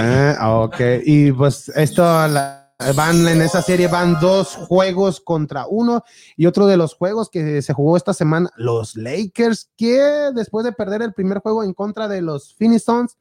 Eh, 0.05 0.35
ok, 0.43 0.81
y 1.05 1.33
pues 1.33 1.69
esto 1.71 2.03
la- 2.03 2.63
van 2.95 3.27
en 3.27 3.41
esa 3.41 3.63
serie 3.63 3.89
van 3.89 4.21
dos 4.21 4.55
juegos 4.55 5.19
contra 5.23 5.65
uno 5.67 6.05
y 6.37 6.45
otro 6.45 6.67
de 6.67 6.77
los 6.77 6.93
juegos 6.95 7.31
que 7.31 7.63
se 7.63 7.73
jugó 7.73 7.97
esta 7.97 8.13
semana 8.13 8.51
los 8.57 8.97
Lakers 8.97 9.71
que 9.79 9.99
después 10.35 10.63
de 10.63 10.73
perder 10.73 11.01
el 11.01 11.15
primer 11.15 11.39
juego 11.39 11.65
en 11.65 11.73
contra 11.73 12.07
de 12.07 12.21
los 12.21 12.55
Phoenix 12.55 12.85
Suns 12.85 13.17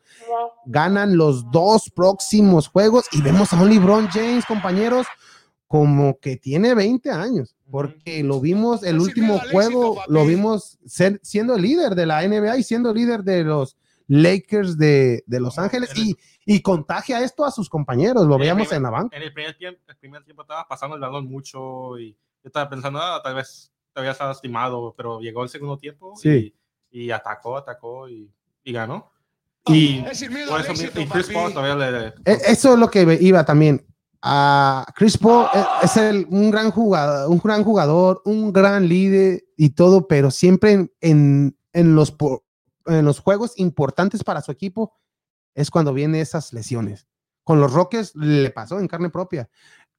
ganan 0.66 1.16
los 1.16 1.50
dos 1.52 1.90
próximos 1.90 2.68
juegos 2.68 3.06
y 3.14 3.22
vemos 3.22 3.54
a 3.54 3.62
un 3.62 3.70
LeBron 3.70 4.08
James 4.10 4.46
compañeros 4.46 5.08
como 5.68 6.20
que 6.20 6.36
tiene 6.36 6.74
20 6.76 7.10
años 7.12 7.55
porque 7.70 8.24
lo 8.24 8.39
vimos 8.39 8.84
el 8.84 8.99
último 8.99 9.39
juego 9.51 10.01
lo 10.07 10.26
vimos 10.26 10.78
ser- 10.86 11.20
siendo 11.24 11.55
el 11.55 11.63
líder 11.63 11.95
de 11.95 12.05
la 12.05 12.22
NBA 12.28 12.57
y 12.57 12.63
siendo 12.63 12.93
líder 12.93 13.24
de 13.24 13.43
los 13.43 13.78
Lakers 14.07 14.78
de, 14.78 15.24
de 15.26 15.39
Los 15.39 15.57
Ángeles 15.57 15.89
y, 15.97 16.16
y 16.45 16.61
contagia 16.61 17.22
esto 17.24 17.43
a 17.43 17.49
sus 17.49 17.68
compañeros, 17.70 18.28
lo 18.28 18.38
veíamos 18.38 18.68
primer- 18.68 18.78
en 18.78 18.84
la 18.84 18.89
banca. 18.91 19.18
En 19.18 19.24
el 19.24 19.34
primer 19.34 19.57
tiempo, 19.57 19.82
el 19.88 19.97
primer 19.97 20.24
tiempo 20.24 20.43
estaba 20.43 20.68
pasando 20.68 20.95
el 20.95 21.01
balón 21.01 21.26
mucho 21.26 21.97
y 21.97 22.11
yo 22.11 22.18
estaba 22.47 22.70
pensando, 22.70 22.99
ah, 23.01 23.20
tal 23.24 23.34
vez 23.36 23.72
todavía 23.93 24.11
está 24.11 24.28
lastimado, 24.28 24.93
pero 24.95 25.20
llegó 25.22 25.41
el 25.41 25.49
segundo 25.49 25.78
tiempo 25.78 26.13
Sí. 26.18 26.53
y, 26.91 27.05
y 27.05 27.11
atacó, 27.11 27.57
atacó 27.57 28.07
y, 28.07 28.32
y 28.63 28.72
ganó. 28.72 29.11
Y 29.68 30.01
por 30.01 30.11
eso 30.11 30.30
mi- 30.30 30.41
éxito, 30.82 31.01
y 31.01 31.07
Chris. 31.07 31.30
Paul 31.34 31.51
todavía 31.53 31.76
le, 31.89 32.07
E- 32.26 32.41
Eso 32.49 32.74
es 32.74 32.80
lo 32.80 32.91
que 32.91 33.18
iba 33.22 33.43
también. 33.43 33.84
A 34.28 34.92
Chris 34.96 35.20
Paul 35.20 35.46
e- 35.54 35.86
es 35.86 35.98
el, 35.98 36.26
un 36.32 36.50
gran 36.50 36.72
jugador, 36.72 37.30
un 37.30 37.38
gran 37.38 37.64
jugador, 37.64 38.24
un 38.26 38.52
gran 38.52 38.90
líder 38.90 39.44
y 39.56 39.70
todo, 39.70 40.08
pero 40.08 40.32
siempre 40.32 40.72
en, 40.72 40.92
en, 41.00 41.58
en 41.74 41.96
los, 41.96 42.16
en 42.88 43.06
los 43.06 43.20
juegos 43.20 43.54
importantes 43.58 44.24
para 44.24 44.42
su 44.42 44.52
equipo 44.52 44.96
es 45.54 45.70
cuando 45.70 45.94
vienen 45.94 46.20
esas 46.20 46.54
lesiones. 46.54 47.06
Con 47.44 47.60
los 47.60 47.72
Rockets 47.72 48.16
le 48.16 48.50
pasó 48.50 48.80
en 48.80 48.88
carne 48.88 49.12
propia. 49.12 49.48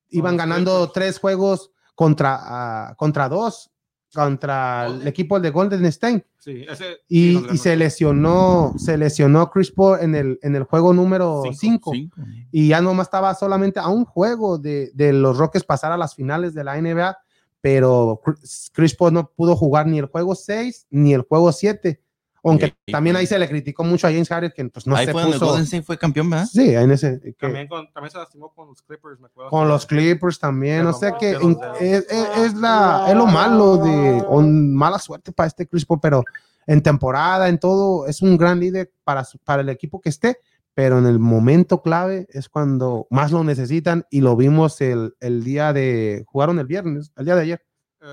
Iban 0.08 0.36
ganando 0.36 0.90
tres 0.90 1.20
juegos 1.20 1.70
contra, 1.94 2.36
ah, 2.40 2.94
contra 2.96 3.28
dos 3.28 3.70
contra 4.14 4.86
el 4.86 5.06
equipo 5.06 5.38
de 5.40 5.50
Golden 5.50 5.84
State. 5.86 6.26
Sí, 6.38 6.64
ese, 6.68 6.84
sí, 7.08 7.44
Y, 7.52 7.56
se 7.58 7.76
lesionó, 7.76 8.72
se 8.78 8.96
lesionó 8.96 9.50
Chris 9.50 9.70
Paul 9.70 9.98
en 10.00 10.14
el, 10.14 10.38
en 10.42 10.54
el 10.56 10.62
juego 10.64 10.92
número 10.92 11.42
Cinco. 11.52 11.90
5 11.92 11.92
Cinco. 11.92 12.20
y 12.52 12.68
ya 12.68 12.80
nomás 12.80 13.08
estaba 13.08 13.34
solamente 13.34 13.80
a 13.80 13.88
un 13.88 14.04
juego 14.04 14.56
de, 14.58 14.90
de 14.94 15.12
los 15.12 15.36
Rockets 15.36 15.64
pasar 15.64 15.92
a 15.92 15.96
las 15.96 16.14
finales 16.14 16.54
de 16.54 16.64
la 16.64 16.80
NBA, 16.80 17.18
pero 17.60 18.20
Chris- 18.24 18.70
Chris 18.72 18.94
Paul 18.94 19.12
no 19.14 19.30
pudo 19.30 19.56
jugar 19.56 19.86
ni 19.86 19.98
el 19.98 20.06
juego 20.06 20.34
6 20.34 20.86
ni 20.90 21.12
el 21.14 21.22
juego 21.22 21.50
7, 21.52 22.00
aunque 22.44 22.74
Sí, 22.86 22.92
también 22.92 23.16
ahí 23.16 23.26
se 23.26 23.38
le 23.38 23.48
criticó 23.48 23.82
mucho 23.84 24.06
a 24.06 24.10
James 24.10 24.28
Harden 24.28 24.52
que 24.54 24.64
pues 24.66 24.86
no 24.86 24.94
Ahí 24.96 25.06
se 25.06 25.12
fue 25.12 25.22
donde 25.22 25.36
puso. 25.38 25.46
Golden 25.46 25.64
State 25.64 25.82
fue 25.82 25.98
campeón, 25.98 26.30
¿verdad? 26.30 26.46
Sí, 26.46 26.74
en 26.74 26.90
ese 26.90 27.20
que- 27.20 27.32
También, 27.32 27.66
con- 27.68 27.92
también 27.92 28.10
se 28.12 28.18
lastimó 28.18 28.52
con 28.54 28.68
los 28.68 28.82
Clippers, 28.82 29.18
me 29.20 29.26
acuerdo. 29.26 29.50
con 29.50 29.68
los 29.68 29.84
Clippers 29.86 30.38
también, 30.38 30.78
Pero 30.78 30.90
o 30.90 30.92
sea 30.98 31.12
que 31.18 31.30
en- 31.32 31.58
es, 31.80 32.06
es- 32.10 32.38
es 32.38 32.54
la, 32.54 33.06
es 33.08 33.14
lo 33.16 33.26
malo 33.26 33.78
de 33.78 34.22
o 34.28 34.40
mala 34.42 34.98
suerte 34.98 35.32
para 35.32 35.46
este 35.48 35.66
Chris 35.66 35.84
Paul, 35.84 36.00
pero 36.00 36.22
en 36.66 36.82
temporada, 36.82 37.48
en 37.48 37.58
todo, 37.58 38.06
es 38.06 38.22
un 38.22 38.36
gran 38.36 38.58
líder 38.60 38.92
para, 39.04 39.24
su- 39.24 39.38
para 39.38 39.62
el 39.62 39.68
equipo 39.68 40.00
que 40.00 40.08
esté, 40.08 40.38
pero 40.74 40.98
en 40.98 41.06
el 41.06 41.18
momento 41.18 41.80
clave 41.80 42.26
es 42.30 42.48
cuando 42.50 43.06
más 43.10 43.32
lo 43.32 43.42
necesitan 43.44 44.04
y 44.10 44.20
lo 44.20 44.36
vimos 44.36 44.80
el, 44.82 45.14
el 45.20 45.42
día 45.42 45.72
de, 45.72 46.24
jugaron 46.26 46.58
el 46.58 46.66
viernes, 46.66 47.12
el 47.16 47.24
día 47.24 47.34
de 47.34 47.42
ayer, 47.42 47.66
Eh, 48.02 48.06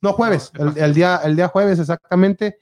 no 0.00 0.12
jueves, 0.14 0.50
No, 0.58 0.70
el, 0.70 0.78
el 0.78 0.94
día, 0.94 1.20
el 1.24 1.36
día 1.36 1.48
jueves 1.48 1.78
exactamente. 1.78 2.58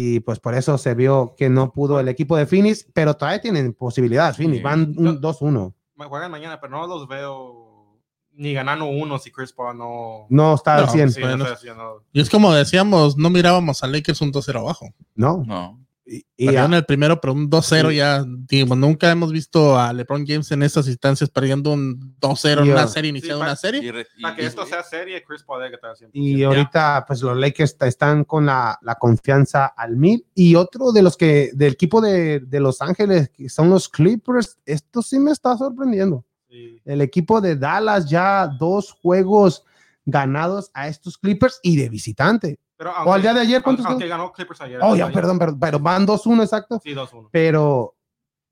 Y 0.00 0.20
pues 0.20 0.38
por 0.38 0.54
eso 0.54 0.78
se 0.78 0.94
vio 0.94 1.34
que 1.36 1.48
no 1.48 1.72
pudo 1.72 1.98
el 1.98 2.06
equipo 2.06 2.36
de 2.36 2.46
Phoenix, 2.46 2.86
pero 2.94 3.14
todavía 3.14 3.40
tienen 3.40 3.74
posibilidades. 3.74 4.36
Phoenix 4.36 4.58
Sí. 4.58 4.62
van 4.62 4.94
un 4.96 5.20
2-1. 5.20 5.74
me 5.96 6.04
juegan 6.04 6.30
mañana, 6.30 6.60
pero 6.60 6.70
no 6.78 6.86
los 6.86 7.08
veo 7.08 7.98
ni 8.34 8.52
ganando 8.52 8.84
uno 8.86 9.18
si 9.18 9.32
Chris 9.32 9.52
Paul 9.52 9.76
no. 9.76 10.26
No 10.30 10.54
está 10.54 10.76
al 10.76 10.86
No, 10.86 10.92
100. 10.92 11.10
Sí, 11.10 11.20
no 11.20 12.04
Y 12.12 12.20
es 12.20 12.30
como 12.30 12.52
decíamos, 12.52 13.16
no 13.16 13.28
mirábamos 13.30 13.82
a 13.82 13.88
Lakers 13.88 14.20
un 14.20 14.30
2-0 14.30 14.60
abajo. 14.60 14.86
No. 15.16 15.42
No. 15.44 15.84
Y, 16.10 16.24
y 16.38 16.46
Perdieron 16.46 16.72
el 16.72 16.86
primero, 16.86 17.20
pero 17.20 17.34
un 17.34 17.50
2-0 17.50 17.90
Sí. 17.90 17.96
ya, 17.96 18.24
digo, 18.26 18.74
nunca 18.74 19.10
hemos 19.10 19.30
visto 19.30 19.78
a 19.78 19.92
LeBron 19.92 20.24
James 20.26 20.50
en 20.52 20.62
estas 20.62 20.88
instancias 20.88 21.28
perdiendo 21.28 21.70
un 21.70 22.16
2-0 22.18 22.62
en 22.62 22.70
una 22.72 22.86
serie, 22.88 23.10
iniciando 23.10 23.44
sí, 23.44 23.46
una 23.46 23.56
serie. 23.56 23.82
Y 24.16 24.22
Para 24.22 24.34
que 24.34 24.42
y- 24.42 24.46
esto 24.46 24.64
sea 24.64 24.82
serie, 24.82 25.22
Chris 25.22 25.42
Paul 25.42 25.62
debe 25.62 25.74
estar 25.74 25.94
siempre. 25.96 26.18
y 26.18 26.42
ahorita, 26.42 27.04
pues 27.06 27.20
los 27.20 27.36
Lakers 27.36 27.76
están 27.82 28.24
con 28.24 28.46
la, 28.46 28.78
la 28.80 28.94
confianza 28.94 29.66
al 29.66 29.96
mil. 29.98 30.24
Y 30.34 30.54
otro 30.54 30.92
de 30.92 31.02
los 31.02 31.14
que, 31.18 31.50
del 31.52 31.74
equipo 31.74 32.00
de, 32.00 32.40
de 32.40 32.60
Los 32.60 32.80
Ángeles, 32.80 33.28
que 33.28 33.50
son 33.50 33.68
los 33.68 33.90
Clippers, 33.90 34.56
esto 34.64 35.02
sí 35.02 35.18
me 35.18 35.30
está 35.32 35.58
sorprendiendo. 35.58 36.24
Sí. 36.48 36.80
El 36.86 37.02
equipo 37.02 37.42
de 37.42 37.56
Dallas 37.56 38.08
ya 38.08 38.46
dos 38.58 38.92
juegos 38.92 39.62
ganados 40.06 40.70
a 40.72 40.88
estos 40.88 41.18
Clippers 41.18 41.60
y 41.62 41.76
de 41.76 41.90
visitante. 41.90 42.58
Pero 42.78 42.92
O 43.04 43.12
al 43.12 43.20
día 43.20 43.34
de 43.34 43.40
ayer, 43.40 43.60
¿cuántos 43.62 43.84
aunque, 43.84 44.06
ganó 44.06 44.32
Clippers 44.32 44.60
ayer. 44.60 44.78
Oh, 44.82 44.94
ya, 44.94 45.10
perdón, 45.10 45.38
perdón, 45.38 45.58
pero 45.60 45.80
van 45.80 46.06
2-1 46.06 46.42
exacto. 46.44 46.80
Sí, 46.82 46.94
2-1. 46.94 47.28
Pero, 47.32 47.96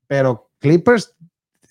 pero 0.05 0.51
Clippers, 0.59 1.15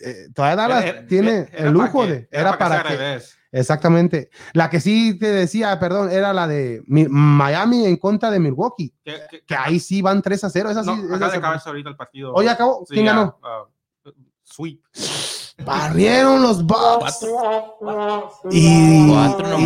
eh, 0.00 0.28
todavía 0.34 0.56
Dallas 0.56 0.84
Era- 0.84 0.98
era- 1.00 1.06
tiene 1.06 1.48
era 1.52 1.66
el 1.68 1.72
lujo 1.74 2.02
que- 2.02 2.10
de, 2.12 2.28
era 2.32 2.56
para 2.56 2.82
que 2.82 2.96
que, 2.96 3.20
exactamente. 3.52 4.30
La 4.54 4.70
que 4.70 4.80
sí 4.80 5.18
te 5.18 5.26
decía, 5.26 5.78
perdón, 5.78 6.10
era 6.10 6.32
la 6.32 6.46
de 6.48 6.82
Mi- 6.86 7.06
Miami 7.08 7.84
en 7.84 7.98
contra 7.98 8.30
de 8.30 8.40
Milwaukee, 8.40 8.94
Que, 9.04 9.20
que- 9.30 9.44
que 9.44 9.54
ahí 9.54 9.78
sí 9.78 10.00
van 10.00 10.22
3 10.22 10.42
a 10.44 10.48
0. 10.48 10.70
Esa 10.70 10.82
sí, 10.82 10.88
no, 10.88 10.94
esa 10.96 11.04
acaba 11.16 11.26
de 11.26 11.30
se- 11.32 11.36
acabarse 11.38 11.68
ahorita 11.68 11.90
el 11.90 11.96
partido. 11.96 12.32
Oh, 12.34 12.42
ya 12.42 12.52
acabó. 12.52 12.84
Sí, 12.88 12.94
¿Quién 12.94 13.04
ya, 13.06 13.12
ganó? 13.14 13.38
ah, 13.42 13.64
sweep. 14.44 14.80
Barrieron 15.64 16.42
los 16.42 16.64
Bucks. 16.64 17.26
Y, 18.50 19.10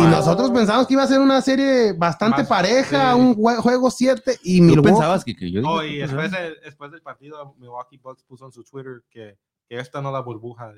nosotros 0.09 0.49
pensamos 0.51 0.87
que 0.87 0.93
iba 0.93 1.03
a 1.03 1.07
ser 1.07 1.19
una 1.19 1.41
serie 1.41 1.93
bastante 1.93 2.39
Más, 2.39 2.47
pareja, 2.47 3.13
sí. 3.13 3.19
un 3.19 3.35
jue- 3.35 3.57
juego 3.57 3.91
7 3.91 4.39
y 4.43 4.59
¿Tú 4.59 4.63
Milwaukee. 4.63 4.89
pensabas 4.89 5.23
que, 5.25 5.35
que 5.35 5.51
yo 5.51 5.61
Oh, 5.65 5.83
y 5.83 5.97
después, 5.97 6.31
¿verdad? 6.31 6.49
de- 6.49 6.55
después 6.63 6.91
del 6.91 7.01
partido, 7.01 7.55
Milwaukee 7.57 7.97
Bucks 7.97 8.23
puso 8.23 8.45
en 8.45 8.51
su 8.51 8.63
Twitter 8.63 9.03
que, 9.09 9.37
que 9.67 9.79
esta 9.79 10.01
no 10.01 10.11
la 10.11 10.21
burbuja. 10.21 10.71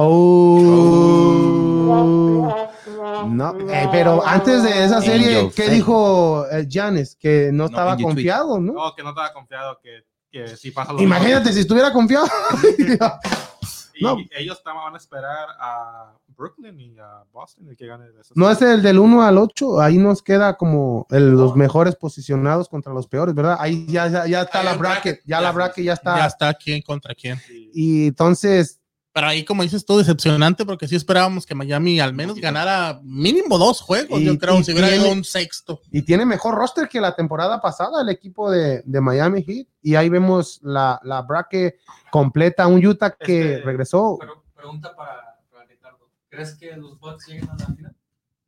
Oh. 0.00 0.60
No, 3.28 3.58
eh, 3.70 3.88
pero 3.90 4.24
antes 4.24 4.62
de 4.62 4.84
esa 4.84 5.00
serie, 5.02 5.38
Angel 5.40 5.52
¿qué 5.54 5.68
dijo 5.70 6.46
eh, 6.50 6.66
Giannis? 6.68 7.16
Que 7.16 7.50
no 7.52 7.64
estaba 7.66 7.96
confiado, 7.96 8.60
¿no? 8.60 8.72
No, 8.72 8.94
que 8.94 9.02
no 9.02 9.08
estaba 9.10 9.32
confiado 9.32 9.78
que, 9.82 10.04
que 10.30 10.56
si 10.56 10.70
pasa 10.70 10.92
lo 10.92 11.02
Imagínate 11.02 11.52
si 11.52 11.60
estuviera 11.60 11.92
confiado. 11.92 12.26
Y 13.98 14.04
No. 14.04 14.16
ellos 14.36 14.62
van 14.64 14.94
a 14.94 14.96
esperar 14.96 15.48
a 15.60 16.12
Brooklyn 16.36 16.78
y 16.80 16.98
a 16.98 17.24
Boston 17.32 17.68
el 17.68 17.76
que 17.76 17.86
gane 17.86 18.10
de 18.10 18.20
esos 18.20 18.36
no 18.36 18.48
es 18.50 18.62
el 18.62 18.80
del 18.82 18.98
1 18.98 19.22
al 19.22 19.38
8, 19.38 19.80
ahí 19.80 19.98
nos 19.98 20.22
queda 20.22 20.56
como 20.56 21.06
el- 21.10 21.30
los 21.32 21.56
mejores 21.56 21.96
posicionados 21.96 22.68
contra 22.68 22.92
los 22.92 23.08
peores, 23.08 23.34
¿verdad? 23.34 23.56
Ahí 23.58 23.86
ya, 23.88 24.06
ya, 24.08 24.26
ya 24.26 24.42
está 24.42 24.62
la 24.62 24.74
bracket, 24.74 25.02
bracket, 25.02 25.22
ya 25.26 25.40
la 25.40 25.52
bracket 25.52 25.84
ya 25.84 25.92
está. 25.94 26.16
Ya 26.18 26.26
está 26.26 26.54
quién 26.54 26.80
contra 26.82 27.14
quién. 27.14 27.40
Y 27.74 28.08
entonces, 28.08 28.77
Pero 29.18 29.26
ahí, 29.30 29.44
como 29.44 29.64
dices 29.64 29.84
tú, 29.84 29.98
decepcionante 29.98 30.64
porque 30.64 30.86
sí 30.86 30.94
esperábamos 30.94 31.44
que 31.44 31.52
Miami 31.52 31.98
al 31.98 32.14
menos 32.14 32.36
ganara 32.36 33.00
mínimo 33.02 33.58
dos 33.58 33.80
juegos, 33.80 34.20
Y- 34.20 34.24
yo 34.26 34.38
creo, 34.38 34.62
si 34.62 34.70
hubiera 34.70 34.94
ido 34.94 35.10
un 35.10 35.24
sexto. 35.24 35.80
y 35.90 36.02
tiene 36.02 36.24
mejor 36.24 36.54
roster 36.54 36.88
que 36.88 37.00
la 37.00 37.16
temporada 37.16 37.60
pasada 37.60 38.00
el 38.02 38.10
equipo 38.10 38.48
de, 38.48 38.80
de 38.84 39.00
Miami 39.00 39.42
Heat. 39.42 39.66
Y 39.82 39.96
ahí 39.96 40.08
vemos 40.08 40.60
la, 40.62 41.00
la 41.02 41.22
bracket 41.22 41.80
completa, 42.12 42.68
un 42.68 42.86
Utah 42.86 43.10
que 43.10 43.54
Este- 43.54 43.64
regresó. 43.64 44.18
Pero 44.20 44.44
pregunta 44.54 44.94
para, 44.94 45.40
para 45.50 45.64
Ricardo. 45.64 46.08
¿Crees 46.28 46.54
que 46.54 46.76
los 46.76 46.96
Bucks 47.00 47.26
lleguen 47.26 47.48
a 47.50 47.56
la 47.56 47.66
final? 47.66 47.96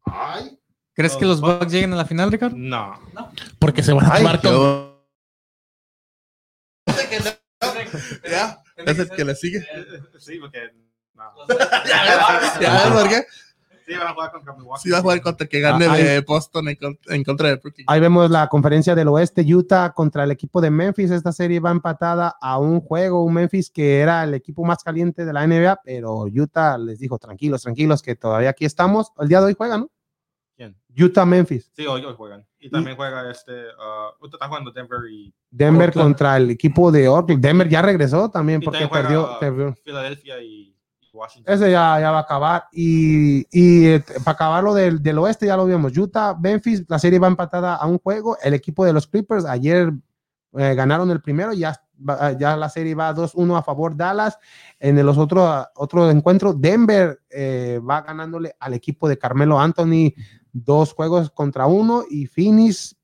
Ay, 0.04 0.56
¿Crees 0.94 1.16
que 1.16 1.24
Los 1.26 1.40
Bucks 1.40 1.72
lleguen 1.72 1.92
a 1.94 1.96
la 1.96 2.04
final, 2.04 2.30
Ricardo? 2.30 2.54
No. 2.56 2.96
Porque 3.58 3.82
se 3.82 3.92
van 3.92 4.06
a 4.06 4.16
tomar 4.18 4.40
con... 4.40 4.90
Ya, 8.30 8.62
es 8.86 8.98
el 8.98 9.10
que 9.10 9.24
le 9.24 9.34
sigue. 9.34 9.64
Sí, 10.18 10.38
porque. 10.38 10.70
No. 11.14 11.24
Ya 12.60 12.72
ves 12.72 12.92
por 12.92 13.08
qué. 13.08 13.24
Sí, 13.90 13.96
van 13.96 14.06
a 14.06 14.12
jugar 14.14 14.30
contra 14.30 14.52
Milwaukee. 14.54 14.82
Sí 14.82 14.90
va 14.90 14.98
a 14.98 15.02
jugar 15.02 15.20
contra 15.20 15.44
el 15.44 15.48
que 15.48 15.60
gane 15.60 15.86
Ah, 15.86 15.96
de 15.96 16.20
Boston 16.20 16.68
en 16.68 17.24
contra 17.24 17.48
de 17.48 17.56
Brooklyn. 17.56 17.86
Ahí 17.88 17.98
vemos 17.98 18.30
la 18.30 18.46
conferencia 18.48 18.94
del 18.94 19.08
oeste, 19.08 19.42
Utah 19.42 19.90
contra 19.92 20.22
el 20.22 20.30
equipo 20.30 20.60
de 20.60 20.70
Memphis. 20.70 21.10
Esta 21.10 21.32
serie 21.32 21.58
va 21.58 21.72
empatada 21.72 22.36
a 22.40 22.58
un 22.58 22.80
juego, 22.80 23.24
un 23.24 23.34
Memphis 23.34 23.68
que 23.68 23.98
era 23.98 24.22
el 24.22 24.34
equipo 24.34 24.64
más 24.64 24.84
caliente 24.84 25.24
de 25.24 25.32
la 25.32 25.44
NBA, 25.44 25.80
pero 25.84 26.20
Utah 26.20 26.78
les 26.78 27.00
dijo, 27.00 27.18
tranquilos, 27.18 27.62
tranquilos, 27.62 28.00
que 28.00 28.14
todavía 28.14 28.50
aquí 28.50 28.64
estamos. 28.64 29.12
El 29.18 29.26
día 29.28 29.40
de 29.40 29.46
hoy 29.46 29.54
juegan, 29.54 29.80
¿no? 29.80 29.90
Utah-Memphis. 30.98 31.70
Sí, 31.74 31.86
hoy, 31.86 32.04
hoy 32.04 32.14
juegan. 32.16 32.46
Y 32.58 32.70
también 32.70 32.96
juega 32.96 33.30
este. 33.30 33.52
Uh, 33.52 34.26
está 34.26 34.46
jugando 34.48 34.70
Denver 34.70 35.00
y 35.10 35.32
Denver 35.50 35.88
Oakland. 35.90 36.06
contra 36.08 36.36
el 36.36 36.50
equipo 36.50 36.90
de 36.92 37.08
Oakland. 37.08 37.42
Denver 37.42 37.68
ya 37.68 37.82
regresó 37.82 38.30
también 38.30 38.60
Y 38.60 38.64
porque 38.64 38.80
también 38.80 39.02
perdió, 39.02 39.22
juega- 39.24 39.40
perdió. 39.40 39.74
Philadelphia 39.84 40.42
y, 40.42 40.76
y 41.00 41.08
Washington. 41.12 41.54
Ese 41.54 41.70
ya, 41.70 41.98
ya 42.00 42.10
va 42.10 42.18
a 42.18 42.22
acabar. 42.22 42.64
Y, 42.72 43.46
y 43.50 43.98
para 44.24 44.32
acabar 44.32 44.62
lo 44.64 44.74
del, 44.74 45.02
del 45.02 45.18
oeste, 45.18 45.46
ya 45.46 45.56
lo 45.56 45.64
vimos. 45.66 45.96
Utah, 45.96 46.36
Memphis, 46.38 46.84
la 46.88 46.98
serie 46.98 47.18
va 47.18 47.28
empatada 47.28 47.76
a 47.76 47.86
un 47.86 47.98
juego. 47.98 48.36
El 48.42 48.54
equipo 48.54 48.84
de 48.84 48.92
los 48.92 49.06
Clippers 49.06 49.44
ayer 49.46 49.92
eh, 50.58 50.74
ganaron 50.74 51.10
el 51.10 51.20
primero. 51.22 51.52
Ya, 51.54 51.70
va- 51.70 51.80
ya 52.38 52.56
la 52.56 52.68
serie 52.68 52.94
va 52.94 53.14
2-1 53.14 53.56
a 53.56 53.62
favor 53.62 53.96
Dallas. 53.96 54.38
En 54.78 54.98
el- 54.98 55.06
los 55.06 55.18
otros 55.18 55.66
otro 55.76 56.10
encuentros, 56.10 56.60
Denver 56.60 57.20
eh, 57.30 57.80
va 57.88 58.00
ganándole 58.02 58.54
al 58.58 58.74
equipo 58.74 59.08
de 59.08 59.18
Carmelo 59.18 59.58
Anthony 59.60 60.12
dos 60.52 60.92
juegos 60.94 61.30
contra 61.30 61.66
uno. 61.66 62.04
Y 62.08 62.26
Phoenix 62.26 62.96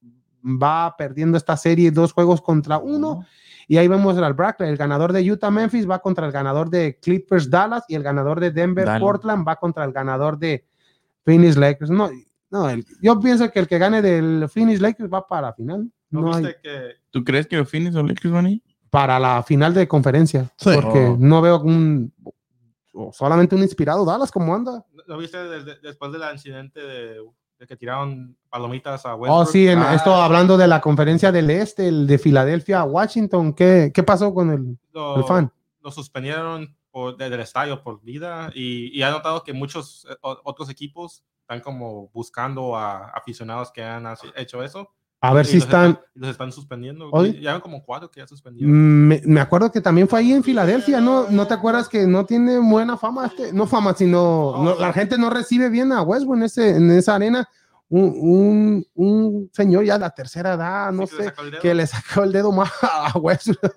va 0.45 0.95
perdiendo 0.97 1.37
esta 1.37 1.57
serie 1.57 1.91
dos 1.91 2.13
juegos 2.13 2.41
contra 2.41 2.79
uno. 2.79 3.25
Y 3.69 3.79
ahí 3.79 3.89
vemos 3.89 4.17
al 4.17 4.33
bracket. 4.35 4.69
El 4.69 4.77
ganador 4.77 5.13
de 5.13 5.29
Utah 5.31 5.51
Memphis 5.51 5.89
va 5.91 5.99
contra 5.99 6.25
el 6.27 6.33
ganador 6.33 6.71
de 6.71 6.99
Clippers 7.03 7.51
Dallas 7.51 7.85
y 7.89 7.97
el 7.97 8.03
ganador 8.05 8.39
de 8.39 8.53
Denver. 8.53 8.85
Portland 9.01 9.47
va 9.47 9.57
contra 9.57 9.85
el 9.85 9.93
ganador 9.93 10.39
de 10.39 10.65
Phoenix 11.25 11.57
Lakers. 11.57 11.91
No, 11.91 12.09
no 12.51 12.71
el- 12.71 12.87
yo 13.03 13.19
pienso 13.19 13.51
que 13.51 13.59
el 13.59 13.67
que 13.67 13.79
gane 13.79 14.01
del 14.03 14.49
Phoenix 14.49 14.81
Lakers 14.81 15.13
va 15.13 15.27
para 15.27 15.49
la 15.49 15.53
final. 15.53 15.91
¿No, 16.11 16.21
No 16.21 16.35
hay- 16.35 16.45
que 16.63 16.93
¿Tú 17.11 17.25
crees 17.25 17.49
que 17.49 17.57
los 17.57 17.69
Phoenix 17.69 17.97
o 17.97 18.03
Lakers 18.05 18.31
van 18.33 18.47
a 18.47 18.51
ir? 18.51 18.63
Para 18.97 19.21
la 19.21 19.43
final 19.43 19.75
de 19.75 19.87
conferencia. 19.87 20.51
Sí. 20.57 20.71
Porque 20.75 21.01
Oh. 21.09 21.17
no 21.19 21.43
veo 21.43 21.61
un 21.61 22.11
solamente 23.13 23.55
un 23.55 23.61
inspirado 23.63 24.07
Dallas 24.07 24.31
como 24.31 24.55
anda. 24.55 24.83
¿No 25.07 25.19
viste 25.19 25.37
desde- 25.37 25.79
después 25.83 26.11
del 26.13 26.23
incidente 26.33 26.81
de, 26.81 27.21
de 27.59 27.67
que 27.67 27.77
tiraron 27.77 28.35
palomitas 28.49 29.05
a 29.05 29.15
Oh, 29.15 29.19
Westbrook? 29.19 29.49
sí, 29.49 29.69
en, 29.69 29.81
Ah, 29.81 29.95
esto 29.95 30.15
hablando 30.15 30.57
de 30.57 30.67
la 30.67 30.81
conferencia 30.81 31.31
del 31.31 31.51
este, 31.51 31.89
el 31.89 32.07
de 32.07 32.17
Filadelfia, 32.19 32.85
Washington. 32.85 33.53
¿Qué, 33.53 33.91
qué 33.95 34.03
pasó 34.03 34.33
con 34.33 34.51
el, 34.51 34.79
lo, 34.93 35.17
el 35.17 35.25
fan? 35.25 35.53
lo 35.83 35.91
suspendieron 35.91 36.75
por, 36.91 37.19
de- 37.19 37.29
del 37.29 37.41
estadio 37.41 37.83
por 37.83 38.01
vida 38.03 38.51
y, 38.55 38.99
y 38.99 39.03
ha 39.03 39.11
notado 39.11 39.45
que 39.45 39.53
muchos 39.53 40.07
eh, 40.11 40.17
otros 40.23 40.71
equipos 40.71 41.23
están 41.43 41.61
como 41.61 42.09
buscando 42.15 42.75
a 42.77 43.11
aficionados 43.11 43.71
que 43.71 43.83
han 43.85 44.07
hecho 44.37 44.63
eso. 44.63 44.89
A 45.29 45.35
ver 45.35 45.47
si 45.47 45.55
los 45.55 45.65
están. 45.65 45.99
Los 46.15 46.31
están 46.31 46.53
suspendiendo. 46.53 47.09
Oye. 47.11 47.41
Ya 47.41 47.61
como 47.61 47.85
cuatro 47.85 48.11
que 48.11 48.21
ya 48.21 48.27
suspendieron. 48.27 48.73
Me, 48.73 49.21
me 49.25 49.41
acuerdo 49.41 49.71
que 49.71 49.81
también 49.81 50.09
fue 50.09 50.21
ahí 50.21 50.33
en 50.33 50.45
Filadelfia, 50.45 51.01
¿no? 51.01 51.29
¿No 51.31 51.47
te 51.47 51.55
acuerdas 51.55 51.89
que 51.89 52.07
no 52.07 52.25
tiene 52.25 52.59
buena 52.59 52.97
fama 52.97 53.27
este? 53.27 53.53
No 53.53 53.67
fama, 53.67 53.95
sino 53.95 54.63
no, 54.63 54.75
la 54.77 54.93
gente 54.93 55.19
no 55.19 55.31
recibe 55.31 55.69
bien 55.69 55.93
a 55.93 56.03
Westbrook 56.03 56.39
en, 56.39 56.43
ese, 56.45 56.77
en 56.77 56.91
esa 56.91 57.15
arena 57.15 57.49
un, 57.89 58.15
un, 58.19 58.87
un 58.95 59.51
señor 59.53 59.85
ya 59.85 59.95
de 59.95 60.01
la 60.01 60.11
tercera 60.11 60.55
edad, 60.55 60.91
no 60.91 61.07
Sí, 61.07 61.17
que 61.17 61.23
le 61.23 61.53
sé, 61.53 61.59
que 61.61 61.75
le 61.75 61.87
sacó 61.87 62.25
el 62.25 62.33
dedo 62.33 62.51
más 62.51 62.71
a 62.83 63.17
Westbrook. 63.17 63.73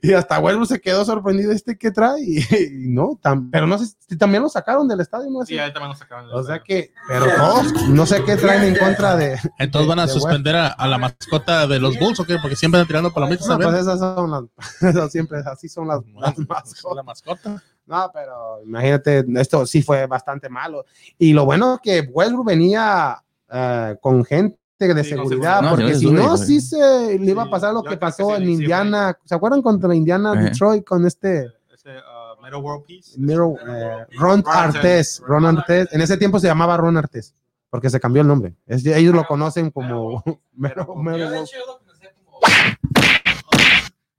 y 0.00 0.12
hasta 0.12 0.38
Westbrook 0.38 0.68
se 0.68 0.80
quedó 0.80 1.04
sorprendido 1.04 1.50
este 1.50 1.76
que 1.76 1.90
trae. 1.90 2.20
Y, 2.22 2.38
y 2.86 2.88
no, 2.88 3.18
tam- 3.20 3.48
pero 3.50 3.66
no 3.66 3.78
sé 3.78 3.86
si 4.08 4.16
también 4.16 4.42
lo 4.44 4.48
sacaron 4.48 4.86
del 4.86 5.00
estadio, 5.00 5.28
no 5.30 5.44
Sí, 5.44 5.58
ahí 5.58 5.72
también 5.72 5.90
lo 5.90 5.96
sacaban. 5.96 6.26
del 6.28 6.36
O 6.36 6.42
sea 6.44 6.60
que, 6.62 6.92
pero 7.08 7.26
todos, 7.36 7.88
no 7.88 8.06
sé 8.06 8.22
qué 8.24 8.36
traen 8.36 8.62
en 8.62 8.76
contra 8.76 9.16
de. 9.16 9.36
Entonces 9.58 9.88
van 9.88 9.98
a 9.98 10.06
de 10.06 10.12
suspender 10.12 10.54
a, 10.54 10.68
a 10.68 10.86
la 10.86 10.98
mascota 10.98 11.66
de 11.66 11.80
los 11.80 11.98
Bulls, 11.98 12.20
¿o 12.20 12.24
qué? 12.24 12.36
Porque 12.40 12.54
siempre 12.56 12.78
están 12.80 12.88
tirando 12.88 13.12
palomitas 13.12 13.48
No, 13.48 13.58
pues 13.58 13.74
esas 13.74 13.98
son 13.98 14.30
las, 14.30 14.42
esas 14.82 15.10
siempre 15.10 15.40
así 15.44 15.68
son 15.68 15.88
las, 15.88 15.98
las 16.06 16.34
Bueno, 16.36 16.46
mascotas. 16.48 16.94
La 16.96 17.02
mascota. 17.02 17.62
No, 17.86 18.08
pero 18.14 18.62
imagínate, 18.64 19.24
esto 19.40 19.66
sí 19.66 19.82
fue 19.82 20.06
bastante 20.06 20.48
malo. 20.48 20.84
Y 21.18 21.32
lo 21.32 21.44
bueno 21.44 21.74
es 21.74 21.80
que 21.82 22.08
Westbrook 22.08 22.46
venía 22.46 23.20
eh, 23.52 23.96
con 24.00 24.24
gente 24.24 24.58
de 24.78 25.04
Sí, 25.04 25.10
seguridad. 25.10 25.62
No, 25.62 25.70
porque 25.70 25.94
si 25.94 26.10
no, 26.10 26.36
sí. 26.36 26.60
se 26.60 27.16
le 27.18 27.30
iba 27.30 27.44
a 27.44 27.50
pasar 27.50 27.72
lo 27.72 27.82
que 27.84 27.96
pasó 27.96 28.34
en 28.36 28.48
Indiana. 28.48 29.16
¿Se 29.24 29.34
acuerdan 29.34 29.62
contra 29.62 29.94
Indiana 29.94 30.32
Ajá. 30.32 30.42
Detroit 30.42 30.84
con 30.84 31.06
este 31.06 31.52
Ese, 31.72 31.90
uh, 31.98 32.40
Metal 32.42 32.60
World 32.60 32.84
Peace. 32.86 33.12
Miro, 33.16 33.54
eh, 33.64 34.06
Ron? 34.18 34.42
Artés. 34.46 35.22
Ron 35.24 35.46
Artés. 35.46 35.88
En 35.92 36.00
ese 36.00 36.16
tiempo 36.16 36.40
se 36.40 36.48
llamaba 36.48 36.76
Ron 36.76 36.96
Artés, 36.96 37.34
porque 37.70 37.90
se 37.90 38.00
cambió 38.00 38.22
el 38.22 38.28
nombre. 38.28 38.54
Es- 38.66 38.84
ellos 38.84 39.14
lo 39.14 39.24
conocen 39.24 39.70
como 39.70 40.22
Mero- 40.52 40.94
Mero 40.96 41.18
Yo, 41.18 41.30
de 41.30 41.36
Wolf. 41.38 41.48
hecho, 41.48 41.58
yo 41.60 41.72
lo 41.72 41.78
conocía 41.78 42.10
como. 42.24 42.38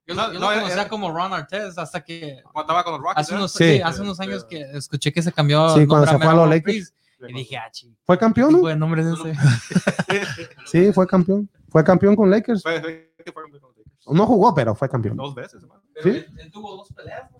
Yo, 0.06 0.14
No, 0.14 0.26
lo- 0.28 0.32
yo 0.34 0.38
no, 0.40 0.46
lo 0.46 0.52
era- 0.52 0.60
conocía 0.62 0.80
era- 0.82 0.88
como 0.88 1.12
Ron 1.12 1.32
Artest 1.32 1.78
hasta 1.78 2.02
que 2.02 2.38
Cuando 2.42 2.60
estaba 2.62 2.84
con 2.84 2.92
los 2.94 3.02
Rockets. 3.02 3.20
hace 3.20 3.34
unos, 3.34 3.52
Sí. 3.52 3.64
sí, 3.76 3.80
hace 3.82 4.02
unos 4.02 4.20
años 4.20 4.44
que 4.44 4.60
escuché 4.74 5.12
que 5.12 5.22
se 5.22 5.32
cambió. 5.32 5.68
Sí, 5.74 5.80
el 5.80 5.88
cuando 5.88 6.06
se 6.06 6.16
fue 6.16 6.26
a 6.26 6.30
los 6.30 6.38
World 6.40 6.54
Lakers. 6.54 6.94
Peace, 7.18 7.32
Y 7.32 7.34
dije, 7.34 7.56
ah, 7.56 7.70
chi, 7.70 7.96
Fue 8.04 8.16
¿qué 8.16 8.20
campeón, 8.20 8.52
¿no? 8.52 8.68
de 8.68 8.76
nombre 8.76 9.02
es 9.02 9.08
ese? 9.08 9.34
Sí, 10.66 10.92
fue 10.92 11.06
campeón. 11.06 11.48
Fue 11.68 11.82
campeón 11.84 12.16
con 12.16 12.30
Lakers. 12.30 12.62
Fue- 12.62 12.80
fue- 12.80 13.14
fue 13.24 13.32
con 13.32 13.42
los 13.50 13.52
Lakers. 13.62 14.06
No 14.08 14.26
jugó, 14.26 14.54
pero 14.54 14.74
fue 14.74 14.88
campeón. 14.88 15.16
Dos 15.16 15.34
veces, 15.34 15.62
hermano. 15.62 15.82
¿Sí? 16.02 16.08
Él, 16.10 16.26
él 16.38 16.50
tuvo 16.50 16.76
dos 16.76 16.92
peleas. 16.92 17.30
¿no? 17.30 17.38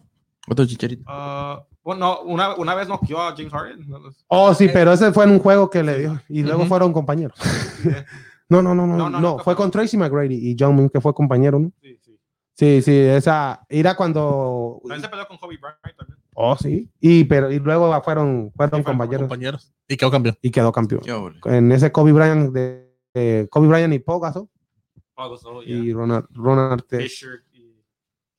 Otro 0.49 0.67
chicharito. 0.67 1.03
Uh, 1.11 1.63
bueno, 1.83 2.21
una, 2.21 2.55
una 2.55 2.75
vez 2.75 2.87
noqueó 2.89 3.21
a 3.21 3.35
James 3.37 3.51
Harden. 3.53 3.87
Oh, 4.29 4.53
sí, 4.55 4.69
pero 4.73 4.93
ese 4.93 5.13
fue 5.13 5.25
en 5.25 5.31
un 5.31 5.39
juego 5.39 5.71
que 5.71 5.83
le 5.83 5.99
dio. 5.99 6.21
Y 6.29 6.43
luego 6.43 6.67
fueron 6.67 6.93
compañeros. 6.93 7.39
No, 8.47 8.61
no, 8.61 8.75
no, 8.75 8.87
no, 8.87 8.95
No, 8.97 9.09
no, 9.09 9.21
no, 9.21 9.37
no, 9.37 9.39
fue 9.39 9.57
con 9.57 9.71
Tracy 9.71 9.97
McGrady 9.97 10.51
y 10.51 10.55
John 10.57 10.77
Moon, 10.77 10.91
que 10.91 11.01
fue 11.01 11.15
compañero, 11.15 11.59
¿no? 11.59 11.73
Sí, 11.81 11.99
sí. 12.05 12.21
Sí, 12.53 12.83
sí, 12.83 12.95
esa 12.95 13.65
era 13.71 13.97
cuando. 13.97 14.81
También 14.83 15.01
se 15.01 15.09
peleó 15.09 15.27
con 15.27 15.39
Kobe 15.39 15.57
Bryant 15.57 15.97
también. 15.97 16.19
Oh, 16.35 16.57
sí. 16.57 16.91
Y, 17.01 17.25
pero, 17.25 17.51
y 17.51 17.59
luego 17.61 17.87
fueron, 18.03 18.53
fueron 18.57 18.71
fueron 18.71 18.83
compañeros 18.85 19.23
Compañeros. 19.23 19.73
Y 19.89 19.97
quedó 19.97 20.11
campeón. 20.11 20.37
y 20.43 20.51
quedó 20.51 20.73
campeón. 20.73 21.03
En 21.45 21.71
ese 21.73 21.93
Kobe 21.93 22.13
Bryant 22.13 22.53
de 22.53 22.93
eh, 23.15 23.47
Kobe 23.51 23.69
Bryant 23.69 23.95
y 23.95 24.03
Oh, 24.07 24.19
Gasol, 24.21 25.65
yeah. 25.65 25.77
y 25.77 25.93
Ronald, 25.93 26.27
Ronald. 26.33 26.83
Fisher 26.89 27.45
y 27.53 27.77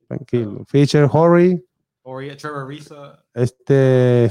Tranquilo. 0.07 0.65
Fisher, 0.67 1.07
Horry, 1.11 1.65
Ori- 2.03 2.35
Trevor 2.37 2.65
Ariza. 2.65 3.23
este. 3.33 4.29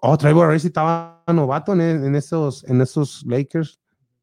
Oh, 0.00 0.18
Trevor 0.18 0.50
Ariza 0.50 0.66
estaba 0.68 1.24
novato 1.28 1.72
en, 1.72 1.80
en 1.80 2.14
esos, 2.14 2.62
en 2.64 2.80
esos 2.82 3.24
Lakers. 3.26 3.80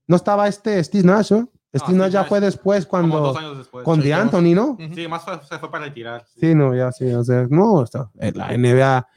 No 0.08 0.16
estaba 0.16 0.48
este 0.48 0.82
Steve 0.84 1.04
Nash, 1.06 1.32
¿no? 1.32 1.50
Steve 1.80 1.84
Steve 1.86 1.98
Nash 1.98 2.12
ya 2.12 2.24
fue 2.26 2.40
después 2.40 2.86
Como 2.86 3.08
dos 3.20 3.32
cuando. 3.34 3.40
años 3.40 3.58
después. 3.58 3.84
Con 3.84 4.02
Sí, 4.02 4.08
DeAnthony, 4.08 4.54
¿no? 4.54 4.78
Sí, 4.94 5.08
más 5.08 5.24
fue- 5.24 5.40
se 5.44 5.58
fue 5.60 5.72
para 5.72 5.86
retirar. 5.86 6.26
Sí. 6.28 6.40
Sí, 6.42 6.56
no, 6.56 6.76
ya 6.76 6.92
sí, 6.92 7.12
o 7.12 7.24
sea, 7.24 7.48
no, 7.50 7.84
está, 7.84 8.10
en 8.20 8.38
la 8.38 8.54
NBA 8.54 9.08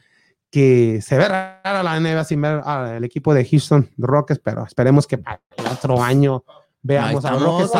que 0.49 1.01
se 1.01 1.17
ve 1.17 1.27
rara 1.27 1.83
la 1.83 1.99
NBA 1.99 2.23
sin 2.23 2.41
ver 2.41 2.61
al 2.65 3.03
equipo 3.03 3.33
de 3.33 3.45
Houston 3.45 3.89
Rockets, 3.97 4.39
pero 4.43 4.65
esperemos 4.65 5.05
que 5.05 5.17
para 5.19 5.41
el 5.55 5.67
otro 5.67 6.01
año 6.01 6.43
veamos 6.81 7.25
Ahí 7.25 7.35
a 7.35 7.39
Rockets. 7.39 7.75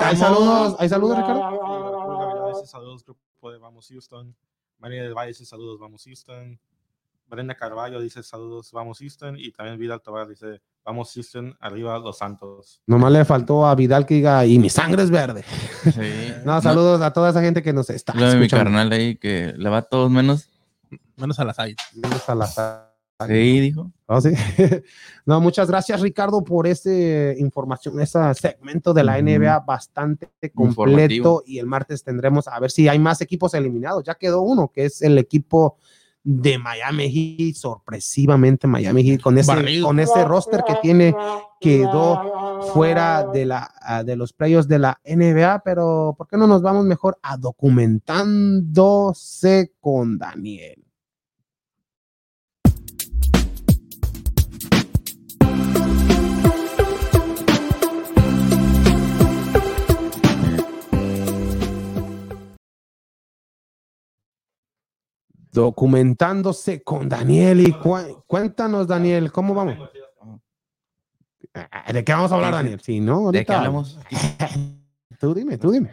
¿Hay, 0.00 0.16
saludos, 0.16 0.76
¿hay 0.78 0.88
saludos, 0.88 1.18
Ricardo? 1.18 2.64
Saludos, 2.66 3.04
grupo 3.04 3.50
de 3.52 3.58
Vamos 3.58 3.88
Houston. 3.88 4.34
María 4.78 5.02
del 5.02 5.14
Valle 5.14 5.28
dice 5.28 5.44
saludos, 5.44 5.78
Vamos 5.78 6.04
Houston. 6.04 6.58
Brenda 7.26 7.54
Carballo 7.54 8.00
dice 8.00 8.22
saludos, 8.22 8.70
Vamos 8.72 8.98
Houston. 9.00 9.36
Y 9.38 9.50
también 9.52 9.78
Vidal 9.78 10.00
Tobar 10.00 10.28
dice 10.28 10.60
Vamos 10.84 11.12
Houston, 11.14 11.56
arriba 11.60 11.98
los 11.98 12.18
Santos. 12.18 12.82
Nomás 12.86 13.10
le 13.12 13.24
faltó 13.24 13.66
a 13.66 13.74
Vidal 13.74 14.04
que 14.04 14.14
diga, 14.14 14.44
y 14.44 14.58
mi 14.58 14.68
sangre 14.68 15.02
es 15.02 15.10
verde. 15.10 15.42
Sí. 15.84 15.90
No, 16.44 16.60
saludos 16.60 17.00
a 17.00 17.10
toda 17.12 17.30
esa 17.30 17.40
gente 17.40 17.62
que 17.62 17.72
nos 17.72 17.88
está 17.88 18.12
Lo 18.14 18.28
de 18.28 18.36
mi 18.36 18.44
escuchando. 18.44 18.64
carnal 18.70 18.92
ahí 18.92 19.16
que 19.16 19.54
le 19.56 19.70
va 19.70 19.78
a 19.78 19.82
todos 19.82 20.10
menos. 20.10 20.50
Menos 21.16 21.38
a 21.40 21.44
las 21.44 21.58
águilas. 21.58 21.86
Saludos 21.92 22.28
a 22.28 22.34
la- 22.34 22.90
Sí, 23.28 23.60
dijo. 23.60 23.90
Oh, 24.06 24.20
sí. 24.20 24.30
no, 25.24 25.40
muchas 25.40 25.68
gracias, 25.68 26.00
Ricardo, 26.02 26.42
por 26.44 26.66
esa 26.66 26.90
información, 27.38 27.98
ese 28.00 28.18
segmento 28.34 28.92
de 28.92 29.04
la. 29.04 29.22
NBA 29.22 29.60
bastante 29.60 30.28
completo. 30.52 31.42
Y 31.46 31.58
el 31.58 31.66
martes 31.66 32.02
tendremos 32.02 32.46
a 32.48 32.58
ver 32.60 32.70
si 32.70 32.88
hay 32.88 32.98
más 32.98 33.20
equipos 33.22 33.54
eliminados. 33.54 34.02
Ya 34.04 34.16
quedó 34.16 34.42
uno, 34.42 34.68
que 34.68 34.84
es 34.86 35.00
el 35.00 35.16
equipo 35.16 35.78
de 36.24 36.58
Miami 36.58 37.08
Heat, 37.10 37.54
sorpresivamente 37.54 38.66
Miami 38.66 39.04
Heat, 39.04 39.20
con 39.20 39.36
ese, 39.36 39.54
Barrido. 39.54 39.86
con 39.86 40.00
ese 40.00 40.24
roster 40.24 40.64
que 40.66 40.76
tiene, 40.80 41.14
quedó 41.60 42.62
fuera 42.72 43.26
de, 43.26 43.44
la, 43.44 43.70
ah, 43.82 44.02
de 44.02 44.16
los 44.16 44.32
playoffs 44.32 44.66
de 44.66 44.78
la 44.78 44.98
NBA. 45.04 45.60
Pero, 45.64 46.14
¿por 46.16 46.26
qué 46.26 46.38
no 46.38 46.46
nos 46.46 46.62
vamos 46.62 46.86
mejor 46.86 47.18
a 47.22 47.36
documentándose 47.36 49.74
con 49.80 50.16
Daniel? 50.18 50.83
Documentándose 65.54 66.82
con 66.82 67.08
Daniel. 67.08 67.60
Y 67.60 67.74
cuéntanos, 68.26 68.86
Daniel, 68.88 69.30
¿cómo 69.32 69.54
vamos? 69.54 69.76
¿De 71.92 72.04
qué 72.04 72.12
vamos 72.12 72.32
a 72.32 72.34
hablar, 72.34 72.52
Daniel? 72.52 72.80
Sí, 72.82 73.00
¿no? 73.00 73.30
¿De 73.30 73.44
qué 73.44 73.52
Ahorita- 73.52 73.56
hablamos? 73.58 73.98
Tú 75.20 75.32
dime, 75.32 75.56
tú 75.56 75.70
dime. 75.70 75.90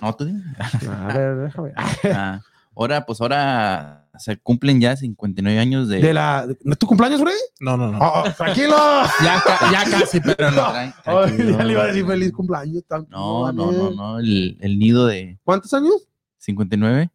No, 0.00 0.16
tú 0.16 0.24
dime. 0.24 0.42
A 0.90 1.06
ver, 1.12 1.36
déjame. 1.36 1.72
Ah, 2.12 2.40
ahora, 2.74 3.04
pues 3.06 3.20
ahora 3.20 4.08
se 4.18 4.36
cumplen 4.38 4.80
ya 4.80 4.96
59 4.96 5.58
años 5.60 5.86
de. 5.88 6.00
De 6.00 6.12
la, 6.14 6.46
¿no 6.64 6.72
es 6.72 6.78
tu 6.78 6.86
cumpleaños, 6.86 7.20
Freddy? 7.20 7.36
No, 7.60 7.76
no, 7.76 7.92
no. 7.92 7.98
Oh, 8.00 8.24
tranquilo. 8.36 8.74
Ya, 9.22 9.40
ca- 9.44 9.70
ya 9.70 9.84
casi, 9.90 10.18
pero 10.20 10.50
no. 10.50 10.72
Tranquilo. 11.04 11.58
ya 11.58 11.64
le 11.64 11.72
iba 11.72 11.82
a 11.84 11.86
decir 11.86 12.04
feliz 12.06 12.32
cumpleaños. 12.32 12.82
No, 13.10 13.52
no, 13.52 13.70
no, 13.70 13.90
no. 13.90 14.18
El, 14.18 14.56
el 14.60 14.78
nido 14.78 15.06
de 15.06 15.38
¿Cuántos 15.44 15.72
años? 15.74 16.08
59 16.38 17.10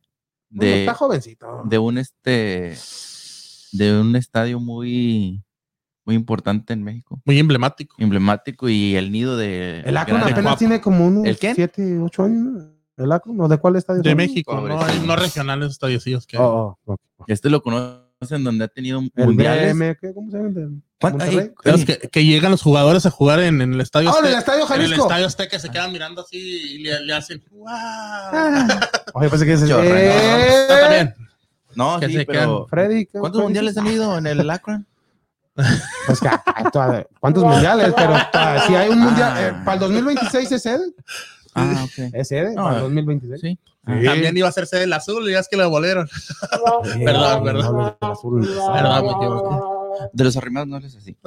Bueno, 0.49 0.71
de, 0.71 0.79
está 0.81 0.93
jovencito. 0.95 1.61
de 1.65 1.77
un 1.77 1.97
este 1.97 2.75
de 3.71 3.99
un 3.99 4.15
estadio 4.15 4.59
muy 4.59 5.43
muy 6.05 6.15
importante 6.15 6.73
en 6.73 6.83
México, 6.83 7.21
Muy 7.25 7.37
emblemático. 7.37 7.95
emblemático 7.99 8.67
y 8.67 8.95
el 8.95 9.11
nido 9.11 9.37
de 9.37 9.81
el 9.81 9.95
Akron 9.95 10.21
apenas 10.23 10.57
tiene 10.57 10.81
como 10.81 11.05
unos 11.05 11.25
¿El 11.25 11.37
qué? 11.37 11.53
7, 11.53 11.99
8 12.01 12.23
años. 12.23 12.63
¿El 12.97 13.11
Akron? 13.11 13.37
¿No? 13.37 13.47
¿De 13.47 13.57
cuál 13.59 13.75
estadio? 13.75 14.01
De? 14.01 14.15
México, 14.15 14.59
no, 14.59 14.77
no 15.05 15.15
regionales 15.15 15.69
estadios 15.71 16.03
que 16.25 16.37
Oh, 16.37 16.77
oh, 16.85 16.93
ok. 16.93 16.99
Este 17.27 17.49
lo 17.49 17.61
conocen 18.19 18.43
donde 18.43 18.65
ha 18.65 18.67
tenido 18.67 18.99
El 19.15 19.25
mundiales. 19.27 19.97
¿cómo 20.13 20.29
se 20.29 20.37
llama? 20.37 20.49
¿De 20.49 20.67
¿Cuánto- 20.99 21.19
Monterrey? 21.25 21.51
ay, 21.63 21.73
es 21.73 21.85
que, 21.85 22.09
que 22.09 22.25
llegan 22.25 22.51
los 22.51 22.61
jugadores 22.61 23.05
a 23.05 23.11
jugar 23.11 23.39
en, 23.39 23.61
en 23.61 23.73
el 23.73 23.79
estadio 23.81 24.09
Ah, 24.09 24.17
en 24.19 24.25
el 24.25 24.33
Estadio 24.33 24.65
en 24.65 24.71
el 24.73 24.81
Jalisco. 24.81 25.03
estadio 25.03 25.25
Azteca 25.25 25.57
se 25.59 25.69
quedan 25.69 25.91
mirando 25.93 26.21
así 26.21 26.37
y 26.37 26.77
le, 26.79 26.99
le 27.05 27.13
hacen 27.13 27.41
¡Wow! 27.51 27.69
Oye, 29.13 29.29
pensé 29.29 29.45
que 29.45 29.53
es. 29.53 29.61
¡Eh! 29.63 30.61
Está 30.63 30.79
también. 30.81 31.15
No, 31.75 31.99
que 31.99 32.07
sí, 32.07 32.13
se 32.13 32.25
pero 32.25 32.67
Freddy, 32.69 33.05
¿qué- 33.05 33.19
¿cuántos 33.19 33.41
mundiales 33.41 33.77
han 33.77 33.87
ido 33.87 34.17
en 34.17 34.27
el 34.27 34.49
Akron? 34.49 34.85
Pues 36.05 36.19
que, 36.21 36.29
¿cuántos 37.19 37.43
mundiales? 37.43 37.93
Pero 37.95 38.13
ah, 38.15 38.63
si 38.67 38.75
hay 38.75 38.89
un 38.89 38.99
mundial, 38.99 39.33
Ah. 39.35 39.47
eh, 39.47 39.53
para 39.63 39.73
el 39.75 39.79
2026 39.79 40.51
es 40.53 40.61
sede. 40.61 40.83
Ah, 41.53 41.83
ok. 41.85 42.13
Es 42.13 42.31
No, 42.55 42.63
para 42.63 42.75
el 42.75 42.79
eh, 42.79 42.81
2026. 42.83 43.41
Sí. 43.41 43.59
Sí. 43.99 44.05
También 44.05 44.37
iba 44.37 44.47
a 44.47 44.49
hacerse 44.49 44.83
el 44.83 44.93
azul 44.93 45.27
y 45.29 45.31
ya 45.33 45.39
es 45.39 45.47
que 45.49 45.57
lo 45.57 45.69
volvieron. 45.69 46.07
Sí, 46.07 46.99
Perdón, 47.05 47.39
no, 47.39 47.43
perdón. 47.43 47.75
no, 47.75 47.97
no. 48.01 48.73
Perdón, 48.73 49.05
me 49.05 49.11
equivoqué. 49.11 49.55
De 50.13 50.23
los 50.23 50.37
arrimados 50.37 50.67
no 50.69 50.79
les 50.79 50.95
así. 50.95 51.17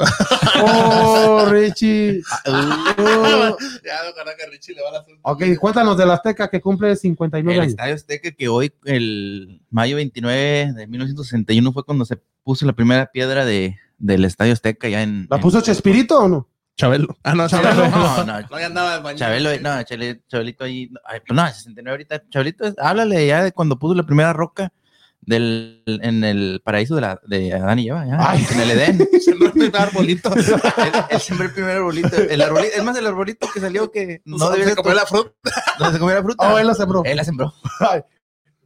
Oh, 0.62 1.46
Richie. 1.50 2.22
Oh. 2.46 3.56
Ya 3.84 4.08
acordé 4.08 4.32
que 4.38 4.46
Richie 4.50 4.74
le 4.74 4.82
va 4.82 4.90
al 4.90 4.96
azul. 4.96 5.18
Ok, 5.22 5.42
cuéntanos 5.60 5.96
del 5.96 6.10
Azteca 6.10 6.48
que 6.48 6.60
cumple 6.60 6.96
59 6.96 7.52
El 7.54 7.60
años. 7.60 7.70
Estadio 7.72 7.94
Azteca 7.94 8.30
que 8.32 8.48
hoy, 8.48 8.72
el 8.84 9.60
mayo 9.70 9.96
29 9.96 10.72
de 10.74 10.86
1961, 10.86 11.72
fue 11.72 11.84
cuando 11.84 12.04
se 12.04 12.18
puso 12.44 12.64
la 12.66 12.72
primera 12.72 13.06
piedra 13.12 13.44
de, 13.44 13.76
del 13.98 14.24
Estadio 14.24 14.52
Azteca 14.52 14.88
ya 14.88 15.02
en... 15.02 15.26
¿La 15.30 15.36
en- 15.36 15.42
puso 15.42 15.60
Chespirito 15.60 16.18
o 16.18 16.28
no? 16.28 16.48
Chabelo. 16.76 17.16
Ah, 17.22 17.34
no, 17.34 17.48
Chabelo. 17.48 17.88
No, 17.88 18.24
no, 18.24 18.40
No, 18.40 18.58
ya 18.58 18.66
andaba 18.66 18.96
el 18.96 19.02
baño. 19.02 19.18
Chabelo, 19.18 19.50
no, 19.60 19.82
Chabelito 19.82 20.64
ahí, 20.64 20.88
no, 20.90 21.00
ay, 21.04 21.20
pues 21.26 21.36
no, 21.36 21.46
69 21.46 21.90
ahorita, 21.90 22.28
Chabelito, 22.30 22.74
háblale 22.78 23.26
ya 23.26 23.42
de 23.44 23.52
cuando 23.52 23.78
puso 23.78 23.94
la 23.94 24.04
primera 24.04 24.32
roca 24.32 24.72
del, 25.20 25.82
en 25.86 26.24
el 26.24 26.60
paraíso 26.64 26.96
de, 26.96 27.00
la, 27.00 27.20
de 27.26 27.52
Adán 27.54 27.78
y 27.78 27.88
Eva, 27.88 28.04
ya, 28.06 28.30
Ay. 28.30 28.44
en 28.52 28.60
el 28.60 28.70
Edén. 28.72 29.08
Sembró 29.20 29.46
el 29.46 29.52
primer 29.52 29.76
arbolito. 29.76 30.34
él, 31.10 31.20
sembró 31.20 31.46
el 31.46 31.52
primer 31.52 31.76
arbolito. 31.76 32.16
El 32.16 32.40
arbolito, 32.40 32.74
es 32.76 32.84
más, 32.84 32.96
el 32.96 33.06
arbolito 33.06 33.48
que 33.52 33.60
salió 33.60 33.90
que 33.90 34.20
no 34.24 34.38
No 34.38 34.50
debía 34.50 34.70
se 34.70 34.76
comió 34.76 34.94
la 34.94 35.06
fruta. 35.06 35.30
donde 35.78 35.92
se 35.94 36.00
comió 36.00 36.14
la 36.16 36.22
fruta. 36.22 36.52
Oh, 36.52 36.58
él 36.58 36.66
la 36.66 36.74
sembró. 36.74 37.04
Él 37.04 37.16
la 37.16 37.24
sembró. 37.24 37.54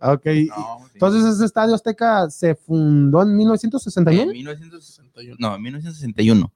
Ok. 0.00 0.26
No, 0.26 0.78
sí. 0.84 0.90
Entonces, 0.94 1.24
ese 1.34 1.44
estadio 1.44 1.74
Azteca 1.74 2.28
se 2.30 2.54
fundó 2.54 3.22
en 3.22 3.30
en 3.30 3.36
1961. 3.36 4.32
1961. 4.32 5.36
No, 5.38 5.56
en 5.56 5.62
1961. 5.62 6.52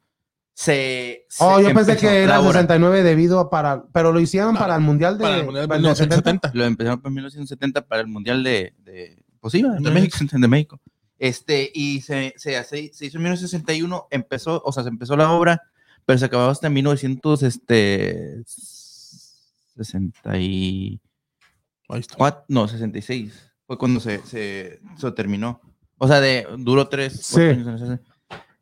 Se, 0.62 1.24
se 1.31 1.43
Oh, 1.43 1.59
yo 1.59 1.73
pensé 1.73 1.97
que 1.97 2.07
era 2.07 2.35
elaborar. 2.35 2.65
69 2.65 3.03
debido 3.03 3.41
a 3.41 3.49
para, 3.49 3.82
pero 3.95 4.12
lo 4.12 4.20
hicieron 4.20 4.53
No, 4.53 4.61
para 4.61 4.74
el 4.77 4.82
mundial 4.82 5.16
de, 5.16 5.23
Para 5.24 5.37
el 5.39 5.45
Mundial 5.47 5.66
de 5.69 5.74
del 5.74 5.97
70. 5.97 6.51
1970. 6.51 6.51
Lo 6.53 6.65
empezaron 6.66 7.01
en 7.03 7.15
1970 7.15 7.87
para 7.89 8.03
el 8.03 8.09
Mundial 8.09 8.43
de, 8.43 8.74
de 8.85 9.24
pues 9.41 9.53
sí, 9.53 9.62
de 9.62 9.70
De 9.81 9.91
México, 9.91 10.19
de 10.31 10.49
México. 10.49 10.78
Este, 11.19 11.70
y 11.74 12.03
se, 12.03 12.35
se, 12.37 12.59
hace- 12.59 12.91
se 12.93 13.07
hizo 13.07 13.16
en 13.16 13.23
1961, 13.23 14.09
empezó, 14.11 14.61
o 14.62 14.70
sea, 14.70 14.82
se 14.82 14.91
empezó 14.91 15.16
la 15.16 15.31
obra, 15.32 15.62
pero 16.05 16.19
se 16.19 16.27
acabó 16.27 16.45
hasta 16.51 16.66
en 16.66 16.74
1900, 16.74 17.43
este, 17.43 18.43
64, 19.77 21.01
Ahí 21.89 22.01
está. 22.01 22.45
no, 22.49 22.69
66, 22.69 23.51
fue 23.66 23.78
cuando 23.78 23.99
se, 24.01 24.19
se, 24.27 24.81
se 24.99 25.12
terminó. 25.12 25.61
O 25.99 26.07
sea, 26.07 26.20
de, 26.20 26.47
duró 26.59 26.89
tres, 26.89 27.15
Sí. 27.23 27.35
cuatro 27.37 27.51
años 27.51 27.81
en 27.82 27.93
ese- 27.93 28.03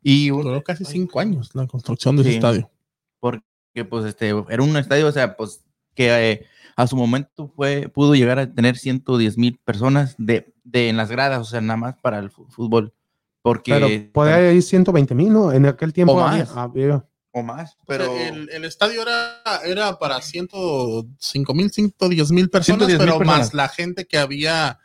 Y 0.01 0.29
Duró 0.29 0.63
casi 0.63 0.85
cinco 0.85 1.19
años 1.19 1.49
la 1.53 1.67
construcción 1.67 2.15
de 2.15 2.21
ese 2.21 2.31
Sí. 2.31 2.35
estadio. 2.37 2.71
porque 3.19 3.43
pues 3.89 4.05
este 4.05 4.29
era 4.49 4.63
un 4.63 4.75
estadio, 4.77 5.07
o 5.07 5.11
sea, 5.11 5.35
pues 5.35 5.63
que 5.93 6.31
eh, 6.31 6.45
a 6.77 6.87
su 6.87 6.95
momento 6.95 7.49
fue 7.55 7.89
pudo 7.89 8.15
llegar 8.15 8.39
a 8.39 8.53
tener 8.53 8.77
110 8.77 9.37
mil 9.37 9.57
personas 9.57 10.15
de, 10.17 10.53
de 10.63 10.87
en 10.89 10.95
las 10.97 11.09
gradas, 11.11 11.39
o 11.39 11.43
sea, 11.45 11.59
nada 11.61 11.75
más 11.77 11.95
para 12.01 12.19
el 12.19 12.31
fútbol, 12.31 12.93
porque 13.41 13.73
Pero 13.73 13.87
podía 14.13 14.51
ir 14.53 14.63
120 14.63 15.13
mil, 15.15 15.33
¿no? 15.33 15.51
En 15.51 15.65
aquel 15.65 15.91
tiempo 15.91 16.13
O 16.13 16.19
había- 16.21 16.45
más. 16.45 16.55
había- 16.57 17.05
o 17.31 17.43
más, 17.43 17.77
Pero 17.85 18.05
pero 18.05 18.17
el, 18.17 18.49
el 18.51 18.65
estadio 18.65 19.01
era, 19.03 19.41
era 19.65 19.99
para 19.99 20.21
105 20.21 21.53
mil, 21.53 21.69
110 21.69 22.31
mil 22.31 22.49
personas, 22.49 22.87
110,000 22.87 22.97
pero 22.97 23.17
personas. 23.19 23.39
más 23.47 23.53
la 23.53 23.67
gente 23.69 24.05
que 24.05 24.17
había. 24.17 24.79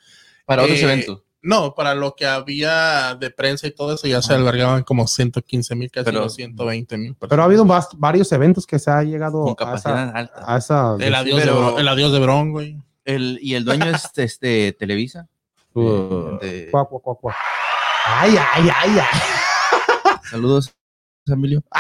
para 0.47 0.63
otros 0.65 0.79
eh, 0.81 0.83
eventos. 0.85 1.23
No, 1.47 1.75
para 1.75 1.95
lo 1.95 2.15
que 2.17 2.27
había 2.27 3.15
de 3.17 3.31
prensa 3.31 3.67
y 3.67 3.71
todo 3.71 3.95
eso, 3.95 4.07
ya 4.07 4.23
se 4.23 4.33
albergaban 4.33 4.83
como 4.83 5.07
115 5.07 5.75
mil, 5.75 5.91
casi 5.91 6.07
Pero- 6.07 6.21
los 6.23 6.35
120 6.35 6.97
mil. 6.97 7.15
Pero 7.21 7.43
ha 7.43 7.45
habido 7.45 7.67
varios 7.99 8.33
eventos 8.33 8.67
que 8.67 8.79
se 8.79 8.91
ha 8.91 9.03
llegado 9.03 9.43
con 9.43 9.53
a 9.53 9.55
capacidad 9.57 10.09
esa, 10.09 10.19
alta. 10.19 10.43
a 10.47 10.57
esa- 10.57 10.97
El 10.99 11.15
adiós, 11.15 11.41
Pero- 11.41 11.55
de, 11.55 11.61
Bron- 11.61 11.79
el 11.81 11.89
adiós 11.89 12.13
de 12.13 12.19
Bron, 12.19 12.51
güey. 12.53 12.79
El, 13.05 13.39
y 13.43 13.55
el 13.57 13.65
dueño 13.67 13.85
es 13.87 14.11
este 14.17 14.73
Televisa. 14.73 15.29
Uh, 15.75 16.39
de- 16.41 16.69
cuá, 16.71 16.87
cuá, 16.89 17.01
cuá, 17.03 17.15
cuá. 17.21 17.37
Ay, 18.07 18.37
ay, 18.55 18.69
ay, 18.75 18.91
ay. 18.99 19.21
saludos, 20.31 20.73
Emilio. 21.27 21.63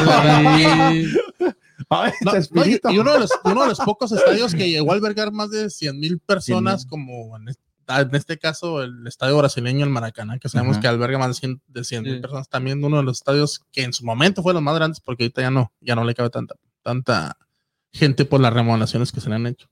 sí, 0.00 0.08
la- 0.08 1.46
la- 1.46 1.54
Ay, 1.88 2.12
No, 2.22 2.32
no, 2.52 2.66
y, 2.92 2.98
uno, 2.98 3.12
de 3.12 3.20
los, 3.20 3.30
uno 3.44 3.62
de 3.62 3.68
los 3.68 3.78
pocos 3.80 4.12
estadios 4.12 4.54
que 4.54 4.70
llegó 4.70 4.92
a 4.92 4.94
albergar 4.94 5.32
más 5.32 5.50
de 5.50 5.70
100 5.70 5.98
mil 5.98 6.18
personas, 6.20 6.82
100,000. 6.82 6.88
como 6.90 7.36
en, 7.36 7.54
ah, 7.86 8.00
en 8.02 8.14
este 8.14 8.38
caso 8.38 8.82
el 8.82 9.06
estadio 9.06 9.36
brasileño, 9.38 9.84
el 9.84 9.90
Maracaná, 9.90 10.38
que 10.38 10.48
sabemos 10.48 10.78
que 10.78 10.86
alberga 10.88 11.18
más 11.18 11.28
de 11.28 11.34
100 11.34 11.62
de 11.68 11.84
100 11.84 12.02
mil 12.02 12.14
Sí. 12.16 12.20
personas, 12.20 12.48
también 12.48 12.82
uno 12.84 12.98
de 12.98 13.02
los 13.02 13.18
estadios 13.18 13.62
que 13.72 13.82
en 13.82 13.92
su 13.92 14.04
momento 14.04 14.42
fue 14.42 14.52
los 14.54 14.62
más 14.62 14.74
grandes, 14.74 15.00
porque 15.00 15.24
ahorita 15.24 15.42
ya 15.42 15.50
no, 15.50 15.72
ya 15.80 15.94
no 15.94 16.04
le 16.04 16.14
cabe 16.14 16.30
tanta, 16.30 16.54
tanta 16.82 17.36
gente 17.92 18.24
por 18.24 18.40
las 18.40 18.52
remodelaciones 18.52 19.12
que 19.12 19.20
se 19.20 19.28
le 19.28 19.34
han 19.36 19.46
hecho. 19.46 19.68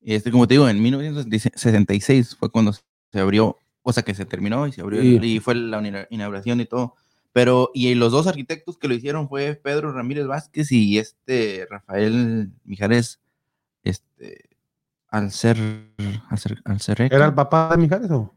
Y 0.00 0.14
este, 0.14 0.30
como 0.30 0.46
te 0.48 0.54
digo, 0.54 0.68
en 0.68 0.80
1966 0.82 2.36
fue 2.36 2.50
cuando 2.50 2.72
se 2.72 3.20
abrió, 3.20 3.58
o 3.82 3.92
sea, 3.92 4.02
que 4.02 4.14
se 4.14 4.24
terminó 4.24 4.66
y 4.66 4.72
se 4.72 4.80
abrió 4.80 5.00
Sí. 5.02 5.18
y 5.22 5.40
fue 5.40 5.54
la 5.54 5.86
ina- 5.86 6.06
inauguración 6.10 6.60
y 6.60 6.66
todo. 6.66 6.94
Pero, 7.32 7.70
y 7.74 7.94
los 7.94 8.10
dos 8.12 8.26
arquitectos 8.26 8.76
que 8.76 8.88
lo 8.88 8.94
hicieron 8.94 9.28
fue 9.28 9.54
Pedro 9.54 9.92
Ramírez 9.92 10.26
Vázquez 10.26 10.72
y 10.72 10.98
este 10.98 11.66
Rafael 11.70 12.50
Mijares, 12.64 13.20
este, 13.84 14.48
al 15.08 15.30
ser, 15.30 15.56
al 16.28 16.38
ser, 16.38 16.60
al 16.64 16.80
ser 16.80 17.02
¿Era 17.02 17.26
el 17.26 17.34
papá 17.34 17.68
de 17.70 17.76
Mijares 17.82 18.10
o 18.10 18.34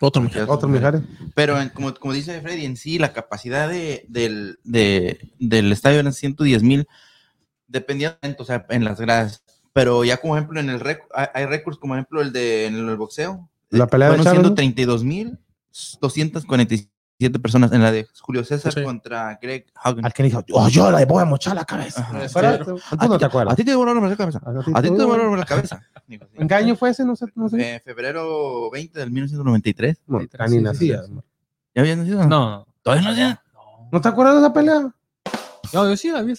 Otro 0.00 0.22
muchacho. 0.22 0.50
otro 0.52 0.68
Mijares? 0.68 1.02
Pero 1.34 1.60
en- 1.60 1.68
como, 1.70 1.94
como 1.94 2.12
dice 2.12 2.40
Freddy, 2.40 2.64
en 2.64 2.76
sí 2.76 2.98
la 2.98 3.12
capacidad 3.12 3.68
de, 3.68 4.04
del, 4.08 4.58
de- 4.64 5.30
del 5.38 5.70
estadio 5.70 6.00
eran 6.00 6.12
110 6.12 6.62
mil, 6.64 6.86
dependía, 7.68 8.18
o 8.38 8.44
sea, 8.44 8.66
en 8.70 8.84
las 8.84 9.00
gradas. 9.00 9.44
Pero 9.72 10.04
ya 10.04 10.16
como 10.16 10.36
ejemplo 10.36 10.58
en 10.58 10.68
el 10.70 10.80
récord, 10.80 11.08
hay, 11.14 11.46
récords 11.46 11.78
como 11.78 11.94
ejemplo 11.94 12.22
el 12.22 12.32
de 12.32 12.66
en 12.66 12.74
el 12.88 12.96
boxeo. 12.96 13.48
La 13.70 13.86
pelea 13.86 14.10
de 14.10 14.16
Chávez, 14.16 14.38
¿no? 14.42 14.48
132 14.48 15.04
mil 15.04 15.38
247 17.18 17.38
personas 17.40 17.72
en 17.72 17.82
la 17.82 17.90
de 17.92 18.06
Julio 18.20 18.44
César 18.44 18.72
Sí. 18.72 18.82
contra 18.82 19.38
Greg 19.40 19.66
Hagen. 19.74 20.04
Al 20.04 20.12
que 20.12 20.22
le 20.22 20.28
dijo, 20.28 20.44
oh, 20.52 20.68
yo 20.68 20.90
le 20.90 21.04
voy 21.06 21.22
a 21.22 21.24
mochar 21.24 21.54
la 21.56 21.64
cabeza. 21.64 22.04
Fuera, 22.30 22.58
tú 22.62 22.78
no 23.08 23.18
te 23.18 23.24
acuerdas. 23.24 23.52
A 23.54 23.56
ti 23.56 23.64
te 23.64 23.74
volaron 23.74 24.08
la 24.08 24.16
cabeza. 24.16 24.38
A 24.44 24.52
ti 24.62 24.70
A 24.74 24.82
ti 24.82 24.90
te 24.96 25.04
volaron 25.04 25.38
la 25.38 25.44
cabeza. 25.46 25.82
¿En 26.34 26.46
qué 26.48 26.54
año 26.54 26.76
fue 26.76 26.90
ese? 26.90 27.04
No 27.04 27.16
sé. 27.16 27.26
No 27.34 27.48
sé. 27.48 27.76
Eh, 27.76 27.80
febrero 27.80 28.70
20 28.70 28.98
del 29.00 29.10
1993. 29.10 30.02
No, 30.06 30.18
ni 30.20 30.26
sí, 30.48 30.60
nacías. 30.60 31.06
sí. 31.06 31.12
¿Ya 31.74 31.82
habías 31.82 31.98
nacido? 31.98 32.26
No. 32.26 32.66
¿Todavía 32.82 33.02
no 33.04 33.10
nacías? 33.10 33.38
¿No 33.92 34.00
te 34.00 34.08
acuerdas 34.08 34.34
de 34.36 34.40
esa 34.40 34.52
pelea? 34.52 34.80
No, 35.72 35.88
yo 35.88 35.96
sí 35.96 36.10
la 36.10 36.22
vi. 36.22 36.34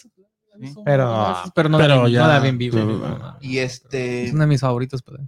Pero- 0.85 1.35
pero 1.53 1.69
no, 1.69 1.77
pero 1.77 2.03
la 2.03 2.09
ya- 2.09 2.21
no 2.21 2.27
la 2.27 2.39
vi 2.39 2.49
en 2.49 2.57
vivo. 2.57 2.77
no, 2.79 2.85
no. 2.85 3.17
no. 3.17 3.37
Y 3.41 3.59
este. 3.59 4.25
Es 4.25 4.33
una 4.33 4.43
de 4.45 4.47
mis 4.47 4.61
favoritos. 4.61 5.01
Pero... 5.03 5.19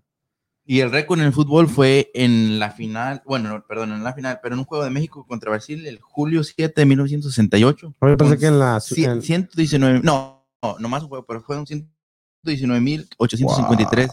Y 0.72 0.82
el 0.82 0.92
récord 0.92 1.18
en 1.20 1.26
el 1.26 1.34
fútbol 1.34 1.68
fue 1.68 2.12
en 2.14 2.60
la 2.60 2.70
final, 2.70 3.24
bueno, 3.26 3.50
no, 3.50 3.66
perdón, 3.66 3.92
en 3.92 4.04
la 4.04 4.14
final, 4.14 4.40
pero 4.44 4.54
en 4.54 4.60
un 4.60 4.66
juego 4.66 4.84
de 4.84 4.92
México 4.92 5.26
contra 5.28 5.50
Brasil 5.50 5.88
el 5.88 6.00
julio 6.00 6.44
7 6.44 6.74
de 6.80 6.86
1968. 6.86 7.96
Yo 8.00 8.18
pensé 8.18 8.38
que 8.38 8.46
en 8.46 8.60
la. 8.60 8.76
en- 8.96 9.22
119, 9.24 10.02
no, 10.04 10.46
no, 10.62 10.76
no 10.78 10.88
más 10.88 11.02
un 11.02 11.10
juego, 11.10 11.26
pero 11.26 11.42
fueron 11.42 11.66
119.853. 12.46 14.10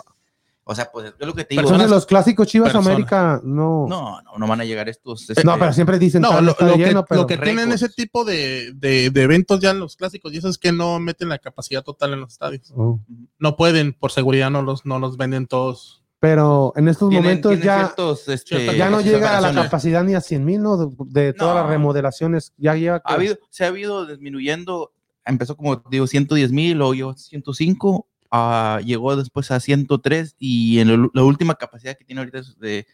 O 0.69 0.75
sea, 0.75 0.91
pues 0.91 1.13
es 1.21 1.27
lo 1.27 1.35
que 1.35 1.45
te 1.45 1.51
digo. 1.55 1.63
Entonces 1.63 1.91
los 1.91 2.07
clásicos 2.07 2.49
Chivas 2.49 2.73
Persona. 2.73 2.95
América 2.95 3.41
no. 3.45 3.87
No, 3.87 4.21
no, 4.23 4.39
no 4.39 4.47
van 4.49 4.63
a 4.63 4.65
llegar 4.65 4.89
estos. 4.89 5.29
No, 5.29 5.33
este, 5.35 5.59
pero 5.61 5.73
siempre 5.75 5.99
dicen 5.99 6.23
No, 6.23 6.41
lo, 6.41 6.41
lo 6.41 6.57
que, 6.57 7.03
pero 7.09 7.21
lo 7.21 7.27
que 7.27 7.37
tienen 7.37 7.71
ese 7.71 7.89
tipo 7.91 8.25
de, 8.25 8.73
de- 8.75 9.11
de 9.11 9.23
eventos 9.23 9.61
ya 9.61 9.71
en 9.73 9.79
los 9.79 9.95
clásicos, 9.95 10.33
y 10.33 10.39
eso 10.39 10.49
es 10.49 10.57
que 10.59 10.73
no 10.73 10.99
meten 11.01 11.29
la 11.29 11.39
capacidad 11.39 11.85
total 11.85 12.15
en 12.15 12.21
los 12.21 12.33
estadios. 12.33 12.73
Oh. 12.75 12.99
No 13.39 13.57
pueden, 13.57 13.93
por 13.93 14.11
seguridad, 14.11 14.51
no 14.51 14.63
los, 14.63 14.87
no 14.87 14.99
los 14.99 15.19
venden 15.19 15.47
todos. 15.47 16.03
Pero 16.29 16.73
en 16.75 16.89
estos 16.89 17.09
tienen- 17.09 17.25
momentos 17.25 17.51
tienen 17.51 17.65
ya, 17.67 17.79
ciertos, 17.85 18.29
este, 18.29 18.77
ya 18.77 18.91
no 18.91 19.01
llega 19.01 19.39
a 19.39 19.41
la 19.41 19.55
capacidad 19.55 20.03
ni 20.03 20.15
a 20.15 20.21
100 20.21 20.45
mil, 20.45 20.61
¿no? 20.61 20.77
De, 20.77 20.97
de 21.07 21.33
todas 21.33 21.55
No. 21.55 21.61
las 21.63 21.71
remodelaciones. 21.71 22.53
Ya 22.57 22.75
lleva. 22.75 23.01
ha 23.05 23.15
habido, 23.15 23.39
se 23.51 23.65
ha 23.65 23.69
habido 23.69 24.07
disminuyendo, 24.07 24.93
empezó 25.25 25.57
como 25.57 25.77
digo 25.89 26.07
110 26.09 26.51
mil, 26.51 26.79
luego 26.79 26.95
llegó 26.95 27.11
a 27.11 27.17
105, 27.17 28.09
ah, 28.33 28.81
llegó 28.85 29.15
después 29.15 29.53
a 29.53 29.61
103 29.61 30.35
y 30.41 30.81
en 30.81 30.89
el- 30.91 31.11
la 31.15 31.23
última 31.23 31.55
capacidad 31.55 31.97
que 31.97 32.05
tiene 32.05 32.21
ahorita 32.23 32.39
es 32.41 32.59
de, 32.59 32.87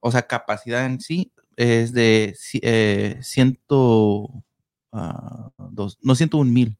o 0.00 0.12
sea, 0.12 0.26
capacidad 0.26 0.84
en 0.84 1.00
sí 1.00 1.32
es 1.56 1.94
de 1.94 2.36
eh, 2.60 3.16
100, 3.22 3.58
ah, 4.92 5.48
dos- 5.70 5.98
no 6.02 6.14
101 6.14 6.52
mil 6.52 6.76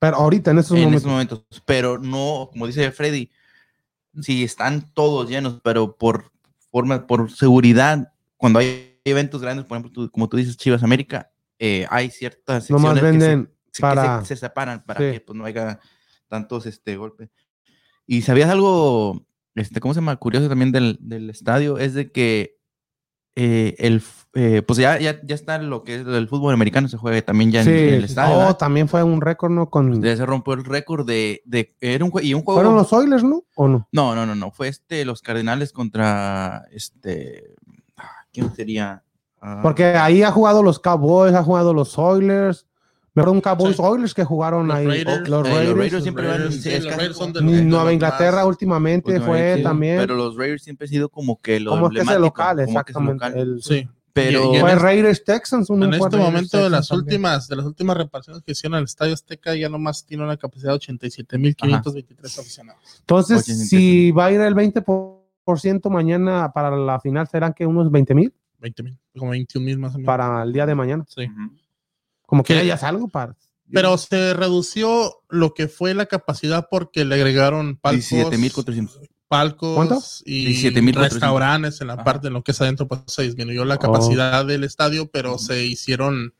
Pero 0.00 0.16
ahorita 0.16 0.50
en 0.50 0.58
estos 0.58 0.76
en 0.76 0.84
momentos. 0.84 1.02
estos 1.02 1.12
momentos, 1.12 1.44
pero 1.64 1.98
no, 1.98 2.48
como 2.50 2.66
dice 2.66 2.90
Freddy, 2.90 3.30
sí 4.20 4.44
están 4.44 4.92
todos 4.94 5.28
llenos, 5.28 5.60
pero 5.62 5.96
por 5.96 6.30
forma, 6.70 7.06
por 7.06 7.30
seguridad, 7.30 8.12
cuando 8.36 8.58
hay 8.58 8.98
eventos 9.04 9.40
grandes, 9.42 9.64
por 9.66 9.76
ejemplo, 9.78 9.92
tú- 9.92 10.10
como 10.10 10.28
tú 10.28 10.36
dices, 10.36 10.56
Chivas 10.56 10.82
América, 10.82 11.30
eh, 11.58 11.86
hay 11.90 12.10
ciertas 12.10 12.66
secciones 12.66 12.94
que 12.94 13.00
se- 13.00 13.04
venden 13.06 13.52
para- 13.80 14.18
que 14.20 14.26
se, 14.26 14.34
se 14.34 14.40
separan 14.40 14.82
para 14.84 15.00
Sí. 15.00 15.12
que 15.12 15.20
pues, 15.20 15.36
no 15.36 15.44
haya 15.44 15.80
tantos 16.28 16.66
este, 16.66 16.96
golpes. 16.96 17.30
Y 18.06 18.22
sabías 18.22 18.50
algo, 18.50 19.26
este, 19.54 19.80
¿cómo 19.80 19.94
se 19.94 20.00
llama? 20.00 20.16
Curioso 20.16 20.48
también 20.48 20.72
del, 20.72 20.98
del 21.00 21.30
estadio, 21.30 21.78
es 21.78 21.94
de 21.94 22.10
que 22.12 22.58
eh, 23.36 23.74
el, 23.78 24.02
eh, 24.34 24.62
pues 24.62 24.78
ya, 24.78 24.98
ya, 25.00 25.20
ya 25.22 25.34
está 25.34 25.58
lo 25.58 25.82
que 25.82 25.96
es 25.96 26.06
el 26.06 26.28
fútbol 26.28 26.54
americano, 26.54 26.86
se 26.88 26.96
juega 26.96 27.20
también 27.22 27.50
ya 27.50 27.60
en, 27.60 27.66
Sí, 27.66 27.70
en 27.72 27.94
el 27.94 28.04
estadio. 28.04 28.34
oh, 28.36 28.38
¿verdad? 28.38 28.56
también 28.58 28.88
fue 28.88 29.02
un 29.02 29.20
récord, 29.20 29.50
¿no? 29.50 29.68
Con, 29.70 30.00
Ya 30.02 30.16
se 30.16 30.24
rompió 30.24 30.52
el 30.54 30.64
récord 30.64 31.04
de, 31.06 31.42
de 31.44 31.74
era 31.80 32.04
un 32.04 32.12
y 32.22 32.34
un 32.34 32.42
juego 32.42 32.60
¿Fueron 32.60 32.76
los 32.76 32.92
Oilers, 32.92 33.24
no? 33.24 33.42
¿O 33.56 33.66
no? 33.68 33.88
no 33.90 34.14
no 34.14 34.26
no 34.26 34.34
no 34.36 34.50
fue 34.52 34.68
este 34.68 35.04
los 35.04 35.20
Cardenales 35.22 35.72
contra 35.72 36.64
este 36.70 37.54
ah, 37.96 38.04
quién 38.32 38.54
sería 38.54 39.02
Ah, 39.42 39.60
Porque 39.62 39.84
ahí 39.86 40.22
ha 40.22 40.30
jugado 40.30 40.62
los 40.62 40.78
Cowboys, 40.78 41.32
ha 41.34 41.42
jugado 41.42 41.72
los 41.72 41.96
Oilers. 41.98 42.66
Me 43.14 43.22
acuerdo 43.22 43.32
un 43.32 43.40
Cowboys 43.40 43.76
Sí. 43.76 43.82
Oilers 43.82 44.12
que 44.12 44.22
jugaron 44.22 44.68
Los 44.68 44.76
ahí. 44.76 44.86
Raiders. 44.86 45.06
los 45.06 45.26
Eh, 45.26 45.30
los 45.30 45.48
Raiders. 45.48 45.78
Raiders 45.78 46.02
siempre 46.02 46.26
van 46.28 46.36
Raiders, 46.36 46.62
sí, 46.62 46.70
los 46.78 46.96
Raiders 46.96 47.16
son 47.16 47.32
de 47.32 47.40
los- 47.40 47.50
los 47.54 47.62
Nueva 47.62 47.92
Inglaterra 47.94 48.36
más- 48.36 48.46
últimamente 48.46 49.12
últimamente, 49.12 49.50
fue 49.52 49.56
sí, 49.56 49.62
también. 49.62 49.96
pero 49.98 50.14
los 50.14 50.36
Raiders 50.36 50.62
siempre 50.62 50.84
han 50.84 50.90
sido 50.90 51.08
como 51.08 51.40
que 51.40 51.58
lo 51.58 51.70
como 51.70 51.88
que 51.88 52.00
es 52.00 52.08
el 52.10 52.20
local, 52.20 52.48
como 52.48 52.56
que 52.56 52.62
es 52.62 52.68
el 52.68 52.70
exactamente. 52.76 53.12
local. 53.14 53.38
el- 53.38 53.62
Sí. 53.62 53.88
Pero 54.12 54.52
Y- 54.52 54.54
y 54.54 54.56
en 54.56 54.60
Fue 54.62 54.70
este- 54.72 54.82
Raiders 54.82 55.24
Texans. 55.24 55.70
En 55.70 55.94
este 55.94 56.16
momento 56.16 56.62
de 56.62 56.70
las 56.70 56.88
también. 56.88 57.04
últimas, 57.04 57.48
de 57.48 57.56
las 57.56 57.64
últimas 57.66 57.96
reparaciones 57.96 58.42
que 58.42 58.52
hicieron 58.52 58.76
al 58.78 58.84
Estadio 58.84 59.14
Azteca, 59.14 59.54
ya 59.54 59.68
nomás 59.68 60.04
tiene 60.04 60.24
una 60.24 60.36
capacidad 60.36 60.70
de 60.72 60.76
87.523 60.76 62.38
aficionados. 62.38 62.80
Entonces, 63.00 63.38
87. 63.42 63.68
si 63.68 64.10
va 64.10 64.26
a 64.26 64.32
ir 64.32 64.40
el 64.40 64.54
20% 64.54 65.90
mañana 65.90 66.50
para 66.52 66.70
la 66.76 67.00
final, 67.00 67.28
¿serán 67.28 67.52
que 67.54 67.66
unos 67.66 67.90
20 67.90 68.14
mil 68.14 68.32
20 68.58 68.82
mil, 68.82 68.98
como 69.16 69.30
21 69.30 69.64
mil 69.64 69.78
más 69.78 69.94
o 69.94 69.98
menos. 69.98 70.06
para 70.06 70.42
el 70.42 70.52
día 70.52 70.66
de 70.66 70.74
mañana? 70.74 71.04
Sí. 71.08 71.26
Como 72.26 72.42
que 72.44 72.66
ya 72.66 72.74
es 72.74 72.82
algo 72.82 73.08
para. 73.08 73.36
Pero 73.72 73.96
se 73.96 74.34
redució 74.34 75.22
lo 75.28 75.54
que 75.54 75.68
fue 75.68 75.94
la 75.94 76.06
capacidad 76.06 76.66
porque 76.70 77.04
le 77.04 77.14
agregaron 77.14 77.76
palcos, 77.76 78.10
17.400. 78.10 79.08
palcos 79.30 79.76
¿Cuánto? 79.76 79.98
y 80.24 80.44
17,400. 80.46 81.12
restaurantes 81.12 81.80
en 81.80 81.86
la 81.86 81.92
Ajá. 81.94 82.02
parte 82.04 82.26
de 82.26 82.32
lo 82.32 82.42
que 82.42 82.50
es 82.50 82.60
adentro, 82.60 82.88
pues 82.88 83.00
se 83.06 83.22
disminuyó 83.22 83.64
la 83.64 83.76
Oh. 83.76 83.78
capacidad 83.78 84.44
del 84.44 84.64
estadio, 84.64 85.08
pero 85.08 85.38
se 85.38 85.64
hicieron, 85.64 86.34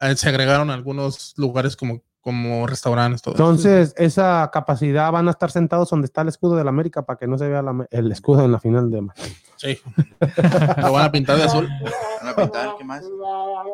eh, 0.00 0.16
se 0.16 0.28
agregaron 0.28 0.70
algunos 0.70 1.32
lugares 1.36 1.76
como, 1.76 2.02
como 2.20 2.66
restaurantes, 2.66 3.22
todo 3.22 3.34
eso. 3.34 3.42
Entonces, 3.44 3.94
esa 3.96 4.50
capacidad 4.52 5.12
van 5.12 5.28
a 5.28 5.30
estar 5.30 5.52
sentados 5.52 5.90
donde 5.90 6.06
está 6.06 6.22
el 6.22 6.28
escudo 6.28 6.56
de 6.56 6.64
la 6.64 6.70
América 6.70 7.02
para 7.06 7.16
que 7.18 7.28
no 7.28 7.38
se 7.38 7.46
vea 7.48 7.62
la- 7.62 7.86
el 7.90 8.10
escudo 8.10 8.44
en 8.44 8.50
la 8.52 8.58
final 8.58 8.90
de. 8.90 9.06
Sí. 9.56 9.78
Lo 10.78 10.92
van 10.92 11.04
a 11.06 11.12
pintar 11.12 11.36
de 11.36 11.44
azul. 11.44 11.68
Van 12.20 12.28
a 12.32 12.34
pintar, 12.36 12.70
¿qué 12.78 12.84
más? 12.84 13.04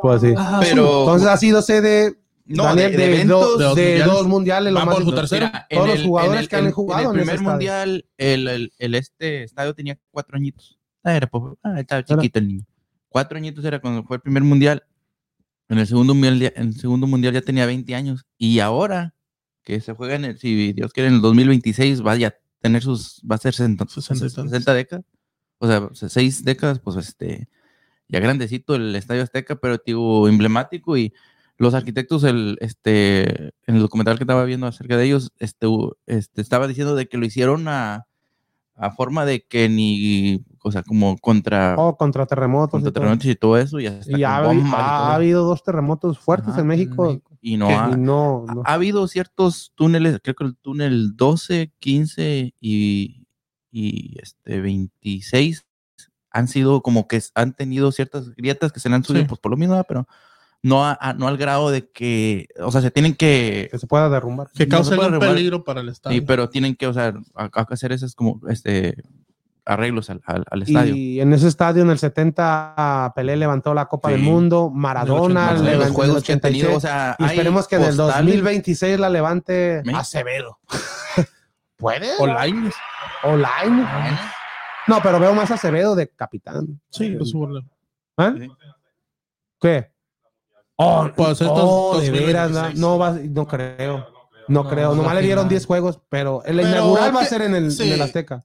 Pues 0.02 0.20
sí. 0.20 0.34
Pero 0.60 1.00
Entonces 1.00 1.28
ha 1.28 1.36
sido 1.38 1.62
sede 1.62 2.18
no, 2.56 2.64
Daniel, 2.64 2.92
de, 2.92 2.96
de, 2.96 3.06
do- 3.06 3.12
eventos. 3.14 3.58
de 3.58 3.64
dos 3.64 3.74
de 3.76 3.82
mundiales. 3.84 4.06
dos 4.06 4.26
mundiales. 4.26 4.72
Lo 4.72 4.86
más 4.86 5.14
tercero. 5.14 5.46
Mira, 5.46 5.66
Todos 5.70 5.84
en 5.84 5.90
los 5.90 5.98
el- 6.00 6.06
jugadores 6.06 6.34
en 6.36 6.42
el- 6.42 6.48
que 6.48 6.56
han 6.56 6.66
en- 6.66 6.72
jugado 6.72 7.00
En 7.02 7.06
en 7.06 7.10
el 7.10 7.18
primer 7.20 7.34
estadio. 7.36 7.50
mundial, 7.50 8.06
el, 8.16 8.48
el, 8.48 8.72
el 8.78 8.94
este 8.94 9.42
estadio 9.44 9.74
tenía 9.74 9.98
cuatro 10.10 10.36
añitos. 10.36 10.78
Ah, 11.04 11.14
Era, 11.16 11.30
ah, 11.62 11.80
estaba 11.80 12.04
chiquito 12.04 12.38
el 12.38 12.48
niño. 12.48 12.64
Cuatro 13.08 13.38
añitos 13.38 13.64
era 13.64 13.80
cuando 13.80 14.02
fue 14.04 14.16
el 14.16 14.22
primer 14.22 14.42
mundial. 14.42 14.84
En 15.68 15.78
el 15.78 15.86
segundo 15.86 16.14
mundial, 16.14 16.38
ya- 16.38 16.52
en 16.56 16.68
el 16.68 16.74
segundo 16.80 17.06
mundial 17.06 17.34
ya 17.34 17.42
tenía 17.42 17.66
20 17.66 17.94
años. 17.94 18.24
Y 18.38 18.58
ahora 18.60 19.14
que 19.62 19.80
se 19.80 19.92
juega 19.92 20.14
en 20.14 20.24
el, 20.24 20.38
si 20.38 20.72
Dios 20.72 20.92
quiere, 20.92 21.08
en 21.08 21.16
el 21.16 21.20
2026 21.20 22.04
va 22.04 22.12
a 22.14 22.34
tener 22.60 22.82
sus, 22.82 23.20
va 23.30 23.34
a 23.36 23.38
ser 23.38 23.52
60, 23.54 23.86
60 23.86 24.14
y 24.14 24.28
60, 24.30 24.50
tantos. 24.50 24.74
décadas. 24.74 25.04
O 25.58 25.66
sea, 25.94 26.08
seis 26.08 26.42
décadas, 26.44 26.78
pues 26.80 26.96
este, 26.96 27.48
ya 28.08 28.20
grandecito 28.20 28.74
el 28.76 28.94
Estadio 28.96 29.22
Azteca, 29.22 29.56
pero 29.56 29.76
digo, 29.84 30.26
emblemático 30.28 30.96
y 30.96 31.12
los 31.58 31.74
arquitectos, 31.74 32.24
el, 32.24 32.56
este, 32.60 33.46
en 33.66 33.74
el 33.76 33.80
documental 33.80 34.16
que 34.16 34.24
estaba 34.24 34.44
viendo 34.44 34.66
acerca 34.66 34.96
de 34.96 35.04
ellos, 35.04 35.32
este, 35.38 35.66
este, 36.06 36.40
estaba 36.40 36.66
diciendo 36.68 36.94
de 36.94 37.08
que 37.08 37.18
lo 37.18 37.26
hicieron 37.26 37.68
a, 37.68 38.06
a 38.76 38.90
forma 38.92 39.24
de 39.26 39.44
que 39.44 39.68
ni, 39.68 40.44
o 40.62 40.70
sea, 40.70 40.84
como 40.84 41.18
contra, 41.18 41.74
Oh, 41.76 41.96
contra 41.96 42.26
terremotos. 42.26 42.70
contra 42.70 42.90
y 42.90 42.92
todo. 42.92 43.00
terremotos 43.02 43.26
y 43.26 43.34
todo 43.34 43.58
eso, 43.58 43.80
y, 43.80 43.86
hasta 43.86 44.16
Y 44.16 44.22
ha, 44.22 44.40
todo. 44.40 44.50
habido 44.52 45.44
dos 45.44 45.62
terremotos 45.64 46.18
fuertes 46.18 46.50
Ajá, 46.50 46.60
en 46.60 46.66
México. 46.68 47.06
México. 47.06 47.36
y 47.40 47.56
no 47.56 47.68
y 47.70 47.72
ha, 47.72 47.88
no, 47.88 48.44
no. 48.46 48.62
ha 48.64 48.74
habido 48.74 49.08
ciertos 49.08 49.72
túneles, 49.74 50.20
creo 50.22 50.36
que 50.36 50.44
el 50.44 50.56
túnel 50.56 51.16
12, 51.16 51.72
15 51.80 52.54
y, 52.60 53.26
y 53.72 54.16
este 54.22 54.60
26 54.60 55.64
han 56.30 56.46
sido 56.46 56.82
como 56.82 57.08
que 57.08 57.20
han 57.34 57.54
tenido 57.54 57.90
ciertas 57.90 58.30
grietas 58.36 58.70
que 58.70 58.78
se 58.80 58.88
le 58.88 58.94
han 58.94 59.02
subido 59.02 59.22
Sí. 59.24 59.28
pues 59.28 59.40
por 59.40 59.50
lo 59.50 59.56
mismo, 59.56 59.82
pero 59.88 60.06
no, 60.62 60.84
a- 60.84 60.98
a- 61.00 61.14
no 61.14 61.28
al 61.28 61.36
grado 61.36 61.70
de 61.70 61.88
que, 61.90 62.48
o 62.60 62.70
sea, 62.72 62.80
se 62.80 62.90
tienen 62.90 63.14
que, 63.14 63.68
que 63.70 63.78
se 63.78 63.86
pueda 63.86 64.08
derrumbar. 64.08 64.48
Que 64.54 64.66
No 64.66 64.70
causa 64.76 64.90
se 64.90 64.96
puede 64.96 65.06
algún 65.06 65.20
revolar. 65.20 65.36
peligro 65.36 65.64
para 65.64 65.80
el 65.80 65.88
estadio. 65.88 66.16
y, 66.16 66.20
pero 66.20 66.48
tienen 66.48 66.74
que, 66.76 66.86
o 66.86 66.92
sea, 66.92 67.14
a- 67.34 67.44
a- 67.52 67.66
hacer 67.70 67.92
esos 67.92 68.14
como 68.14 68.40
este 68.48 68.96
arreglos 69.64 70.08
al, 70.08 70.22
al- 70.24 70.46
al 70.50 70.62
estadio. 70.62 70.94
Y 70.96 71.20
en 71.20 71.30
ese 71.34 71.46
estadio 71.46 71.82
en 71.82 71.90
el 71.90 71.98
70 71.98 73.12
Pelé 73.14 73.36
levantó 73.36 73.74
la 73.74 73.84
Copa 73.84 74.08
Sí. 74.08 74.14
del 74.14 74.22
Mundo, 74.24 74.70
Maradona 74.74 75.50
86, 75.52 75.60
levantó 75.70 75.86
los 75.88 75.94
juegos 75.94 76.24
que 76.24 76.32
han 76.32 76.40
tenido, 76.40 76.68
86, 76.68 76.76
o 76.76 76.80
sea, 76.80 77.16
y 77.18 77.24
esperemos 77.30 77.68
que 77.68 77.76
en 77.76 77.82
el 77.82 77.88
postales- 77.90 78.14
2026 78.14 78.98
la 78.98 79.10
levante 79.10 79.82
México. 79.84 79.98
Acevedo. 80.00 80.58
¿Puede? 81.76 82.08
O 82.18 82.26
Lainez. 82.26 82.74
O. 83.24 83.36
No, 83.36 85.00
pero 85.02 85.20
veo 85.20 85.34
más 85.34 85.50
Acevedo 85.50 85.94
de 85.94 86.08
capitán. 86.08 86.80
Sí, 86.90 87.10
pues. 87.18 87.32
¿Eh? 88.18 88.32
Sí. 88.38 88.48
¿Qué? 89.60 89.90
Oh, 90.80 91.10
Pues 91.16 91.32
estos 91.40 91.50
oh, 91.52 92.00
de 92.00 92.10
veras, 92.10 92.52
2026. 92.52 92.80
no, 92.80 92.88
no 92.92 92.98
va, 92.98 93.10
no 93.12 93.46
creo. 93.46 93.98
No, 94.48 94.62
No, 94.62 94.68
creo. 94.70 94.94
Nomás 94.94 95.14
le 95.16 95.22
dieron 95.22 95.42
final. 95.44 95.48
10 95.50 95.66
juegos, 95.66 96.00
pero 96.08 96.42
el 96.44 96.56
Pero 96.56 96.68
inaugural 96.68 97.14
va 97.14 97.20
a 97.22 97.26
ser 97.26 97.42
en 97.42 97.54
el, 97.54 97.72
sí. 97.72 97.82
en 97.82 97.92
el 97.94 98.02
Azteca. 98.02 98.44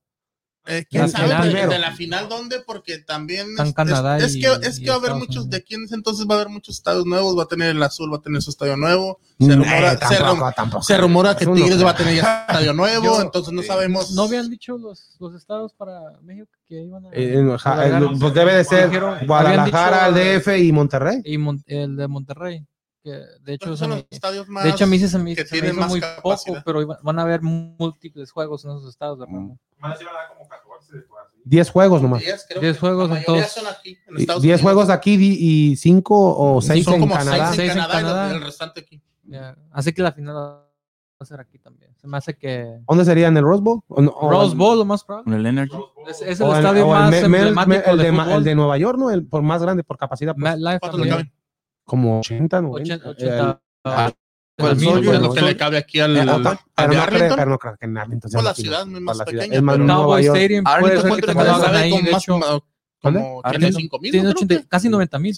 Eh, 0.65 0.85
¿Quién 0.89 1.09
sabe 1.09 1.27
de- 1.49 1.77
la 1.77 1.91
final 1.91 2.29
dónde? 2.29 2.61
Porque 2.65 2.97
también 2.99 3.47
es, 3.59 3.73
Canadá 3.73 4.17
es- 4.17 4.23
es 4.23 4.35
y- 4.37 4.41
que, 4.41 4.47
es 4.63 4.79
que 4.79 4.87
va 4.87 4.95
a 4.95 4.97
haber 4.97 5.13
muchos, 5.15 5.49
de 5.49 5.57
aquí 5.57 5.75
entonces 5.75 6.25
va 6.25 6.35
a 6.35 6.37
haber 6.37 6.47
muchos 6.49 6.77
estadios 6.77 7.05
nuevos, 7.05 7.37
va 7.37 7.43
a 7.43 7.47
tener 7.47 7.69
el 7.75 7.83
azul, 7.83 8.11
va 8.13 8.17
a 8.17 8.21
tener 8.21 8.41
su 8.41 8.49
estadio 8.49 8.77
nuevo, 8.77 9.19
se 9.39 9.55
rumora, 9.57 9.91
se 9.91 9.97
tampoco, 9.97 10.25
rum- 10.45 10.53
tampoco. 10.55 10.83
se 10.83 10.97
rumora 10.97 11.35
que 11.35 11.45
no 11.45 11.53
Tigres 11.53 11.83
va 11.83 11.89
a 11.89 11.95
tener 11.97 12.15
ya 12.15 12.45
estadio 12.47 12.71
nuevo, 12.73 13.03
Yo- 13.03 13.21
entonces 13.21 13.53
no 13.53 13.61
sabemos. 13.61 14.11
¿No 14.13 14.23
habían 14.23 14.49
dicho 14.49 14.77
los, 14.77 15.17
los 15.19 15.35
estados 15.35 15.73
para 15.73 15.99
México 16.21 16.47
que 16.73 16.81
iban 16.83 17.05
a. 17.05 17.09
Eh, 17.11 17.57
ja- 17.59 18.09
pues 18.19 18.33
debe 18.33 18.55
de 18.55 18.63
ser 18.63 18.89
Dijeron- 18.89 19.25
Guadalajara, 19.27 20.11
dicho- 20.11 20.39
DF 20.39 20.57
y 20.59 20.71
Monterrey. 20.71 21.21
Y 21.25 21.37
Mon- 21.37 21.63
el 21.67 21.95
de 21.95 22.07
Monterrey. 22.07 22.65
Que 23.03 23.19
de 23.41 23.53
hecho, 23.53 23.75
son 23.75 23.89
me- 23.89 23.95
los 23.97 24.05
estadios 24.09 24.47
más 24.47 24.63
de 24.63 24.69
hecho 24.69 24.85
a 24.85 24.87
mí 24.87 24.97
se 24.97 25.17
me, 25.19 25.35
que 25.35 25.43
se 25.45 25.55
me 25.55 25.61
tienen 25.61 25.71
hizo 25.71 25.79
más 25.81 25.89
muy 25.89 25.99
capacidad. 25.99 26.53
poco, 26.53 26.61
pero 26.65 26.81
iba- 26.81 26.99
van 27.03 27.19
a 27.19 27.23
haber 27.23 27.41
múltiples 27.41 28.31
juegos 28.31 28.63
en 28.63 28.71
esos 28.71 28.87
estados. 28.89 29.19
¿verdad? 29.19 29.33
Mm. 29.33 29.57
Más 29.79 30.01
iban 30.01 30.15
a 30.15 30.17
dar 30.19 30.27
como 30.29 30.47
14. 30.47 30.91
pues, 31.09 31.21
así. 31.27 31.41
10 31.43 31.69
juegos 31.69 32.01
nomás. 32.01 32.21
Diez, 32.21 32.45
creo 32.47 32.61
10 32.61 32.73
que 32.75 32.79
juegos 32.79 33.11
en 33.17 33.23
todos. 33.25 33.47
son 33.49 33.67
aquí, 33.67 33.99
en 34.07 34.17
Y 34.17 34.21
Estados 34.21 34.41
10 34.41 34.53
Unidos. 34.53 34.61
juegos 34.61 34.89
aquí 34.89 35.17
y 35.19 35.75
5 35.75 36.15
o 36.55 36.61
6 36.61 36.85
son 36.85 37.03
en 37.03 37.09
Canadá. 37.09 37.53
en 37.53 37.67
Canadá, 37.67 38.27
y 38.27 38.29
el- 38.31 38.35
el 38.37 38.43
restante 38.45 38.79
aquí. 38.79 39.01
Así 39.71 39.91
que 39.91 40.01
la 40.01 40.13
final 40.13 40.35
va 40.37 40.65
a 41.19 41.25
ser 41.25 41.39
aquí 41.41 41.59
también. 41.59 41.92
Se 42.03 42.07
me 42.09 42.17
hace 42.17 42.35
que. 42.37 42.79
¿Dónde 42.85 43.05
sería? 43.05 43.29
¿En 43.29 43.37
el 43.37 43.45
Rose 43.45 43.63
Bowl? 43.63 43.79
¿O 43.87 44.01
no- 44.01 44.11
o 44.11 44.29
Rose 44.29 44.51
en- 44.51 44.57
Bowl, 44.57 44.77
lo 44.77 44.83
más 44.83 45.05
probable. 45.05 45.23
Con 45.23 45.33
el 45.39 45.45
Energy. 45.45 45.77
Es, 46.05 46.21
el 46.21 46.27
en- 46.27 46.31
estadio 46.57 46.83
el 46.83 46.89
más 46.89 47.09
Me- 47.09 47.29
Me- 47.29 47.37
emblemático 47.39 47.91
el, 47.91 47.97
de, 47.97 48.33
el 48.35 48.43
de 48.43 48.55
Nueva 48.55 48.77
York, 48.77 48.97
¿no? 48.99 49.09
El 49.09 49.25
por 49.25 49.41
más 49.41 49.61
grande, 49.61 49.85
por 49.85 49.97
capacidad. 49.97 50.35
pues, 50.37 50.43
MetLife 50.57 50.79
¿Cuántos 50.81 50.99
le 50.99 51.07
también. 51.09 51.27
caben? 51.29 51.43
como 51.85 52.19
80, 52.19 52.61
90. 52.61 52.93
80, 52.95 53.09
80, 53.11 53.61
Ah, 53.85 54.07
el 54.07 54.13
¿cuál 54.61 54.75
mil, 54.75 54.83
soy 54.85 54.95
yo? 55.01 55.03
pues, 55.11 55.15
Es 55.15 55.21
lo 55.23 55.33
que 55.33 55.41
le 55.43 55.55
cabe 55.57 55.77
aquí 55.77 55.99
al, 56.01 56.17
Eh, 56.17 56.19
al- 56.19 56.29
o- 56.29 56.33
al 56.33 56.41
pero, 56.43 56.49
de 56.49 56.57
no 56.83 56.89
creo, 56.89 57.01
Arlington. 57.03 57.37
pero 57.37 57.51
no 57.51 57.57
creo 57.57 57.77
que 57.77 57.85
en 57.85 57.97
Arlington 57.97 58.31
sea 58.31 58.41
la 58.41 58.53
ciudad 58.53 58.85
más 58.85 59.17
pequeña, 59.23 59.61
Cowboy 59.61 60.23
York. 60.25 60.35
Stadium 60.37 60.63
de 62.03 62.11
hecho. 62.11 62.33
como, 62.33 62.61
tiene 63.01 63.39
Arlington 63.43 63.73
5 63.81 63.99
mil. 63.99 64.11
Tiene 64.11 64.27
80 64.29 64.63
casi 64.67 64.89
90 64.89 65.19
mil. 65.19 65.35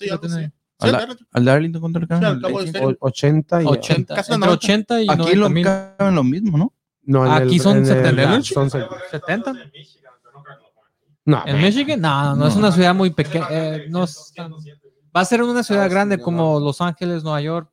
Sí. 0.79 0.89
Al, 0.89 1.17
al 1.31 1.45
de 1.45 1.51
Arlington, 1.51 1.95
al 1.95 2.23
El. 2.35 2.45
O- 2.83 2.95
80 2.99 3.63
y 3.63 3.65
80, 3.65 4.15
Casi 4.15 4.33
entre 4.33 4.47
90. 4.47 4.65
80 4.65 5.01
y 5.01 5.07
Aquí 5.09 5.17
90 5.17 5.39
lo 5.39 5.49
mil. 5.49 5.63
caben 5.63 6.15
lo 6.15 6.23
mismo, 6.23 6.57
¿no? 6.57 6.73
No, 7.03 7.25
en 7.25 7.31
Aquí 7.31 7.55
el- 7.55 7.61
son 7.61 7.77
en 7.77 7.83
el- 7.83 7.87
70. 7.87 8.41
son 8.43 8.69
se- 8.69 8.85
70. 9.11 9.51
En 9.51 9.57
Michigan, 9.71 10.13
pero 10.21 10.43
no. 10.43 11.37
No, 11.37 11.43
En 11.45 11.61
Michigan, 11.61 12.01
no, 12.01 12.35
no, 12.35 12.47
es 12.47 12.53
No. 12.55 12.59
una 12.59 12.71
ciudad 12.73 12.93
muy 12.93 13.09
pequeña. 13.11 13.47
eh, 13.49 13.85
no 13.89 14.03
es 14.03 14.33
va 15.15 15.21
a 15.21 15.25
ser 15.25 15.41
una 15.43 15.63
ciudad 15.63 15.89
grande 15.89 16.17
como 16.19 16.59
Los 16.59 16.81
Ángeles, 16.81 17.23
Nueva 17.23 17.39
York, 17.41 17.69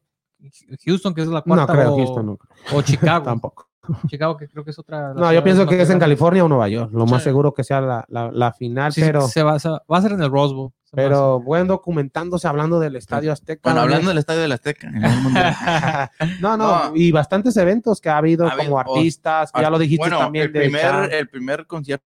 Houston, 0.85 1.13
que 1.15 1.23
es 1.23 1.27
la 1.29 1.41
no 1.41 1.43
cuarta, 1.45 1.73
creo, 1.73 1.93
o, 1.93 1.97
Houston, 1.97 2.27
no 2.27 2.37
creo. 2.37 2.79
o 2.79 2.83
Chicago. 2.83 3.25
Tampoco. 3.25 3.69
Chicago, 4.07 4.37
que 4.37 4.47
creo 4.49 4.65
que 4.65 4.71
es 4.71 4.79
otra. 4.79 5.13
No, 5.13 5.33
yo 5.33 5.43
pienso 5.43 5.67
que 5.67 5.81
es 5.83 5.91
en. 5.91 5.99
California 5.99 6.45
o 6.45 6.49
Nueva 6.49 6.69
York. 6.69 6.91
Lo 6.93 7.05
más 7.05 7.25
seguro 7.25 7.53
que 7.53 7.65
sea 7.65 7.81
la, 7.81 8.05
la, 8.09 8.31
la 8.31 8.53
final, 8.53 8.93
Sí, 8.93 9.01
pero, 9.01 9.27
se 9.27 9.43
va, 9.43 9.59
se 9.59 9.69
va- 9.71 9.83
va 9.93 9.99
a 9.99 10.03
ser 10.03 10.13
en 10.13 10.23
el 10.23 10.31
Rose 10.31 10.55
Bowl. 10.55 10.71
Pero 10.95 11.41
bueno, 11.41 11.67
documentándose 11.67 12.47
hablando 12.47 12.79
del 12.79 12.97
Estadio 12.97 13.33
Azteca. 13.33 13.61
Bueno, 13.65 13.81
hablando 13.81 14.09
del 14.11 14.19
estadio 14.19 14.43
del 14.43 14.53
Azteca. 14.53 14.89
en 14.89 15.05
el 15.05 15.21
Mundial. 15.23 15.57
No, 16.41 16.57
no, 16.57 16.91
No. 16.91 16.97
y 16.97 17.11
bastantes 17.13 17.57
eventos 17.57 18.01
que 18.01 18.11
ha 18.11 18.19
habido 18.19 18.47
Ha 18.47 18.53
habido, 18.53 18.65
como 18.67 18.79
artistas, 18.79 19.51
ya 19.59 19.71
lo 19.71 19.79
dijiste 19.79 20.03
bueno, 20.03 20.19
también 20.19 20.45
el 20.47 20.53
primer, 20.53 21.13
el 21.15 21.29
primer 21.29 21.67
concierto 21.67 22.05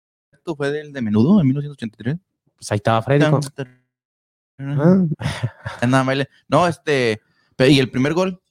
fue 0.55 0.71
del 0.71 0.93
de 0.93 1.01
Menudo 1.01 1.39
en 1.41 1.47
1983. 1.47 2.17
Pues 2.55 2.71
ahí 2.71 2.77
estaba 2.77 3.01
Freddy. 3.01 3.25
Ah. 3.25 3.39
Ah. 4.59 5.05
No, 6.47 6.67
este, 6.67 7.21
y 7.59 7.79
el 7.79 7.89
primer 7.89 8.13
gol 8.13 8.41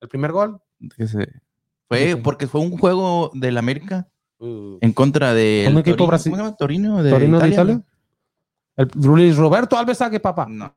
El 0.00 0.08
primer 0.08 0.32
gol. 0.32 0.60
que 0.96 1.06
se 1.06 1.28
fue 1.88 2.16
porque 2.22 2.46
fue 2.46 2.60
un 2.60 2.76
juego 2.78 3.30
del 3.34 3.58
América 3.58 4.08
en 4.40 4.92
contra 4.92 5.34
de 5.34 5.68
¿Un 5.70 5.78
equipo 5.78 6.06
brasi- 6.08 6.24
¿Cómo 6.30 6.36
se 6.36 6.42
llama? 6.42 6.56
Torino 6.56 7.02
de 7.02 7.10
Torino 7.10 7.38
de 7.38 7.48
Italia. 7.48 7.82
El 8.76 8.90
Luis 8.94 9.36
Roberto 9.36 9.76
Alves 9.76 9.98
Sague, 9.98 10.20
papá. 10.20 10.46
No. 10.48 10.74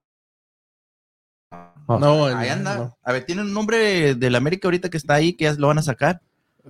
Oh, 1.88 2.00
No, 2.00 2.28
el- 2.30 2.38
Ahí 2.38 2.50
anda. 2.50 2.78
no. 2.78 2.98
A 3.04 3.12
ver, 3.12 3.26
tiene 3.26 3.42
un 3.42 3.54
nombre 3.54 4.16
del 4.16 4.36
América 4.36 4.68
ahorita 4.68 4.90
que 4.90 4.98
está 4.98 5.14
ahí, 5.16 5.34
que 5.34 5.46
ya 5.46 5.54
lo 5.54 5.68
van 5.68 5.78
a 5.78 5.82
sacar. 5.84 6.22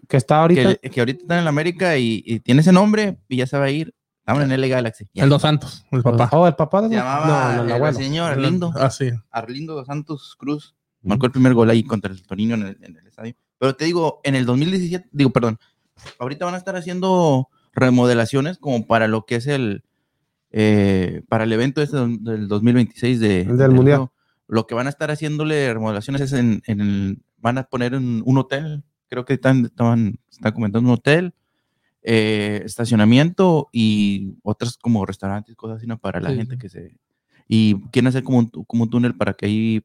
Que 0.07 0.17
está 0.17 0.41
ahorita. 0.41 0.75
Que, 0.75 0.89
que 0.89 0.99
ahorita 0.99 1.21
está 1.21 1.35
en 1.35 1.41
el 1.41 1.47
América 1.47 1.97
y, 1.97 2.21
y 2.25 2.39
tiene 2.41 2.61
ese 2.61 2.71
nombre 2.73 3.17
y 3.29 3.37
ya 3.37 3.47
se 3.47 3.57
va 3.57 3.65
a 3.65 3.69
ir. 3.69 3.93
Estaban 4.19 4.43
en 4.43 4.51
L 4.51 4.67
Galaxy. 4.67 5.05
Ya. 5.13 5.23
El 5.23 5.29
Dos 5.29 5.43
Santos, 5.43 5.85
el 5.91 6.01
papá. 6.01 6.29
Oh, 6.31 6.47
el 6.47 6.55
papá 6.55 6.81
de 6.81 6.89
Se 6.89 6.95
llamaba 6.95 7.55
no, 7.57 7.75
el 7.75 7.81
el 7.83 7.95
señor 7.95 8.31
Arlindo. 8.31 8.73
Ah, 8.75 8.89
sí. 8.89 9.11
Arlindo 9.29 9.75
dos 9.75 9.85
Santos 9.85 10.35
Cruz 10.37 10.75
marcó 11.03 11.27
el 11.27 11.31
primer 11.31 11.53
gol 11.53 11.69
ahí 11.69 11.83
contra 11.83 12.11
el 12.11 12.25
Torino 12.25 12.55
en 12.55 12.63
el, 12.63 12.77
en 12.81 12.97
el 12.97 13.05
estadio. 13.07 13.35
Pero 13.59 13.75
te 13.75 13.85
digo, 13.85 14.21
en 14.23 14.33
el 14.33 14.47
2017, 14.47 15.09
digo, 15.11 15.29
perdón, 15.29 15.59
ahorita 16.19 16.43
van 16.43 16.55
a 16.55 16.57
estar 16.57 16.75
haciendo 16.75 17.49
remodelaciones 17.73 18.57
como 18.57 18.87
para 18.87 19.07
lo 19.07 19.25
que 19.27 19.35
es 19.35 19.45
el, 19.45 19.83
eh, 20.51 21.21
para 21.27 21.43
el 21.43 21.53
evento 21.53 21.81
este 21.81 21.97
del- 21.97 22.23
del 22.23 22.47
2026 22.47 23.19
de, 23.19 23.41
El 23.41 23.57
del 23.57 23.71
Mundial. 23.71 24.07
Lo 24.47 24.67
que 24.67 24.75
van 24.75 24.87
a 24.87 24.89
estar 24.91 25.09
haciéndole 25.11 25.73
remodelaciones 25.73 26.21
es 26.21 26.33
en, 26.33 26.61
en 26.67 26.81
el, 26.81 27.19
van 27.37 27.57
a 27.57 27.63
poner 27.63 27.95
un, 27.95 28.21
un 28.25 28.37
hotel, 28.37 28.83
creo 29.09 29.25
que 29.25 29.33
están, 29.33 29.65
estaban, 29.65 30.19
están 30.29 30.51
comentando 30.53 30.87
un 30.89 30.93
hotel, 30.95 31.33
eh, 32.03 32.61
estacionamiento 32.63 33.69
y 33.71 34.35
otras 34.43 34.77
como 34.77 35.05
restaurantes, 35.05 35.55
cosas 35.55 35.77
así, 35.77 35.87
¿no? 35.87 35.97
Para 35.97 36.19
la 36.21 36.29
Sí, 36.29 36.37
gente 36.37 36.57
que 36.57 36.69
se... 36.69 36.95
Y 37.47 37.79
quieren 37.89 38.07
hacer 38.07 38.23
como 38.23 38.37
un, 38.39 38.49
como 38.49 38.83
un 38.83 38.89
túnel 38.89 39.15
para 39.15 39.33
que 39.33 39.45
ahí, 39.47 39.83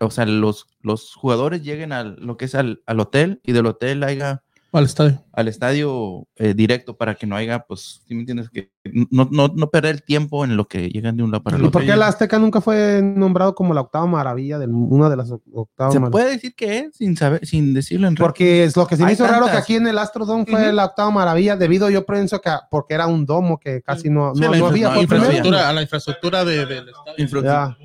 o 0.00 0.10
sea, 0.10 0.26
los, 0.26 0.66
los 0.80 1.14
jugadores 1.14 1.62
lleguen 1.62 1.92
al, 1.92 2.16
lo 2.20 2.36
que 2.36 2.44
es 2.46 2.54
al, 2.54 2.82
al 2.86 3.00
hotel 3.00 3.40
y 3.44 3.52
del 3.52 3.66
hotel 3.66 4.02
haya 4.04 4.42
Al 4.76 4.84
estadio. 4.84 5.24
al 5.32 5.48
estadio 5.48 6.26
eh, 6.36 6.52
directo 6.54 6.96
para 6.96 7.14
que 7.14 7.26
no 7.26 7.34
haya, 7.34 7.60
pues, 7.60 8.02
¿sí 8.06 8.14
me 8.14 8.20
entiendes? 8.20 8.50
Que 8.50 8.70
no, 9.10 9.26
no, 9.30 9.48
no 9.48 9.70
perder 9.70 9.94
el 9.96 10.02
tiempo 10.02 10.44
en 10.44 10.56
lo 10.56 10.68
que 10.68 10.88
llegan 10.90 11.16
de 11.16 11.22
un 11.22 11.30
lado 11.30 11.42
para 11.42 11.56
el 11.56 11.62
¿Y 11.62 11.66
otro. 11.66 11.80
por 11.80 11.86
qué 11.88 11.96
la 11.96 12.08
Azteca 12.08 12.38
nunca 12.38 12.60
fue 12.60 13.00
nombrado 13.02 13.54
como 13.54 13.72
la 13.72 13.80
octava 13.80 14.06
maravilla 14.06 14.58
del 14.58 14.70
una 14.70 15.08
de 15.08 15.16
las 15.16 15.30
octavas 15.30 15.94
Se 15.94 15.98
maravillas? 15.98 16.10
puede 16.10 16.30
decir 16.34 16.54
que 16.54 16.78
es 16.78 16.96
sin 16.96 17.16
saber, 17.16 17.46
sin 17.46 17.72
decirlo 17.72 18.06
en 18.06 18.14
Porque 18.16 18.64
es 18.64 18.76
lo 18.76 18.86
que 18.86 18.96
se 18.96 19.04
me 19.04 19.12
hizo 19.12 19.26
raro 19.26 19.46
que 19.46 19.52
aquí 19.56 19.76
en 19.76 19.86
el 19.86 19.98
Astrodome 19.98 20.44
fue 20.46 20.72
la 20.72 20.84
octava 20.84 21.10
maravilla, 21.10 21.56
debido 21.56 21.88
yo 21.88 22.04
pienso 22.04 22.40
que 22.40 22.50
porque 22.70 22.94
era 22.94 23.06
un 23.06 23.24
domo 23.24 23.58
que 23.58 23.80
casi 23.82 24.10
no, 24.10 24.34
Sí, 24.34 24.42
no, 24.42 24.50
la 24.50 24.58
no 24.58 24.66
había. 24.66 25.00
infraestructura, 25.00 25.68
a 25.68 25.72
la 25.72 25.82
infraestructura 25.82 26.44
de, 26.44 26.66
del 26.66 26.88
estadio. 26.90 27.42
Ya. 27.42 27.76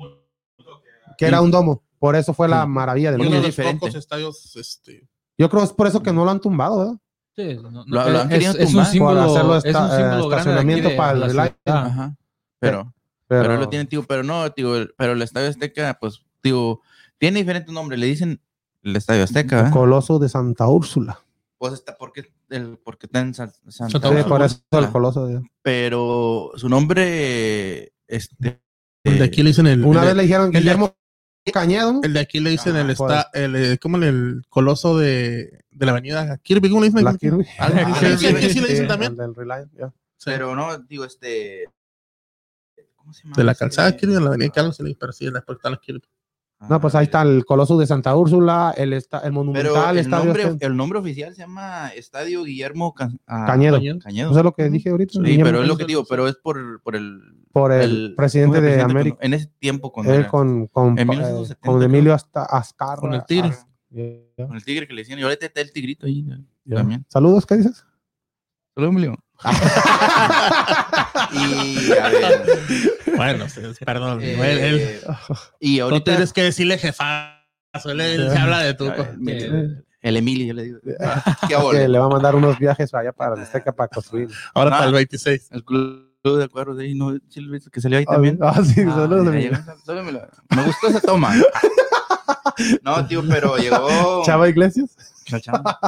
Que 1.16 1.26
era 1.26 1.40
un 1.40 1.50
domo. 1.50 1.82
Por 1.98 2.16
eso 2.16 2.34
fue 2.34 2.48
la 2.48 2.66
maravilla 2.66 3.12
del 3.12 3.20
Y 3.20 3.22
uno 3.22 3.30
mundo. 3.30 3.42
de 3.42 3.48
los 3.48 3.56
diferente. 3.56 3.80
pocos 3.80 3.94
estadios, 3.94 4.56
este, 4.56 5.08
Yo 5.42 5.48
creo 5.50 5.60
que 5.62 5.66
es 5.66 5.72
por 5.72 5.86
eso 5.88 6.00
que 6.02 6.12
no 6.12 6.24
lo 6.24 6.30
han 6.30 6.40
tumbado, 6.40 6.78
¿verdad? 6.78 6.94
Sí, 7.34 7.56
no- 7.60 7.70
no, 7.70 7.84
Lo- 7.86 8.10
lo 8.10 8.20
han 8.20 8.30
es, 8.32 8.74
un 8.74 8.84
símbolo, 8.86 9.20
hacerlo 9.22 9.56
es 9.56 9.64
un 9.64 9.70
esta- 9.70 9.86
eh, 9.86 9.96
símbolo 10.12 10.30
estacionamiento 10.30 10.88
de 10.90 10.94
para 10.96 11.12
el 11.24 11.30
ciudad. 11.30 11.54
Ajá. 11.66 12.14
Pero, 12.60 12.94
Pero, 13.26 13.42
pero, 13.42 13.56
lo 13.56 13.68
tienen, 13.68 13.88
tío, 13.88 14.04
pero 14.04 14.22
no, 14.22 14.52
tío, 14.52 14.76
el- 14.76 14.94
pero 14.96 15.14
el 15.14 15.22
Estadio 15.22 15.48
Azteca, 15.48 15.98
pues, 16.00 16.22
tío, 16.42 16.80
tiene 17.18 17.40
diferentes 17.40 17.74
nombres. 17.74 17.98
Le 17.98 18.06
dicen 18.06 18.40
el 18.84 18.94
Estadio 18.94 19.24
Azteca, 19.24 19.56
el 19.56 19.62
¿verdad? 19.64 19.76
Coloso 19.76 20.18
de 20.20 20.28
Santa 20.28 20.68
Úrsula. 20.68 21.18
Pues 21.58 21.72
está 21.72 21.96
porque, 21.98 22.32
el, 22.50 22.78
porque 22.84 23.06
está 23.06 23.20
en 23.20 23.34
San- 23.34 23.50
Santa 23.68 23.88
Sí, 23.88 24.14
Úrsula. 24.14 24.24
por 24.26 24.42
eso 24.42 24.56
el 24.70 24.78
Úrsula. 24.78 24.92
Coloso. 24.92 25.26
de- 25.26 25.42
Pero 25.62 26.50
su 26.56 26.68
nombre, 26.68 27.92
este... 28.06 28.60
el 29.04 29.18
de 29.18 29.24
aquí 29.24 29.42
le 29.42 29.50
dicen 29.50 29.66
el, 29.66 29.84
Una 29.84 30.00
el, 30.02 30.06
vez 30.08 30.16
le 30.16 30.22
dijeron 30.24 30.50
Guillermo 30.50 30.94
Cañedo. 31.50 31.94
¿no? 31.94 32.00
el 32.04 32.12
de 32.12 32.20
aquí 32.20 32.38
le 32.38 32.50
dicen 32.50 32.76
Ah, 32.76 32.82
el, 32.82 32.94
pues. 32.94 33.00
esta, 33.00 33.30
el, 33.32 33.56
eh, 33.56 33.78
¿cómo 33.78 33.98
le- 33.98 34.08
el 34.08 34.42
coloso 34.48 34.96
de, 34.96 35.64
de 35.70 35.86
la 35.86 35.92
avenida 35.92 36.38
Kirby? 36.38 36.68
¿Cómo 36.68 36.82
le 36.82 36.88
dicen? 36.90 37.04
La 37.04 37.16
Kirby. 37.16 37.44
Ah, 37.58 37.70
sí, 37.98 38.16
sí, 38.18 38.26
aquí 38.28 38.50
sí 38.50 38.60
le 38.60 38.68
dicen 38.68 38.86
también. 38.86 39.12
el 39.12 39.18
del 39.18 39.34
Reliant. 39.34 39.70
Pero 40.24 40.54
no, 40.54 40.78
digo, 40.78 41.04
este... 41.04 41.64
¿Cómo 42.94 43.12
se 43.12 43.24
llama? 43.24 43.34
de 43.36 43.44
la 43.44 43.52
Este- 43.52 43.58
calzada 43.64 43.96
Kirby, 43.96 44.14
de 44.14 44.20
la 44.20 44.28
avenida 44.28 44.50
Carlos, 44.50 44.76
sí, 44.76 44.96
pero 44.98 45.12
sí, 45.12 45.28
la 45.30 45.40
portal 45.40 45.80
Kirby. 45.80 46.02
No, 46.68 46.80
pues 46.80 46.94
ahí 46.94 47.04
está 47.04 47.22
el 47.22 47.44
Coloso 47.44 47.78
de 47.78 47.86
Santa 47.86 48.14
Úrsula, 48.16 48.72
el, 48.76 48.92
esta, 48.92 49.18
el 49.18 49.22
Pero 49.24 49.32
Monumental, 49.32 49.96
el 49.96 50.04
Estadio 50.04 50.24
nombre, 50.26 50.56
el 50.66 50.76
nombre 50.76 50.98
oficial 51.00 51.34
se 51.34 51.42
llama 51.42 51.88
Estadio 51.88 52.44
Guillermo 52.44 52.94
Ca- 52.94 53.10
ah, 53.26 53.44
Cañedo. 53.46 53.78
Cañedo. 54.00 54.30
Eso 54.30 54.38
es 54.38 54.44
lo 54.44 54.52
que 54.52 54.70
dije 54.70 54.90
ahorita. 54.90 55.12
Sí, 55.14 55.18
Guillermo 55.20 55.44
pero 55.44 55.62
es 55.62 55.68
lo 55.68 55.76
que 55.76 55.84
digo, 55.84 56.04
pero 56.08 56.28
es 56.28 56.36
por, 56.36 56.80
por 56.82 56.94
el, 56.96 57.20
Por 57.52 57.72
el, 57.72 57.80
el- 57.90 58.14
presidente 58.16 58.58
¿cómo 58.58 58.68
se 58.68 58.76
de? 58.76 58.80
América. 58.82 59.18
En 59.20 59.34
ese 59.34 59.46
tiempo 59.58 59.90
cuando 59.92 60.14
Él 60.14 60.26
con, 60.28 60.66
con, 60.68 60.92
En 60.92 60.98
eh, 61.00 61.04
1970, 61.06 61.66
con 61.68 61.82
Emilio 61.82 62.14
hasta 62.14 62.44
Azcarra. 62.44 62.96
Con 63.00 63.14
el 63.14 63.24
Tigre. 63.24 63.52
Ya, 63.90 64.46
con 64.46 64.56
el 64.56 64.64
tigre 64.64 64.86
que 64.88 64.94
le 64.94 65.02
decían, 65.02 65.18
y 65.18 65.22
ahorita 65.22 65.44
está 65.46 65.60
el 65.60 65.70
tigrito 65.70 66.06
ahí 66.06 66.24
también. 66.68 67.04
Saludos, 67.08 67.44
¿qué 67.44 67.56
dices? 67.58 67.84
Solo 68.74 68.88
Emilio. 68.88 69.16
y 71.32 71.92
a 71.92 72.08
ver, 72.08 72.42
Bueno, 73.16 73.46
perdón. 73.84 74.20
eh, 74.22 74.34
él, 74.40 74.58
él- 74.58 75.00
y 75.60 75.78
no 75.78 76.02
tienes 76.02 76.32
que 76.32 76.42
decirle 76.44 76.78
jefazo. 76.78 77.90
Él, 77.90 78.00
él 78.00 78.30
se 78.30 78.38
habla 78.38 78.60
de 78.60 78.74
tu. 78.74 78.88
a 78.88 78.94
ver, 78.94 79.16
el, 79.18 79.84
el 80.02 80.16
Emilio, 80.16 80.46
yo 80.46 80.54
le 80.54 80.62
digo. 80.64 80.78
Qué 80.84 80.96
que 81.48 81.54
ahora. 81.54 81.86
le 81.88 81.98
va 81.98 82.06
a 82.06 82.10
mandar 82.10 82.34
unos 82.34 82.58
viajes 82.58 82.92
allá 82.94 83.12
para 83.12 83.36
la 83.36 83.42
Azteca 83.42 83.72
para 83.72 83.88
construir. 83.88 84.28
Ahora 84.54 84.70
Ah. 84.70 84.78
para 84.78 84.86
el 84.88 84.94
26. 84.94 85.48
El 85.52 85.64
club 85.64 86.08
de 86.24 86.48
cuadros 86.48 86.76
de 86.76 86.84
ahí, 86.84 86.94
no, 86.94 87.16
que 87.72 87.80
salió 87.80 87.98
ahí 87.98 88.04
también. 88.04 88.38
Ah, 88.42 88.60
sí, 88.64 88.74
Ah, 88.86 89.06
llegó, 89.06 89.08
solo 89.84 90.04
me, 90.04 90.12
lo- 90.12 90.28
me 90.50 90.62
gustó 90.64 90.88
esa 90.88 91.00
toma. 91.00 91.34
No, 92.82 93.06
tío, 93.06 93.22
pero 93.28 93.56
llegó. 93.56 94.22
Chava 94.26 94.48
Iglesias. 94.48 94.90
Chava. 95.40 95.78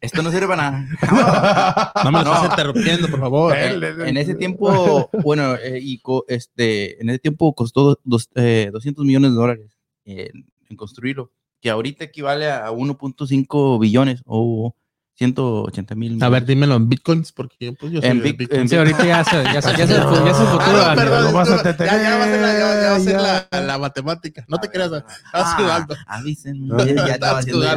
Esto 0.00 0.22
no 0.22 0.30
sirve 0.30 0.46
para 0.48 0.70
nada. 0.70 1.92
No 2.04 2.12
me 2.12 2.18
lo 2.18 2.24
No. 2.26 2.34
estás 2.34 2.50
interrumpiendo, 2.50 3.08
por 3.08 3.20
favor. 3.20 3.56
En, 3.56 3.82
en 3.82 4.16
ese 4.16 4.34
tiempo, 4.34 5.10
bueno, 5.24 5.54
eh, 5.56 5.78
y 5.82 5.98
co- 5.98 6.24
este, 6.28 7.00
en 7.02 7.10
ese 7.10 7.18
tiempo 7.18 7.52
costó 7.54 7.98
dos- 8.04 8.28
eh, 8.34 8.70
200 8.72 9.04
millones 9.04 9.32
de 9.32 9.36
dólares 9.36 9.78
en, 10.04 10.46
en 10.68 10.76
construirlo, 10.76 11.32
que 11.60 11.70
ahorita 11.70 12.04
equivale 12.04 12.50
a 12.50 12.70
1.5 12.70 13.80
billones 13.80 14.22
o 14.26 14.74
180 15.14 15.94
mil. 15.96 16.22
A 16.22 16.28
ver, 16.28 16.44
dímelo 16.46 16.76
en 16.76 16.88
bitcoins, 16.88 17.32
porque 17.32 17.72
pues, 17.72 17.90
yo 17.90 18.00
soy 18.00 18.08
En 18.10 18.22
bit- 18.22 18.36
bitcoins. 18.36 18.62
en 18.62 18.68
Sí, 18.68 18.76
ahorita 18.76 19.04
ya 19.04 19.24
se, 19.24 19.42
ya 19.42 19.60
se, 19.60 19.76
ya 19.76 19.86
se, 19.88 19.94
Ah, 19.96 20.22
ya 20.24 20.34
se 20.34 20.44
futuro. 20.44 20.60
ah, 20.60 20.94
Daniel. 20.94 21.08
perdón, 21.08 21.24
lo 21.24 21.32
vas 21.32 21.50
a 21.50 21.56
ya, 21.64 21.76
tener, 21.76 22.02
ya 22.02 22.16
va 22.18 22.24
a 22.24 22.28
ser 22.28 22.40
la, 22.40 22.52
ya, 22.52 22.58
ya 22.82 22.90
va 22.90 22.96
a 22.96 23.00
ser 23.00 23.20
la, 23.20 23.60
la 23.66 23.78
matemática. 23.78 24.44
No 24.46 24.58
te 24.58 24.68
creas, 24.68 24.92
estás 24.92 25.04
Ah, 25.32 25.56
sudando. 25.58 25.96
avísenme. 26.06 26.68
Ah, 26.80 26.84
Ya, 26.86 26.94
ya 27.08 27.14
estás 27.14 27.34
haciendo 27.38 27.64
ya. 27.64 27.74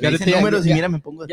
Ya, 0.00 0.10
ya, 0.10 0.36
números 0.36 0.66
y 0.66 0.74
mira, 0.74 0.88
me 0.88 0.98
pongo. 0.98 1.24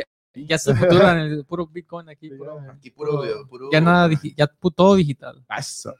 Ya- 0.47 0.57
se 0.57 0.73
futuran 0.75 1.19
el 1.19 1.45
puro 1.45 1.67
Bitcoin 1.67 2.09
aquí. 2.09 2.29
puro- 2.29 2.59
Aquí 2.71 2.89
puro, 2.91 3.21
puro. 3.49 3.69
ya 3.71 3.81
nada, 3.81 4.09
ya 4.35 4.47
todo 4.75 4.95
digital. 4.95 5.43
Eso. 5.57 5.93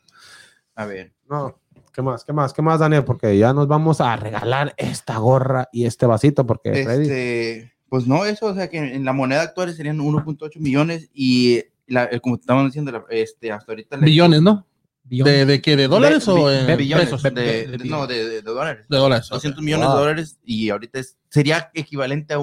A 0.75 0.85
ver. 0.85 1.13
No, 1.29 1.59
¿qué 1.93 2.01
más? 2.01 2.23
¿Qué 2.23 2.33
más? 2.33 2.53
¿Qué 2.53 2.61
más, 2.61 2.79
Daniel? 2.79 3.03
Porque 3.03 3.37
ya 3.37 3.53
nos 3.53 3.67
vamos 3.67 3.99
a 4.01 4.15
regalar 4.15 4.73
esta 4.77 5.17
gorra 5.17 5.67
y 5.71 5.85
este 5.85 6.05
vasito, 6.05 6.45
porque 6.45 6.85
Freddy- 6.85 7.01
Este, 7.01 7.73
pues 7.89 8.07
no, 8.07 8.25
eso, 8.25 8.45
o 8.47 8.53
sea 8.55 8.69
que 8.69 8.77
en 8.77 9.03
la 9.05 9.13
moneda 9.13 9.41
actual 9.41 9.73
serían 9.73 9.99
1.8 9.99 10.59
millones 10.59 11.09
y 11.13 11.61
la, 11.87 12.05
el- 12.05 12.21
como 12.21 12.37
te 12.37 12.41
estaban 12.41 12.65
diciendo, 12.67 12.91
la- 12.91 13.03
este, 13.09 13.51
hasta 13.51 13.71
ahorita. 13.71 13.97
la- 13.97 14.05
Billones, 14.05 14.41
¿no? 14.41 14.65
Billones. 15.03 15.33
¿De, 15.33 15.45
de 15.47 15.61
qué? 15.61 15.75
¿De 15.75 15.87
dólares 15.87 16.23
de- 16.25 16.31
o 16.31 16.47
de 16.49 16.75
billones? 16.75 17.05
pesos? 17.05 17.23
de- 17.23 17.31
De, 17.31 17.67
de- 17.67 17.77
de- 17.79 17.85
no, 17.85 18.05
de, 18.05 18.15
de- 18.23 18.29
de 18.29 18.41
dólares. 18.43 18.85
de 18.87 18.97
dólares. 18.97 19.27
200 19.29 19.63
millones 19.63 19.87
Wow. 19.87 19.95
de 19.95 20.01
dólares 20.01 20.39
y 20.45 20.69
ahorita 20.69 20.99
es- 20.99 21.17
sería 21.29 21.71
equivalente 21.73 22.33
a 22.35 22.39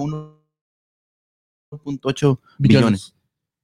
1.8 1.70 2.38
billones. 2.58 3.14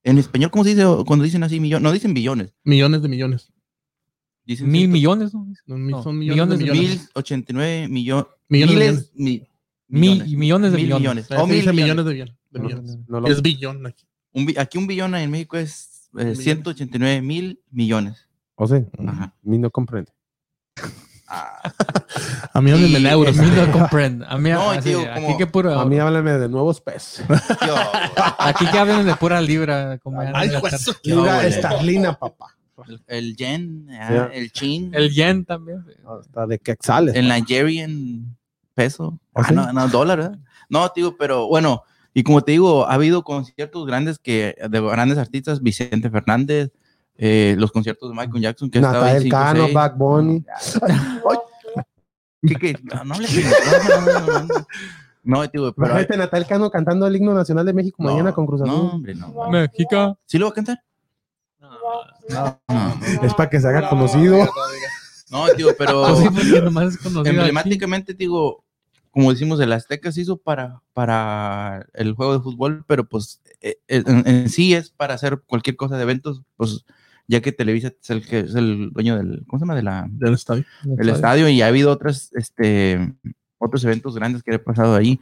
En 0.05 0.19
español, 0.19 0.51
¿cómo 0.51 0.65
se 0.65 0.71
dice 0.71 0.85
cuando 1.07 1.25
dicen 1.25 1.43
así 1.45 1.61
millones? 1.61 1.83
No 1.83 1.93
dicen 1.93 2.13
billones. 2.15 2.53
Millones 2.65 3.03
de 3.03 3.09
millones. 3.09 3.53
Dicen 4.45 4.69
Mil 4.69 4.89
millones, 4.89 5.33
¿no? 5.33 5.47
No, 5.67 5.77
mil- 5.79 5.91
No, 5.93 6.03
son 6.03 6.19
millones, 6.19 6.37
de 6.37 6.57
millones 6.57 6.59
de 6.59 6.73
millones. 6.83 6.99
Mil 7.01 7.09
ochenta 7.15 7.53
y 7.53 7.55
nueve 7.55 7.89
millo- 7.89 8.29
Millones 8.49 8.75
de 8.75 8.75
miles, 9.15 9.49
mi- 9.89 10.23
millones 10.37 10.73
de 10.73 10.79
mil 10.79 10.95
millones. 10.95 11.31
O 11.31 11.47
mil 11.47 11.57
dice 11.61 11.73
millones. 11.73 11.75
millones 11.75 12.05
de 12.05 12.13
millones. 12.13 12.37
de 12.51 12.59
No, 12.59 12.65
millones. 12.65 12.99
no 13.07 13.21
lo- 13.21 13.29
Es 13.29 13.41
billón 13.41 13.87
aquí. 13.87 14.05
Un 14.33 14.53
aquí 14.59 14.79
un 14.79 14.87
billón 14.89 15.15
en 15.15 15.31
México 15.31 15.57
es 15.57 16.09
eh, 16.15 16.25
millones. 16.25 16.39
189 16.43 17.23
mil 17.23 17.61
millones. 17.71 18.29
¿O 18.57 18.67
sí? 18.67 18.85
Ajá. 19.07 19.35
Mi 19.43 19.59
no 19.59 19.71
comprende. 19.71 20.11
Ah, 21.29 21.73
A 22.53 22.61
millones 22.61 22.91
Y- 22.91 23.03
de 23.03 23.09
euros. 23.11 23.39
A 23.39 23.43
mí 23.43 23.51
no 23.55 23.73
comprendo. 23.73 24.27
A 24.29 24.37
mí, 24.37 24.51
No, 24.51 24.71
así, 24.71 24.91
tío, 24.91 25.01
aquí 25.01 25.23
como- 25.25 25.39
que 25.39 25.47
puro. 25.47 25.79
A 25.81 25.85
mí 25.87 25.99
háblame 25.99 26.33
de 26.33 26.49
nuevos 26.49 26.81
pesos. 26.81 27.25
Aquí 28.39 28.67
que 28.67 28.79
hablan 28.79 29.07
de 29.07 29.15
pura 29.17 29.41
libra. 29.41 29.99
Como 29.99 30.23
en 30.23 30.35
Ay, 30.35 30.51
pues. 30.61 30.91
Libra 31.05 31.47
esterlina, 31.47 32.13
papá. 32.19 32.47
el, 32.87 33.03
el 33.07 33.37
yen, 33.37 33.87
ah, 33.93 34.09
Ya. 34.13 34.25
el 34.35 34.51
chin, 34.53 34.91
El 34.95 35.11
yen 35.11 35.45
también. 35.45 35.85
Hasta 36.07 36.47
de 36.47 36.59
quetzales. 36.59 37.15
el 37.15 37.29
Nigerian 37.29 38.37
peso. 38.75 39.19
¿Ah, 39.35 39.43
Ah, 39.43 39.49
sí? 39.49 39.55
no, 39.55 39.73
no, 39.73 39.89
dólar, 39.89 40.19
¿verdad? 40.19 40.39
No, 40.69 40.89
tío, 40.91 41.17
pero 41.17 41.47
bueno, 41.49 41.83
y 42.15 42.23
como 42.25 42.43
te 42.43 42.53
digo, 42.53 42.87
ha 42.87 42.95
habido 42.95 43.23
conciertos 43.25 43.87
grandes 43.87 44.19
que 44.19 44.55
de 44.69 44.81
grandes 44.81 45.19
artistas, 45.19 45.63
Vicente 45.63 46.11
Fernández, 46.11 46.71
eh, 47.17 47.55
los 47.59 47.71
conciertos 47.73 48.09
de 48.11 48.17
Michael 48.17 48.43
Jackson, 48.43 48.71
que 48.71 48.81
cinco, 48.81 49.29
Cano. 49.31 49.69
Back 49.73 49.97
Bunny. 49.97 50.45
¿Qué, 52.47 52.55
qué? 52.57 52.77
No, 52.83 53.05
no 53.05 53.19
de- 53.19 53.29
no, 53.29 54.01
no, 54.01 54.21
no, 54.21 54.21
no, 54.27 54.43
no. 54.45 54.67
No, 55.25 55.49
tío, 55.51 55.73
pero. 55.73 55.89
Imagínate 55.91 56.17
Natael 56.17 56.47
Cano 56.47 56.71
cantando 56.71 57.07
el 57.07 57.15
himno 57.15 57.33
nacional 57.35 57.65
de 57.65 57.73
México 57.73 58.03
mañana 58.03 58.31
no, 58.31 58.35
con 58.35 58.47
Cruz 58.47 58.61
No, 58.63 58.67
Azul. 58.73 58.91
hombre, 58.95 59.15
no. 59.15 59.33
México. 59.51 60.19
¿Sí 60.27 60.39
lo 60.39 60.47
va 60.47 60.51
a 60.51 60.55
cantar? 60.55 60.83
No, 62.29 62.59
Es 63.23 63.35
para 63.35 63.49
que 63.49 63.61
se 63.61 63.69
haga 63.69 63.89
conocido. 63.89 64.39
no 65.31 65.47
tío, 65.57 65.69
pero. 65.79 66.05
Sí, 66.17 66.61
nomás 66.63 66.95
es 66.95 67.07
emblemáticamente, 67.07 68.15
digo, 68.15 68.65
como 69.13 69.31
decimos, 69.33 69.61
el 69.61 69.73
Azteca 69.73 70.11
se 70.11 70.23
hizo 70.23 70.37
para, 70.39 70.81
para 70.93 71.87
el 71.95 72.15
juego 72.15 72.33
de 72.33 72.41
fútbol, 72.41 72.85
pero 72.89 73.09
pues 73.09 73.41
eh, 73.61 73.77
eh, 73.87 74.03
en, 74.07 74.27
en 74.27 74.49
sí 74.49 74.75
es 74.75 74.91
para 74.91 75.15
hacer 75.15 75.41
cualquier 75.47 75.77
cosa 75.77 75.97
de 75.97 76.03
eventos, 76.03 76.43
pues 76.57 76.85
ya 77.29 77.41
que 77.41 77.53
Televisa 77.53 77.89
es 77.89 78.11
el 78.11 78.27
que 78.27 78.41
es 78.41 78.55
el 78.55 78.91
dueño 78.93 79.17
del, 79.17 79.45
¿cómo 79.47 79.59
se 79.59 79.65
llama? 79.65 79.75
De 79.77 79.83
la, 79.83 80.07
Del 80.11 80.35
estadio. 80.35 80.65
el 80.99 81.09
estadio 81.09 81.49
y 81.49 81.63
ha 81.63 81.69
habido 81.69 81.91
otras, 81.91 82.31
este, 82.35 83.15
otros 83.59 83.85
eventos 83.85 84.15
grandes 84.15 84.43
que 84.43 84.55
he 84.55 84.59
pasado 84.59 84.95
ahí. 84.95 85.19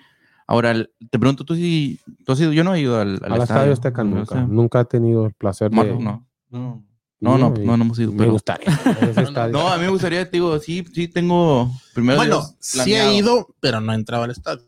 Ahora, 0.46 0.74
te 0.74 1.18
pregunto, 1.18 1.44
tú 1.44 1.54
sí, 1.54 2.00
tú 2.26 2.32
has 2.32 2.40
ido, 2.40 2.52
yo 2.52 2.64
no 2.64 2.74
he 2.74 2.80
ido 2.80 2.98
al, 2.98 3.20
al 3.24 3.32
Al 3.34 3.42
estadio 3.42 3.72
Azteca 3.72 4.02
no 4.02 4.16
nunca. 4.16 4.34
sé. 4.34 4.46
Nunca 4.48 4.80
he 4.80 4.84
tenido 4.86 5.26
el 5.26 5.32
placer 5.34 5.72
No, 5.72 5.84
de. 5.84 5.94
no, 5.94 6.26
no. 6.50 6.84
No, 7.22 7.36
no, 7.36 7.50
no, 7.50 7.76
no 7.76 7.84
hemos 7.84 7.98
ido, 7.98 8.12
Me 8.12 8.18
pero- 8.18 8.32
gustaría. 8.32 8.66
estadio. 9.16 9.52
No, 9.52 9.68
a 9.68 9.76
mí 9.76 9.82
me 9.84 9.90
gustaría, 9.90 10.24
te 10.24 10.30
digo, 10.38 10.58
sí, 10.58 10.84
sí 10.92 11.06
tengo 11.06 11.70
primero 11.94 12.16
Bueno, 12.16 12.42
sí 12.58 12.94
he 12.94 13.14
ido, 13.14 13.54
pero 13.60 13.80
no 13.80 13.92
he 13.92 13.94
entrado 13.94 14.24
al 14.24 14.30
estadio. 14.30 14.62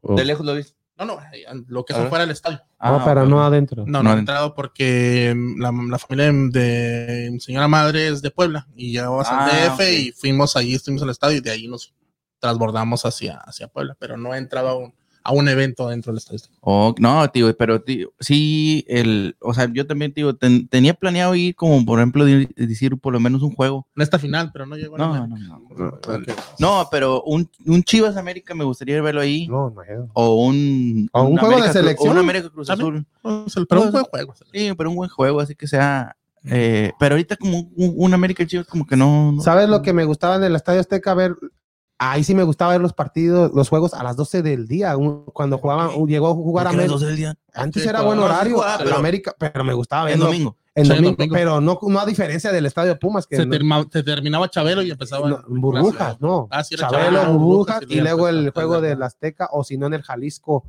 Oh. 0.00 0.14
De 0.16 0.24
lejos 0.24 0.44
lo 0.46 0.54
viste. 0.54 0.74
No, 0.96 1.04
no, 1.06 1.18
lo 1.66 1.84
que 1.84 1.92
ver. 1.92 2.08
fuera 2.08 2.24
del 2.24 2.30
estadio. 2.32 2.58
No, 2.58 2.66
Ah, 2.78 3.02
pero 3.04 3.22
ok. 3.24 3.28
no 3.28 3.44
adentro. 3.44 3.84
No, 3.86 4.02
No 4.02 4.12
no 4.12 4.18
entrado 4.18 4.54
porque 4.54 5.32
mm, 5.36 5.60
la, 5.60 5.72
la 5.90 5.98
familia 5.98 6.26
de 6.32 7.30
mi 7.32 7.40
señora 7.40 7.66
madre 7.66 8.08
es 8.08 8.22
de 8.22 8.30
Puebla 8.30 8.66
y 8.76 8.92
llegamos 8.92 9.26
Ah, 9.28 9.44
al 9.46 9.50
DF 9.70 9.74
ok. 9.80 9.80
y 9.98 10.12
fuimos 10.12 10.56
allí, 10.56 10.74
estuvimos 10.74 11.02
al 11.02 11.10
estadio 11.10 11.38
y 11.38 11.40
de 11.40 11.50
ahí 11.50 11.66
nos 11.66 11.92
transbordamos 12.38 13.04
hacia, 13.06 13.38
hacia 13.38 13.68
Puebla, 13.68 13.96
pero 13.98 14.16
no 14.16 14.34
he 14.34 14.38
entrado 14.38 14.68
a 14.68 14.76
un, 14.76 14.94
a 15.26 15.32
un 15.32 15.48
evento 15.48 15.88
dentro 15.88 16.12
del 16.12 16.18
estadio. 16.18 16.40
Oh, 16.60 16.94
no, 16.98 17.26
tío, 17.30 17.56
pero 17.56 17.80
tío, 17.80 18.12
sí, 18.20 18.84
el, 18.88 19.36
o 19.40 19.54
sea, 19.54 19.70
yo 19.72 19.86
también, 19.86 20.12
tío, 20.12 20.36
ten- 20.36 20.68
tenía 20.68 20.92
planeado 20.92 21.34
ir 21.34 21.54
como, 21.56 21.82
por 21.84 21.98
ejemplo, 21.98 22.24
decir 22.26 22.98
por 22.98 23.12
lo 23.14 23.20
menos 23.20 23.42
un 23.42 23.54
juego. 23.54 23.86
En 23.96 24.02
esta 24.02 24.18
final, 24.18 24.50
pero 24.52 24.66
no 24.66 24.76
llegó 24.76 24.96
a 24.96 24.98
No, 24.98 25.14
la- 25.14 25.26
no, 25.26 25.36
no. 25.38 25.86
Ok. 25.86 26.28
No, 26.58 26.86
pero 26.90 27.22
un, 27.22 27.48
un 27.66 27.82
Chivas 27.82 28.16
América 28.18 28.54
me 28.54 28.64
gustaría 28.64 29.00
verlo 29.00 29.22
ahí. 29.22 29.48
No, 29.48 29.70
no 29.70 29.80
hay. 29.80 29.88
O 30.12 30.44
un, 30.46 31.08
¿O 31.12 31.22
un 31.22 31.38
juego 31.38 31.48
de 31.48 31.54
América 31.62 31.72
selección? 31.72 32.08
O 32.08 32.12
un 32.12 32.18
América 32.18 32.50
Cruz 32.50 32.66
¿También? 32.68 33.06
Azul. 33.22 33.66
Pero 33.66 33.82
un 33.82 33.90
buen 33.92 34.04
juego. 34.04 34.34
Sí, 34.52 34.70
pero 34.76 34.90
un 34.90 34.96
buen 34.96 35.10
juego, 35.10 35.40
así 35.40 35.54
que 35.54 35.66
sea. 35.66 36.14
eh, 36.44 36.92
pero 37.00 37.14
ahorita 37.14 37.36
como 37.36 37.60
un, 37.60 37.94
un 37.96 38.12
América 38.14 38.46
Chivas 38.46 38.66
como 38.66 38.86
que 38.86 38.96
no. 38.96 39.32
no- 39.32 39.40
¿Sabes 39.40 39.70
lo 39.70 39.80
que 39.80 39.94
me 39.94 40.04
gustaba 40.04 40.36
en 40.36 40.44
el 40.44 40.54
Estadio 40.54 40.80
Azteca? 40.80 41.14
Ver, 41.14 41.34
ahí 42.12 42.24
sí 42.24 42.34
me 42.34 42.42
gustaba 42.42 42.72
ver 42.72 42.80
los 42.80 42.92
partidos, 42.92 43.52
los 43.54 43.68
juegos 43.68 43.94
a 43.94 44.02
las 44.02 44.16
12 44.16 44.42
del 44.42 44.66
día. 44.66 44.96
un- 44.96 45.24
Cuando 45.26 45.58
jugaban, 45.58 45.90
llegó 46.06 46.28
a 46.28 46.34
jugar 46.34 46.66
a 46.66 46.70
¿Por 46.70 46.78
qué 46.78 46.84
a 46.84 46.86
las 46.88 46.90
América. 46.90 46.92
12 46.92 47.06
del 47.06 47.16
día? 47.16 47.34
Antes 47.54 47.82
Sí, 47.82 47.88
era 47.88 48.02
buen 48.02 48.18
horario, 48.18 48.54
jugaba, 48.56 48.76
en 48.78 48.84
pero- 48.84 48.96
América, 48.96 49.34
pero 49.38 49.64
me 49.64 49.72
gustaba 49.74 50.02
El 50.04 50.14
verlo 50.14 50.26
domingo. 50.26 50.56
en 50.74 50.84
Sí, 50.84 50.88
domingo, 50.90 51.10
domingo. 51.16 51.32
pero 51.34 51.60
no, 51.60 51.78
no 51.82 51.98
a 52.00 52.06
diferencia 52.06 52.50
del 52.52 52.66
Estadio 52.66 52.90
de 52.94 52.96
Pumas, 52.96 53.26
que 53.26 53.36
Se, 53.36 53.46
no- 53.46 53.52
terma- 53.54 53.88
se 53.92 54.02
terminaba 54.02 54.48
Chabelo 54.50 54.82
y 54.82 54.90
empezaba 54.90 55.28
no, 55.28 55.40
burbujas, 55.46 56.20
no. 56.20 56.48
Ah, 56.50 56.64
sí, 56.64 56.74
Chabelo, 56.76 56.98
Chabelo, 57.18 57.32
burbujas, 57.38 57.80
burbujas, 57.80 57.96
y 57.96 58.00
luego 58.00 58.28
el 58.28 58.50
juego 58.50 58.80
del. 58.80 59.02
Azteca, 59.02 59.48
o 59.52 59.62
si 59.64 59.76
no 59.78 59.86
en 59.86 59.94
el 59.94 60.02
Jalisco, 60.02 60.64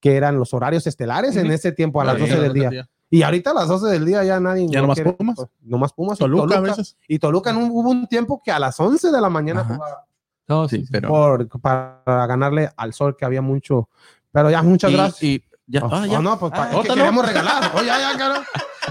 que 0.00 0.16
eran 0.16 0.38
los 0.38 0.54
horarios 0.54 0.86
estelares 0.86 1.36
en 1.36 1.50
ese 1.50 1.72
tiempo, 1.72 2.00
a 2.00 2.04
las 2.04 2.14
Sí, 2.16 2.20
12 2.22 2.40
del 2.40 2.52
día. 2.52 2.88
Y 3.12 3.22
ahorita 3.22 3.50
a 3.50 3.54
las 3.54 3.66
12 3.68 3.88
del 3.88 4.04
día 4.06 4.22
ya 4.22 4.38
nadie. 4.38 4.68
Ya 4.70 4.80
no 4.80 4.86
nomás 4.86 5.00
Pumas. 5.00 5.36
Nomás 5.62 5.92
Pumas. 5.92 6.16
y 6.18 6.20
Toluca, 6.20 6.44
a 6.44 6.46
Toluca. 6.46 6.60
veces. 6.76 6.96
Y 7.08 7.18
Toluca 7.18 7.50
en 7.50 7.56
un- 7.56 7.70
hubo 7.72 7.90
un 7.90 8.06
tiempo 8.06 8.40
que 8.42 8.52
a 8.52 8.58
las 8.60 8.78
11 8.78 9.10
de 9.10 9.20
la 9.20 9.28
mañana 9.28 9.62
Ajá. 9.62 9.74
jugaba 9.74 10.04
No, 10.50 10.68
Sí, 10.68 10.76
sí, 10.78 10.82
sí. 10.82 10.88
pero. 10.92 11.08
por, 11.08 11.48
para 11.60 12.26
ganarle 12.26 12.70
al 12.76 12.92
sol, 12.92 13.16
que 13.16 13.24
había 13.24 13.40
mucho. 13.40 13.88
Pero 14.32 14.50
ya, 14.50 14.62
muchas 14.62 14.90
y- 14.90 14.94
gracias. 14.94 15.22
y- 15.22 15.44
ya, 15.66 15.84
Oh, 15.84 15.88
ah, 15.92 16.06
ya. 16.06 16.18
oh, 16.18 16.22
no, 16.22 16.38
pues 16.38 16.52
Ah, 16.56 16.68
es 16.72 16.80
que 16.88 16.94
queremos 16.94 17.24
regalar. 17.26 17.70
Oh, 17.74 17.82
ya, 17.82 17.98
ya, 17.98 18.18
caro. 18.18 18.42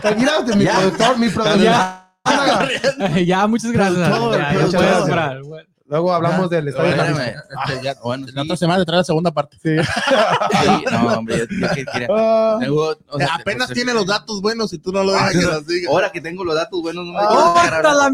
Tranquilate, 0.02 0.56
mi 0.56 0.66
productor, 0.66 1.18
mi 1.20 1.30
productor. 1.30 1.62
Ya. 1.62 2.14
ya, 3.26 3.48
muchas 3.48 3.72
gracias. 3.72 4.10
Todo, 4.10 4.32
ya, 4.38 4.54
ya 4.54 4.60
muchas 4.60 4.70
puedes 4.74 4.80
gracias. 4.86 5.02
comprar, 5.02 5.44
güey. 5.44 5.66
Luego 5.88 6.14
hablamos 6.14 6.50
del 6.52 6.68
estadio. 6.68 6.90
Espérame. 6.92 7.16
Jalisco. 7.18 7.72
Este, 7.74 7.84
ya- 7.84 7.96
Bueno, 8.04 8.28
La 8.28 8.32
sí, 8.34 8.40
otra 8.48 8.58
semana 8.58 8.86
trae 8.86 8.98
la 8.98 9.04
segunda 9.04 9.32
parte. 9.32 9.58
sí, 9.62 9.76
no, 10.92 11.08
hombre, 11.18 11.38
yo, 11.40 11.46
yo 11.68 11.68
quería- 11.92 12.08
Ah, 12.12 12.58
Luego, 12.60 12.96
o 13.10 13.18
sea, 13.18 13.36
Apenas 13.36 13.68
pues, 13.68 13.76
tiene 13.76 13.94
los 13.94 14.06
datos 14.06 14.40
buenos 14.42 14.72
y 14.72 14.78
tú 14.78 14.92
no 14.92 15.04
lo 15.04 15.12
dejas 15.14 15.32
que 15.32 15.42
los 15.42 15.66
diga. 15.68 15.90
Ahora 15.92 16.12
que 16.12 16.22
tengo 16.22 16.44
los 16.46 16.56
datos 16.56 16.82
buenos, 16.82 17.06
no 17.06 17.14
me 17.14 17.20
Ah, 17.20 17.28
quiero 17.28 17.54
dejar 17.56 17.86
hablar. 17.86 18.12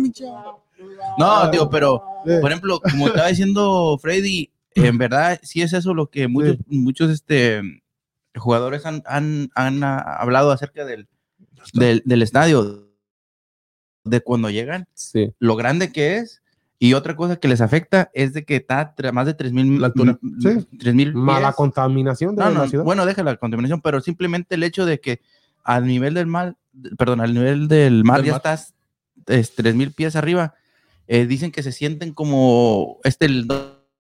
No, 1.17 1.49
tío, 1.51 1.69
pero 1.69 2.03
sí. 2.25 2.33
por 2.41 2.51
ejemplo, 2.51 2.79
como 2.79 3.07
estaba 3.07 3.27
diciendo 3.27 3.97
Freddy, 4.01 4.51
en 4.75 4.97
verdad 4.97 5.39
sí 5.43 5.61
es 5.61 5.73
eso 5.73 5.93
lo 5.93 6.07
que 6.09 6.27
muchos, 6.27 6.57
muchos 6.67 7.09
este, 7.11 7.61
jugadores 8.35 8.85
han, 8.85 9.03
han, 9.05 9.49
han 9.55 9.83
ah, 9.83 9.99
hablado 10.19 10.51
acerca 10.51 10.83
del, 10.85 11.07
del, 11.73 12.01
del 12.05 12.21
estadio, 12.21 12.89
de 14.03 14.21
cuando 14.21 14.49
llegan, 14.49 14.87
Sí. 14.93 15.31
lo 15.39 15.55
grande 15.55 15.91
que 15.91 16.17
es. 16.17 16.41
Y 16.77 16.93
otra 16.93 17.15
cosa 17.15 17.37
que 17.37 17.47
les 17.47 17.61
afecta 17.61 18.11
es 18.13 18.33
de 18.33 18.43
que 18.43 18.57
está 18.57 18.93
más 19.13 19.25
de 19.25 19.35
3.000 19.37 19.79
La 19.79 19.87
altura. 19.87 20.19
Sí. 20.41 20.49
3.000 20.77 21.13
Mala 21.13 21.53
contaminación 21.53 22.35
de 22.35 22.43
No, 22.43 22.49
la 22.49 22.59
no, 22.59 22.67
ciudad. 22.67 22.83
bueno, 22.83 23.05
deja 23.05 23.23
la 23.23 23.37
contaminación, 23.37 23.79
pero 23.81 24.01
simplemente 24.01 24.55
el 24.55 24.63
hecho 24.63 24.85
de 24.85 24.99
que 24.99 25.21
al 25.63 25.87
nivel 25.87 26.13
del 26.15 26.27
mar, 26.27 26.57
perdón, 26.97 27.21
al 27.21 27.33
nivel 27.33 27.69
del 27.69 28.03
mar 28.03 28.17
Del 28.17 28.25
ya 28.25 28.31
mar. 28.33 28.37
estás 28.39 28.73
es, 29.25 29.55
3000 29.55 29.93
pies 29.93 30.17
arriba, 30.17 30.53
eh, 31.07 31.25
dicen 31.25 31.51
que 31.51 31.63
se 31.63 31.71
sienten 31.71 32.13
como 32.13 32.99
este 33.03 33.25
el 33.25 33.47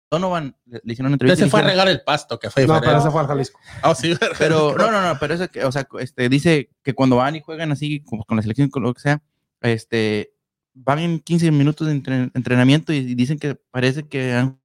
Donovan, 0.10 0.56
le 0.66 0.82
hicieron 0.92 1.08
una 1.08 1.16
entrevista. 1.16 1.42
y 1.42 1.46
se 1.46 1.50
fue 1.50 1.62
a 1.62 1.64
dijeron- 1.64 1.70
regar 1.72 1.88
el 1.88 2.04
pasto, 2.04 2.38
que 2.38 2.50
fue 2.50 2.68
no, 2.68 2.80
pero 2.82 2.98
ese 2.98 3.10
fue 3.12 3.22
al 3.22 3.28
Jalisco. 3.28 3.60
Ah, 3.82 3.96
sí, 3.96 4.14
pero 4.38 4.76
no, 4.78 4.92
no, 4.92 5.02
no, 5.02 5.18
pero 5.20 5.34
eso 5.34 5.48
que, 5.50 5.64
o 5.64 5.72
sea, 5.72 5.88
este, 6.00 6.28
dice 6.28 6.70
que 6.84 6.94
cuando 6.94 7.16
van 7.18 7.36
y 7.38 7.42
juegan 7.42 7.72
así, 7.72 8.02
como 8.02 8.26
con 8.26 8.36
la 8.36 8.42
selección, 8.44 8.70
con 8.70 8.84
lo 8.84 8.94
que 8.94 9.00
sea, 9.02 9.22
este, 9.62 10.34
van 10.74 11.00
en 11.00 11.20
15 11.20 11.52
minutos 11.52 11.88
de 11.88 11.94
entren- 11.96 12.32
entrenamiento 12.34 12.92
y 12.92 13.16
dicen 13.16 13.40
que 13.40 13.56
parece 13.56 14.04
que 14.08 14.34
han 14.34 14.60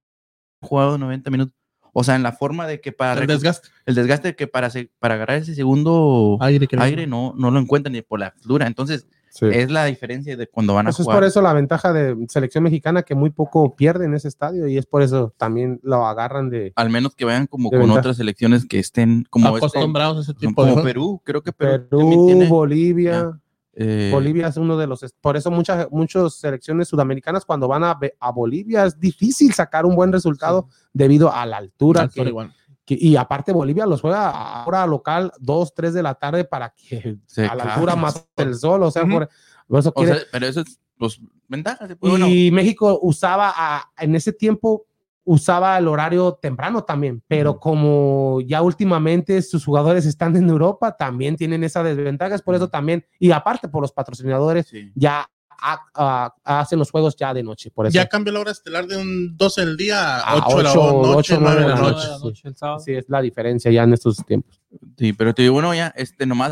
jugado 0.61 0.97
90 0.97 1.29
minutos. 1.31 1.53
O 1.93 2.03
sea, 2.03 2.15
en 2.15 2.23
la 2.23 2.33
forma 2.33 2.67
de 2.67 2.79
que 2.81 2.91
para 2.91 3.21
el 3.21 3.27
desgaste. 3.27 3.69
el 3.85 3.95
desgaste 3.95 4.35
que 4.35 4.47
para, 4.47 4.69
se- 4.69 4.91
para 4.99 5.15
agarrar 5.15 5.37
ese 5.37 5.55
segundo 5.55 6.37
Aire, 6.41 6.67
aire 6.79 7.07
no, 7.07 7.33
no 7.37 7.51
lo 7.51 7.59
encuentran 7.59 7.93
ni 7.93 8.01
por 8.01 8.19
la 8.19 8.27
altura. 8.27 8.67
Entonces, 8.67 9.07
Sí. 9.39 9.45
es 9.51 9.69
la 9.69 9.85
diferencia 9.85 10.35
de 10.35 10.47
cuando 10.47 10.73
van 10.73 10.87
a 10.87 10.89
Eso 10.89 11.01
es 11.01 11.05
jugar. 11.05 11.19
por 11.19 11.27
eso 11.27 11.41
la 11.41 11.53
ventaja 11.53 11.93
de 11.93 12.15
selección 12.27 12.63
mexicana 12.63 13.03
que 13.03 13.13
muy 13.13 13.29
poco 13.29 13.75
pierde 13.75 14.05
en 14.05 14.13
ese 14.15 14.27
estadio 14.27 14.67
y 14.67 14.77
es 14.77 14.85
por 14.87 15.01
eso 15.03 15.33
también 15.37 15.79
lo 15.83 16.05
agarran 16.07 16.49
de 16.49 16.73
Al 16.75 16.89
menos 16.89 17.13
que 17.13 17.25
vayan 17.25 17.45
como 17.45 17.69
con 17.69 17.79
ventaja. 17.79 17.99
otras 17.99 18.17
selecciones 18.17 18.65
que 18.65 18.79
estén 18.79 19.25
como, 19.29 19.47
este, 19.49 19.57
acostumbrados 19.59 20.17
a 20.17 20.21
ese 20.21 20.33
tipo 20.33 20.65
de 20.65 20.71
como. 20.71 20.83
Perú. 20.83 21.21
Creo 21.23 21.43
que 21.43 21.53
Perú, 21.53 22.25
tiene, 22.27 22.47
Bolivia. 22.47 23.39
eh, 23.73 24.09
Bolivia 24.11 24.47
es 24.47 24.57
uno 24.57 24.75
de 24.75 24.87
los, 24.87 25.05
por 25.21 25.37
eso 25.37 25.51
muchas 25.51 25.87
muchas 25.91 26.33
selecciones 26.33 26.87
sudamericanas 26.87 27.45
cuando 27.45 27.67
van 27.67 27.83
a, 27.83 27.99
a 28.19 28.31
Bolivia 28.31 28.85
es 28.85 28.99
difícil 28.99 29.53
sacar 29.53 29.85
un 29.85 29.95
buen 29.95 30.11
resultado 30.11 30.67
debido 30.93 31.31
a 31.31 31.45
la 31.45 31.57
altura. 31.57 32.01
Altura 32.01 32.23
que- 32.23 32.29
igual. 32.29 32.53
Que- 32.87 32.97
y 32.99 33.15
aparte 33.17 33.51
Bolivia 33.51 33.85
los 33.85 33.99
juega 34.01 34.29
a 34.31 34.65
hora 34.65 34.87
local 34.87 35.31
2, 35.39 35.73
3 35.75 35.93
de 35.93 36.01
la 36.01 36.15
tarde 36.15 36.45
para 36.45 36.69
que 36.73 37.17
Sí, 37.27 37.41
a 37.41 37.53
la 37.53 37.55
claro. 37.55 37.71
altura 37.73 37.95
más 37.97 38.27
el 38.37 38.55
sol, 38.55 38.81
o 38.83 38.89
sea, 38.89 39.03
por, 39.05 39.29
por 39.67 39.79
eso 39.79 39.91
o 39.93 40.05
sea, 40.05 40.17
pero 40.31 40.47
eso 40.47 40.61
es 40.61 40.79
pues, 40.97 41.19
ventajas. 41.49 41.91
y 41.91 42.09
bueno, 42.09 42.27
México 42.55 42.97
usaba 43.01 43.53
a- 43.55 43.91
en 43.99 44.15
ese 44.15 44.31
tiempo 44.33 44.85
usaba 45.29 45.77
el 45.77 45.89
horario 45.89 46.35
temprano 46.41 46.85
también, 46.85 47.21
pero 47.27 47.59
como 47.59 48.39
ya 48.47 48.61
últimamente 48.61 49.41
sus 49.41 49.65
jugadores 49.65 50.05
están 50.05 50.33
en 50.37 50.47
Europa, 50.49 50.95
también 50.95 51.35
tienen 51.35 51.65
esa 51.65 51.83
desventaja, 51.83 52.33
es 52.35 52.41
por 52.41 52.55
eso 52.55 52.69
también, 52.69 53.05
y 53.19 53.31
aparte 53.31 53.67
por 53.67 53.81
los 53.81 53.91
patrocinadores, 53.91 54.67
sí. 54.67 54.89
ya 54.95 55.29
ha- 55.61 56.33
hacen 56.43 56.79
los 56.79 56.91
juegos 56.91 57.15
ya 57.15 57.33
de 57.33 57.43
noche, 57.43 57.71
por 57.71 57.87
eso. 57.87 57.93
Ya 57.95 58.07
cambió 58.07 58.31
la 58.33 58.39
hora 58.41 58.51
estelar 58.51 58.87
de 58.87 58.97
un 58.97 59.35
12 59.37 59.65
del 59.65 59.77
día 59.77 60.17
a 60.17 60.33
A 60.33 60.35
8 60.47 60.57
de 60.57 60.63
la 60.63 60.71
ocho, 60.71 60.81
noche, 60.81 61.33
ocho, 61.33 61.37
9 61.39 61.39
de 61.39 61.41
nueve 61.41 61.59
la 61.61 61.67
de 61.67 61.81
la 61.81 62.17
noche. 62.19 62.49
De. 62.49 62.55
Sí, 62.83 62.93
es 62.93 63.05
la 63.09 63.21
diferencia 63.21 63.71
ya 63.71 63.83
en 63.83 63.93
estos 63.93 64.17
tiempos. 64.25 64.61
Sí, 64.97 65.13
pero 65.13 65.33
te 65.33 65.41
digo, 65.41 65.53
bueno, 65.55 65.73
ya, 65.73 65.93
este, 65.95 66.25
nomás 66.25 66.51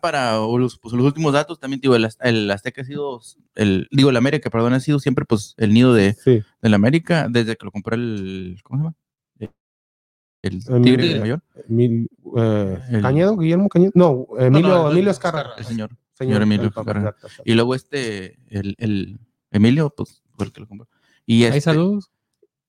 para 0.00 0.36
los, 0.38 0.78
pues, 0.78 0.94
los 0.94 1.04
últimos 1.04 1.32
datos, 1.32 1.60
también 1.60 1.80
te 1.80 1.86
digo, 1.86 1.94
el, 1.96 2.08
el 2.20 2.50
Azteca 2.50 2.82
ha 2.82 2.84
sido, 2.84 3.20
el, 3.54 3.86
digo, 3.92 4.10
el 4.10 4.16
América, 4.16 4.50
perdón, 4.50 4.72
ha 4.72 4.80
sido 4.80 4.98
siempre, 4.98 5.24
pues, 5.24 5.54
el 5.56 5.72
nido 5.72 5.94
de, 5.94 6.14
Sí. 6.14 6.42
del 6.62 6.74
América, 6.74 7.28
desde 7.30 7.56
que 7.56 7.64
lo 7.64 7.70
compró 7.70 7.94
el, 7.94 8.58
¿cómo 8.64 8.78
se 8.78 8.82
llama? 8.84 8.96
El, 10.42 10.62
Tigre. 10.82 11.20
Mayor, 11.20 11.40
Mil- 11.68 12.06
eh, 12.36 12.78
El- 12.90 13.00
Cañedo, 13.02 13.34
Guillermo 13.38 13.68
Cañedo. 13.70 13.92
No, 13.94 14.26
Emilio, 14.38 14.90
no. 14.92 15.10
Escarra. 15.10 15.52
el 15.56 15.64
señor. 15.64 15.90
Señor, 16.14 16.42
Emilio 16.42 16.68
exacto, 16.68 16.90
exacto. 16.92 17.28
Y 17.44 17.54
luego 17.54 17.74
este, 17.74 18.38
el, 18.48 18.74
el 18.78 19.18
Emilio, 19.50 19.90
pues, 19.90 20.22
fue 20.36 20.46
el 20.46 20.52
que 20.52 20.60
lo 20.60 20.68
compró. 20.68 20.88
Y 21.26 21.44
este, 21.44 21.60
saludos. 21.60 22.10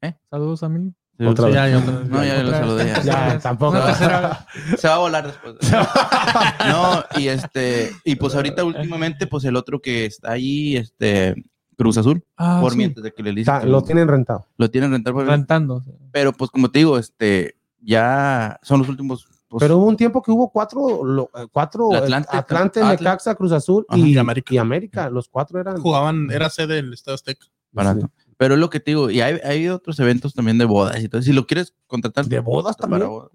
¿Eh? 0.01 0.13
Saludos, 0.29 0.61
Otra 0.63 1.45
sí, 1.45 1.51
vez. 1.51 1.53
ya, 1.55 1.67
ya, 1.69 1.77
Otra 1.79 1.99
vez. 1.99 2.09
No, 2.09 2.23
ya 2.25 2.43
lo 2.43 2.51
saludé. 2.51 2.85
ya. 2.87 3.01
Ya, 3.03 3.39
tampoco. 3.39 3.77
Se 4.77 4.87
va 4.87 4.95
a 4.95 4.97
volar 4.97 5.25
después. 5.27 5.55
No, 6.67 7.03
y 7.17 7.27
este, 7.27 7.91
y 8.03 8.15
pues 8.15 8.35
ahorita 8.35 8.63
últimamente, 8.63 9.27
pues 9.27 9.45
el 9.45 9.55
otro 9.55 9.79
que 9.81 10.05
está 10.05 10.31
ahí, 10.31 10.75
este, 10.75 11.35
Cruz 11.77 11.97
Azul, 11.97 12.23
Ah, 12.37 12.59
por 12.61 12.71
sí. 12.71 12.77
mientras 12.77 13.03
de 13.03 13.13
que 13.13 13.23
le 13.23 13.29
dicen 13.31 13.53
Está- 13.53 13.61
que 13.65 13.69
lo 13.71 13.81
tienen 13.83 14.07
rentado. 14.07 14.47
lo 14.57 14.69
tienen 14.69 14.91
rentar, 14.91 15.13
por- 15.13 15.25
Rentando. 15.27 15.83
pero 16.11 16.33
pues 16.33 16.49
como 16.51 16.69
te 16.69 16.79
digo, 16.79 16.97
este, 16.97 17.55
ya 17.81 18.59
son 18.63 18.79
los 18.79 18.89
últimos, 18.89 19.27
pues, 19.57 19.63
Pero 19.63 19.77
hubo 19.77 19.85
un 19.87 19.95
tiempo 19.97 20.21
que 20.21 20.31
hubo 20.31 20.49
cuatro, 20.51 21.03
lo- 21.05 21.29
eh, 21.35 21.47
cuatro 21.51 21.91
eh, 21.93 21.97
Atlante, 21.97 22.29
Atlante. 22.31 22.83
Necaxa, 22.83 23.35
Cruz 23.35 23.51
Azul 23.51 23.85
Ajá, 23.87 23.97
y, 23.99 24.13
y 24.13 24.17
América. 24.17 24.53
y 24.53 24.57
América. 24.57 25.09
Los 25.09 25.29
cuatro 25.29 25.59
eran. 25.59 25.77
Jugaban, 25.79 26.29
era 26.31 26.49
sede 26.49 26.75
del 26.75 26.93
Estado 26.93 27.15
Azteca. 27.15 27.45
barato. 27.71 28.11
Pero 28.37 28.55
es 28.55 28.59
lo 28.59 28.69
que 28.69 28.79
te 28.81 28.91
digo, 28.91 29.09
y 29.09 29.21
hay, 29.21 29.39
hay 29.45 29.69
otros 29.69 29.97
eventos 29.99 30.33
también 30.33 30.57
de 30.57 30.65
bodas 30.65 31.01
y 31.01 31.07
todo. 31.07 31.21
Si 31.21 31.31
lo 31.31 31.47
quieres 31.47 31.73
contratar 31.87 32.25
De 32.25 32.39
bodas 32.39 32.75
para 32.75 32.89
también. 32.89 33.09
bodas, 33.09 33.31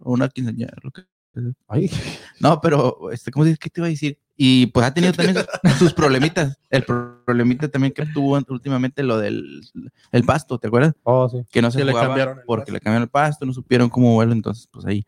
o 0.00 0.12
una 0.12 0.28
quinceañera, 0.28 0.74
lo 0.82 0.90
que- 0.92 1.02
Ay, 1.66 1.90
No, 2.40 2.60
pero, 2.60 3.10
este, 3.10 3.30
¿cómo 3.30 3.44
dices? 3.46 3.58
¿Qué 3.58 3.70
te 3.70 3.80
iba 3.80 3.86
a 3.86 3.90
decir? 3.90 4.18
Y 4.36 4.66
pues 4.66 4.84
ha 4.86 4.92
tenido 4.92 5.12
también 5.14 5.38
sus- 5.78 5.94
problemitas. 5.94 6.58
El 6.68 6.84
pro- 6.84 7.24
problemita 7.24 7.68
también 7.68 7.92
que 7.94 8.04
tuvo 8.06 8.38
últimamente 8.48 9.02
lo 9.02 9.16
del 9.18 9.62
el 10.10 10.24
pasto, 10.24 10.58
¿te 10.58 10.66
acuerdas? 10.68 10.92
oh, 11.04 11.28
sí. 11.30 11.38
Que 11.50 11.62
no 11.62 11.70
se 11.70 11.78
Que 11.78 11.84
le 11.86 11.94
cambiaron 11.94 12.40
porque 12.46 12.64
pasto. 12.64 12.72
le 12.74 12.80
cambiaron 12.80 13.02
el 13.04 13.08
pasto, 13.08 13.46
no 13.46 13.52
supieron 13.54 13.88
cómo 13.88 14.16
verlo, 14.18 14.34
entonces 14.34 14.68
pues 14.70 14.84
ahí 14.84 15.06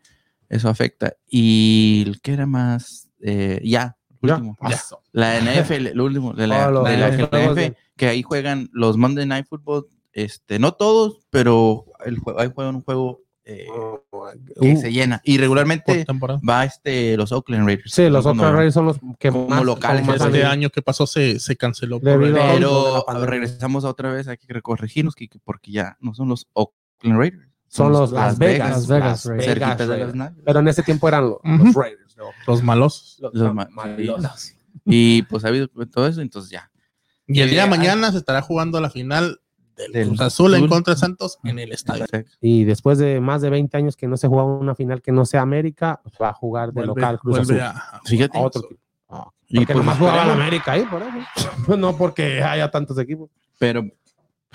eso 0.49 0.69
afecta. 0.69 1.13
Y 1.27 2.11
¿qué 2.21 2.33
era 2.33 2.45
más? 2.45 3.09
Eh, 3.21 3.59
ya, 3.63 3.97
Ya. 4.21 4.35
último. 4.35 4.55
pasó. 4.59 5.01
La 5.11 5.39
NFL, 5.39 5.87
el 5.87 6.01
último, 6.01 6.33
de 6.33 6.47
la, 6.47 6.69
Oh, 6.69 6.83
de 6.83 6.97
la 6.97 7.09
NFL, 7.09 7.75
que 7.95 8.07
ahí 8.07 8.21
juegan 8.23 8.69
los 8.73 8.97
Monday 8.97 9.25
Night 9.25 9.47
Football, 9.47 9.87
este, 10.13 10.59
no 10.59 10.73
todos, 10.73 11.19
pero 11.29 11.85
el 12.05 12.19
jue- 12.19 12.35
ahí 12.37 12.49
juegan 12.53 12.75
un 12.75 12.81
juego 12.83 13.21
eh, 13.47 13.67
que 14.59 14.71
Uh, 14.73 14.77
se 14.81 14.91
llena. 14.91 15.21
Y 15.23 15.37
regularmente 15.37 16.03
va 16.47 16.65
este, 16.65 17.15
los 17.15 17.31
Oakland 17.31 17.67
Raiders. 17.67 17.91
Sí, 17.93 18.09
los 18.09 18.25
Oakland 18.25 18.55
Raiders 18.55 18.73
son 18.73 18.85
los 18.87 18.97
que 19.19 19.29
como 19.31 19.47
más 19.47 19.63
locales, 19.63 20.01
como 20.01 20.17
más 20.17 20.25
este 20.25 20.43
año 20.45 20.69
que 20.71 20.81
pasó 20.81 21.05
se, 21.05 21.39
se 21.39 21.55
canceló. 21.55 21.99
Pero 21.99 23.05
regresamos 23.25 23.83
otra 23.83 24.11
vez, 24.11 24.27
hay 24.27 24.37
que 24.37 24.61
corregirnos 24.61 25.13
que, 25.15 25.27
que 25.27 25.37
porque 25.39 25.71
ya 25.71 25.95
no 25.99 26.13
son 26.15 26.29
los 26.29 26.47
Oakland 26.53 27.19
Raiders. 27.19 27.47
Son 27.67 27.91
los 27.91 28.11
Las 28.11 28.37
Vegas, 28.37 28.69
Las 28.71 28.87
Vegas 28.87 29.25
Las 29.25 29.25
Raiders. 29.25 29.45
cerquita 29.45 29.75
de 29.87 30.05
Raiders. 30.05 30.33
Pero 30.45 30.59
en 30.59 30.67
ese 30.67 30.83
tiempo 30.83 31.07
eran 31.07 31.23
los, 31.29 31.37
Ujú. 31.43 31.65
los 31.65 31.75
Raiders. 31.75 32.17
¿no? 32.17 32.25
los 32.47 32.63
malos. 32.63 33.17
Los, 33.19 33.33
Los 33.33 33.53
ma- 33.53 33.67
malosos. 33.71 34.55
Y 34.85 35.23
pues 35.23 35.43
ha 35.43 35.49
habido 35.49 35.67
todo 35.91 36.07
eso, 36.07 36.21
entonces 36.21 36.49
ya. 36.51 36.71
Y 37.27 37.41
el 37.41 37.49
día 37.49 37.61
de 37.61 37.67
Eh, 37.67 37.69
mañana 37.77 38.11
se 38.11 38.17
estará 38.19 38.41
jugando 38.41 38.79
la 38.79 38.89
final 38.89 39.41
del, 39.75 39.91
Del 39.91 40.07
Cruz 40.09 40.21
Azul 40.21 40.51
en 40.53 40.57
Azul. 40.61 40.69
contra 40.69 40.93
de 40.93 40.99
Santos 40.99 41.37
en 41.43 41.59
el 41.59 41.71
estadio. 41.73 42.05
Y 42.39 42.63
después 42.63 42.97
de 42.99 43.19
más 43.19 43.41
de 43.41 43.49
20 43.49 43.75
años 43.75 43.97
que 43.97 44.07
no 44.07 44.15
se 44.15 44.27
jugaba 44.29 44.55
una 44.55 44.75
final 44.75 45.01
que 45.01 45.11
no 45.11 45.25
sea 45.25 45.41
América, 45.41 45.99
pues 46.03 46.15
va 46.21 46.29
a 46.29 46.33
jugar 46.33 46.71
de 46.71 46.81
Vuelve- 46.83 46.85
local 46.87 47.19
Cruz 47.19 47.39
Azul. 47.39 47.59
a- 47.59 47.99
Fíjate. 48.05 48.37
A 48.37 48.41
otro 48.41 48.61
equipo. 48.63 48.79
Ah, 49.09 49.27
Y 49.47 49.57
porque 49.57 49.73
pues 49.73 49.85
nomás 49.85 49.97
jugaba 49.97 50.15
la 50.17 50.21
esperemos. 50.23 50.47
América 50.47 50.71
ahí, 50.71 50.85
por 50.85 51.01
eso. 51.01 51.15
no 51.77 51.97
porque 51.97 52.41
haya 52.43 52.71
tantos 52.71 52.97
equipos. 52.99 53.29
Pero, 53.59 53.83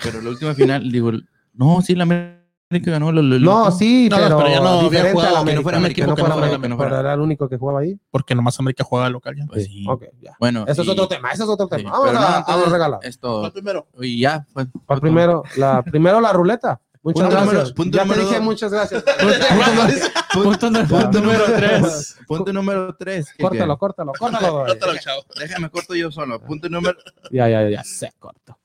pero 0.03 0.21
la 0.21 0.29
última 0.29 0.55
final, 0.55 0.89
digo, 0.91 1.11
no, 1.53 1.81
sí, 1.83 1.93
la 1.93 2.03
América 2.03 2.40
ganó. 2.79 3.11
No, 3.11 3.71
sí, 3.71 4.07
No, 4.09 4.17
pero, 4.17 4.37
pero 4.37 4.49
ya 4.49 4.59
no 4.59 4.69
había 4.79 5.11
jugado, 5.11 5.35
la 5.43 5.51
que 5.51 5.55
no 5.55 5.61
fuera 5.61 5.77
América, 5.77 6.01
que 6.01 6.07
no 6.07 6.15
que 6.15 6.21
no 6.21 6.27
fuera 6.27 6.33
fuera, 6.33 6.47
América, 6.47 6.61
que 6.61 6.69
no 6.69 6.77
pero 6.77 6.89
fuera. 6.89 6.99
era 7.01 7.13
el 7.13 7.19
único 7.19 7.49
que 7.49 7.57
jugaba 7.57 7.79
ahí. 7.81 7.99
porque 8.09 8.33
nomás 8.35 8.59
América 8.59 8.83
juega 8.83 9.09
local 9.09 9.35
ya. 9.37 9.45
Pues 9.45 9.65
sí. 9.65 9.85
Ya. 10.21 10.35
Bueno, 10.39 10.65
Eso 10.67 10.81
es 10.81 10.87
otro 10.87 11.07
tema, 11.07 11.31
ese 11.31 11.43
es 11.43 11.49
otro 11.49 11.67
sí, 11.71 11.77
tema. 11.77 11.91
Vamos 11.91 12.09
a, 12.09 12.13
no, 12.13 12.19
a 12.19 12.37
entonces, 12.39 12.63
los 12.63 12.71
regalos. 12.71 12.99
Esto, 13.03 13.51
primero. 13.53 13.87
y 14.01 14.19
ya, 14.21 14.45
pues. 14.53 14.67
Primero, 14.99 15.43
la, 15.57 15.83
primero 15.83 16.21
la 16.21 16.33
ruleta. 16.33 16.79
Muchas 17.03 17.23
Punto 17.23 17.31
gracias. 17.35 17.53
número- 17.55 17.73
punto 17.75 17.97
ya 17.97 18.03
te 18.03 18.07
número 18.09 18.21
dije 18.21 18.35
dos. 18.35 18.43
muchas 18.43 18.71
gracias. 18.71 19.03
Punto, 20.33 20.59
punto 20.87 21.19
número 21.19 21.43
tres. 21.55 22.15
Punto 22.27 22.53
número 22.53 22.95
córtalo, 23.39 23.77
córtalo, 23.77 24.11
córtalo. 24.13 24.65
Córtalo, 24.67 24.93
chavo. 24.99 25.23
Déjame 25.39 25.69
corto 25.71 25.95
yo 25.95 26.11
solo. 26.11 26.39
Punto 26.39 26.69
número. 26.69 26.97
Ya, 27.31 27.49
ya, 27.49 27.67
ya, 27.67 27.83
se 27.83 28.11
corto. 28.19 28.55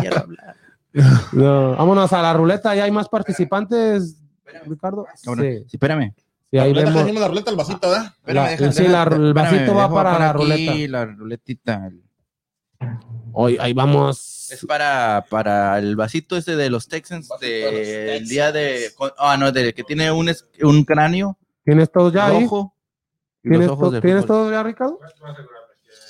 Quiero 0.00 0.18
hablar. 0.18 0.56
No, 1.32 1.76
vámonos 1.76 2.12
a 2.12 2.22
la 2.22 2.32
ruleta. 2.32 2.74
¿Ya 2.74 2.84
hay 2.84 2.90
más 2.90 3.08
participantes, 3.08 4.16
Ricardo? 4.66 5.06
Cabrón. 5.24 5.44
Sí, 5.44 5.58
Sí, 5.68 5.76
espérame. 5.76 6.14
sí, 6.50 6.58
ahí 6.58 6.72
La 6.72 6.82
ruleta, 6.82 7.04
vemos. 7.04 7.20
la 7.20 7.28
ruleta 7.28 7.50
al 7.50 7.56
vasito, 7.56 7.88
¿verdad? 7.90 8.06
espérame, 8.16 8.44
La- 8.44 8.50
deja- 8.50 8.72
sí, 8.72 8.82
deja- 8.84 8.92
la- 8.92 9.02
el 9.02 9.08
espérame, 9.28 9.34
vasito 9.34 9.74
va 9.74 9.82
dejo 9.82 9.94
para 9.94 10.18
la 10.18 10.30
aquí 10.30 10.38
ruleta. 10.38 10.92
La 10.92 11.04
ruletita. 11.06 11.90
Hoy, 13.32 13.56
ahí 13.60 13.72
vamos. 13.72 14.50
Es 14.52 14.64
para, 14.66 15.24
para 15.28 15.78
el 15.78 15.96
vasito 15.96 16.36
ese 16.36 16.54
de 16.54 16.70
los 16.70 16.86
Texans 16.86 17.28
de 17.40 17.48
del 17.48 18.06
Texans. 18.06 18.28
día 18.28 18.52
de. 18.52 18.90
Ah, 19.18 19.36
no, 19.36 19.50
de 19.50 19.72
que 19.74 19.82
tiene 19.82 20.12
un, 20.12 20.30
un 20.62 20.84
cráneo 20.84 21.36
¿Tienes 21.64 21.90
todos 21.90 22.12
ya 22.12 22.26
ahí? 22.26 22.42
rojo. 22.44 22.74
y 23.42 23.48
¿Tienes, 23.48 23.66
los 23.66 23.70
ojos 23.76 23.86
to- 23.88 23.90
del 23.92 24.02
¿tienes 24.02 24.26
todo 24.26 24.50
ya, 24.50 24.62
Ricardo? 24.62 24.98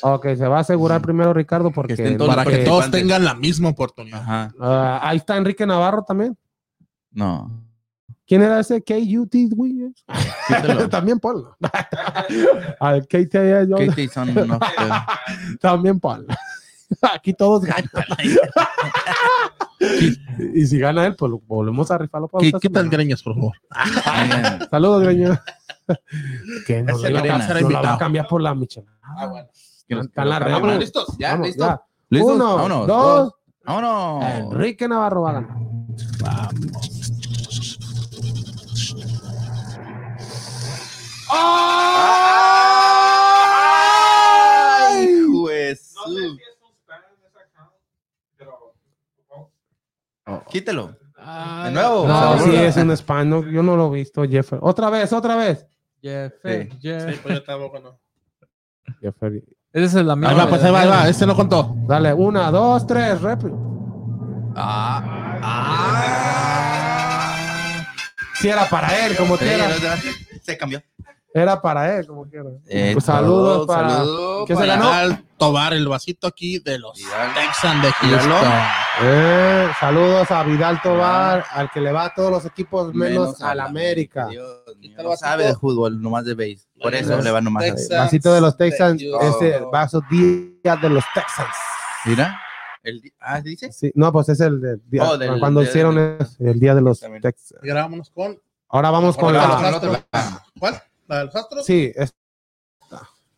Ok, 0.02 0.26
se 0.36 0.46
va 0.48 0.58
a 0.58 0.60
asegurar 0.60 1.00
primero 1.00 1.32
Ricardo 1.32 1.70
porque 1.70 1.96
todos 1.96 2.34
Para 2.34 2.44
que 2.50 2.58
todos 2.58 2.90
tengan 2.90 3.24
la 3.24 3.34
misma 3.34 3.70
oportunidad. 3.70 4.20
Ajá. 4.20 4.52
Ah, 4.60 5.00
ahí 5.02 5.16
está 5.16 5.36
Enrique 5.36 5.66
Navarro 5.66 6.02
también. 6.02 6.36
No. 7.10 7.64
¿Quién 8.26 8.42
era 8.42 8.60
ese 8.60 8.82
KUT, 8.82 9.34
güey? 9.54 9.92
También 10.90 11.20
ponlo. 11.20 11.56
Al 12.80 13.06
KT, 13.06 13.34
yo- 13.68 13.76
Katie 13.76 14.08
son 14.08 14.32
no, 14.48 14.58
también 15.60 16.00
ponlo. 16.00 16.26
Aquí 17.02 17.34
todos 17.34 17.64
ganan. 17.64 17.90
y, 19.80 20.60
y 20.62 20.66
si 20.66 20.78
gana 20.78 21.06
él, 21.06 21.16
pues 21.16 21.32
volvemos 21.46 21.90
a 21.90 21.98
rifarlo 21.98 22.28
para 22.28 22.42
¿Qué, 22.42 22.52
qué 22.60 22.70
tal 22.70 22.88
greñas, 22.88 23.22
por 23.22 23.34
favor? 23.34 23.56
Saludos, 24.70 25.02
Greño. 25.02 25.38
que 26.66 26.82
no, 26.82 26.96
lo 26.96 27.72
va 27.82 27.94
a 27.94 27.98
cambiar 27.98 28.26
por 28.26 28.40
la 28.40 28.54
Michelin. 28.54 28.88
Ah, 29.02 29.26
bueno. 29.26 29.48
Que 29.88 29.94
nos- 29.94 30.06
Están 30.06 30.28
las 30.28 30.38
que 30.38 30.44
nos- 30.44 30.46
reglas. 30.46 30.60
vámonos. 30.62 30.78
¿Listos? 30.80 31.16
Ya, 31.18 31.30
Vamos, 31.32 31.46
listos. 31.48 31.66
ya. 31.66 31.82
¿Listos? 32.10 32.32
Uno, 32.34 32.56
Vámonos. 32.56 32.86
dos. 32.86 33.32
Vámonos. 33.64 34.24
Enrique 34.24 34.88
Navarro 34.88 35.22
va 35.22 35.30
a 35.30 35.32
ganar. 35.34 35.56
¡Ay, 43.84 45.08
juez! 45.30 45.94
Quítelo. 50.48 50.96
De 51.64 51.70
nuevo. 51.70 52.06
No, 52.06 52.38
sí, 52.38 52.54
es 52.54 52.76
un 52.76 52.90
spam. 52.92 53.28
no, 53.28 53.42
yo 53.50 53.62
no 53.62 53.76
lo 53.76 53.92
he 53.94 53.98
visto, 53.98 54.22
Jeffer. 54.24 54.58
Otra 54.62 54.90
vez, 54.90 55.12
otra 55.12 55.36
vez. 55.36 55.66
Jeff, 56.02 56.32
Sí. 56.44 56.68
Jeff. 56.80 57.10
Sí, 57.14 57.20
pues 57.22 57.34
yo 57.36 57.44
tampoco 57.44 57.78
no. 57.78 57.98
Jeffer. 59.00 59.42
Esa 59.74 60.00
es 60.00 60.06
la 60.06 60.14
misma. 60.16 60.30
Ahí 60.30 60.36
va, 60.36 60.48
pues 60.48 60.62
ahí 60.62 60.70
va, 60.72 60.80
ahí 60.80 60.88
va. 60.88 61.08
Este 61.08 61.26
no 61.26 61.34
contó. 61.34 61.74
Dale, 61.88 62.14
una, 62.14 62.50
dos, 62.50 62.86
tres, 62.86 63.20
rápido. 63.20 63.58
Ah. 64.54 65.02
Si 68.34 68.48
era 68.48 68.68
para 68.68 69.04
él, 69.04 69.16
como 69.16 69.36
Sí, 69.36 69.44
quiera. 69.44 69.66
Se 70.42 70.56
cambió. 70.56 70.80
Era 71.36 71.60
para 71.60 71.96
él, 71.98 72.06
como 72.06 72.24
quiera. 72.30 72.48
Eh, 72.68 72.90
Pues 72.92 73.04
saludos 73.06 73.66
para. 73.66 73.90
saludos 73.90 74.44
¿Qué 74.46 74.54
se 74.54 74.66
ganó? 74.66 75.18
Tobar 75.36 75.72
el 75.74 75.88
vasito 75.88 76.28
aquí 76.28 76.60
de 76.60 76.78
los 76.78 76.96
Vidal. 76.96 77.34
Texans 77.34 77.82
de. 77.82 77.90
Houston. 77.92 78.52
Eh, 79.02 79.68
saludos 79.80 80.30
a 80.30 80.44
Vidal 80.44 80.80
Tobar, 80.80 81.44
al 81.50 81.70
que 81.72 81.80
le 81.80 81.90
va 81.90 82.04
a 82.04 82.14
todos 82.14 82.30
los 82.30 82.44
equipos 82.46 82.94
menos, 82.94 83.10
Menos 83.30 83.42
al 83.42 83.56
la- 83.56 83.64
América. 83.64 84.28
Dios 84.28 84.62
el 84.80 84.94
no 84.94 85.16
sabe 85.16 85.46
de 85.46 85.56
fútbol, 85.56 86.00
nomás 86.00 86.24
de 86.24 86.34
base. 86.34 86.68
Por 86.80 86.94
eso 86.94 87.20
le 87.20 87.30
va 87.32 87.40
nomás 87.40 87.64
a 87.64 87.66
Texans. 87.66 87.88
base. 87.90 88.00
Vasito 88.04 88.32
de 88.32 88.40
los 88.40 88.56
Texans, 88.56 89.00
de 89.00 89.28
ese 89.28 89.56
el 89.56 89.64
vaso 89.72 90.00
día 90.08 90.76
de 90.76 90.88
los 90.88 91.04
Texans. 91.12 91.56
Mira. 92.04 92.40
El, 92.84 93.02
ah, 93.18 93.40
dice. 93.40 93.72
Sí, 93.72 93.90
no, 93.96 94.12
pues 94.12 94.28
es 94.28 94.38
el 94.38 94.60
del 94.60 94.80
día, 94.88 95.02
Oh, 95.02 95.18
del- 95.18 95.40
cuando 95.40 95.60
del- 95.60 95.68
hicieron 95.68 95.96
del- 95.96 96.16
es- 96.20 96.38
el 96.38 96.60
día 96.60 96.76
de 96.76 96.80
los. 96.80 97.00
Texans. 97.00 97.54
Y 97.64 97.70
ahora 97.70 97.82
vámonos 97.82 98.10
con. 98.10 98.38
Ahora 98.68 98.90
vamos 98.90 99.16
con 99.16 99.32
la. 99.34 99.48
con 99.48 99.62
la- 99.62 99.70
la 99.72 99.76
otra. 99.78 100.04
¿Cuál? 100.60 100.80
¿La 101.06 101.18
de 101.18 101.24
los 101.26 101.36
Astros? 101.36 101.64
Sí, 101.66 101.92
es- 101.94 102.14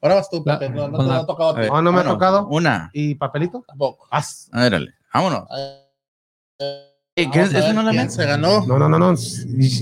Ahora 0.02 0.16
vas 0.16 0.30
tú, 0.30 0.44
Pepe. 0.44 0.68
No, 0.68 0.88
no 0.88 0.98
te 0.98 1.05
la- 1.05 1.16
ha 1.18 1.26
tocado 1.26 1.51
a 1.51 1.55
ti. 1.60 1.68
Ah, 1.72 1.82
no 1.82 1.90
me 1.93 2.01
ha 2.01 2.05
tocado. 2.05 2.47
Una. 2.48 2.90
¿Y 2.93 3.14
papelito? 3.14 3.64
Tampoco. 3.66 4.06
Haz. 4.10 4.48
A 4.52 4.60
ver, 4.62 4.72
dale. 4.72 4.94
Vámonos. 5.12 5.48
Eh, 6.60 7.30
¿qué 7.32 7.40
a 7.40 7.44
¿Eso 7.44 7.72
no 7.72 7.82
la 7.82 7.90
quién 7.90 8.10
se 8.10 8.24
ganó? 8.26 8.64
No, 8.66 8.78
no, 8.78 8.88
no, 8.88 8.98
no. 8.98 9.14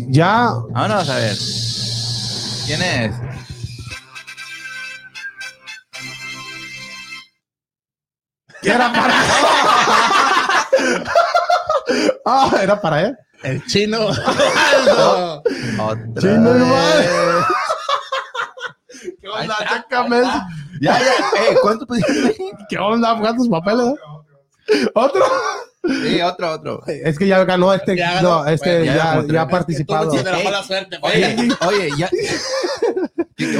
Ya. 0.08 0.50
Vámonos 0.70 1.08
a 1.08 1.16
ver. 1.16 1.36
¿Quién 2.66 2.82
es? 2.82 3.14
Era 8.62 8.92
para 8.92 9.14
Ah, 12.26 12.50
era 12.62 12.80
para 12.80 13.02
él. 13.02 13.16
El 13.42 13.62
chino. 13.66 13.98
Chino, 16.18 16.50
hermano. 16.50 17.46
¿Qué 19.34 19.40
Ahí 19.42 19.48
onda? 19.48 19.56
Chécame. 19.68 20.20
Ya, 20.80 20.98
ya. 20.98 21.12
Eh, 21.50 21.56
¿Cuánto 21.62 21.86
pusiste? 21.86 22.36
¿Qué 22.68 22.78
onda? 22.78 23.18
¿Cuántos 23.18 23.48
papeles? 23.48 23.86
eh? 24.68 24.88
¿Otro? 24.94 25.24
Sí, 25.86 26.20
otro, 26.22 26.52
otro. 26.52 26.82
Es 26.86 27.18
que 27.18 27.26
ya 27.26 27.44
ganó 27.44 27.72
este. 27.74 27.94
Ya 27.96 28.14
ganó. 28.14 28.42
No, 28.42 28.46
este 28.46 28.78
Bueno, 28.78 28.84
ya 28.86 28.94
ya, 29.22 29.26
ya 29.32 29.42
ha 29.42 29.48
participado. 29.48 30.10
Tú 30.10 30.16
no 30.16 30.30
la 30.30 30.38
mala 30.42 30.62
suerte. 30.62 30.98
Oye, 31.02 31.36
Oye, 31.66 31.76
oye, 31.78 31.90
ya. 31.98 32.10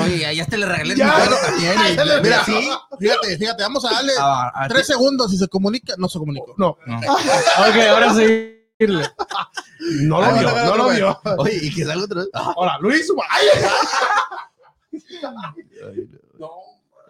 Oye, 0.02 0.18
ya, 0.18 0.32
ya 0.32 0.46
te 0.46 0.56
le 0.56 0.64
regalé 0.66 0.94
Ya, 0.96 1.06
mi 1.06 1.36
también. 1.36 1.74
mira, 1.94 2.20
Mira, 2.22 2.44
sí. 2.46 2.70
Fíjate, 2.98 3.36
fíjate. 3.38 3.62
Vamos 3.62 3.84
a 3.84 3.90
darle 3.90 4.12
Ah, 4.18 4.50
ah, 4.54 4.68
tres 4.68 4.86
segundos. 4.86 5.30
Si 5.30 5.36
se 5.36 5.48
comunica, 5.48 5.94
no 5.98 6.08
se 6.08 6.18
comunicó. 6.18 6.54
No, 6.56 6.78
no. 6.86 6.98
Ok, 6.98 7.76
ahora 7.90 8.14
sí. 8.14 8.50
no 8.80 10.20
lo 10.20 10.24
Ah, 10.26 10.32
vio, 10.32 10.50
no 10.50 10.76
lo 10.76 10.88
vio. 10.88 11.20
Oye, 11.38 11.58
y 11.60 11.74
que 11.74 11.84
salga 11.84 12.04
otra 12.04 12.20
vez. 12.20 12.28
Ah, 12.32 12.54
Ahora, 12.56 12.78
Luis. 12.80 13.06
ay, 13.30 13.46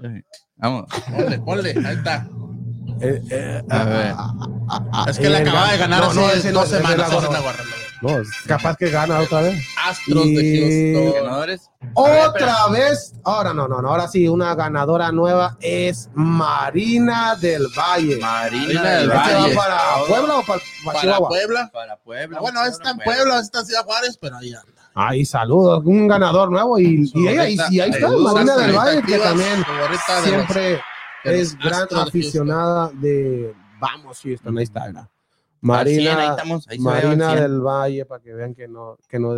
ay, 0.02 0.24
Vamos. 0.56 0.86
Ponle, 1.10 1.38
ponle. 1.40 1.70
Ahí 1.86 1.96
está. 1.96 2.26
eh, 3.00 3.22
eh, 3.30 3.62
A 3.70 3.84
ver. 3.84 4.14
Es 5.10 5.18
que 5.18 5.28
le 5.28 5.38
acaba 5.38 5.72
de 5.72 5.78
ganar 5.78 6.00
no, 6.00 6.12
no, 6.14 6.26
hace 6.26 6.52
no, 6.52 6.60
dos 6.60 6.68
semanas. 6.68 7.10
No, 8.02 8.18
es 8.18 8.28
capaz 8.46 8.76
que 8.76 8.90
gana 8.90 9.18
otra 9.20 9.40
vez. 9.40 9.64
Astros 9.82 10.26
Y- 10.26 10.34
de 10.34 10.94
Houston. 11.04 11.24
Ganadores. 11.24 11.70
Otra 11.94 12.68
vez. 12.68 13.14
Ahora 13.24 13.54
no, 13.54 13.66
no, 13.68 13.80
no. 13.80 13.88
Ahora 13.88 14.08
sí, 14.08 14.28
una 14.28 14.54
ganadora 14.54 15.10
nueva 15.12 15.56
es 15.60 16.10
Marina 16.14 17.34
del 17.36 17.66
Valle. 17.76 18.18
Marina 18.20 18.82
del 18.82 19.10
¿Este 19.10 19.16
va 19.16 19.40
Valle. 19.40 19.54
para 19.54 19.78
Puebla 20.06 20.34
o 20.38 20.42
para, 20.44 20.60
para 20.60 20.84
Para 20.84 21.00
Chihuahua? 21.00 21.28
Puebla. 21.28 21.70
Para 21.72 21.96
Puebla. 21.96 22.36
Ah, 22.38 22.40
bueno, 22.42 22.64
está 22.64 22.90
en 22.90 22.98
Puebla, 22.98 23.40
está 23.40 23.60
en 23.60 23.66
Ciudad 23.66 23.84
Juárez, 23.84 24.18
pero 24.20 24.36
ahí 24.36 24.52
anda. 24.54 24.73
Ahí 24.94 25.24
saludos, 25.24 25.82
un 25.84 26.06
ganador 26.06 26.50
nuevo 26.52 26.78
y, 26.78 27.10
y, 27.12 27.28
ella- 27.28 27.48
y- 27.48 27.56
y 27.70 27.80
ahí 27.80 27.90
está, 27.90 28.08
Marina 28.10 28.56
del 28.56 28.76
Valle, 28.76 29.02
que 29.02 29.18
también 29.18 29.64
siempre 30.22 30.80
es 31.24 31.58
gran 31.58 31.88
aficionada 31.96 32.90
de 32.94 33.52
Vamos 33.80 34.20
Houston, 34.22 34.56
ahí 34.56 34.64
está. 34.64 34.84
Al 34.84 34.92
cien, 34.92 35.08
ahí 35.66 36.04
Marina, 36.06 36.30
estamos, 36.30 36.68
ahí 36.68 36.78
Marina 36.78 37.34
del 37.34 37.60
Valle, 37.60 38.04
para 38.04 38.22
que 38.22 38.32
vean 38.34 38.54
que 38.54 38.68
no, 38.68 38.96
que 39.08 39.18
no, 39.18 39.30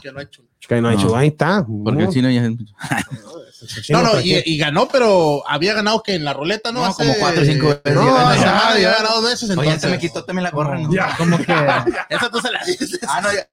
que 0.00 0.12
no 0.12 0.18
ha 0.20 0.22
hecho. 0.22 0.42
que 0.60 0.80
no 0.80 0.88
ha 0.88 0.94
hecho, 0.94 1.08
No. 1.08 1.16
ahí 1.16 1.28
está. 1.28 1.66
Porque 1.84 2.04
el 2.04 2.08
chino 2.08 2.30
ya 2.30 2.44
es 2.46 2.52
No, 3.90 4.02
no, 4.02 4.20
y, 4.20 4.42
y 4.46 4.58
ganó, 4.58 4.88
pero 4.88 5.42
había 5.48 5.74
ganado 5.74 6.02
que 6.02 6.14
en 6.14 6.24
la 6.24 6.32
ruleta, 6.32 6.72
¿no? 6.72 6.80
No, 6.80 6.86
Hace- 6.86 7.02
como 7.04 7.14
cuatro 7.18 7.42
o 7.42 7.44
cinco 7.44 7.66
veces. 7.68 7.94
No, 7.94 8.04
Ya, 8.36 8.70
había 8.70 8.90
ganado 8.92 9.22
veces, 9.22 9.50
Oye, 9.50 9.52
entonces. 9.60 9.80
se 9.82 9.88
me 9.88 9.98
quitó 9.98 10.24
también 10.24 10.44
la 10.44 10.50
gorra. 10.50 10.78
¿no? 10.78 10.92
Ya. 10.92 11.16
Como 11.16 11.36
que 11.38 11.44
Esa 12.08 12.30
tú 12.30 12.40
se 12.40 12.50
la 12.50 12.64
dices. 12.64 12.98
Ah, 13.08 13.20
no, 13.20 13.32
ya. 13.32 13.46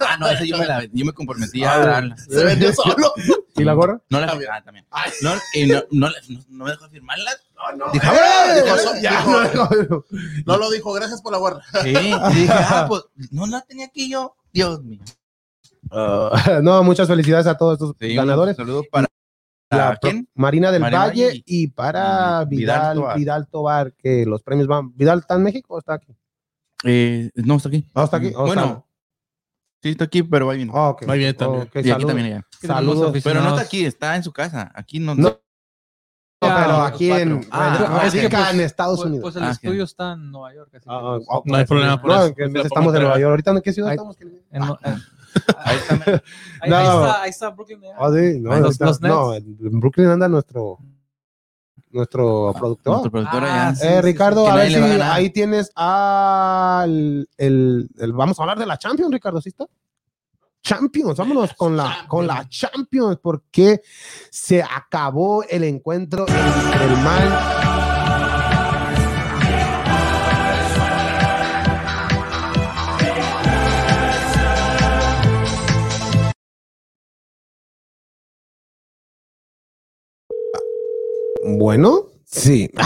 Ah, 0.00 0.16
no, 0.18 0.28
esa 0.28 0.44
yo 0.44 0.56
me, 0.58 0.66
la, 0.66 0.84
yo 0.84 1.04
me 1.04 1.12
comprometí 1.12 1.64
a 1.64 1.78
darla. 1.78 2.16
Se 2.16 2.44
vendió 2.44 2.72
solo. 2.74 3.12
¿Y 3.56 3.64
la 3.64 3.72
gorra? 3.74 4.00
No 4.10 4.20
la 4.20 4.26
También. 4.28 4.50
ah, 4.52 4.62
también. 4.64 4.86
No, 5.22 5.32
y 5.54 5.66
no, 5.66 5.82
no, 5.90 6.08
no, 6.08 6.40
no 6.48 6.64
me 6.64 6.70
dejó 6.70 6.88
firmarla. 6.88 7.30
Dije, 7.92 8.06
¡Eh! 8.06 8.62
dijo, 8.62 8.76
Dijo, 8.76 8.92
Ya, 9.00 9.20
dijo- 9.20 9.74
no, 9.90 10.04
No 10.46 10.56
lo 10.58 10.70
dijo, 10.70 10.92
gracias 10.92 11.22
por 11.22 11.32
la 11.32 11.38
guarda. 11.38 11.62
Sí, 11.82 11.88
y 11.90 12.34
dije, 12.34 12.52
ah, 12.52 12.86
pues 12.88 13.02
no 13.30 13.46
la 13.46 13.60
tenía 13.62 13.86
aquí 13.86 14.10
yo. 14.10 14.36
Dios 14.52 14.82
mío. 14.82 15.00
Ah, 15.90 16.60
no, 16.62 16.82
muchas 16.82 17.06
felicidades 17.08 17.46
a 17.46 17.56
todos 17.56 17.74
estos 17.74 17.94
Sí, 18.00 18.14
ganadores. 18.14 18.58
Un 18.58 18.64
saludo 18.66 18.82
para. 18.90 19.06
La 19.70 19.98
quién? 20.00 20.28
Marina 20.34 20.70
del 20.70 20.82
Marina 20.82 21.00
Valle 21.06 21.26
Valle 21.26 21.42
y 21.46 21.66
para 21.68 22.42
y 22.44 22.56
Vidal, 22.56 22.96
Vidal 22.98 23.16
Vidal 23.16 23.48
Tobar. 23.48 23.92
Que 23.94 24.24
los 24.26 24.42
premios 24.42 24.68
van. 24.68 24.94
¿Vidal 24.96 25.20
está 25.20 25.34
en 25.34 25.42
México 25.42 25.74
o 25.74 25.78
está 25.78 25.94
aquí? 25.94 26.14
Eh, 26.84 27.30
no, 27.34 27.56
está 27.56 27.68
aquí. 27.70 27.88
Ah, 27.94 28.04
está 28.04 28.18
aquí. 28.18 28.32
Oh, 28.36 28.46
bueno, 28.46 28.86
sí 29.84 29.90
está 29.90 30.04
aquí, 30.04 30.22
pero 30.22 30.46
va 30.46 30.54
bien. 30.54 30.68
está- 30.68 30.80
ah, 30.80 30.88
ok. 30.90 31.08
Va 31.08 31.14
bien 31.14 31.36
también. 31.36 31.62
Ok, 31.62 31.76
y 31.76 31.78
aquí 31.78 31.88
saludos. 31.90 32.06
también 32.08 32.26
ella. 32.28 32.46
Saludos. 32.60 33.20
Pero 33.22 33.40
no 33.42 33.48
está 33.50 33.60
aquí, 33.62 33.84
está 33.84 34.16
en 34.16 34.22
su 34.24 34.32
casa. 34.32 34.72
Aquí 34.74 34.98
no. 34.98 35.14
No, 35.14 35.38
pero 36.40 36.52
Ah, 36.52 36.86
aquí 36.88 37.10
en. 37.10 37.46
Ah, 37.50 38.02
es 38.04 38.12
que, 38.12 38.18
radica 38.22 38.38
pues, 38.38 38.54
en 38.54 38.60
Estados 38.60 38.98
Pues, 38.98 39.06
Unidos. 39.08 39.22
pues 39.22 39.36
el 39.36 39.44
Ah, 39.44 39.50
estudio 39.52 39.84
está 39.84 40.12
en 40.12 40.30
Nueva 40.30 40.54
York. 40.54 40.70
así 40.74 40.84
que, 40.84 40.90
Ah, 40.94 41.00
pues, 41.16 41.26
ah, 41.30 41.40
No 41.44 41.56
hay 41.56 41.64
problema 41.64 42.00
por 42.02 42.10
no, 42.10 42.24
eso. 42.24 42.34
que 42.34 42.48
Pues, 42.48 42.64
estamos 42.66 42.94
en 42.94 43.00
Nueva 43.02 43.18
York. 43.18 43.30
¿Ahorita 43.30 43.50
en 43.52 43.60
qué 43.62 43.72
ciudad 43.72 43.90
Ahí- 43.90 43.94
estamos? 43.96 44.20
en- 44.20 44.42
en- 44.50 44.62
Ahí 44.62 45.76
está. 45.76 45.94
ahí, 46.60 46.84
está, 46.84 47.22
ahí 47.22 47.30
está 47.30 47.50
Brooklyn. 47.50 47.82
¿eh? 47.84 47.88
Ah, 47.98 48.10
sí, 48.14 48.40
no, 48.40 48.50
Los- 48.50 48.64
ahorita- 48.64 48.84
los 48.86 49.00
Nets. 49.00 49.14
no, 49.14 49.34
en 49.34 49.80
Brooklyn 49.80 50.06
anda 50.08 50.28
nuestro 50.28 50.78
nuestro 51.94 52.52
productor. 52.58 52.92
Nuestro 52.92 53.10
productor 53.10 53.44
Ah, 53.44 53.68
allá. 53.68 53.74
sí. 53.76 53.86
Eh, 53.86 54.02
Ricardo, 54.02 54.46
a 54.48 54.54
ver 54.56 54.68
si 54.70 54.76
a 55.00 55.14
ahí 55.14 55.30
tienes 55.30 55.70
al 55.74 57.28
el, 57.38 57.88
el- 57.98 58.12
vamos 58.12 58.38
a 58.38 58.42
hablar 58.42 58.58
de 58.58 58.66
la 58.66 58.76
Champions, 58.78 59.12
Ricardo, 59.12 59.40
¿sí 59.40 59.48
está? 59.50 59.66
Champions, 60.62 61.18
vámonos 61.18 61.52
con 61.54 61.76
la 61.76 62.06
con 62.08 62.26
la 62.26 62.48
Champions 62.48 63.18
porque 63.22 63.82
se 64.30 64.62
acabó 64.62 65.42
el 65.44 65.62
encuentro 65.64 66.24
entre 66.26 66.84
el 66.86 66.96
Man 67.02 67.73
Bueno, 81.46 82.06
sí. 82.24 82.70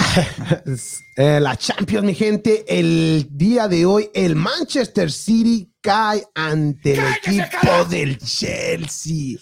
Eh, 1.16 1.40
la 1.40 1.56
Champions, 1.56 2.06
mi 2.06 2.14
gente, 2.14 2.64
el 2.68 3.26
día 3.32 3.66
de 3.66 3.84
hoy, 3.84 4.08
el 4.14 4.36
Manchester 4.36 5.10
City 5.10 5.68
cae 5.80 6.24
ante 6.32 6.92
el 6.92 7.00
equipo 7.14 7.84
del 7.90 8.18
Chelsea. 8.18 9.36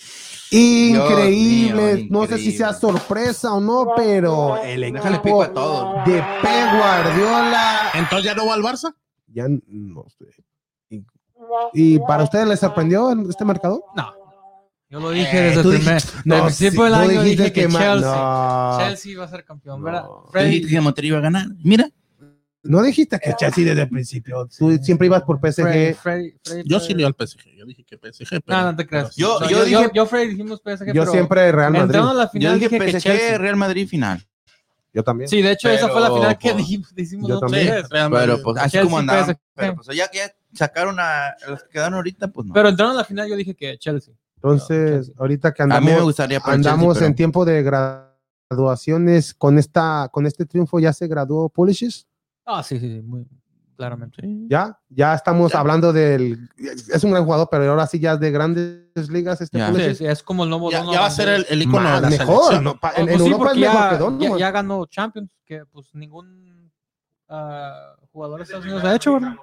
Increíble. 0.50 1.94
mío, 1.96 2.06
no 2.08 2.26
sé 2.26 2.38
si 2.38 2.52
sea 2.52 2.72
sorpresa 2.72 3.52
o 3.52 3.60
no, 3.60 3.88
pero 3.94 4.56
el 4.62 4.84
equipo 4.84 5.42
a 5.42 5.52
todo. 5.52 5.96
de 6.06 6.22
Pep 6.40 6.78
Guardiola 6.78 7.90
Entonces 7.92 8.24
ya 8.24 8.34
no 8.34 8.46
va 8.46 8.54
al 8.54 8.62
Barça. 8.62 8.94
ya 9.26 9.46
no 9.48 10.06
sé. 10.18 10.24
Y, 10.88 11.04
y 11.74 11.98
para 11.98 12.24
ustedes 12.24 12.48
les 12.48 12.60
sorprendió 12.60 13.10
este 13.28 13.44
marcador? 13.44 13.82
No. 13.94 14.25
Yo 14.88 15.00
lo 15.00 15.10
dije 15.10 15.40
desde 15.40 15.62
tú 15.62 15.72
el 15.72 15.78
primer 15.78 15.94
dijiste- 15.96 16.16
desde 16.16 16.30
el 16.34 16.38
no, 16.38 16.44
principio 16.44 16.84
del 16.84 16.94
año 16.94 17.08
dijiste 17.22 17.42
dije 17.42 17.52
que, 17.52 17.60
Chelsea, 17.62 18.00
no. 18.00 18.78
Chelsea 18.78 19.12
iba 19.12 19.24
a 19.24 19.28
ser 19.28 19.44
campeón, 19.44 19.82
¿verdad? 19.82 20.02
No. 20.04 20.28
Freddy, 20.30 20.60
dije 20.60 20.74
que 20.76 20.80
Monterrey 20.80 21.08
iba 21.08 21.18
a 21.18 21.22
ganar. 21.22 21.46
Mira. 21.62 21.88
No 22.62 22.82
dijiste 22.82 23.18
que 23.20 23.32
Chelsea 23.34 23.64
desde 23.64 23.82
el 23.82 23.88
principio. 23.88 24.48
Tú 24.58 24.76
siempre 24.82 25.06
ibas 25.06 25.22
por 25.22 25.38
PSG. 25.40 25.62
Freddy, 25.62 25.94
Freddy, 25.94 26.34
Freddy, 26.44 26.62
Yo 26.68 26.80
sí 26.80 26.94
le 26.94 27.02
iba 27.02 27.08
al 27.08 27.14
PSG. 27.14 27.54
Yo 27.56 27.64
dije 27.64 27.84
que 27.84 27.96
PSG. 27.96 28.40
Pero, 28.44 28.58
No, 28.58 28.64
no 28.72 28.76
te 28.76 28.86
creas. 28.86 29.14
Yo- 29.14 29.38
No, 29.40 29.48
yo 29.48 29.58
yo, 29.58 29.64
dije- 29.64 29.82
yo, 29.84 29.92
yo, 29.92 30.06
Freddy 30.06 30.28
dijimos 30.30 30.60
PSG, 30.60 30.86
Yo 30.92 31.02
pero 31.02 31.12
siempre 31.12 31.52
Real 31.52 31.72
Madrid. 31.72 31.84
entrando 31.84 32.10
a 32.10 32.14
la 32.14 32.24
Yo 32.24 32.30
final 32.30 32.54
dije 32.60 32.68
dije 32.68 32.78
que 32.84 32.92
PSG, 32.92 33.02
Chelsea. 33.02 33.38
Real 33.38 33.56
Madrid 33.56 33.88
final. 33.88 34.26
Yo 34.92 35.02
también. 35.04 35.28
Sí, 35.28 35.42
de 35.42 35.52
hecho 35.52 35.68
esa 35.68 35.88
fue 35.90 36.00
la 36.00 36.10
final 36.12 36.38
que 36.38 36.50
pues, 36.52 36.56
dijimos, 36.56 36.94
dijimos 36.94 37.28
yo 37.28 37.38
también. 37.38 37.66
tres. 37.66 37.86
Pero 38.10 38.42
pues 38.42 38.56
así 38.56 38.70
Chelsea, 38.70 38.82
como 38.82 38.98
andaban. 38.98 39.24
PSG. 39.26 39.38
Pero 39.54 39.74
pues 39.76 39.96
ya 39.96 40.08
que 40.08 40.20
sacaron 40.54 40.96
a, 40.98 41.34
los 41.48 41.62
que 41.64 41.68
quedaron 41.68 41.94
ahorita, 41.94 42.28
pues 42.28 42.46
no. 42.48 42.54
Pero 42.54 42.68
entrando 42.70 42.94
a 42.94 42.96
la 42.96 43.04
final 43.04 43.28
yo 43.28 43.36
dije 43.36 43.54
que 43.54 43.76
Chelsea. 43.78 44.14
Entonces, 44.36 45.12
ahorita 45.18 45.52
que 45.52 45.62
a 45.62 45.66
mí 45.66 45.70
me 45.70 45.76
andamos, 45.78 46.02
gustaría 46.04 46.40
andamos 46.44 46.94
Chelsea, 46.94 47.06
en 47.08 47.14
tiempo 47.14 47.44
de 47.44 47.62
graduaciones, 48.50 49.34
con 49.34 49.58
esta, 49.58 50.08
con 50.12 50.26
este 50.26 50.44
triunfo 50.46 50.78
ya 50.78 50.92
se 50.92 51.08
graduó 51.08 51.48
Pulisic. 51.48 52.06
Ah, 52.44 52.62
sí, 52.62 52.78
sí, 52.78 52.96
sí, 52.96 53.02
muy 53.02 53.26
claramente. 53.76 54.22
Ya, 54.48 54.78
ya 54.88 55.14
estamos 55.14 55.52
Ya. 55.52 55.60
hablando 55.60 55.92
del. 55.92 56.48
Es 56.58 57.02
un 57.02 57.10
gran 57.10 57.24
jugador, 57.24 57.48
pero 57.50 57.68
ahora 57.70 57.86
sí 57.86 57.98
ya 57.98 58.12
es 58.12 58.20
de 58.20 58.30
grandes 58.30 59.10
ligas 59.10 59.40
este 59.40 59.58
Ya. 59.58 59.68
Pulisic. 59.70 59.90
Sí, 59.92 59.96
sí, 59.98 60.06
es 60.06 60.22
como 60.22 60.44
el 60.44 60.50
nuevo 60.50 60.70
Ya, 60.70 60.84
ya 60.84 61.00
va 61.00 61.06
a 61.06 61.10
ser 61.10 61.28
el, 61.28 61.46
el 61.48 61.62
icono 61.62 61.82
Más, 61.82 61.96
de 62.02 62.10
la 62.10 62.18
mejor. 62.18 62.62
¿no? 62.62 62.78
Pa- 62.78 62.92
en, 62.96 63.06
pues 63.06 63.12
en 63.14 63.18
sí, 63.26 63.30
Europa 63.32 63.50
es 63.52 63.58
mejor 63.58 63.74
ya, 63.80 63.90
que 63.90 63.96
Donovan. 63.98 64.30
ya, 64.32 64.38
ya 64.38 64.50
ganó 64.50 64.86
Champions, 64.86 65.30
que 65.44 65.64
pues 65.66 65.94
ningún 65.94 66.70
ah, 67.28 67.96
jugador 68.12 68.38
de 68.38 68.44
Estados 68.44 68.64
Unidos 68.64 68.84
ha 68.84 68.94
hecho, 68.94 69.14
¿verdad? 69.14 69.34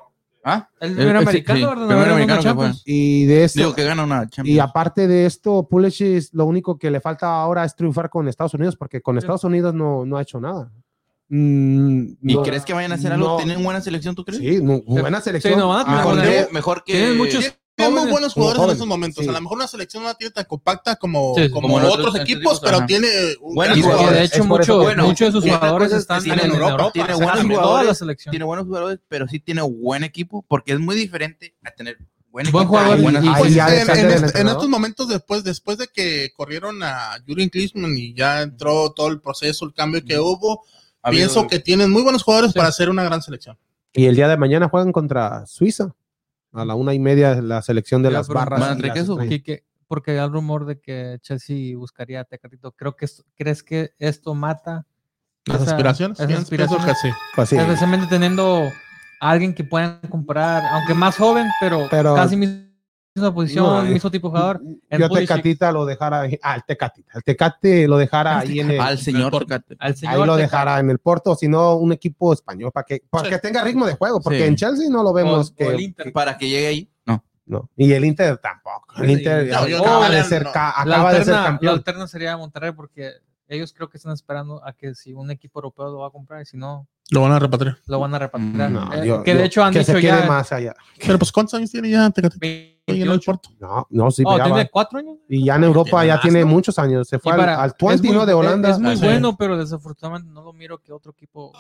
¿Ah? 0.44 0.68
El 0.82 0.92
Eh, 0.92 0.96
primer 0.96 1.16
eh, 1.16 1.20
sí, 1.20 1.24
americano, 1.24 1.60
sí, 1.60 1.66
¿verdad? 1.66 1.82
No 1.82 1.88
primer 1.88 2.04
ganó 2.04 2.14
una 2.16 2.24
americano 2.24 2.42
que. 2.44 2.82
Y 2.86 3.26
de 3.26 3.44
eso, 3.46 3.60
Digo 3.60 3.74
que 3.74 3.84
gana 3.86 4.04
una 4.04 4.28
Champions. 4.28 4.50
y 4.56 4.60
aparte 4.60 5.08
de 5.08 5.26
esto, 5.26 5.68
Pulisic 5.70 6.30
lo 6.34 6.46
único 6.46 6.78
que 6.78 6.92
le 6.92 7.00
falta 7.00 7.28
ahora 7.42 7.64
es 7.64 7.76
triunfar 7.76 8.10
con 8.10 8.28
Estados 8.28 8.54
Unidos, 8.54 8.76
porque 8.76 9.02
con. 9.02 9.18
Estados 9.18 9.44
Unidos 9.46 9.74
no, 9.74 10.06
no 10.06 10.18
ha 10.18 10.22
hecho 10.22 10.42
nada. 10.42 10.70
Mm, 11.30 12.04
¿Y 12.22 12.36
no- 12.36 12.44
crees 12.44 12.64
que 12.66 12.74
vayan 12.74 12.92
a 12.92 12.96
hacer 12.96 13.14
algo? 13.14 13.26
no. 13.28 13.38
¿Tienen 13.38 13.64
buena 13.64 13.82
selección, 13.82 14.14
tú 14.16 14.24
crees? 14.26 14.42
Sí, 14.42 14.62
mu- 14.62 14.84
buena 14.86 15.22
selección. 15.22 15.54
Sí, 15.54 15.60
no, 15.60 15.70
van 15.70 15.82
a 15.82 15.86
tener 15.86 16.00
Ah, 16.00 16.04
Mejor, 16.06 16.22
que, 16.48 16.54
mejor 16.54 16.84
que. 16.84 16.94
Tienen 16.94 17.18
muchos- 17.18 17.58
Tienen 17.88 18.04
muy 18.04 18.12
buenos 18.12 18.34
jugadores 18.34 18.64
en 18.64 18.70
estos 18.72 18.88
momentos. 18.88 19.24
sí. 19.24 19.30
A 19.30 19.34
lo 19.34 19.42
mejor 19.42 19.58
una 19.58 19.68
selección 19.68 20.04
no 20.04 20.10
la 20.10 20.16
tiene 20.16 20.32
tan 20.32 20.46
compacta 20.46 20.96
como, 20.96 21.34
Sí, 21.36 21.44
sí. 21.44 21.50
como, 21.50 21.68
Como 21.68 21.80
en 21.80 21.86
otros, 21.86 22.08
otros 22.08 22.22
equipos, 22.22 22.60
pero 22.60 22.78
ajá. 22.78 22.86
tiene 22.86 23.08
un 23.42 23.56
Buenos 23.56 23.80
jugadores. 23.82 24.14
de 24.20 24.24
hecho 24.26 24.48
por 24.48 24.62
eso 24.62 24.78
mucho- 24.84 24.98
muchos 25.04 25.28
de 25.28 25.32
sus 25.32 25.44
jugadores 25.52 25.92
están 25.94 26.24
tienen 26.24 26.46
en 26.46 26.52
Europa, 26.52 26.72
Europa. 26.72 26.92
tiene 26.94 27.14
buenos 27.16 27.40
en 27.42 27.48
jugadores, 27.50 27.88
la 27.88 27.96
selección. 27.96 28.32
Tiene 28.32 28.46
buenos 28.46 28.66
jugadores, 28.66 29.00
pero 29.08 29.28
sí 29.28 29.40
tiene 29.40 29.62
buen 29.62 30.04
equipo, 30.04 30.46
porque 30.48 30.74
es 30.74 30.80
muy 30.80 30.96
diferente 30.96 31.56
a 31.64 31.72
tener 31.72 31.98
buen 32.32 32.46
Buen 32.52 32.64
equipo. 32.66 32.66
jugador 32.68 32.98
y 32.98 33.02
buenas 33.04 33.24
y- 33.24 33.28
Ahí 33.28 33.34
Pues 33.38 33.56
en, 33.58 34.00
en 34.12 34.24
este- 34.24 34.42
en 34.42 34.48
estos 34.48 34.68
momentos 34.68 35.08
después, 35.08 35.44
después 35.44 35.78
de 35.78 35.88
que 35.88 36.32
corrieron 36.36 36.82
a 36.82 37.12
Jurgen 37.28 37.50
Klinsmann 37.50 37.96
y 37.96 38.14
ya 38.16 38.42
entró 38.42 38.92
todo 38.92 39.08
el 39.10 39.22
proceso, 39.22 39.66
el 39.66 39.74
cambio 39.74 40.04
que 40.04 40.18
hubo, 40.20 40.64
Ha 41.04 41.10
habido- 41.10 41.28
pienso 41.28 41.48
que 41.48 41.60
tienen 41.60 41.92
muy 41.92 42.02
buenos 42.02 42.24
jugadores 42.24 42.52
Sí. 42.52 42.58
para 42.58 42.70
hacer 42.70 42.90
una 42.90 43.04
gran 43.04 43.22
selección. 43.22 43.58
Y 43.94 44.06
el 44.08 44.16
día 44.16 44.28
de 44.28 44.38
mañana 44.38 44.68
juegan 44.70 44.92
contra 44.92 45.46
Suiza. 45.46 45.94
A 46.54 46.66
la 46.66 46.76
una 46.76 46.94
y 46.94 47.00
media 47.00 47.42
la 47.42 47.62
selección 47.62 48.04
de 48.04 48.10
Ya, 48.10 48.18
las 48.18 48.28
barras. 48.28 48.60
las 48.60 48.70
porque 49.88 50.12
hay 50.12 50.18
rumor 50.32 50.66
de 50.66 50.80
que 50.80 51.18
Chelsea 51.22 51.76
buscaría 51.78 52.22
a 52.22 52.24
Tecatito. 52.24 52.72
Creo 52.72 52.96
que 52.96 53.06
esto- 53.06 53.24
¿Crees 53.36 53.64
que 53.64 53.92
esto 54.00 54.34
mata 54.34 54.86
Las 55.46 55.62
esa- 55.62 55.72
aspiraciones. 55.72 56.20
esas 56.20 56.44
aspiraciones? 56.44 56.86
que 56.86 56.94
sí. 56.96 57.10
Pues 57.36 57.50
sí. 57.50 57.58
Especialmente 57.58 58.08
teniendo 58.08 58.62
a 59.20 59.30
alguien 59.30 59.54
que 59.54 59.64
puedan 59.64 60.00
comprar, 60.10 60.64
aunque 60.74 60.94
más 60.94 61.18
joven, 61.18 61.48
pero, 61.60 61.88
Pero- 61.90 62.16
casi 62.16 62.36
misma 63.16 63.34
posición, 63.34 63.64
No, 63.66 63.82
mismo 63.84 64.10
tipo 64.10 64.28
de 64.28 64.32
jugador. 64.32 64.62
Yo. 64.90 65.10
Tecatita 65.10 65.72
lo 65.72 65.86
dejara 65.86 66.22
ahí. 66.22 66.40
Ah, 66.42 66.56
el 66.56 66.64
Tecatita. 66.64 67.12
El 67.16 67.24
Tecate 67.24 67.88
lo 67.88 67.98
dejara 67.98 68.40
ahí 68.40 68.60
en 68.60 68.72
el. 68.72 68.80
Al 68.80 68.98
señor 68.98 69.38
Tecate. 69.38 69.76
Al 69.80 69.92
Ahí 69.92 69.98
señor 69.98 70.16
lo 70.18 70.24
Tecatito. 70.36 70.38
dejara 70.38 70.80
en 70.80 70.90
el 70.90 71.00
Porto, 71.00 71.36
sino 71.36 71.76
un 71.76 71.92
equipo 71.92 72.34
español 72.34 72.72
para 72.72 72.86
que, 72.86 73.04
para 73.10 73.26
Sí. 73.26 73.30
que 73.30 73.38
tenga 73.40 73.64
ritmo 73.64 73.86
de 73.86 73.94
juego, 73.94 74.20
porque 74.20 74.40
Sí. 74.40 74.44
en 74.46 74.56
Chelsea 74.56 74.90
no 74.90 75.04
lo 75.04 75.14
vemos 75.14 75.50
O- 75.50 75.54
o 75.54 75.56
que, 75.56 75.68
el 75.68 75.82
Inter. 75.82 76.12
Para 76.12 76.38
que 76.38 76.50
llegue 76.50 76.68
ahí. 76.68 76.90
No. 77.06 77.24
no. 77.46 77.70
Y 77.76 77.92
el 77.94 78.04
Inter 78.04 78.38
tampoco. 78.38 78.86
El 78.98 79.06
Sí. 79.08 79.12
Inter 79.14 79.48
No, 79.48 79.68
yo 79.68 79.80
acaba, 79.82 80.08
no, 80.10 80.14
de 80.16 80.24
ser, 80.24 80.44
no. 80.44 80.50
acaba 80.50 80.74
de 80.86 80.94
ser 80.94 81.20
alterna, 81.20 81.38
la 81.42 81.44
campeón. 81.46 81.74
alterna 81.76 82.08
sería 82.08 82.38
Monterrey 82.38 82.72
porque 82.72 83.12
ellos 83.48 83.74
creo 83.74 83.90
que 83.90 83.98
están 83.98 84.14
esperando 84.14 84.64
a 84.66 84.74
que 84.74 84.96
si 84.96 85.14
un 85.14 85.30
equipo 85.32 85.60
europeo 85.60 85.86
lo 85.92 86.00
va 86.00 86.08
a 86.08 86.12
comprar 86.12 86.42
y 86.42 86.46
si 86.46 86.58
no, 86.58 86.88
Lo 87.10 87.22
van 87.22 87.32
a 87.34 87.40
repatriar. 87.40 87.78
lo 87.86 88.00
van 88.00 88.16
a 88.16 88.20
repatriar. 88.20 88.70
Mm, 88.70 88.74
No, 88.74 88.94
Eh, 88.94 89.08
yo- 89.08 89.24
que 89.24 89.34
de 89.34 89.40
yo- 89.40 89.46
hecho 89.46 89.64
han 89.64 89.74
que 89.74 89.80
dicho 89.80 89.92
se 89.94 90.00
quede 90.02 90.22
ya 90.22 90.26
más 90.28 90.52
allá. 90.52 90.74
Pero 91.06 91.20
pues, 91.20 91.32
¿cuántos 91.32 91.54
años 91.56 91.70
tiene 91.72 91.90
ya 91.90 92.10
Tecatito? 92.10 92.46
Ahí 92.46 92.78
en 92.88 93.02
el 93.04 93.10
28. 93.10 93.26
Porto. 93.32 93.50
No, 93.60 93.88
no, 93.90 94.12
sí, 94.12 94.24
Oh, 94.26 94.42
tiene 94.42 94.70
cuatro 94.70 95.00
años. 95.00 95.18
Y 95.30 95.46
ya 95.46 95.56
en 95.56 95.64
Europa 95.66 95.90
Tiene 95.92 96.08
ya 96.08 96.14
más, 96.16 96.22
tiene 96.22 96.40
¿no? 96.42 96.48
muchos 96.48 96.80
años. 96.80 97.08
Se 97.08 97.20
fue 97.20 97.32
al, 97.34 97.40
para- 97.40 97.62
al 97.64 97.74
20, 97.80 97.96
es 97.96 98.02
muy- 98.04 98.12
¿no? 98.14 98.26
De 98.26 98.34
Holanda. 98.34 98.70
Es, 98.72 98.80
muy 98.80 98.92
Ah, 98.94 98.96
sí. 98.98 99.04
bueno, 99.06 99.38
pero 99.38 99.58
desafortunadamente 99.58 100.30
no 100.34 100.42
lo 100.44 100.54
miro 100.54 100.80
que 100.82 100.92
otro 100.92 101.12
equipo 101.12 101.54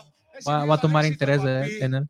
va, 0.47 0.65
va 0.65 0.75
a 0.75 0.81
tomar 0.81 1.05
interés 1.05 1.43
de- 1.43 1.79
en 1.83 1.93
él. 1.95 2.09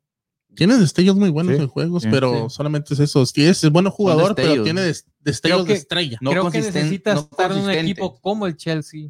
Tiene 0.55 0.77
destellos 0.77 1.15
muy 1.15 1.29
buenos 1.31 1.55
Sí. 1.55 1.61
en 1.63 1.67
juegos, 1.67 2.03
Sí. 2.03 2.09
pero 2.11 2.47
Sí. 2.47 2.55
solamente 2.55 2.93
es 2.93 2.99
eso. 2.99 3.25
Sí, 3.25 3.43
es, 3.43 3.63
es 3.63 3.71
bueno 3.71 3.89
jugador, 3.89 4.35
pero 4.35 4.63
tiene 4.63 4.81
des- 4.81 5.07
destellos 5.19 5.57
Creo 5.57 5.65
que- 5.65 5.73
de 5.73 5.79
estrella. 5.79 6.17
No 6.21 6.29
Creo 6.29 6.43
que 6.43 6.59
consisten- 6.59 6.73
necesita 6.83 7.13
no 7.15 7.19
estar 7.21 7.51
en 7.51 7.57
un 7.57 7.69
equipo 7.71 8.19
como 8.21 8.45
el 8.45 8.55
Chelsea, 8.55 9.09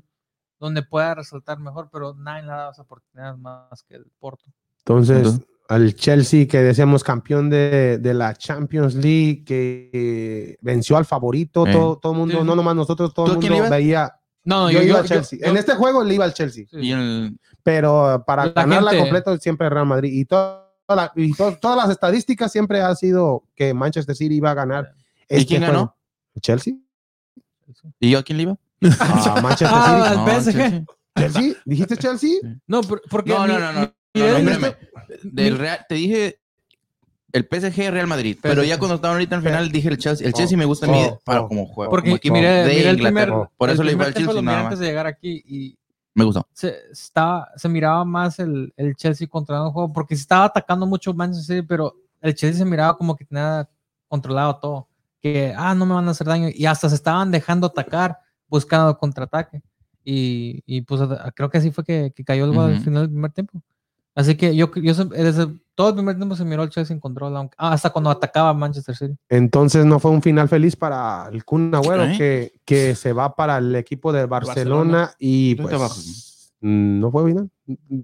donde 0.63 0.81
pueda 0.83 1.15
resaltar 1.15 1.59
mejor, 1.59 1.89
pero 1.91 2.13
nadie 2.15 2.43
le 2.43 2.51
ha 2.51 2.55
dado 2.55 2.71
esa 2.71 2.81
oportunidad 2.83 3.35
más 3.37 3.83
que 3.83 3.95
el 3.95 4.05
Porto. 4.19 4.45
Entonces, 4.79 5.39
al 5.69 5.93
Chelsea, 5.95 6.47
que 6.47 6.59
decíamos 6.59 7.03
campeón 7.03 7.49
de, 7.49 7.97
de 7.99 8.13
la 8.13 8.33
Champions 8.33 8.95
League, 8.95 9.43
que 9.45 9.89
eh, 9.93 10.57
venció 10.61 10.97
al 10.97 11.05
favorito, 11.05 11.67
Eh. 11.67 11.71
todo, 11.73 11.97
todo 11.97 12.13
el 12.13 12.17
mundo, 12.19 12.39
Sí. 12.39 12.45
no 12.45 12.55
nomás 12.55 12.75
nosotros, 12.75 13.13
todo 13.13 13.25
¿Tú 13.37 13.41
el 13.45 13.51
mundo 13.51 13.69
veía. 13.69 14.13
No, 14.45 14.63
no, 14.63 14.71
yo, 14.71 14.79
yo, 14.79 14.85
iba 14.89 14.99
al 14.99 15.05
Chelsea. 15.07 15.39
yo- 15.41 15.47
en 15.47 15.57
este 15.57 15.73
juego 15.75 16.03
le 16.03 16.15
iba 16.15 16.25
al 16.25 16.33
Chelsea, 16.33 16.65
sí. 16.69 16.77
Y 16.77 16.91
en 16.91 16.99
el- 16.99 17.39
pero 17.63 18.23
para 18.27 18.45
La 18.47 18.51
ganarla 18.53 18.91
gente- 18.91 19.03
completo 19.03 19.37
siempre 19.37 19.69
Real 19.69 19.85
Madrid. 19.85 20.11
Y, 20.13 20.25
toda 20.25 20.67
la- 20.89 21.11
y 21.15 21.33
to- 21.33 21.57
todas 21.61 21.77
las 21.77 21.89
estadísticas 21.89 22.51
siempre 22.51 22.81
ha 22.81 22.93
sido 22.95 23.43
que 23.55 23.73
Manchester 23.73 24.15
City 24.15 24.35
iba 24.35 24.51
a 24.51 24.53
ganar. 24.53 24.93
¿Y 25.29 25.35
este 25.35 25.45
quién 25.47 25.61
ganó? 25.61 25.73
juego. 25.73 25.95
¿Chelsea? 26.41 26.73
¿Y 27.99 28.11
yo 28.11 28.19
a 28.19 28.23
quién 28.23 28.37
le 28.37 28.43
iba? 28.43 28.57
Ah, 28.99 29.39
Manchester 29.43 29.67
Ah, 29.71 30.39
City. 30.41 30.59
al 30.59 30.73
PSG. 30.81 30.85
Chelsea. 31.17 31.53
¿Dijiste 31.65 31.97
Chelsea? 31.97 32.31
No, 32.67 32.81
por- 32.81 33.01
porque 33.09 33.29
No, 33.31 33.45
no, 33.47 33.59
no, 33.59 33.71
no. 33.73 33.79
no, 34.15 34.25
espérame. 34.25 34.75
Del 35.23 35.57
Real, 35.59 35.85
te 35.87 35.95
dije 35.95 36.39
el 37.31 37.47
PSG 37.49 37.89
Real 37.91 38.07
Madrid, 38.07 38.37
pero 38.41 38.61
PSG. 38.61 38.67
ya 38.67 38.77
cuando 38.79 38.95
estaban 38.95 39.15
ahorita 39.15 39.35
en 39.35 39.43
final 39.43 39.71
dije 39.71 39.89
el 39.89 39.97
Chelsea. 39.97 40.25
El 40.27 40.33
Chelsea 40.33 40.57
me 40.57 40.65
gusta 40.65 40.85
a 40.85 40.89
mí 40.89 41.03
oh, 41.07 41.19
para 41.23 41.41
oh, 41.41 41.47
como 41.47 41.65
juego. 41.67 41.89
Porque 41.89 42.09
como 42.09 42.17
equipo 42.17 42.35
de 42.35 42.79
Inglaterra. 42.79 42.95
primer, 43.25 43.49
Por 43.57 43.69
eso 43.69 43.81
el 43.81 43.87
le 43.87 43.93
iba 43.93 44.05
al 44.05 44.13
Chelsea 44.13 44.41
nada 44.41 44.57
antes 44.59 44.71
más. 44.71 44.79
de 44.79 44.85
llegar 44.85 45.07
aquí 45.07 45.43
y 45.47 45.77
Me 46.15 46.23
gustó. 46.25 46.47
se, 46.53 46.75
estaba, 46.91 47.49
se 47.55 47.69
miraba 47.69 48.03
más 48.05 48.37
el, 48.39 48.73
el 48.77 48.95
Chelsea 48.95 49.27
controlando 49.27 49.67
el 49.69 49.73
juego, 49.73 49.93
porque 49.93 50.15
se 50.15 50.21
estaba 50.21 50.45
atacando 50.45 50.85
mucho 50.85 51.13
Manchester 51.13 51.57
City, 51.57 51.67
pero 51.67 51.95
el 52.21 52.33
Chelsea 52.35 52.59
se 52.59 52.65
miraba 52.65 52.95
como 52.97 53.15
que 53.15 53.25
tenía 53.25 53.67
controlado 54.07 54.55
todo, 54.57 54.87
que, 55.21 55.53
ah, 55.57 55.73
no 55.73 55.85
me 55.87 55.93
van 55.95 56.07
a 56.07 56.11
hacer 56.11 56.27
daño, 56.27 56.49
y 56.53 56.65
hasta 56.65 56.87
se 56.89 56.95
estaban 56.95 57.31
dejando 57.31 57.65
atacar, 57.67 58.19
buscando 58.53 58.95
contraataque, 58.99 59.61
y, 60.05 60.61
y 60.67 60.81
pues 60.81 61.01
creo 61.35 61.49
que 61.49 61.57
así 61.57 61.71
fue 61.71 61.83
que, 61.83 62.13
que 62.15 62.23
cayó 62.23 62.45
el 62.45 62.51
gol 62.53 62.65
al 62.65 62.73
Ujú. 62.75 62.83
final 62.83 63.01
del 63.03 63.09
primer 63.09 63.31
tiempo. 63.31 63.61
Así 64.15 64.35
que 64.35 64.55
yo, 64.55 64.69
yo 64.75 64.93
desde 65.05 65.47
todo 65.73 65.89
el 65.89 65.95
primer 65.95 66.15
tiempo 66.17 66.35
se 66.35 66.45
miró 66.45 66.61
el 66.61 66.69
Chelsea 66.69 66.93
en 66.93 66.99
control, 66.99 67.35
aunque- 67.35 67.55
ah, 67.57 67.73
hasta 67.73 67.89
cuando 67.89 68.11
atacaba 68.11 68.53
Manchester 68.53 68.95
City. 68.95 69.15
Entonces 69.27 69.85
no 69.85 69.97
fue 69.99 70.11
un 70.11 70.21
final 70.21 70.47
feliz 70.47 70.75
para 70.75 71.27
el 71.31 71.43
Kun 71.43 71.73
Agüero, 71.73 72.03
¿Eh? 72.05 72.15
que, 72.15 72.53
que 72.63 72.93
se 72.93 73.11
va 73.11 73.35
para 73.35 73.57
el 73.57 73.75
equipo 73.75 74.13
de 74.13 74.27
Barcelona, 74.27 75.11
y 75.17 75.55
¿Dónde 75.55 75.77
pues 75.77 76.39
no 76.61 77.09
fue 77.11 77.25
final. 77.25 77.49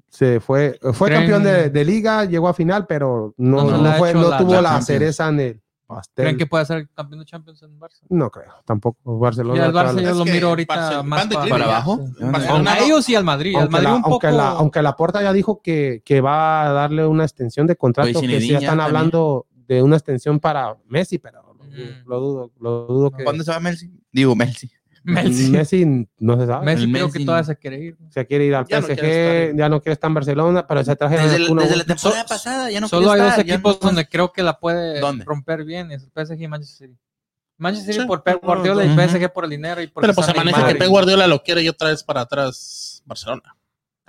Se 0.10 0.40
fue, 0.40 0.80
fue 0.94 1.10
¿Creen- 1.10 1.20
campeón 1.20 1.44
de, 1.44 1.70
de 1.70 1.86
liga, 1.86 2.26
llegó 2.26 2.48
a 2.48 2.54
final, 2.56 2.88
pero 2.88 3.36
no, 3.38 3.64
No 3.64 3.78
no, 3.78 3.94
fue, 3.94 4.12
tuvo 4.14 4.54
la 4.56 4.62
la, 4.62 4.82
cereza 4.82 5.30
en 5.30 5.40
el 5.40 5.62
pastel. 5.96 6.24
¿Creen 6.24 6.38
que 6.38 6.46
puede 6.46 6.66
ser 6.66 6.88
campeón 6.96 7.20
de 7.20 7.26
Champions 7.26 7.62
en 7.64 7.80
Barça? 7.80 8.02
No 8.10 8.30
creo, 8.30 8.54
tampoco. 8.66 9.18
Barcelona. 9.20 9.66
El 9.66 9.72
toda 9.72 9.92
Barça 9.94 10.02
yo 10.02 10.14
lo 10.14 10.26
miro 10.26 10.50
ahorita 10.50 10.76
Barcel- 10.76 11.04
más 11.04 11.28
para, 11.28 11.42
clima 11.42 11.58
¿Para 11.58 11.66
abajo? 11.66 12.00
Barcelona 12.22 12.74
A 12.74 12.80
ellos 12.80 13.10
y 13.10 13.16
al 13.16 13.24
Madrid. 13.26 13.56
Al 13.56 13.62
aunque, 13.64 13.72
Madrid 13.74 13.88
la, 13.88 13.96
un 13.96 14.02
poco. 14.04 14.14
aunque, 14.14 14.32
la, 14.32 14.50
aunque 14.52 14.82
la 14.82 14.96
Porta 14.96 15.22
ya 15.22 15.34
dijo 15.34 15.62
que, 15.62 16.02
que 16.06 16.22
va 16.22 16.64
a 16.68 16.72
darle 16.72 17.06
una 17.06 17.24
extensión 17.26 17.68
de 17.68 17.76
contrato, 17.76 18.20
Oye, 18.20 18.28
que 18.28 18.40
sí 18.42 18.54
están 18.54 18.78
también. 18.78 18.80
hablando 18.86 19.48
de 19.68 19.84
una 19.84 19.96
extensión 19.98 20.40
para 20.40 20.78
Messi, 20.88 21.18
pero 21.18 21.42
lo, 21.44 21.50
Mm. 21.70 22.08
lo 22.08 22.20
dudo, 22.20 22.52
lo 22.60 22.86
dudo 22.88 23.12
que 23.12 23.24
¿Cuándo 23.24 23.44
se 23.44 23.52
va 23.52 23.60
Messi? 23.60 23.92
Digo, 24.12 24.36
Messi. 24.36 24.72
Messi, 25.04 25.50
Messi 25.52 26.08
no 26.20 26.40
se 26.40 26.46
sabe. 26.48 26.66
Messi 26.66 26.92
creo 26.92 27.08
Messi 27.08 27.20
que 27.20 27.26
todavía 27.26 27.44
se 27.46 27.56
quiere 27.58 27.80
ir. 27.80 27.98
Se 28.10 28.26
quiere 28.28 28.46
ir 28.46 28.56
al 28.56 28.66
Ya 28.68 28.82
PSG, 28.82 28.92
estar 28.92 29.56
ya 29.58 29.70
no 29.70 29.82
quiere 29.82 29.94
estar 29.94 30.08
en 30.10 30.14
Barcelona, 30.14 30.68
pero 30.68 30.84
se 30.84 30.96
traje 30.96 31.18
Desde, 31.18 31.40
la- 31.40 31.64
desde 31.64 31.84
temporada 31.86 32.26
pasada 32.26 32.70
ya 32.72 32.80
no 32.82 32.88
Solo 32.88 33.12
hay 33.12 33.22
dos 33.22 33.38
equipos 33.38 33.80
no- 33.82 33.88
donde 33.88 34.08
creo 34.08 34.32
que 34.32 34.44
la 34.44 34.60
puede 34.60 35.00
¿Dónde? 35.00 35.24
romper 35.26 35.64
bien, 35.64 35.92
es 35.92 36.04
el 36.04 36.12
PSG 36.12 36.42
y 36.42 36.48
Manchester 36.48 36.88
City. 36.90 37.00
Manchester 37.58 37.94
City 37.94 38.04
Sí, 38.04 38.08
por 38.08 38.24
Pep 38.24 38.42
Guardiola 38.44 38.86
y. 38.86 38.96
PSG 38.96 39.32
por 39.34 39.44
el 39.44 39.50
dinero 39.50 39.82
y 39.82 39.88
por 39.88 40.02
Pero 40.02 40.14
pues 40.14 40.28
se 40.28 40.34
maneja 40.34 40.68
que 40.68 40.76
Pep 40.76 40.88
Guardiola 40.90 41.28
lo 41.28 41.44
quiere 41.44 41.62
y 41.62 41.70
otra 41.70 41.90
vez 41.90 42.04
para 42.04 42.22
atrás 42.22 43.02
Barcelona. 43.06 43.56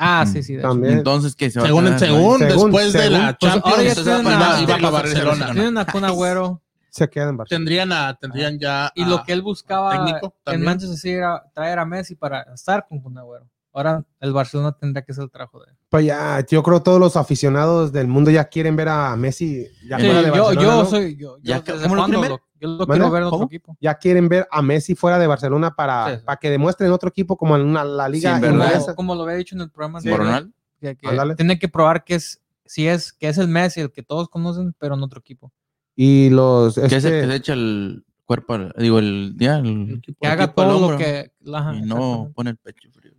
Ah, 0.03 0.25
sí, 0.27 0.43
sí. 0.43 0.55
de 0.55 0.61
hecho. 0.61 0.69
También. 0.71 0.99
Entonces, 0.99 1.35
que 1.37 1.51
se 1.51 1.59
va 1.59 1.65
a 1.65 1.69
Según, 1.69 1.99
según, 1.99 2.39
Según- 2.39 2.71
después 2.71 2.93
de 2.95 3.01
según, 3.01 3.19
la 3.19 3.37
pues, 3.39 3.53
Champions, 3.53 3.65
ahora 3.77 3.83
ya 3.83 3.93
iba, 3.93 4.03
tienen 4.03 4.21
iba- 4.23 4.57
a- 4.57 4.61
iba 4.63 4.67
para 4.69 4.81
los 4.81 4.93
Barcelona. 4.93 5.53
Tienen 5.53 5.79
a 5.79 5.85
Kun 5.87 6.05
Agüero 6.05 6.63
se 6.91 7.09
queda 7.09 7.29
en 7.31 7.37
Barcelona. 7.37 7.59
Tendrían, 7.65 7.93
a, 7.93 8.15
tendrían 8.15 8.59
ya. 8.59 8.91
y 8.95 9.03
a- 9.03 9.07
lo 9.09 9.23
que 9.25 9.33
él 9.33 9.43
buscaba 9.43 9.91
técnico 9.93 10.35
en. 10.47 10.63
Manchester 10.63 10.99
City 10.99 11.15
era 11.15 11.43
traer 11.55 11.79
a 11.79 11.85
Messi 11.85 12.15
para 12.15 12.43
estar 12.55 12.87
con 12.89 13.01
Kun 13.01 13.17
Agüero. 13.19 13.49
Ahora 13.73 14.05
el 14.19 14.33
Barcelona 14.33 14.73
tendrá 14.73 15.03
que 15.03 15.15
ser 15.15 15.23
el 15.25 15.31
trabajo 15.31 15.61
de 15.65 15.71
él. 15.71 15.77
Pues 15.89 16.05
ya, 16.05 16.45
yo 16.49 16.61
creo 16.63 16.79
que 16.79 16.85
todos 16.85 16.99
los 16.99 17.17
aficionados 17.17 17.93
del 17.93 18.09
mundo 18.09 18.31
ya 18.33 18.45
quieren 18.47 18.75
ver 18.75 18.89
a 18.89 19.15
Messi 19.17 19.65
ya 19.89 19.97
Sí, 19.99 20.07
fuera 20.07 20.23
de 20.23 20.27
yo, 20.37 20.45
Barcelona. 20.45 20.63
yo 20.63 20.83
¿no? 20.83 20.85
soy. 20.87 21.17
Yo, 21.17 21.37
yo 21.39 21.43
Ya, 21.45 21.61
desde 21.61 21.83
¿cómo 21.85 21.95
lo 21.95 22.09
yo 22.09 22.69
lo 22.69 22.87
quiero 22.87 23.11
ver 23.11 23.23
en 23.23 23.27
otro 23.29 23.31
¿Cómo? 23.31 23.45
equipo. 23.45 23.77
Ya 23.81 23.95
quieren 23.95 24.29
ver 24.29 24.47
a 24.51 24.61
Messi 24.61 24.95
fuera 24.97 25.19
de 25.21 25.27
Barcelona 25.29 25.75
para, 25.75 26.17
Sí, 26.19 26.23
para 26.27 26.37
que 26.39 26.51
demuestre 26.51 26.87
en 26.89 26.93
otro 26.93 27.09
equipo 27.09 27.37
como 27.37 27.55
en 27.57 27.63
una, 27.63 27.85
la 27.85 28.09
liga 28.09 28.39
Sí. 28.41 28.47
Como, 28.47 28.95
como 28.97 29.15
lo 29.15 29.23
había 29.23 29.37
dicho 29.37 29.55
en 29.55 29.61
el 29.63 29.71
programa 29.71 29.99
anterior, 29.99 30.21
Ronaldo. 30.21 30.53
que, 30.81 30.97
tiene 31.37 31.59
que 31.59 31.69
probar 31.69 32.03
que 32.05 32.17
es 32.17 32.43
si 32.67 32.87
es 32.89 33.13
que 33.13 33.29
es 33.29 33.39
el 33.39 33.49
Messi 33.49 33.81
el 33.81 33.91
que 33.93 34.03
todos 34.03 34.29
conocen 34.29 34.75
pero 34.79 34.95
en 34.95 35.03
otro 35.03 35.21
equipo 35.21 35.53
Y 35.97 36.31
los 36.31 36.75
Que 36.77 36.89
se, 36.89 36.97
este, 36.97 37.11
que 37.23 37.27
se 37.27 37.35
echa 37.37 37.53
el 37.53 38.05
cuerpo, 38.25 38.57
digo, 38.79 38.99
el, 38.99 39.35
ya, 39.39 39.57
el, 39.59 40.01
que 40.03 40.15
el 40.21 40.31
haga 40.31 40.53
todo 40.53 40.91
lo 40.93 40.97
que 40.97 41.33
y 41.43 41.83
no 41.83 42.31
pone 42.35 42.51
el 42.51 42.57
pecho 42.57 42.89
frío. 42.93 43.13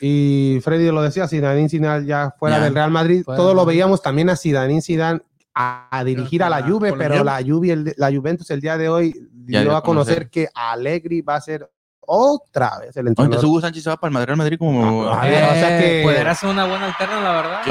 y 0.00 0.60
Freddy 0.62 0.90
lo 0.92 1.02
decía, 1.02 1.26
Zinedine 1.26 1.68
Zidane 1.68 2.06
ya 2.06 2.32
fuera 2.38 2.58
Ya. 2.58 2.64
del 2.64 2.74
Real 2.74 2.90
Madrid, 2.92 3.24
Fuera 3.24 3.36
todo 3.36 3.48
del 3.48 3.56
lo 3.56 3.64
veíamos 3.66 4.00
también 4.02 4.30
a 4.30 4.36
Zinedine 4.36 4.80
Zidane 4.80 5.20
a, 5.54 5.88
a 5.90 6.04
dirigir 6.04 6.42
a 6.44 6.48
la 6.50 6.62
Juve, 6.62 6.92
pero 6.96 7.22
la 7.24 7.42
Juve, 7.44 7.72
el- 7.72 7.94
la 7.96 8.12
Juventus 8.12 8.48
el 8.50 8.60
día 8.60 8.76
de 8.78 8.88
hoy 8.88 9.14
dio 9.32 9.72
a 9.72 9.78
a 9.78 9.82
conocer 9.82 10.14
conocer. 10.14 10.30
que 10.30 10.48
Allegri 10.54 11.20
va 11.22 11.36
a 11.36 11.40
ser 11.40 11.68
otra 12.06 12.78
vez 12.80 12.96
el 12.96 13.08
Entonces 13.08 13.24
entrenador. 13.34 13.44
Hugo 13.44 13.60
Sánchez 13.60 13.82
se 13.84 13.90
va 13.90 13.96
para 13.96 14.08
el 14.10 14.14
Madrid, 14.14 14.34
Madrid 14.36 14.58
como... 14.58 15.04
Ah, 15.08 15.22
ver, 15.26 15.44
o 15.44 15.54
sea 15.54 15.78
que- 15.80 16.02
podrá 16.04 16.34
ser 16.34 16.48
una 16.50 16.66
buena 16.66 16.86
alterna 16.86 17.20
la 17.20 17.32
verdad 17.32 17.60
Sí, 17.64 17.70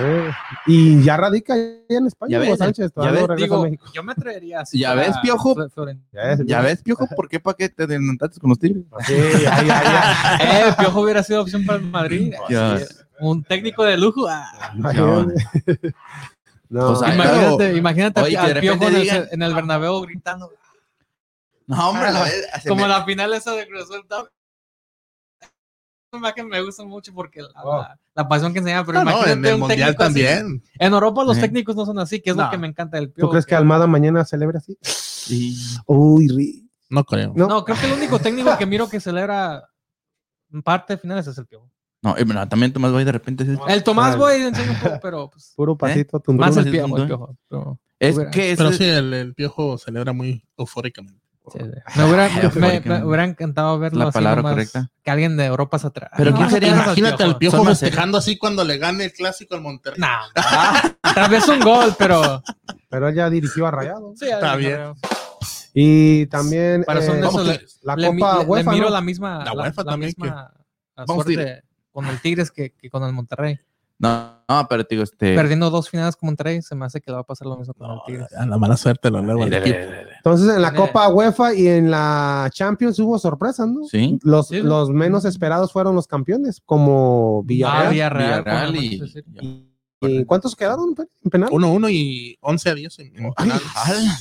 eh. 0.00 0.30
Y 0.66 1.02
ya 1.02 1.16
radica 1.16 1.54
en 1.56 2.06
España, 2.06 2.30
Ya 2.32 2.38
Hugo 2.40 2.50
ves, 2.50 2.58
Sánchez, 2.58 2.86
ya 2.86 2.90
todavía 2.90 3.20
no 3.20 3.20
ves, 3.20 3.28
regresa 3.28 3.44
Digo, 3.44 3.56
a 3.56 3.64
México. 3.64 3.86
yo 3.94 4.02
me 4.02 4.12
atrevería 4.12 4.60
así 4.60 4.78
Ya 4.80 4.88
para 4.94 5.00
ves, 5.02 5.16
Piojo. 5.22 5.54
Ya 6.12 6.22
ves, 6.24 6.40
¿Ya 6.46 6.60
ves, 6.60 6.82
Piojo? 6.82 7.06
¿Por 7.14 7.28
qué 7.28 7.40
para 7.40 7.56
qué 7.56 7.68
te 7.68 7.84
adelantaste 7.84 8.40
con 8.40 8.50
los 8.50 8.58
tigres? 8.58 8.84
Sí, 9.06 9.14
ya, 9.42 9.62
ya, 9.62 9.82
ya. 9.82 10.68
eh 10.68 10.74
Piojo 10.78 11.00
hubiera 11.02 11.22
sido 11.22 11.42
opción 11.42 11.64
para 11.66 11.78
el 11.78 11.84
Madrid 11.86 12.32
un 13.20 13.42
técnico 13.44 13.82
de 13.84 13.96
lujo 13.96 14.26
ah. 14.28 14.72
No, 16.68 16.90
O 16.90 16.96
sea, 16.96 17.14
imagínate 17.14 17.56
claro. 17.56 17.76
imagínate 17.76 18.20
Oye, 18.22 18.36
al 18.36 18.58
Piojo 18.60 18.88
en 18.88 18.96
el, 18.96 19.28
en 19.30 19.42
el 19.42 19.54
Bernabéu 19.54 20.00
gritando 20.02 20.50
No, 21.66 21.90
hombre, 21.90 22.12
la 22.12 22.22
vez- 22.24 22.46
se 22.62 22.68
como 22.68 22.82
me- 22.82 22.88
la 22.88 23.04
final 23.04 23.32
esa 23.34 23.52
de 23.52 23.66
Cruz 23.66 23.82
Azul 23.84 24.06
imagen 26.12 26.48
me 26.48 26.62
gusta 26.62 26.82
mucho 26.84 27.12
porque 27.12 27.42
la, 27.42 27.48
Oh. 27.62 27.78
la- 27.82 28.00
la 28.14 28.28
pasión 28.28 28.52
que 28.52 28.60
enseñaba 28.60 28.86
pero 28.86 29.00
No, 29.00 29.04
no, 29.04 29.10
imagínate 29.10 29.32
en 29.38 29.44
el 29.46 29.54
un 29.54 29.60
mundial 29.60 29.78
técnico 29.96 30.02
así. 30.04 30.14
también. 30.24 30.62
en 30.78 30.92
Europa 30.94 31.24
los 31.24 31.38
técnicos 31.38 31.76
no 31.76 31.84
son 31.84 31.98
así 31.98 32.20
que 32.20 32.30
es 32.30 32.36
lo 32.36 32.48
que 32.48 32.56
me 32.56 32.66
encanta 32.68 32.96
del 32.96 33.08
¿Tú 33.08 33.14
Piojo 33.14 33.30
crees 33.32 33.44
que 33.44 33.54
Almada 33.54 33.86
mañana 33.86 34.24
celebra 34.24 34.58
así? 34.58 34.78
Sí. 34.80 35.58
Uy, 35.86 36.28
ri- 36.28 36.68
No 36.88 37.04
creo. 37.04 37.32
no. 37.36 37.48
no 37.48 37.64
creo 37.64 37.76
que 37.78 37.86
el 37.86 37.92
único 37.92 38.18
técnico 38.18 38.56
que 38.56 38.64
miro 38.64 38.88
que 38.88 38.98
celebra 39.00 39.68
en 40.52 40.62
parte 40.62 40.94
de 40.94 40.98
finales 40.98 41.26
es 41.26 41.36
el 41.36 41.44
Piojo 41.46 41.70
No, 42.02 42.16
eh, 42.16 42.24
bueno, 42.24 42.48
también 42.48 42.72
Tomás 42.72 42.92
Boy 42.92 43.04
de 43.04 43.12
repente 43.12 43.42
es, 43.44 43.58
el 43.68 43.84
Tomás 43.84 44.14
Ah. 44.14 44.18
Boy 44.18 44.40
enseña 44.40 44.70
un 44.70 44.78
poco 44.80 44.98
pero 45.02 45.28
pues, 45.28 45.52
Puro 45.54 45.76
pasito, 45.76 46.20
tundurú. 46.20 46.46
más 46.48 46.56
el 46.56 46.70
Piojo, 46.70 46.96
el. 46.96 47.06
Piojo 47.08 47.36
pero- 47.48 47.78
es 47.98 48.18
que 48.30 48.52
es, 48.52 48.58
Pero 48.58 48.72
sí, 48.72 48.84
el, 48.84 49.12
el 49.12 49.34
piojo 49.34 49.76
celebra 49.78 50.12
muy 50.12 50.42
eufóricamente. 50.56 51.25
Sí, 51.52 51.58
sí. 51.60 51.98
Me, 51.98 52.04
hubiera, 52.04 52.28
Ya, 52.34 52.42
me- 52.42 52.48
porque 52.50 52.82
me 52.88 53.04
hubiera 53.04 53.24
encantado 53.24 53.78
verlo 53.78 53.98
la 54.00 54.04
así 54.08 54.14
palabra 54.14 54.36
nomás, 54.42 54.52
correcta. 54.54 54.90
que 55.02 55.10
alguien 55.10 55.36
de 55.36 55.44
Europa 55.46 55.78
se 55.78 55.86
atrás. 55.88 56.10
Pero 56.16 56.34
¿quién 56.34 56.50
sería? 56.50 56.70
Imagínate 56.70 57.22
al 57.24 57.38
piojo 57.38 57.64
festejando 57.64 58.18
así 58.18 58.36
cuando 58.38 58.64
le 58.64 58.78
gane 58.78 59.04
el 59.04 59.12
clásico 59.12 59.54
al 59.54 59.60
Monterrey. 59.60 60.00
No, 60.00 60.08
tal 61.14 61.30
vez 61.30 61.46
un 61.48 61.60
gol, 61.60 61.94
pero. 61.98 62.42
Pero 62.88 63.08
él 63.08 63.14
ya 63.14 63.28
dirigió 63.30 63.66
a 63.66 63.70
Rayado. 63.70 64.12
Sí, 64.16 64.26
Está 64.26 64.52
no 64.52 64.58
bien. 64.58 64.80
Y 65.74 66.26
también 66.26 66.84
Para 66.84 67.00
eh, 67.00 67.02
son 67.06 67.16
de 67.20 67.26
¿cómo 67.26 67.40
esos, 67.42 67.52
que 67.58 67.62
le, 67.64 67.68
la 67.82 67.96
le 67.96 68.06
Copa 68.08 68.32
le- 68.38 68.40
le 68.40 68.46
UEFA, 68.46 68.70
miro 68.72 68.84
¿no? 68.86 68.90
la 68.90 69.00
misma, 69.02 69.44
La 69.44 69.52
UEFA 69.52 69.84
también, 69.84 70.12
misma 70.16 70.52
suerte 71.06 71.62
con 71.92 72.06
el 72.06 72.20
Tigres 72.20 72.50
que, 72.50 72.70
que 72.72 72.88
con 72.90 73.02
el 73.04 73.12
Monterrey. 73.12 73.60
No, 73.98 74.42
no, 74.48 74.66
pero 74.68 74.84
digo, 74.88 75.02
este. 75.02 75.34
Perdiendo 75.34 75.70
dos 75.70 75.88
finales 75.88 76.16
con 76.16 76.26
Monterrey, 76.28 76.60
se 76.60 76.74
me 76.74 76.84
hace 76.84 77.00
que 77.00 77.10
le 77.10 77.14
va 77.14 77.20
a 77.20 77.24
pasar 77.24 77.46
lo 77.48 77.56
mismo 77.56 77.72
con 77.74 77.90
el 77.90 77.98
Tigres. 78.06 78.28
A 78.34 78.44
la 78.44 78.58
mala 78.58 78.76
suerte 78.76 79.10
lo 79.10 79.22
luego. 79.22 79.44
Entonces 79.44 80.54
en 80.54 80.60
la. 80.62 80.74
Copa 80.74 81.08
UEFA 81.08 81.54
y 81.54 81.66
en 81.68 81.90
la 81.90 82.50
Champions 82.52 82.98
hubo 82.98 83.18
sorpresas, 83.18 83.66
¿no? 83.68 83.84
Sí. 83.84 84.18
Los, 84.22 84.48
Sí, 84.48 84.60
los 84.60 84.90
menos 84.90 85.24
esperados 85.24 85.72
fueron 85.72 85.94
los 85.94 86.06
campeones, 86.06 86.60
como 86.64 87.40
Ah, 87.40 87.46
Villarreal. 87.46 87.92
Villarreal, 87.92 88.42
Villarreal 88.44 88.76
y- 88.76 88.98
Manchester 88.98 89.24
City. 89.24 89.66
¿Y 90.02 90.24
cuántos 90.26 90.54
quedaron 90.54 90.94
en 91.24 91.30
penal? 91.30 91.48
1-1 91.50 91.88
y 91.90 92.36
11 92.42 92.68
a 92.70 92.74
10 92.74 92.98
en, 92.98 93.06
en 93.16 93.32
penal. 93.32 93.60
Ala. 93.74 94.18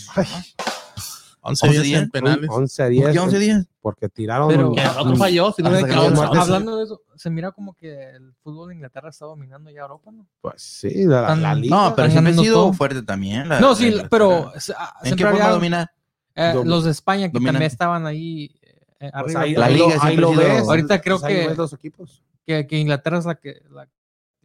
11 1.48 1.68
11 1.68 1.70
días 1.72 1.84
días. 1.84 2.04
en 2.04 2.10
penales. 2.10 2.50
11 2.52 2.82
a 2.84 2.86
¿Por 2.86 2.92
10. 2.92 3.10
qué 3.12 3.20
11 3.20 3.40
días? 3.40 3.68
Porque 3.82 4.10
tiraron. 4.10 4.48
Pero- 4.48 4.74
el 4.76 4.88
otro 4.98 5.16
falló, 5.16 5.52
si 5.52 5.62
no 5.62 5.70
Hablando 5.70 6.78
de 6.78 6.84
eso, 6.86 7.02
se 7.16 7.30
mira 7.30 7.52
como 7.52 7.74
que 7.76 8.10
el 8.16 8.34
fútbol 8.44 8.70
de 8.70 8.76
Inglaterra 8.76 9.10
está 9.10 9.26
dominando 9.26 9.70
ya 9.70 9.82
Europa, 9.82 10.12
¿no? 10.12 10.28
Pues 10.42 10.62
sí, 10.62 10.90
de 10.90 11.06
la, 11.08 11.22
la 11.22 11.28
Tan- 11.52 11.62
liga. 11.62 11.76
No, 11.76 11.96
pero 11.96 12.10
siempre 12.10 12.34
ha 12.34 12.38
sido 12.38 12.54
todo. 12.56 12.74
fuerte 12.74 13.04
también. 13.04 13.48
la- 13.48 13.60
no, 13.60 13.76
sí, 13.76 13.92
la- 13.92 14.10
pero 14.10 14.52
la- 14.68 14.94
¿En 15.04 15.16
qué 15.16 15.24
forma 15.24 15.40
había, 15.40 15.54
domina? 15.54 15.92
eh, 16.36 16.52
Dom- 16.56 16.66
los 16.66 16.84
de 16.84 16.92
España 16.92 17.28
que 17.28 17.34
dominan? 17.34 17.54
también 17.56 17.72
estaban 17.72 18.06
ahí 18.08 18.52
eh, 19.00 19.12
Pues 19.12 19.36
arriba. 19.36 19.42
ahí, 19.42 19.54
La 19.56 19.66
ahí 19.68 19.74
liga 19.76 19.86
lo, 19.98 20.04
ahí 20.04 20.18
lo 20.18 20.28
ha 20.30 20.32
sido- 20.34 20.42
ves. 20.44 20.68
Ahorita 20.68 21.02
creo 21.02 21.20
Pues 21.20 21.32
ahí 21.32 21.36
que- 21.42 21.48
ves 21.50 21.58
los 21.58 21.74
equipos. 21.74 22.24
que, 22.46 22.66
que 22.68 22.78
Inglaterra 22.80 23.18
es 23.20 23.26
la 23.26 23.36
que 23.36 23.62
la, 23.70 23.88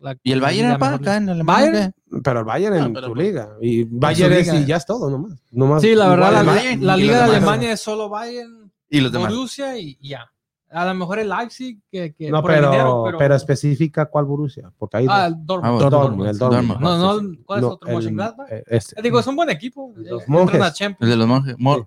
la- 0.01 0.17
¿Y 0.23 0.33
el 0.33 0.41
Bayern 0.41 0.71
era 0.73 0.95
acá 0.95 1.17
en 1.17 1.29
Alemania? 1.29 1.71
Bayern, 1.71 1.93
qué? 2.11 2.21
Pero 2.25 2.39
el 2.41 2.45
Bayern 2.45 2.75
en 2.77 2.83
Ah, 2.83 2.91
pero 2.95 3.07
su 3.09 3.13
pues- 3.15 3.27
liga. 3.27 3.49
Y 3.61 3.85
Bayern 3.85 4.33
es 4.33 4.47
liga. 4.47 4.61
y 4.61 4.65
ya 4.67 4.77
es 4.77 4.87
todo, 4.87 5.09
nomás. 5.11 5.39
nomás 5.51 5.83
Sí, 5.83 5.95
la 5.95 6.09
verdad, 6.09 6.31
igual 6.31 6.35
la, 6.35 6.41
el 6.41 6.47
la- 6.47 6.53
Bayern 6.55 6.87
la 6.87 6.99
y 6.99 7.01
liga 7.03 7.15
de 7.15 7.21
demás. 7.23 7.37
Alemania 7.37 7.73
es 7.73 7.81
solo 7.81 8.09
Bayern, 8.09 8.73
Y 8.89 9.01
los 9.01 9.13
demás. 9.13 9.31
Borussia 9.33 9.79
y, 9.79 9.99
ya. 10.01 10.31
A 10.73 10.85
lo 10.87 10.95
mejor 10.95 11.19
el 11.19 11.29
Leipzig, 11.29 11.81
que, 11.91 12.15
que 12.15 12.31
No, 12.31 12.43
por 12.43 12.53
el 12.53 12.59
pero, 12.59 12.71
dinero, 12.71 13.03
pero, 13.05 13.19
pero, 13.19 13.35
especifica 13.35 14.07
cuál 14.07 14.25
Borussia. 14.25 14.71
Porque 14.79 14.99
hay 14.99 15.07
Ah, 15.11 15.27
el 15.27 15.35
Dortmund. 15.45 15.83
Ah, 15.83 15.89
Dortmund, 15.91 16.29
el 16.29 16.39
Dortmund. 16.39 16.69
Dortmund. 16.69 16.81
No, 16.81 17.21
no, 17.23 17.37
¿cuál 17.45 17.59
es 17.59 17.63
No, 17.63 17.69
otro? 17.71 17.89
el- 17.89 17.95
Mönchengladbach? 17.95 18.49
este. 18.69 19.03
Digo, 19.03 19.19
es 19.19 19.27
un 19.27 19.35
buen 19.35 19.51
equipo. 19.51 19.93
Los 19.97 20.23
eh, 20.23 20.25
monjes. 20.29 20.81
El 21.01 21.09
de 21.09 21.17
los 21.17 21.27
monjes. 21.27 21.57
Mor-. 21.59 21.87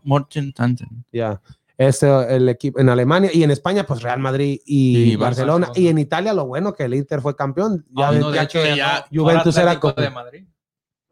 Ya. 1.14 1.42
Es 1.42 1.63
eh, 2.04 2.26
el 2.30 2.50
equipo 2.50 2.80
en 2.80 2.90
Alemania 2.90 3.30
y 3.34 3.44
en 3.44 3.52
España, 3.52 3.86
pues 3.86 4.02
Real 4.02 4.20
Madrid 4.20 4.60
y, 4.66 5.12
Y 5.12 5.16
Barcelona. 5.16 5.68
Barcelona. 5.68 5.86
Y 5.88 5.90
en 5.90 5.98
Italia, 6.00 6.34
lo 6.34 6.46
bueno 6.46 6.74
que 6.74 6.84
el 6.84 6.94
Inter 6.94 7.22
fue 7.22 7.36
campeón. 7.36 7.86
Ya, 7.96 8.08
Ah, 8.08 8.12
ves- 8.12 8.20
no, 8.22 8.30
de 8.32 8.36
ya 8.36 8.44
hecho, 8.44 8.62
que 8.62 8.76
ya 8.76 9.06
no. 9.12 9.22
Juventus 9.24 9.56
era 9.58 9.72
Atlético 9.72 9.94
como- 9.96 10.04
de 10.06 10.10
Madrid. 10.12 10.44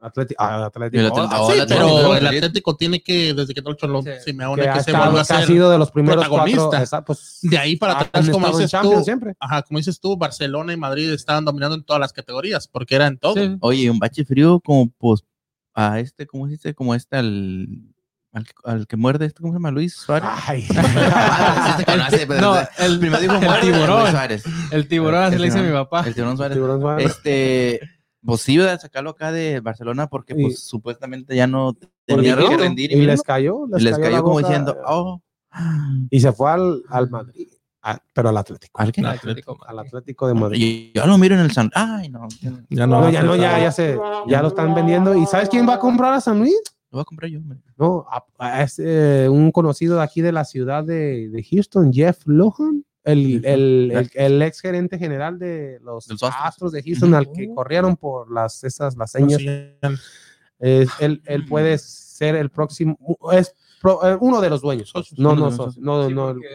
Atleti- 0.03 0.33
ah, 0.39 0.49
Y 0.51 0.55
el 0.57 0.63
Atlético. 0.63 1.05
Atlético- 1.05 1.27
Ah, 1.29 1.45
Sí, 1.45 1.61
pero 1.67 1.85
Atlético 1.85 2.15
el. 2.15 2.27
Atlético 2.27 2.75
tiene 2.75 3.03
que, 3.03 3.33
desde 3.35 3.53
que 3.53 3.61
Dolce 3.61 3.87
lo 3.87 4.01
Sí. 4.01 4.09
Simeone, 4.25 4.55
que, 4.55 4.61
que, 4.63 4.69
ha, 4.69 4.73
se 4.73 4.79
estado- 4.89 4.97
vuelva 5.05 5.21
a 5.21 5.25
que 5.25 5.33
ha 5.33 5.37
ser 5.37 5.45
sido 5.45 5.69
de 5.69 5.77
los 5.77 5.91
primeros 5.91 6.25
protagonista. 6.25 6.61
cuatro. 6.63 6.83
esa, 6.83 7.05
pues, 7.05 7.37
de 7.43 7.57
ahí 7.59 7.75
para 7.75 7.99
atrás, 7.99 8.27
como 8.31 8.47
dices 8.57 8.71
tú. 8.81 9.03
siempre. 9.03 9.35
Ajá, 9.39 9.61
como 9.61 9.77
dices 9.77 9.99
tú, 9.99 10.17
Barcelona 10.17 10.73
y 10.73 10.77
Madrid 10.77 11.11
estaban 11.11 11.45
dominando 11.45 11.75
en 11.75 11.83
todas 11.83 11.99
las 11.99 12.13
categorías, 12.13 12.67
porque 12.67 12.95
eran 12.95 13.19
todo. 13.19 13.35
Sí. 13.35 13.57
Oye, 13.59 13.91
un 13.91 13.99
bache 13.99 14.25
frío 14.25 14.59
como 14.59 14.89
pues 14.97 15.23
a 15.75 15.99
este, 15.99 16.25
¿cómo 16.25 16.47
se 16.47 16.53
dice? 16.53 16.73
Como 16.73 16.95
este 16.95 17.17
al, 17.17 17.67
al, 18.33 18.43
que- 18.45 18.53
al 18.63 18.87
que 18.87 18.97
muerde, 18.97 19.31
¿cómo 19.31 19.49
se 19.49 19.53
llama? 19.55 19.71
Luis 19.71 19.93
Suárez. 19.95 20.29
Ay. 20.47 20.61
Sí 20.71 21.71
se 21.77 21.85
conoce, 21.85 22.27
pero 22.27 22.41
No, 22.41 22.59
el 22.59 22.67
el, 22.93 22.99
primero 22.99 23.21
dijo 23.21 23.33
el 23.35 23.61
tiburón. 23.61 23.99
Luis 24.01 24.11
Suárez. 24.11 24.43
el 24.71 24.87
tiburón, 24.87 25.23
así 25.23 25.35
El 25.35 25.41
le 25.41 25.47
dice 25.47 25.61
mi 25.61 25.71
papá. 25.71 26.03
El 26.05 26.15
tiburón 26.15 26.37
Suárez. 26.37 26.55
Tiburón 26.55 26.81
Suárez. 26.81 27.05
Este, 27.11 27.79
pues 28.23 28.41
sí, 28.41 28.57
sacarlo 28.79 29.09
acá 29.11 29.31
de 29.31 29.59
Barcelona 29.59 30.07
porque 30.07 30.33
Y- 30.37 30.43
pues 30.43 30.63
supuestamente 30.63 31.35
ya 31.35 31.47
no 31.47 31.75
tenía 32.05 32.35
que 32.37 32.57
rendir 32.57 32.91
y 32.91 33.01
les 33.01 33.21
cayó. 33.21 33.65
Les, 33.71 33.81
Y 33.81 33.85
les 33.85 33.97
cayó, 33.97 34.21
como 34.23 34.35
boca, 34.35 34.47
diciendo, 34.47 34.77
oh, 34.85 35.21
Y 36.09 36.19
se 36.19 36.31
fue 36.31 36.51
al, 36.51 36.83
al 36.89 37.09
Madrid. 37.09 37.47
Ah, 37.83 37.99
pero 38.13 38.29
al 38.29 38.37
Atlético. 38.37 38.79
¿al 38.79 38.91
qué? 38.91 39.01
El 39.01 39.07
Atlético 39.07 39.53
de 39.53 39.59
Al 39.67 39.75
Madrid. 39.77 39.87
Atlético 39.89 40.27
de 40.27 40.33
Madrid. 40.35 40.59
Y 40.61 40.91
yo 40.93 41.05
lo 41.07 41.17
miro 41.17 41.33
en 41.33 41.41
el 41.41 41.51
San. 41.51 41.71
Ay, 41.73 42.09
no. 42.09 42.27
Ya 42.69 42.85
No, 42.85 43.01
no, 43.01 43.09
ya 43.09 43.23
no, 43.23 43.35
ya, 43.35 43.57
ya 43.59 43.71
se, 43.71 43.97
ya 44.27 44.41
lo 44.43 44.49
están 44.49 44.75
vendiendo. 44.75 45.15
¿Y 45.15 45.25
sabes 45.25 45.49
quién 45.49 45.67
va 45.67 45.73
a 45.75 45.79
comprar 45.79 46.13
a 46.13 46.21
San 46.21 46.37
Luis? 46.39 46.55
Lo 46.91 46.97
voy 46.97 47.01
a 47.01 47.05
comprar 47.05 47.31
yo. 47.31 47.39
hombre. 47.39 47.59
No, 47.77 48.05
a- 48.09 48.25
a- 48.37 48.63
es 48.63 48.77
eh, 48.77 49.27
un 49.29 49.51
conocido 49.51 49.95
de 49.97 50.03
aquí 50.03 50.21
de 50.21 50.31
la 50.33 50.43
ciudad 50.45 50.83
de, 50.83 51.29
de 51.29 51.43
Houston, 51.43 51.91
Jeff 51.93 52.19
Lohan, 52.25 52.83
el, 53.03 53.43
el, 53.45 53.91
el, 53.95 54.11
el 54.13 54.41
ex 54.41 54.59
gerente 54.59 54.99
general 54.99 55.39
de 55.39 55.79
los 55.81 56.05
De 56.07 56.13
los 56.15 56.23
Astros. 56.23 56.45
Astros 56.45 56.71
de 56.73 56.83
Houston, 56.83 57.13
al 57.15 57.31
que 57.31 57.49
corrieron 57.53 57.95
por 57.95 58.31
las 58.31 58.63
esas 58.63 58.95
las 58.97 59.11
señas. 59.11 59.39
él, 60.59 61.21
él 61.25 61.45
puede 61.45 61.77
ser 61.77 62.35
el 62.35 62.49
próximo, 62.49 62.97
es 63.31 63.55
pro- 63.81 64.05
eh, 64.07 64.17
uno 64.19 64.41
de 64.41 64.49
los 64.49 64.61
dueños. 64.61 64.89
Socios. 64.89 65.19
No, 65.19 65.35
no, 65.35 65.49
no, 65.49 65.71
Sí, 65.71 65.79
no, 66.13 66.27
porque, 66.27 66.47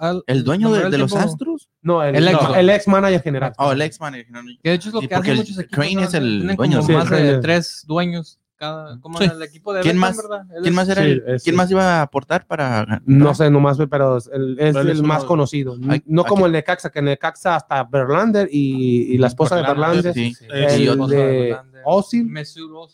al- 0.00 0.22
¿El 0.26 0.44
dueño 0.44 0.70
de, 0.70 0.76
era 0.78 0.86
el 0.86 0.92
de 0.92 0.98
los 0.98 1.10
tiempo- 1.10 1.28
Astros? 1.28 1.68
no, 1.82 2.02
el, 2.02 2.16
el 2.16 2.24
no, 2.24 2.30
ex- 2.30 2.56
el 2.56 2.70
ex 2.70 2.88
manager 2.88 3.22
general. 3.22 3.52
Oh, 3.58 3.72
el 3.72 3.82
ex 3.82 4.00
manager. 4.00 4.30
no. 4.30 4.40
Que 4.62 4.70
de 4.70 4.74
hecho 4.76 4.88
es 4.88 4.94
lo 4.94 5.00
Sí, 5.02 5.08
que 5.08 5.14
hacen 5.14 5.36
muchos 5.36 5.58
equipos. 5.58 5.76
Crane 5.76 6.02
es 6.04 6.14
el 6.14 6.38
Tienen 6.38 6.56
dueño, 6.56 6.76
como 6.78 6.86
sí, 6.86 6.92
más 6.94 7.10
el 7.12 7.26
de 7.26 7.38
tres 7.40 7.84
dueños 7.86 8.40
cada. 8.56 8.98
Como 9.00 9.18
Sí. 9.18 9.24
en 9.24 9.30
el 9.32 9.42
equipo 9.42 9.72
de 9.72 9.82
¿Quién 9.82 9.96
Beckham, 9.96 10.00
más? 10.00 10.16
¿verdad? 10.16 10.46
¿Quién 10.50 10.66
es- 10.66 10.72
más 10.74 10.88
era 10.88 11.02
Sí, 11.02 11.08
el- 11.10 11.24
es- 11.26 11.42
¿Quién 11.44 11.56
más 11.56 11.70
iba 11.70 11.84
a 11.98 12.02
aportar 12.02 12.46
para 12.46 13.00
No 13.04 13.34
sé, 13.34 13.50
nomás, 13.50 13.78
pero 13.90 14.16
es 14.16 14.28
el, 14.32 14.58
es 14.58 14.74
el 14.74 14.88
es 14.90 15.02
más 15.02 15.20
uno- 15.20 15.28
conocido. 15.28 15.76
No 15.78 15.92
aquí. 15.92 16.28
como 16.28 16.46
el 16.46 16.52
Necaxa, 16.52 16.90
que 16.90 16.98
el 17.00 17.04
Necaxa 17.04 17.56
hasta 17.56 17.84
Berlander 17.84 18.48
y, 18.50 19.14
y 19.14 19.18
la 19.18 19.26
esposa 19.28 19.56
de 19.56 19.62
Berlander. 19.62 20.12
Sí. 20.14 20.34
Eh, 20.52 20.66
el 20.70 20.80
y 20.80 20.84
de 21.06 21.56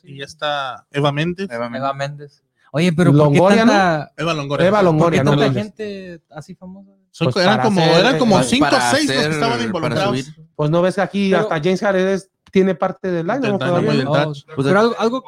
Y 0.05 0.19
ya 0.19 0.25
está 0.25 0.87
Eva 0.91 1.13
Méndez. 1.13 1.49
Eva 1.51 1.93
Méndez. 1.95 2.43
Oye, 2.75 2.91
pero 2.93 3.13
¿por 3.13 3.21
qué 3.31 3.39
Longoria, 3.39 3.65
¿no? 3.67 3.73
tanta, 3.73 4.13
Eva 4.17 4.33
Longoria. 4.35 4.67
Eva 4.67 4.79
¿por 4.79 4.81
qué 4.81 4.85
Longoria, 4.93 5.25
no 5.25 5.31
gente 5.63 6.23
así 6.31 6.55
famosa? 6.55 6.91
Son- 7.11 7.31
Pues 7.31 7.45
eran 7.45 7.61
como, 7.61 7.81
hacer, 7.83 8.01
eran 8.01 8.19
como 8.19 8.43
cinco 8.43 8.67
o 8.73 8.81
seis 8.97 9.07
los 9.11 9.17
que 9.27 9.31
estaban 9.31 9.63
involucrados. 9.63 10.33
Pues 10.57 10.71
no 10.71 10.81
ves 10.81 10.95
que 10.95 11.01
aquí 11.03 11.31
Pero- 11.31 11.43
hasta 11.43 11.57
James 11.57 11.81
Harden 11.81 12.21
tiene 12.51 12.75
parte 12.75 13.09
del 13.11 13.27
Del 13.27 13.53
¿no? 13.53 13.93
Y 13.93 14.05
Oh. 14.07 14.33
Pues, 14.55 14.67
pero 14.67 14.81
algo, 14.81 14.95
algo, 14.99 15.25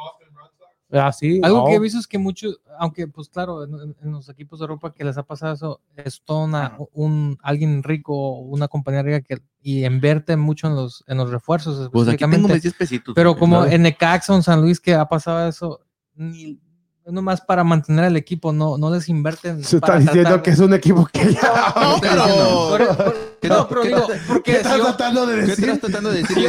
Ah, 0.94 1.12
sí. 1.12 1.40
algo 1.42 1.64
Oh. 1.64 1.66
que 1.66 1.74
he 1.74 1.78
visto 1.80 1.98
es 1.98 2.06
que 2.06 2.18
muchos, 2.18 2.60
aunque 2.78 3.06
pues 3.08 3.28
claro, 3.28 3.64
en, 3.64 3.94
en- 4.02 4.12
los 4.12 4.28
equipos 4.28 4.58
de 4.60 4.64
Europa 4.64 4.92
que 4.92 5.04
les 5.04 5.16
ha 5.18 5.22
pasado 5.24 5.52
eso, 5.54 5.80
es 5.96 6.22
toda 6.24 6.44
una, 6.44 6.78
un, 6.92 7.36
alguien 7.42 7.82
rico, 7.82 8.38
una 8.38 8.68
compañía 8.68 9.02
rica 9.02 9.20
que 9.20 9.42
y 9.60 9.84
invierte 9.84 10.36
mucho 10.36 10.66
en 10.68 10.76
los, 10.76 11.02
en 11.06 11.16
los 11.18 11.30
refuerzos 11.30 11.88
Pues 11.92 12.06
aquí 12.08 12.24
tengo 12.30 12.48
mis 12.48 12.62
10 12.62 12.74
pesitos. 12.74 13.14
Pero 13.14 13.36
como 13.36 13.60
¿sabes? 13.60 13.74
en 13.74 13.82
Necaxa 13.82 14.32
o 14.32 14.36
en 14.36 14.42
San 14.42 14.60
Luis 14.60 14.78
que 14.80 14.94
ha 14.94 15.06
pasado 15.08 15.48
eso, 15.48 15.80
ni 16.14 16.60
nomás 17.06 17.40
para 17.42 17.64
mantener 17.64 18.06
el 18.06 18.16
equipo, 18.16 18.50
no, 18.52 18.78
no 18.78 18.88
les 18.90 19.08
invierten. 19.10 19.62
Se 19.62 19.76
está 19.76 19.98
diciendo 19.98 20.22
tratar- 20.30 20.42
que 20.42 20.50
es 20.50 20.58
un 20.58 20.72
equipo 20.72 21.06
que 21.12 21.34
ya. 21.34 21.74
No, 21.76 21.98
pero 22.00 22.96
por- 22.96 23.14
¿Qué 23.40 23.48
no, 23.50 23.68
pero 23.68 23.82
qué 23.82 23.88
digo, 23.88 24.06
porque 24.26 24.42
¿Qué 24.42 24.52
si 24.52 24.56
estás 24.58 24.78
yo- 24.78 24.84
tratando 24.84 25.26
de 25.26 25.34
¿Qué 25.40 25.46
decir? 25.48 25.68
estás 25.68 25.80
tratando 25.80 26.10
de 26.12 26.22
decir? 26.22 26.48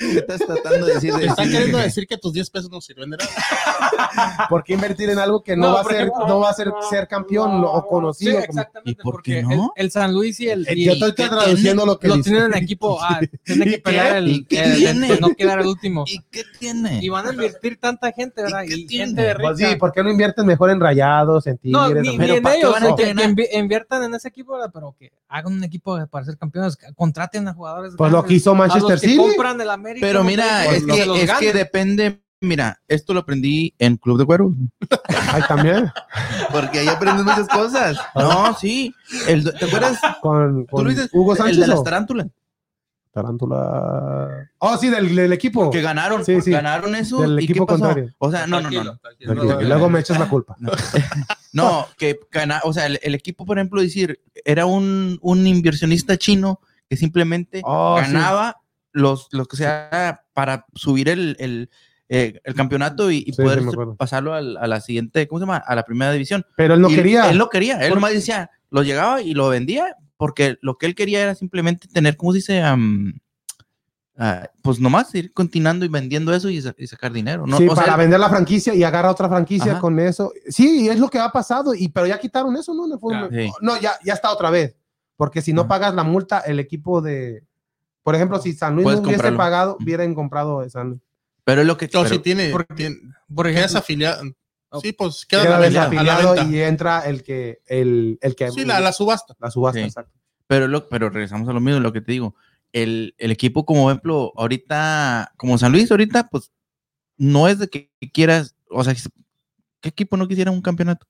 ¿Qué 0.00 0.18
estás 0.18 0.38
tratando 0.46 0.86
de 0.86 0.94
decir? 0.94 1.12
decir? 1.14 1.34
queriendo 1.36 1.78
decir 1.78 2.06
que 2.06 2.16
tus 2.16 2.32
10 2.32 2.48
pesos 2.50 2.70
no 2.70 2.80
sirven 2.80 3.10
de 3.10 3.18
nada. 3.18 3.30
¿Por 4.48 4.64
qué 4.64 4.72
invertir 4.74 5.10
en 5.10 5.18
algo 5.18 5.42
que 5.42 5.56
no, 5.56 5.68
No, 5.68 5.74
va 5.74 5.80
a 5.82 5.84
ser, 5.84 6.08
no 6.26 6.40
va 6.40 6.50
a 6.50 6.54
ser 6.54 6.72
ser 6.88 7.06
campeón 7.08 7.62
o 7.64 7.80
Sí, 7.80 7.86
conocido? 7.88 8.32
como- 8.32 8.44
exactamente. 8.44 8.90
¿Y 8.90 8.94
por 8.94 9.12
porque 9.14 9.34
qué 9.34 9.42
no? 9.42 9.72
el, 9.76 9.84
el 9.84 9.90
San 9.90 10.12
Luis 10.14 10.40
y 10.40 10.48
el. 10.48 10.66
Eh, 10.68 10.74
y- 10.74 10.84
Yo 10.86 10.92
estoy 10.92 11.14
¿qué 11.14 11.28
traduciendo 11.28 11.84
lo 11.86 11.98
que 11.98 12.08
lo 12.08 12.16
dice. 12.16 12.30
tienen 12.30 12.52
en 12.52 12.62
equipo. 12.62 12.98
Ah, 13.10 13.20
tienen 13.44 13.68
¿Y 13.68 13.70
que 13.72 13.78
pelear 13.78 14.16
el, 14.16 14.28
¿Y 14.28 14.44
qué 14.44 14.62
el- 14.62 14.70
de- 14.70 14.76
tiene? 14.76 15.08
de 15.14 15.20
no 15.20 15.34
quedar 15.34 15.60
el 15.60 15.66
último. 15.66 16.04
¿Y 16.06 16.20
qué 16.30 16.42
tiene? 16.58 17.00
Y 17.02 17.08
van 17.08 17.26
a 17.26 17.32
invertir 17.32 17.78
tanta 17.78 18.12
gente, 18.12 18.42
¿verdad? 18.42 18.62
qué 18.66 18.74
Y, 18.74 18.86
tiene? 18.86 19.06
gente 19.06 19.34
rica. 19.34 19.42
Pues 19.50 19.58
sí, 19.58 19.76
¿por 19.76 19.92
qué 19.92 20.02
no 20.02 20.10
invierten 20.10 20.46
mejor 20.46 20.70
en 20.70 20.80
rayados, 20.80 21.46
en 21.46 21.58
No, 21.64 21.86
tigres? 21.86 22.02
ni, 22.02 22.08
o- 22.08 22.12
ni 22.12 22.18
Pero 22.18 22.34
en 22.34 22.42
¿para 22.42 22.54
qué 22.54 22.60
ellos, 22.60 22.72
van 22.72 22.82
a 22.84 22.86
que, 22.96 23.02
que 23.02 23.10
entrenar? 23.10 23.30
invi- 23.36 23.48
inviertan 23.58 24.02
en 24.04 24.14
ese 24.14 24.28
equipo, 24.28 24.52
¿verdad? 24.54 24.70
pero 24.72 24.94
que 24.98 25.12
hagan 25.28 25.52
un 25.52 25.64
equipo 25.64 25.98
para 26.08 26.24
ser 26.24 26.36
campeones, 26.38 26.76
que 26.76 26.86
contraten 26.94 27.46
a 27.48 27.54
jugadores. 27.54 27.94
Pues 27.96 28.10
lo 28.12 28.24
que 28.24 28.34
hizo 28.34 28.54
Manchester 28.54 28.98
City. 28.98 29.16
compran 29.16 29.60
el 29.60 29.70
América, 29.70 29.89
Pero 30.00 30.22
mira, 30.24 30.66
es 30.66 30.84
que, 30.84 31.22
es 31.24 31.32
que 31.34 31.52
depende. 31.52 32.22
Mira, 32.42 32.80
esto 32.88 33.12
lo 33.12 33.20
aprendí 33.20 33.74
en 33.78 33.96
Club 33.98 34.18
de 34.18 34.24
Cuero. 34.24 34.54
Ay, 35.32 35.42
también. 35.46 35.90
Porque 36.50 36.78
ahí 36.78 36.88
aprendes 36.88 37.24
muchas 37.24 37.46
cosas. 37.48 37.98
No, 38.14 38.56
sí. 38.56 38.94
El- 39.28 39.44
¿Te 39.58 39.66
acuerdas? 39.66 39.98
Con, 40.22 40.64
Tú 40.66 40.76
con 40.76 40.84
lo 40.84 40.90
dices, 40.90 41.10
Hugo 41.12 41.32
el 41.32 41.38
Sánchez. 41.38 41.58
de 41.60 41.66
las 41.66 41.84
tarántulas. 41.84 42.28
Tarántula. 43.12 44.50
Oh, 44.58 44.76
sí, 44.76 44.88
del, 44.88 45.14
del 45.14 45.32
equipo. 45.32 45.70
Que 45.70 45.82
ganaron. 45.82 46.24
Sí, 46.24 46.40
sí. 46.40 46.50
Ganaron 46.50 46.94
eso. 46.94 47.20
Del 47.20 47.40
¿Y 47.40 47.46
qué 47.46 47.52
equipo 47.52 47.66
pasó? 47.66 47.80
contrario. 47.80 48.10
O 48.18 48.30
sea, 48.30 48.46
no, 48.46 48.60
no, 48.60 48.70
no. 48.70 48.84
no. 48.84 48.98
Tranquilo, 48.98 49.60
y 49.60 49.64
luego 49.64 49.88
me 49.90 50.00
echas 50.00 50.18
la 50.18 50.28
culpa. 50.28 50.56
No, 51.52 51.88
que 51.98 52.20
gana, 52.30 52.60
o 52.62 52.72
sea, 52.72 52.86
el, 52.86 53.00
el 53.02 53.12
equipo, 53.16 53.44
por 53.44 53.58
ejemplo, 53.58 53.80
decir, 53.82 54.20
era 54.44 54.66
un, 54.66 55.18
un 55.20 55.44
inversionista 55.48 56.16
chino 56.16 56.60
que 56.88 56.96
simplemente 56.96 57.60
Oh, 57.64 58.00
sí. 58.04 58.12
Los, 58.92 59.28
los 59.32 59.46
que 59.48 59.56
sea 59.56 60.22
para 60.32 60.66
subir 60.74 61.08
el, 61.08 61.36
el, 61.38 61.70
eh, 62.08 62.40
el 62.44 62.54
campeonato 62.54 63.10
y, 63.10 63.18
y 63.26 63.32
Sí, 63.32 63.42
poder 63.42 63.60
sí, 63.62 63.68
pasarlo 63.96 64.34
al- 64.34 64.56
a 64.56 64.66
la 64.66 64.80
siguiente, 64.80 65.26
¿cómo 65.28 65.38
se 65.38 65.42
llama? 65.42 65.58
A 65.58 65.74
la 65.74 65.84
primera 65.84 66.10
división. 66.12 66.44
Pero 66.56 66.74
él 66.74 66.80
no 66.80 66.90
Y 66.90 66.94
quería. 66.96 67.30
Él 67.30 67.38
no 67.38 67.48
quería, 67.48 67.78
él 67.86 67.94
nomás 67.94 68.12
decía, 68.12 68.50
lo 68.70 68.82
llegaba 68.82 69.22
y 69.22 69.34
lo 69.34 69.48
vendía 69.48 69.96
porque 70.16 70.56
lo 70.60 70.76
que 70.76 70.86
él 70.86 70.94
quería 70.94 71.22
era 71.22 71.34
simplemente 71.34 71.88
tener, 71.88 72.16
¿cómo 72.16 72.32
se 72.32 72.38
dice? 72.38 72.62
Ah, 74.22 74.50
pues 74.62 74.78
nomás 74.78 75.14
ir 75.14 75.32
continuando 75.32 75.86
y 75.86 75.88
vendiendo 75.88 76.34
eso 76.34 76.50
y, 76.50 76.60
sa- 76.60 76.74
y 76.76 76.86
sacar 76.86 77.10
dinero. 77.10 77.46
¿no? 77.46 77.56
sí, 77.56 77.66
O 77.66 77.74
sea, 77.74 77.84
para 77.84 77.96
vender 77.96 78.20
la 78.20 78.28
franquicia 78.28 78.74
y 78.74 78.82
agarra 78.82 79.10
otra 79.10 79.28
franquicia 79.30 79.72
Ajá. 79.72 79.80
con 79.80 79.98
eso. 79.98 80.30
Sí, 80.48 80.90
es 80.90 80.98
lo 80.98 81.08
que 81.08 81.18
ha 81.18 81.30
pasado, 81.30 81.74
y, 81.74 81.88
pero 81.88 82.06
ya 82.06 82.18
quitaron 82.20 82.54
eso, 82.56 82.74
¿no? 82.74 82.84
Sí. 83.30 83.50
No, 83.62 83.80
ya, 83.80 83.92
ya 84.04 84.12
está 84.12 84.30
otra 84.30 84.50
vez. 84.50 84.76
Porque 85.16 85.40
si 85.40 85.54
no 85.54 85.62
Ajá. 85.62 85.68
pagas 85.68 85.94
la 85.94 86.02
multa, 86.02 86.40
el 86.40 86.58
equipo 86.60 87.00
de. 87.00 87.44
Por 88.10 88.16
ejemplo, 88.16 88.40
si 88.40 88.52
San 88.52 88.74
Luis 88.74 88.84
no 88.86 88.92
hubiese 88.92 89.12
comprarlo. 89.12 89.38
pagado, 89.38 89.76
hubieran 89.80 90.14
comprado 90.14 90.68
San 90.68 90.88
Luis. 90.90 91.00
pero 91.44 91.60
es 91.62 91.66
lo 91.66 91.76
que... 91.76 91.86
No, 91.86 92.02
pero- 92.02 92.08
si 92.14 92.18
tiene, 92.18 92.50
porque- 92.50 92.74
tiene- 92.74 92.96
ejemplo, 93.46 93.78
afiliado. 93.78 94.22
Oh. 94.72 94.80
Sí, 94.80 94.92
pues 94.92 95.26
queda 95.26 95.42
Queda 95.42 95.56
a 95.56 95.60
la 95.60 95.66
desafiliado 95.68 96.34
y 96.48 96.60
entra 96.60 97.00
el 97.00 97.24
que. 97.24 97.60
El, 97.66 98.18
el 98.20 98.36
que 98.36 98.50
Sí, 98.52 98.64
la, 98.64 98.78
la 98.78 98.92
subasta. 98.92 99.34
la 99.40 99.50
subasta, 99.50 99.80
Sí. 99.80 99.84
exacto. 99.86 100.16
Pero, 100.46 100.68
lo, 100.68 100.88
pero 100.88 101.10
regresamos 101.10 101.48
a 101.48 101.52
lo 101.52 101.60
mismo, 101.60 101.80
lo 101.80 101.92
que 101.92 102.00
te 102.00 102.12
digo. 102.12 102.36
El, 102.72 103.14
el 103.18 103.32
equipo, 103.32 103.64
como 103.66 103.90
ejemplo, 103.90 104.32
ahorita, 104.36 105.32
como 105.36 105.58
San 105.58 105.72
Luis, 105.72 105.90
ahorita, 105.90 106.28
pues 106.28 106.52
no 107.16 107.48
es 107.48 107.58
de 107.58 107.68
que 107.68 107.90
quieras, 108.12 108.54
o 108.68 108.84
sea, 108.84 108.94
¿Qué 109.80 109.88
equipo 109.88 110.16
no 110.16 110.28
quisiera 110.28 110.50
un 110.52 110.62
campeonato? 110.62 111.06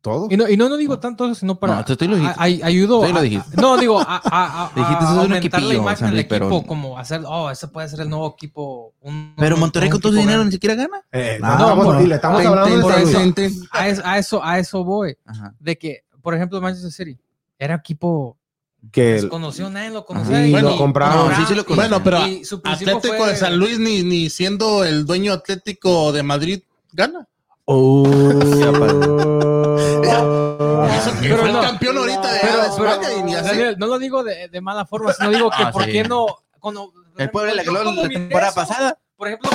Todos. 0.00 0.30
Y 0.30 0.36
no, 0.36 0.48
y 0.48 0.56
no, 0.56 0.68
no 0.68 0.76
digo 0.76 1.00
tanto 1.00 1.24
eso, 1.26 1.34
sino 1.34 1.58
para. 1.58 1.74
No, 1.76 1.84
tú- 1.84 1.96
tú 1.96 2.06
lo 2.06 2.14
dijiste. 2.16 2.36
a- 2.38 2.42
ay- 2.42 2.60
ayudo. 2.62 3.04
Tú 3.04 3.12
lo 3.12 3.20
dijiste. 3.20 3.54
a- 3.56 3.60
no, 3.60 3.76
digo, 3.76 3.98
a, 3.98 4.04
a, 4.04 4.20
a- 4.66 4.70
Dijiste, 4.74 4.94
a 4.94 4.98
eso 4.98 5.04
es 5.06 5.10
un 5.10 5.18
aumentar 5.18 5.30
la 5.32 5.38
equipillo, 5.38 5.72
imagen 5.82 5.98
San 6.06 6.14
del 6.14 6.26
pero- 6.28 6.46
equipo, 6.46 6.66
como 6.66 6.98
hacer, 6.98 7.22
oh, 7.26 7.50
ese 7.50 7.66
puede 7.68 7.88
ser 7.88 8.00
el 8.02 8.08
nuevo 8.08 8.32
equipo. 8.36 8.94
un- 9.00 9.34
Pero 9.36 9.56
un- 9.56 9.60
Monterrey 9.60 9.88
un 9.88 9.92
con 9.92 10.00
todo 10.00 10.12
equipo 10.12 10.22
dinero 10.26 10.44
ni 10.44 10.52
siquiera 10.52 10.76
gana. 10.76 11.02
Eh, 11.10 11.40
Ah, 11.42 11.56
no, 11.58 11.74
no, 11.74 11.82
por- 11.82 12.00
le 12.00 12.14
estamos 12.14 12.46
hablando 12.46 12.88
de 12.88 13.02
eso. 13.02 13.18
A, 13.72 13.88
es- 13.88 14.00
a 14.04 14.18
eso, 14.18 14.44
a 14.44 14.58
eso 14.60 14.84
voy. 14.84 15.16
Ajá. 15.26 15.52
De 15.58 15.76
que, 15.76 16.04
por 16.22 16.32
ejemplo, 16.34 16.60
Manchester 16.60 16.92
City 16.92 17.18
era 17.58 17.74
equipo 17.74 18.36
que 18.92 19.14
desconocido, 19.14 19.68
nadie 19.68 19.90
lo 19.90 20.04
conocía. 20.04 20.46
y 20.46 20.52
Bueno, 20.52 20.70
lo 20.70 20.76
compraron. 20.76 21.28
no, 21.28 21.36
sí, 21.36 21.42
sí 21.48 21.54
lo. 21.56 21.64
Bueno, 21.74 22.00
pero 22.04 22.20
su 22.44 22.60
Atlético 22.62 23.16
fue- 23.16 23.30
de 23.30 23.36
San 23.36 23.56
Luis 23.58 23.80
ni, 23.80 24.04
ni 24.04 24.30
siendo 24.30 24.84
el 24.84 25.04
dueño 25.04 25.32
atlético 25.32 26.12
de 26.12 26.22
Madrid 26.22 26.60
gana. 26.92 27.26
Eso 27.66 29.47
que 29.78 31.28
Pero 31.28 31.38
fue 31.38 31.52
no. 31.52 31.60
el 31.60 31.66
campeón 31.66 31.98
ahorita 31.98 32.32
de, 32.32 32.40
Pero- 32.40 32.62
de 32.62 32.68
España 32.68 32.98
pero, 33.02 33.18
y 33.18 33.22
ni 33.22 33.34
así. 33.34 33.48
Daniel, 33.48 33.76
no 33.78 33.86
lo 33.86 33.98
digo 33.98 34.22
de, 34.24 34.48
de 34.48 34.60
mala 34.60 34.86
forma, 34.86 35.12
sino 35.12 35.30
digo 35.30 35.50
que 35.50 35.62
Ah, 35.62 35.70
por 35.72 35.84
sí. 35.84 35.92
qué 35.92 36.04
no. 36.04 36.26
Cuando, 36.58 36.92
El 37.16 37.30
pueblo 37.30 37.54
la, 37.54 37.62
la, 37.62 37.82
cuando 37.82 38.08
temporada 38.08 38.48
eso, 38.48 38.54
pasada. 38.56 38.98
Por 39.16 39.28
ejemplo, 39.28 39.50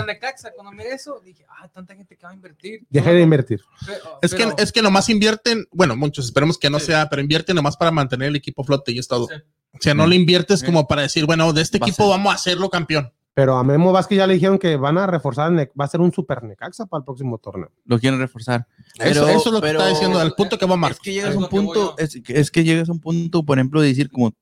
el 0.00 0.06
Necaxa, 0.06 0.52
cuando 0.54 0.72
miré 0.72 0.94
eso, 0.94 1.20
dije, 1.24 1.44
ah, 1.48 1.68
tanta 1.68 1.94
gente 1.94 2.16
que 2.16 2.22
va 2.24 2.30
a 2.30 2.34
invertir. 2.34 2.80
Dejé 2.88 3.12
de 3.12 3.20
invertir. 3.22 3.60
Pero- 3.86 4.18
Es 4.22 4.34
que, 4.34 4.44
pero- 4.44 4.56
es 4.58 4.72
que 4.72 4.82
nomás 4.82 5.08
invierten, 5.08 5.66
bueno, 5.72 5.96
muchos, 5.96 6.24
esperemos 6.26 6.58
que 6.58 6.70
no 6.70 6.78
Sí. 6.78 6.86
sea, 6.86 7.08
pero 7.08 7.20
invierten 7.22 7.56
nomás 7.56 7.76
para 7.76 7.90
mantener 7.90 8.28
el 8.28 8.36
equipo 8.36 8.64
flote 8.64 8.92
y 8.92 8.98
es 8.98 9.08
todo. 9.08 9.26
Sí. 9.28 9.34
O 9.74 9.78
sea, 9.80 9.94
no 9.94 10.06
le 10.06 10.16
inviertes 10.16 10.60
Sí. 10.60 10.66
como 10.66 10.86
para 10.88 11.02
decir, 11.02 11.26
bueno, 11.26 11.52
de 11.52 11.60
este 11.62 11.78
Va 11.78 11.86
equipo 11.86 12.08
vamos 12.08 12.32
a 12.32 12.36
hacerlo 12.36 12.70
campeón. 12.70 13.12
Pero 13.38 13.56
a 13.56 13.62
Memo 13.62 13.92
Vázquez 13.92 14.18
ya 14.18 14.26
le 14.26 14.34
dijeron 14.34 14.58
que 14.58 14.74
van 14.76 14.98
a 14.98 15.06
reforzar, 15.06 15.52
va 15.56 15.84
a 15.84 15.86
ser 15.88 16.00
un 16.00 16.12
super 16.12 16.42
Necaxa 16.42 16.86
para 16.86 17.02
el 17.02 17.04
próximo 17.04 17.38
torneo. 17.38 17.70
Lo 17.84 17.96
quieren 18.00 18.18
reforzar. 18.18 18.66
eso, 18.98 19.20
Pero- 19.24 19.28
eso 19.28 19.48
es 19.50 19.52
lo 19.52 19.60
que 19.60 19.70
está 19.70 19.86
diciendo, 19.88 20.20
el 20.20 20.32
punto 20.32 20.58
que 20.58 20.66
va 20.66 20.72
a 20.72 20.74
Es 20.74 20.80
marcar. 20.80 21.00
que 21.02 21.12
llegas 21.12 21.30
Es 21.30 21.36
a 21.36 21.38
un 21.38 21.44
que 21.44 21.50
punto, 21.50 21.94
es, 21.98 22.20
que- 22.24 22.40
es 22.40 22.50
que 22.50 22.64
llegas 22.64 22.88
a 22.88 22.92
un 22.92 22.98
punto, 22.98 23.44
por 23.44 23.58
ejemplo, 23.58 23.80
de 23.80 23.86
decir 23.86 24.10
como 24.10 24.32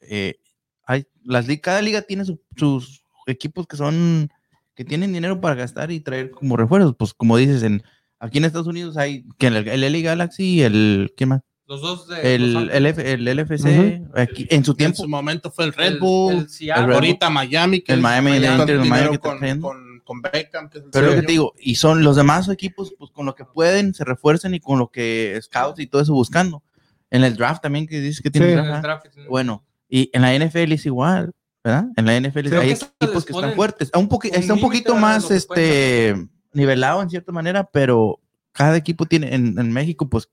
eh, 0.00 0.36
hay 0.84 1.06
las 1.24 1.46
cada 1.60 1.82
liga 1.82 2.02
tiene 2.02 2.24
su- 2.24 2.40
sus 2.56 3.02
equipos 3.26 3.66
que 3.66 3.76
son 3.76 4.28
que 4.76 4.84
tienen 4.84 5.12
dinero 5.12 5.40
para 5.40 5.56
gastar 5.56 5.90
y 5.90 5.98
traer 5.98 6.30
como 6.30 6.56
refuerzos, 6.56 6.94
pues 6.96 7.14
como 7.14 7.36
dices 7.38 7.64
en 7.64 7.82
aquí 8.20 8.38
en 8.38 8.44
Estados 8.44 8.68
Unidos 8.68 8.96
hay 8.96 9.24
que 9.38 9.48
el, 9.48 9.56
el 9.66 9.80
LA 9.92 9.98
Galaxy, 10.02 10.62
el 10.62 11.12
¿qué 11.16 11.26
más? 11.26 11.40
Los 11.68 11.80
dos 11.80 12.06
de. 12.08 12.34
El, 12.36 12.70
el, 12.70 12.86
F- 12.86 13.12
el 13.12 13.24
LFC, 13.24 14.02
aquí, 14.14 14.46
en 14.50 14.64
su 14.64 14.70
En 14.72 14.76
tiempo 14.76 15.02
su 15.02 15.08
momento 15.08 15.50
fue 15.50 15.64
el 15.64 15.72
Red 15.72 15.94
el- 15.94 15.98
Bull, 15.98 16.34
el 16.34 16.48
Seattle. 16.48 16.84
el 16.86 16.92
ahorita 16.92 17.28
Miami, 17.30 17.80
que 17.80 17.92
El 17.92 18.00
Miami, 18.00 18.32
el 18.32 18.44
con 18.46 18.60
Inter, 18.60 18.76
el 18.76 18.88
Miami 18.88 19.08
que 19.08 19.14
está 19.16 19.28
con, 19.30 19.38
trayendo. 19.38 19.66
con, 19.68 20.00
con 20.04 20.22
Beckham, 20.22 20.68
que 20.70 20.78
es 20.78 20.84
el 20.84 20.90
Pero 20.90 21.06
lo 21.08 21.14
que 21.16 21.22
te 21.22 21.32
digo, 21.32 21.54
y 21.58 21.74
son 21.74 22.04
los 22.04 22.14
demás 22.16 22.48
equipos, 22.48 22.94
pues 22.96 23.10
con 23.10 23.26
lo 23.26 23.34
que 23.34 23.44
pueden, 23.44 23.94
se 23.94 24.04
refuerzan 24.04 24.54
y 24.54 24.60
con 24.60 24.78
lo 24.78 24.88
que 24.92 25.38
scouts 25.42 25.80
y 25.80 25.86
todo 25.88 26.00
eso 26.02 26.12
buscando. 26.14 26.62
En 27.10 27.24
el 27.24 27.36
draft 27.36 27.62
también, 27.62 27.86
que 27.88 28.00
dices 28.00 28.20
que 28.22 28.30
tiene 28.30 28.46
Sí. 28.48 28.52
en 28.52 28.58
draft, 28.58 28.70
el 28.70 28.76
¿ah? 28.76 28.80
draft. 28.82 29.06
Bueno, 29.28 29.64
y 29.88 30.10
en 30.12 30.22
la 30.22 30.34
NFL 30.38 30.72
es 30.72 30.86
igual, 30.86 31.32
¿verdad? 31.64 31.86
En 31.96 32.06
la 32.06 32.16
NFL 32.20 32.48
Creo 32.48 32.60
hay 32.60 32.74
que 32.74 32.84
equipos 33.00 33.24
que 33.24 33.32
están 33.32 33.54
fuertes. 33.54 33.90
Un 33.94 34.02
un 34.02 34.20
está 34.32 34.54
un 34.54 34.60
poquito 34.60 34.94
más 34.96 35.26
que 35.26 35.34
este 35.34 36.14
nivelado 36.52 37.02
en 37.02 37.10
cierta 37.10 37.32
manera, 37.32 37.64
pero 37.72 38.20
cada 38.52 38.76
equipo 38.76 39.04
tiene 39.06 39.34
en, 39.34 39.58
en 39.58 39.72
México, 39.72 40.08
pues, 40.08 40.28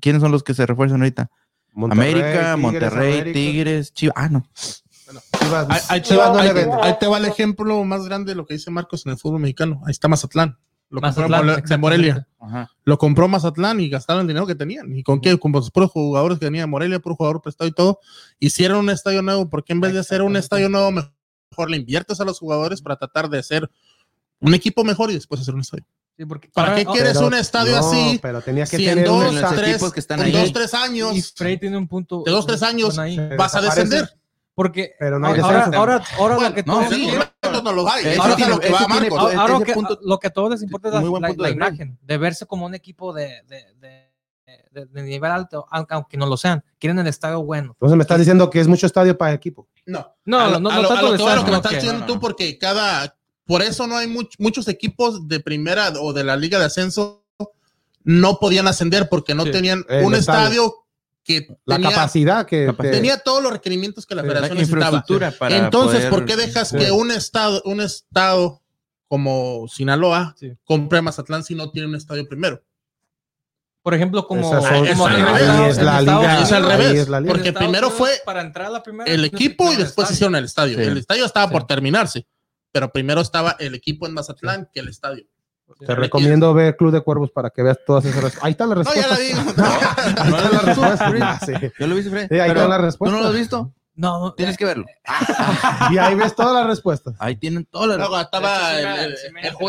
¿quiénes 0.00 0.22
son 0.22 0.32
los 0.32 0.42
que 0.42 0.54
se 0.54 0.66
refuerzan 0.66 1.00
ahorita? 1.00 1.30
Monterrey, 1.72 2.10
América, 2.12 2.30
Tigres, 2.40 2.58
Monterrey, 2.58 3.12
América. 3.12 3.32
Tigres, 3.32 3.92
Chivas. 3.94 4.14
Ah, 4.16 4.28
no. 4.28 4.44
Chivas, 5.40 5.66
Ahí, 5.68 5.80
ahí 5.88 6.00
te 6.00 6.08
Chivas 6.08 6.30
va, 6.36 6.40
ahí 6.42 6.48
ahí 6.82 6.96
te 6.98 7.06
el 7.06 7.24
ejemplo 7.24 7.82
más 7.84 8.04
grande 8.04 8.32
de 8.32 8.36
lo 8.36 8.46
que 8.46 8.54
dice 8.54 8.70
Marcos 8.70 9.06
en 9.06 9.12
el 9.12 9.18
fútbol 9.18 9.40
mexicano. 9.40 9.80
Ahí 9.86 9.90
está 9.92 10.08
Mazatlán. 10.08 10.58
Lo 10.88 11.00
compró 11.00 11.28
Mazatlán, 11.28 11.46
Mole- 11.46 11.62
de. 11.68 11.78
Morelia. 11.78 12.28
Ajá. 12.40 12.70
Lo 12.84 12.98
compró 12.98 13.28
Mazatlán 13.28 13.80
y 13.80 13.88
gastaron 13.88 14.22
el 14.22 14.28
dinero 14.28 14.46
que 14.46 14.56
tenían. 14.56 14.92
¿Y 14.96 15.02
con 15.04 15.20
qué? 15.20 15.38
Con 15.38 15.52
los 15.52 15.70
puros 15.70 15.90
jugadores 15.92 16.38
que 16.38 16.46
tenía 16.46 16.66
Morelia, 16.66 16.98
puro 16.98 17.14
jugador 17.14 17.40
prestado 17.40 17.68
y 17.68 17.72
todo. 17.72 18.00
Hicieron 18.40 18.78
un 18.78 18.90
estadio 18.90 19.22
nuevo. 19.22 19.48
porque 19.48 19.72
en 19.72 19.80
vez 19.80 19.92
de 19.92 20.00
hacer 20.00 20.22
un 20.22 20.36
estadio 20.36 20.68
nuevo, 20.68 20.90
mejor 20.90 21.70
le 21.70 21.76
inviertes 21.76 22.20
a 22.20 22.24
los 22.24 22.38
jugadores 22.40 22.82
para 22.82 22.96
tratar 22.96 23.28
de 23.28 23.38
hacer 23.38 23.70
un 24.40 24.54
equipo 24.54 24.82
mejor 24.84 25.10
y 25.10 25.14
después 25.14 25.40
hacer 25.40 25.54
un 25.54 25.60
estadio? 25.60 25.84
Sí, 26.20 26.26
porque 26.26 26.50
¿Para 26.52 26.72
ahora- 26.72 26.78
qué 26.84 26.84
quieres 26.84 27.14
Pero- 27.14 27.26
un 27.28 27.32
estadio 27.34 27.72
no, 27.72 27.78
así? 27.78 28.18
Pero 28.20 28.42
tenía 28.42 28.66
que 28.66 28.76
Si 28.76 28.86
en 28.86 28.94
tener 28.96 29.10
un 29.10 29.24
dos, 29.24 29.34
los 29.36 29.54
tres, 29.54 29.70
equipos 29.70 29.90
que 29.94 30.00
están 30.00 30.20
en 30.20 30.26
ahí. 30.26 30.32
dos, 30.32 30.52
tres 30.52 30.70
Y 30.74 30.76
años 30.76 31.32
Frey 31.34 31.56
tiene 31.56 31.78
un 31.78 31.88
punto. 31.88 32.22
De 32.26 32.30
dos, 32.30 32.46
tres 32.46 32.62
años. 32.62 32.94
vas 33.38 33.54
a 33.54 33.62
descender. 33.62 34.14
Porque 34.54 34.92
Pero 34.98 35.18
no 35.18 35.28
hay 35.28 35.40
ahora, 35.40 35.70
ahora, 35.74 36.04
ahora 36.18 36.34
Bueno, 36.34 36.48
lo 36.50 36.54
que 36.54 36.62
no, 36.64 36.72
todos 36.74 36.92
En 36.92 37.00
no 37.64 37.72
lo 40.02 40.18
que 40.18 40.28
todos 40.28 40.50
les 40.50 40.62
importa 40.62 40.88
es 40.88 40.94
la, 40.94 41.00
la- 41.00 41.28
la 41.34 41.46
de 41.48 41.54
imagen, 41.54 41.98
de 42.02 42.18
verse 42.18 42.44
como 42.44 42.66
un 42.66 42.74
equipo 42.74 43.14
de, 43.14 43.40
de, 43.48 43.64
de, 43.80 44.86
de- 44.86 45.02
nivel 45.02 45.30
alto, 45.30 45.66
aunque, 45.70 46.18
no 46.18 46.26
lo 46.26 46.36
sean. 46.36 46.62
Quieren 46.78 46.98
el 46.98 47.06
estadio 47.06 47.42
bueno. 47.42 47.72
Entonces 47.72 47.96
me 47.96 48.02
estás 48.02 48.18
diciendo 48.18 48.50
que 48.50 48.60
es 48.60 48.68
mucho 48.68 48.84
estadio 48.84 49.16
para 49.16 49.30
el 49.30 49.36
equipo. 49.38 49.66
No, 49.86 50.14
No, 50.26 50.38
a 50.40 50.50
no, 50.50 50.60
no 50.60 50.70
a 50.70 50.80
lo- 50.80 50.88
tanto 50.88 51.12
que 51.12 51.18
lo 51.18 51.42
me 51.44 51.56
estás 51.56 51.72
diciendo 51.72 52.00
no, 52.00 52.06
tú, 52.06 52.14
no. 52.16 52.20
porque 52.20 52.58
cada, 52.58 53.16
por 53.50 53.62
eso 53.62 53.88
no 53.88 53.96
hay 53.96 54.06
much- 54.06 54.36
muchos 54.38 54.68
equipos 54.68 55.26
de 55.26 55.40
primera 55.40 55.88
o 56.00 56.12
de 56.12 56.22
la 56.22 56.36
liga 56.36 56.60
de 56.60 56.66
ascenso 56.66 57.24
no 58.04 58.38
podían 58.38 58.68
ascender 58.68 59.08
porque 59.08 59.34
no 59.34 59.44
Sí. 59.44 59.50
tenían 59.50 59.84
un 60.04 60.14
estadio. 60.14 60.18
estadio 60.44 60.74
que 61.24 61.48
La 61.64 61.76
tenía, 61.76 61.90
capacidad 61.90 62.46
que, 62.46 62.66
Capacidad. 62.66 62.92
tenía 62.94 63.18
todos 63.18 63.42
los 63.42 63.50
requerimientos 63.52 64.06
que 64.06 64.14
la 64.14 64.22
federación 64.22 64.56
necesitaba. 64.56 65.04
para 65.36 65.56
Entonces, 65.56 65.96
poder- 66.06 66.10
¿por 66.10 66.24
qué 66.26 66.36
dejas 66.36 66.68
Sí. 66.68 66.76
que 66.78 66.92
un 66.92 67.10
estado, 67.10 67.60
un 67.64 67.80
estado 67.80 68.62
como 69.08 69.66
Sinaloa 69.68 70.36
Sí. 70.38 70.52
compre 70.64 71.00
a 71.00 71.02
Mazatlán 71.02 71.42
si 71.42 71.56
no 71.56 71.72
tiene 71.72 71.88
un 71.88 71.96
estadio 71.96 72.28
primero? 72.28 72.62
Por 73.82 73.94
ejemplo, 73.94 74.26
como, 74.28 74.46
es 74.56 74.64
al 74.64 74.64
revés, 74.84 75.70
es 75.70 77.08
la 77.08 77.20
liga. 77.20 77.32
porque 77.32 77.52
primero 77.52 77.90
fue 77.90 78.10
para 78.24 78.42
entrar 78.42 78.66
a 78.66 78.70
la 78.70 78.82
primera 78.82 79.10
el 79.12 79.24
equipo 79.24 79.72
y 79.72 79.76
después 79.76 80.08
hicieron 80.10 80.36
el 80.36 80.44
estadio. 80.44 80.76
Sí. 80.78 80.84
El 80.84 80.98
estadio 80.98 81.24
estaba 81.26 81.46
Sí. 81.48 81.52
por 81.52 81.66
terminarse, 81.66 82.26
pero 82.72 82.90
primero 82.92 83.20
estaba 83.20 83.56
el 83.58 83.74
equipo 83.74 84.06
en 84.06 84.14
Mazatlán 84.14 84.68
que 84.72 84.80
el 84.80 84.88
estadio. 84.88 85.24
te 85.86 85.94
recomiendo 85.94 86.52
ver 86.54 86.76
Club 86.76 86.92
de 86.92 87.00
Cuervos 87.00 87.30
para 87.30 87.50
que 87.50 87.62
veas 87.62 87.78
todas 87.86 88.04
esas 88.04 88.16
respuestas. 88.22 88.44
Ahí 88.44 88.52
están 88.52 88.68
las 88.70 88.78
No, 88.78 88.94
ya 88.94 89.06
respuestas. 89.06 89.18
la 89.18 89.24
digo. 89.24 89.40
Ahí 90.16 90.32
están 90.34 90.52
las 90.52 90.64
respuestas. 90.64 91.12
Ah, 91.22 91.40
sí. 91.44 91.52
Yo 91.78 91.86
lo 91.86 91.94
vi, 91.94 92.02
Fred. 92.02 92.28
Sí, 92.28 92.34
ahí 92.38 92.48
pero 92.50 92.60
están 92.60 92.70
las 92.70 92.78
¿Tú 92.80 92.84
respuestas. 92.86 93.16
no 93.18 93.22
lo 93.22 93.28
has 93.30 93.34
visto? 93.38 93.72
No, 93.96 94.18
no, 94.20 94.32
Tienes 94.34 94.56
que 94.56 94.64
verlo. 94.64 94.86
Y 95.90 95.98
ahí 95.98 96.14
ves 96.14 96.34
todas 96.34 96.54
las 96.54 96.66
respuestas. 96.66 97.14
Ahí 97.18 97.36
tienen 97.36 97.66
todas 97.66 97.88
las. 97.88 97.98
Luego 97.98 98.18
estaba 98.18 98.58
Sí, 98.76 98.82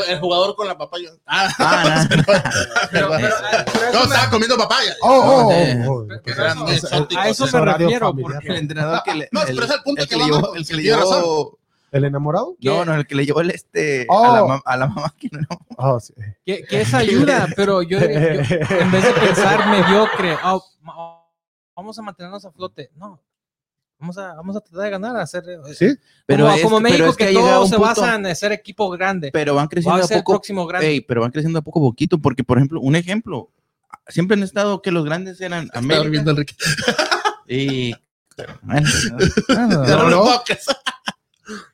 el, 0.08 0.20
jugador 0.20 0.56
con 0.56 0.68
la 0.68 0.78
papaya. 0.78 1.10
Ah, 1.26 1.50
Ah, 1.60 2.08
pero, 2.10 2.24
pero, 3.10 3.10
no, 3.92 4.00
me- 4.00 4.06
estaba 4.06 4.30
comiendo 4.30 4.58
papaya. 4.58 4.96
Oh, 5.02 5.10
oh, 5.10 5.50
oh, 5.50 6.06
oh. 6.06 7.18
a 7.20 7.28
eso 7.30 7.46
es 7.46 7.54
me 7.54 7.62
refiero. 7.62 8.16
Porque, 8.16 8.48
el 8.48 8.56
entrenador 8.58 9.02
que 9.04 9.16
le. 9.16 9.30
No, 9.34 9.42
pero 9.46 9.64
es 9.66 9.72
el 9.72 9.82
punto 9.84 10.02
el 10.04 10.08
que 10.08 10.16
le 10.16 10.24
llevó, 10.26 10.56
el 10.56 10.66
que 10.66 10.74
le 10.76 10.82
tiene 10.84 10.98
razón. 10.98 11.48
¿El 11.92 12.06
enamorado? 12.06 12.56
No, 12.62 12.86
no, 12.86 12.96
el 12.96 13.06
que 13.06 13.16
le 13.16 13.26
llevó 13.26 13.42
el 13.42 13.52
este 13.52 14.06
Oh. 14.10 14.24
a, 14.26 14.36
la, 14.36 14.42
mam- 14.46 14.62
a 14.66 14.78
la 14.78 14.88
mamá 14.88 15.14
que 15.20 15.30
no. 15.32 15.48
Oh, 15.78 16.00
sí. 16.00 16.14
que, 16.46 16.64
que 16.64 16.82
es 16.82 16.94
ayuda, 16.94 17.48
pero 17.56 17.82
yo, 17.82 18.00
yo- 18.00 18.06
en 18.08 18.92
vez 18.92 19.04
de 19.04 19.14
pensar 19.20 19.68
mediocre, 19.70 20.38
oh, 20.46 20.64
oh, 20.88 21.32
vamos 21.76 22.00
a 22.00 22.02
mantenernos 22.02 22.46
a 22.46 22.52
flote. 22.52 22.92
No, 22.96 23.22
vamos 24.00 24.18
a, 24.18 24.34
vamos 24.36 24.56
a 24.56 24.62
tratar 24.62 24.82
de 24.84 24.90
ganar, 24.90 25.16
a 25.18 25.24
hacer. 25.24 25.44
eh, 25.48 25.74
Sí. 25.74 25.94
Pero 26.26 26.46
como, 26.46 26.56
es- 26.56 26.62
como 26.64 26.78
pero 26.78 26.90
México, 26.90 27.10
es 27.10 27.18
que 27.18 27.26
que, 27.28 27.34
se 27.34 27.40
punto- 27.40 27.80
basa 27.82 28.16
en 28.16 28.36
ser 28.36 28.52
equipo 28.54 28.90
grande. 28.90 29.32
Pero 29.34 29.56
van 29.56 29.66
Va 29.66 29.70
creciendo 29.70 30.02
a 30.02 30.06
a 30.06 30.08
ser 30.08 30.18
poco. 30.20 30.34
próximo 30.34 30.66
grande. 30.66 30.88
Ey, 30.88 31.02
pero 31.02 31.22
van 31.22 31.32
creciendo 31.32 31.60
a 31.60 31.62
poco 31.62 31.80
a 31.80 31.84
poquito, 31.90 32.18
porque 32.20 32.44
por 32.46 32.58
ejemplo, 32.58 32.80
un 32.80 32.96
ejemplo, 32.96 33.52
siempre 34.08 34.38
han 34.38 34.44
estado 34.44 34.82
que 34.82 34.92
los 34.92 35.04
grandes 35.04 35.42
eran 35.42 35.66
Estaba 35.66 35.80
América 35.84 36.10
viendo 36.10 36.32
Enrique. 36.32 36.56
y 37.48 37.94
bueno, 38.62 38.88
No, 39.50 39.68
no, 39.68 39.68
no, 39.68 39.86
no, 39.86 40.10
no. 40.10 40.42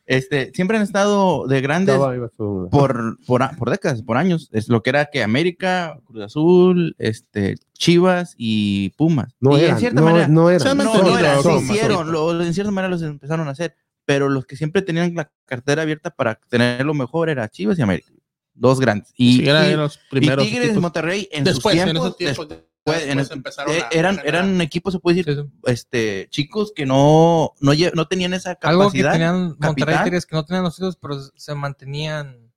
Este, 0.08 0.52
siempre 0.56 0.78
han 0.78 0.84
estado 0.84 1.46
de 1.48 1.62
grandes 1.62 1.96
por, 1.98 3.20
por, 3.26 3.58
por 3.58 3.70
décadas, 3.70 4.02
por 4.02 4.18
años. 4.18 4.50
Es 4.52 4.70
lo 4.70 4.82
que 4.82 4.90
era 4.90 5.06
que 5.12 5.22
América, 5.22 6.00
Cruz 6.06 6.24
Azul, 6.24 6.96
este, 6.98 7.56
Chivas 7.74 8.34
y 8.38 8.90
Pumas. 8.98 9.36
No 9.40 9.58
y 9.58 9.62
eran, 9.62 9.76
en 9.76 9.80
cierta 9.80 10.00
no, 10.02 10.06
manera, 10.08 10.28
no 10.28 10.50
eran. 10.50 10.78
no, 10.78 10.84
no 11.04 11.20
era, 11.20 11.42
se 11.42 11.58
hicieron, 11.58 12.12
lo- 12.12 12.42
en 12.42 12.54
cierta 12.54 12.72
manera 12.72 12.90
los 12.90 13.02
empezaron 13.04 13.48
a 13.48 13.52
hacer, 13.52 13.76
pero 14.06 14.30
los 14.30 14.46
que 14.46 14.56
siempre 14.56 14.82
tenían 14.82 15.14
la 15.14 15.30
cartera 15.46 15.82
abierta 15.84 16.10
para 16.10 16.36
tener 16.50 16.86
lo 16.86 16.94
mejor 16.94 17.30
era 17.30 17.48
Chivas 17.50 17.78
y 17.78 17.82
América. 17.82 18.12
Dos 18.54 18.80
grandes. 18.80 19.14
Y, 19.16 19.38
Sí, 19.38 19.50
eran 19.50 19.70
y- 19.72 19.76
los 19.76 19.98
y 19.98 20.00
primeros 20.10 20.46
Tigres 20.48 20.76
y. 20.76 20.80
Monterrey 20.80 21.30
en 21.32 21.44
Después, 21.44 21.76
sus 21.76 21.82
en 21.84 21.92
tiempos, 21.92 22.06
esos 22.08 22.18
tiempos, 22.48 22.48
en 22.94 23.20
empezaron 23.20 23.74
eh, 23.76 23.82
a- 23.84 23.88
eran, 23.92 24.20
a 24.20 24.22
eran 24.24 24.62
equipos, 24.62 24.94
se 24.94 25.00
puede 25.00 25.18
decir, 25.18 25.34
Sí, 25.36 25.42
sí. 25.42 25.50
este, 25.66 26.28
chicos 26.30 26.72
que 26.76 26.86
no, 26.86 27.54
no, 27.60 27.72
no 27.94 28.08
tenían 28.08 28.34
esa 28.34 28.52
Algo 28.62 28.92
que 28.92 29.00
capacidad. 29.02 29.12
tenían 29.14 29.36
Monterrey 29.60 29.76
capital. 29.76 30.04
Tigres, 30.04 30.26
que 30.26 30.36
no 30.36 30.46
tenían 30.46 30.64
los 30.64 30.98
pero 31.02 31.20
se 31.36 31.56
mantenían. 31.56 32.52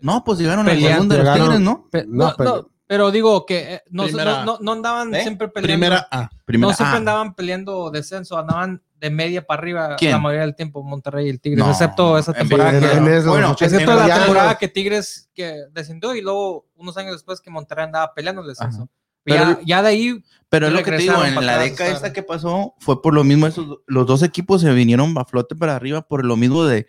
No, 0.00 0.24
pues 0.24 0.38
llegaron 0.38 0.66
a 0.66 0.68
la 0.68 0.74
Peleando. 0.74 1.14
segunda 1.14 1.16
de 1.16 1.24
los 1.24 1.34
Tigres, 1.48 1.60
¿no? 1.60 1.88
Pe- 1.90 2.04
No, 2.06 2.26
no, 2.30 2.34
pero- 2.36 2.56
no, 2.56 2.70
Pero 2.86 3.10
digo 3.10 3.46
que 3.46 3.74
eh, 3.76 3.82
no, 3.88 4.04
Primera- 4.04 4.44
no, 4.44 4.52
no, 4.54 4.58
no 4.60 4.72
andaban 4.72 5.14
¿Eh? 5.14 5.22
siempre 5.22 5.48
peleando. 5.48 5.72
Primera 5.86 6.06
A. 6.10 6.28
Primera- 6.44 6.68
no 6.70 6.76
siempre 6.76 6.98
andaban 6.98 7.34
peleando 7.34 7.90
descenso, 7.90 8.36
andaban 8.36 8.82
de 8.96 9.08
media 9.10 9.46
para 9.46 9.58
arriba 9.62 9.96
¿Quién? 9.96 10.12
la 10.12 10.18
mayoría 10.18 10.42
del 10.42 10.54
tiempo, 10.54 10.82
Monterrey 10.82 11.26
y 11.26 11.30
el 11.30 11.40
Tigres, 11.40 11.64
No, 11.64 11.70
excepto 11.70 12.18
esa 12.18 12.32
en 12.32 12.38
temporada 12.38 12.72
vez 12.72 12.80
que, 12.90 12.96
En 12.96 13.04
Bueno, 13.26 13.52
excepto 13.58 13.90
en 13.90 13.96
la 14.08 14.14
temporada 14.20 14.58
que 14.58 14.68
Tigres 14.68 15.30
que 15.34 15.62
descendió 15.72 16.14
y 16.14 16.20
luego 16.20 16.66
unos 16.74 16.96
años 16.98 17.12
después 17.12 17.40
que 17.40 17.48
Monterrey 17.50 17.86
andaba 17.86 18.12
peleando 18.12 18.42
el 18.42 18.48
descenso. 18.48 18.82
Ajá. 18.82 18.90
Ya, 19.26 19.44
Pero- 19.46 19.60
ya 19.64 19.82
de 19.82 19.88
ahí 19.88 20.24
Pero 20.48 20.66
es 20.68 20.72
lo 20.72 20.82
que 20.82 20.90
te 20.92 20.98
digo, 20.98 21.24
en 21.24 21.34
la 21.46 21.58
década 21.58 21.90
esta 21.90 22.12
que 22.12 22.22
pasó 22.22 22.74
fue 22.78 23.02
por 23.02 23.12
lo 23.14 23.24
mismo, 23.24 23.46
esos, 23.46 23.78
los 23.86 24.06
dos 24.06 24.22
equipos 24.22 24.60
se 24.60 24.72
vinieron 24.72 25.16
a 25.18 25.24
flote 25.24 25.54
para 25.56 25.74
arriba 25.76 26.02
por 26.02 26.24
lo 26.24 26.36
mismo 26.36 26.64
de 26.64 26.86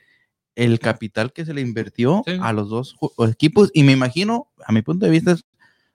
el 0.56 0.80
capital 0.80 1.34
que 1.34 1.46
se 1.46 1.54
le 1.54 1.62
invirtió 1.62 2.24
Sí. 2.26 2.38
a 2.42 2.54
los 2.54 2.70
dos 2.70 2.96
equipos 3.28 3.72
y 3.74 3.84
me 3.84 3.92
imagino, 3.92 4.50
a 4.66 4.72
mi 4.72 4.82
punto 4.82 5.06
de 5.06 5.12
vista, 5.12 5.32
es, 5.34 5.44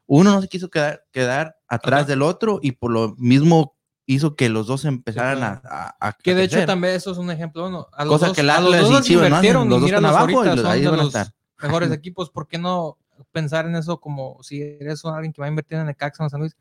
uno 0.06 0.32
no 0.32 0.42
se 0.42 0.48
quiso 0.48 0.68
quedar, 0.68 1.04
quedar 1.12 1.56
atrás 1.68 2.00
Ajá. 2.00 2.08
del 2.08 2.22
otro 2.22 2.58
y 2.62 2.72
por 2.72 2.90
lo 2.90 3.14
mismo 3.16 3.76
hizo 4.06 4.34
que 4.34 4.48
los 4.48 4.66
dos 4.66 4.84
empezaran 4.84 5.42
a, 5.44 5.62
a- 5.64 5.96
a 6.08 6.12
que 6.14 6.34
de 6.34 6.42
hecho 6.42 6.54
crecer. 6.54 6.66
también 6.66 6.94
eso 6.94 7.12
es 7.12 7.18
un 7.18 7.30
ejemplo. 7.30 7.62
Bueno, 7.62 7.86
a 7.92 8.04
los 8.04 8.14
Cosa 8.14 8.26
dos, 8.26 8.34
que 8.34 8.40
el 8.42 8.50
a 8.50 8.60
los 8.60 8.76
dos 8.80 8.90
les 8.90 9.02
Chivas 9.04 9.22
no 9.30 9.36
invirtieron 9.36 9.68
los 9.68 9.78
y 9.78 9.80
dos 9.92 9.92
ahorita, 9.92 10.44
los- 10.56 10.60
son 10.62 10.66
ahí 10.72 10.80
de 10.82 10.90
los 10.96 11.14
mejores 11.62 11.92
equipos. 11.92 12.28
¿Por 12.30 12.48
qué 12.48 12.58
no 12.58 12.98
pensar 13.32 13.66
en 13.66 13.76
eso 13.76 14.00
como 14.00 14.42
si 14.42 14.62
eres 14.62 15.04
un- 15.04 15.14
alguien 15.14 15.32
que 15.32 15.40
va 15.40 15.46
a 15.46 15.50
invertir 15.50 15.78
en 15.78 15.88
el 15.88 15.96
Caxa 15.96 16.24
en 16.24 16.30
San 16.30 16.40
Luis? 16.40 16.56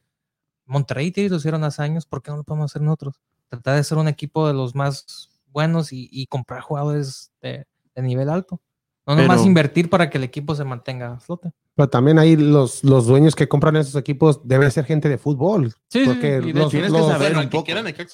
Monterrey 0.66 1.12
y 1.16 1.30
lo 1.30 1.38
hicieron 1.38 1.64
hace 1.64 1.82
años, 1.82 2.06
¿por 2.06 2.22
qué 2.22 2.32
no 2.32 2.38
lo 2.38 2.44
podemos 2.44 2.72
hacer 2.72 2.82
nosotros? 2.82 3.16
Tratar 3.50 3.76
de 3.76 3.84
ser 3.84 3.98
un 3.98 4.08
equipo 4.08 4.48
de 4.48 4.54
los 4.54 4.76
más 4.76 5.30
buenos 5.48 5.92
y, 5.92 6.08
y 6.12 6.28
comprar 6.28 6.62
jugadores 6.62 7.32
de, 7.42 7.66
de 7.96 8.02
nivel 8.04 8.30
alto. 8.30 8.62
No 9.08 9.16
nomás 9.16 9.44
invertir 9.44 9.90
para 9.90 10.08
que 10.12 10.20
el 10.20 10.24
equipo 10.24 10.54
se 10.54 10.64
mantenga 10.64 11.14
a 11.14 11.20
flote. 11.20 11.52
Pero 11.76 11.90
también 11.90 12.20
ahí 12.20 12.36
los, 12.36 12.84
los 12.84 13.08
dueños 13.08 13.36
que 13.36 13.48
compran 13.50 13.76
esos 13.78 13.96
equipos 13.96 14.42
deben 14.48 14.70
ser 14.70 14.86
gente 14.86 15.10
de 15.10 15.18
fútbol. 15.18 15.72
Sí, 15.88 16.02
sí, 16.02 16.06
Porque 16.06 16.42
sí, 16.44 16.54
los- 16.54 16.70
Tienes 16.70 16.92
que 16.92 17.00
saber 17.00 17.18
Bueno, 17.18 17.40
un 17.40 17.44
el 17.46 17.50
que 17.50 17.58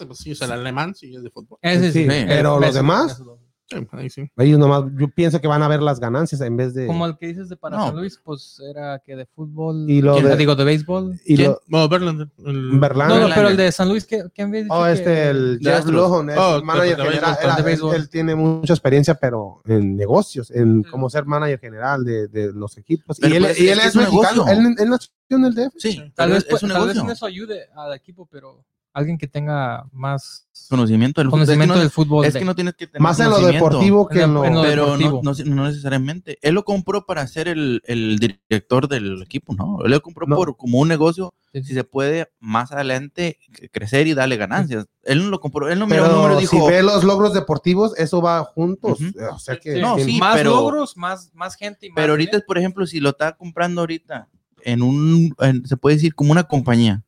pues 0.05 0.19
sí, 0.19 0.31
o 0.31 0.35
sea, 0.35 0.47
el 0.47 0.53
alemán 0.53 0.95
sí 0.95 1.13
es 1.13 1.21
de 1.21 1.29
fútbol. 1.31 1.59
Ese 1.61 1.91
sí, 1.91 2.03
Sí, 2.03 2.07
pero 2.07 2.59
los 2.61 2.73
demás- 2.73 3.21
Sí, 3.67 3.77
ahí 3.93 4.09
sí. 4.11 4.29
Ellos 4.37 4.59
nomás, 4.59 4.83
yo 4.95 5.07
pienso 5.07 5.41
que 5.41 5.47
van 5.47 5.63
a 5.63 5.67
ver 5.67 5.81
las 5.81 5.99
ganancias 5.99 6.39
en 6.41 6.55
vez 6.55 6.75
de. 6.75 6.85
Como 6.85 7.05
el 7.07 7.17
que 7.17 7.25
dices 7.27 7.49
de 7.49 7.55
para 7.57 7.77
No. 7.77 7.87
San 7.87 7.95
Luis, 7.95 8.19
pues 8.23 8.61
era 8.69 9.01
que 9.03 9.15
de 9.15 9.25
fútbol. 9.25 9.89
Y 9.89 10.03
lo 10.03 10.13
¿quién? 10.13 10.27
de- 10.27 10.37
digo, 10.37 10.55
de 10.55 10.63
béisbol. 10.63 11.19
y 11.25 11.35
¿quién? 11.35 11.51
lo- 11.51 11.61
Bueno, 11.67 11.89
Verlander. 11.89 12.27
el-. 12.45 12.79
No, 12.79 13.27
no, 13.27 13.29
pero 13.33 13.47
el 13.49 13.57
de 13.57 13.71
San 13.71 13.89
Luis, 13.89 14.05
¿qué- 14.05 14.23
¿quién 14.35 14.49
había 14.49 14.65
Oh, 14.69 14.83
que- 14.85 14.91
este, 14.91 15.29
el 15.29 15.57
de 15.59 15.71
Jeff. 15.71 15.85
Lohan, 15.87 16.29
es 16.29 16.37
Oh, 16.37 16.57
el 16.57 16.63
manager 16.63 16.97
de 16.97 17.03
general. 17.05 17.35
de 17.35 17.43
Era- 17.43 17.55
él, 17.57 17.63
béisbol. 17.63 17.95
él 17.95 18.09
tiene 18.09 18.35
mucha 18.35 18.73
experiencia, 18.73 19.15
pero 19.15 19.61
en 19.65 19.95
negocios, 19.95 20.51
en 20.51 20.83
Sí. 20.83 20.89
cómo 20.91 21.09
ser 21.09 21.25
manager 21.25 21.59
general 21.59 22.05
de, 22.05 22.27
de 22.27 22.53
los 22.53 22.77
equipos. 22.77 23.17
Pero 23.19 23.33
y 23.33 23.37
él, 23.37 23.43
pues, 23.45 23.59
y 23.59 23.67
es 23.67 23.71
él 23.73 23.79
es, 23.79 23.85
es 23.87 23.95
mexicano. 23.95 24.45
negocio. 24.45 24.53
Él, 24.69 24.75
él 24.77 24.89
nació 24.91 25.09
en 25.29 25.45
el 25.45 25.55
DF. 25.55 25.73
Sí, 25.79 25.95
Tal 25.97 26.11
pero 26.15 26.29
vez, 26.35 26.45
es, 26.47 26.63
un 26.63 26.69
tal 26.69 26.87
vez 26.87 26.97
en 26.97 27.09
eso 27.09 27.25
ayude 27.25 27.67
al 27.75 27.93
equipo, 27.95 28.27
pero 28.31 28.63
alguien 28.95 29.17
que 29.17 29.27
tenga 29.27 29.85
más 29.91 30.41
Conocimiento 30.69 31.21
del 31.21 31.29
fútbol. 31.29 31.41
Es 31.43 31.47
que 31.47 31.51
conocimiento 31.51 31.73
no- 31.75 31.79
del 31.81 31.89
fútbol. 31.91 32.25
Es 32.25 32.33
de- 32.33 32.39
que 32.39 32.45
no 32.45 32.55
tienes 32.55 32.73
que 32.75 32.87
tener 32.87 33.01
Más 33.01 33.19
en 33.19 33.29
lo 33.29 33.39
deportivo 33.39 34.07
que 34.07 34.21
En 34.21 34.33
lo- 34.33 34.45
en 34.45 34.55
lo 34.55 34.61
pero 34.63 34.83
deportivo. 34.85 35.21
no, 35.23 35.31
no, 35.33 35.55
no 35.55 35.65
necesariamente. 35.67 36.39
Él 36.41 36.55
lo 36.55 36.63
compró 36.65 37.05
para 37.05 37.27
ser 37.27 37.47
el, 37.49 37.81
el 37.85 38.17
director 38.17 38.87
del 38.87 39.21
equipo, 39.21 39.53
¿no? 39.53 39.77
Él 39.85 39.91
lo 39.91 40.01
compró 40.01 40.25
No. 40.25 40.35
por 40.37 40.57
como 40.57 40.79
un 40.79 40.87
negocio, 40.87 41.33
Sí, 41.53 41.63
si 41.63 41.73
se 41.73 41.83
puede 41.83 42.31
más 42.39 42.71
adelante 42.71 43.37
crecer 43.71 44.07
y 44.07 44.13
darle 44.13 44.37
ganancias. 44.37 44.87
Él 45.03 45.23
no 45.23 45.29
lo 45.29 45.39
compró, 45.39 45.69
él 45.69 45.77
no 45.77 45.85
miró 45.87 46.03
Pero 46.03 46.15
número 46.15 46.41
y 46.41 46.47
si 46.47 46.55
dijo, 46.55 46.67
ve 46.67 46.81
los 46.81 47.03
logros 47.03 47.33
deportivos, 47.33 47.93
eso 47.97 48.21
va 48.21 48.43
juntos. 48.43 48.99
Ujú. 49.01 49.11
O 49.33 49.39
sea 49.39 49.57
que 49.57 49.79
No, 49.79 49.97
sí, 49.99 50.17
más 50.19 50.35
pero- 50.37 50.51
logros, 50.51 50.97
más, 50.97 51.31
más 51.33 51.55
gente 51.55 51.85
y 51.87 51.89
más 51.89 51.95
pero 51.97 52.13
ahorita, 52.13 52.31
dinero. 52.31 52.45
por 52.47 52.57
ejemplo, 52.57 52.87
si 52.87 52.99
lo 53.01 53.09
está 53.09 53.33
comprando 53.37 53.81
ahorita 53.81 54.29
en 54.63 54.81
un, 54.81 55.35
en- 55.39 55.65
se 55.67 55.77
puede 55.77 55.97
decir 55.97 56.15
como 56.15 56.31
una 56.31 56.43
compañía 56.45 57.03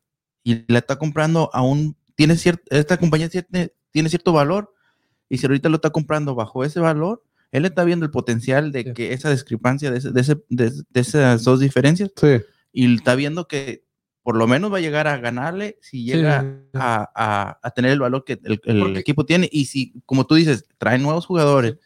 y 0.52 0.64
la 0.68 0.78
está 0.78 0.96
comprando 0.96 1.50
a 1.52 1.62
un, 1.62 1.96
tiene 2.14 2.36
cierto, 2.36 2.62
esta 2.70 2.96
compañía 2.96 3.28
tiene, 3.28 3.72
tiene 3.90 4.08
cierto 4.08 4.32
valor 4.32 4.72
y 5.28 5.38
si 5.38 5.46
ahorita 5.46 5.68
lo 5.68 5.76
está 5.76 5.90
comprando 5.90 6.34
bajo 6.34 6.64
ese 6.64 6.80
valor, 6.80 7.22
él 7.52 7.64
está 7.64 7.84
viendo 7.84 8.04
el 8.04 8.10
potencial 8.10 8.72
de 8.72 8.82
Sí. 8.84 8.92
que 8.94 9.12
esa 9.12 9.30
discrepancia, 9.30 9.90
de, 9.90 9.98
ese- 9.98 10.10
de, 10.10 10.20
ese- 10.20 10.42
de- 10.48 10.70
de 10.90 11.00
esas 11.00 11.44
dos 11.44 11.60
diferencias 11.60 12.10
Sí. 12.16 12.40
y 12.72 12.94
está 12.94 13.14
viendo 13.14 13.46
que 13.46 13.84
por 14.22 14.36
lo 14.36 14.46
menos 14.46 14.70
va 14.72 14.76
a 14.76 14.80
llegar 14.80 15.06
a 15.08 15.16
ganarle 15.16 15.78
si 15.80 16.04
llega 16.04 16.42
sí, 16.42 16.48
a, 16.74 17.10
a- 17.14 17.58
a 17.62 17.70
tener 17.70 17.92
el 17.92 18.00
valor 18.00 18.24
que 18.24 18.38
el, 18.44 18.60
el 18.64 18.96
equipo 18.98 19.24
tiene 19.24 19.48
y 19.50 19.64
si, 19.66 19.94
como 20.04 20.26
tú 20.26 20.34
dices, 20.34 20.66
traen 20.76 21.02
nuevos 21.02 21.24
jugadores, 21.26 21.76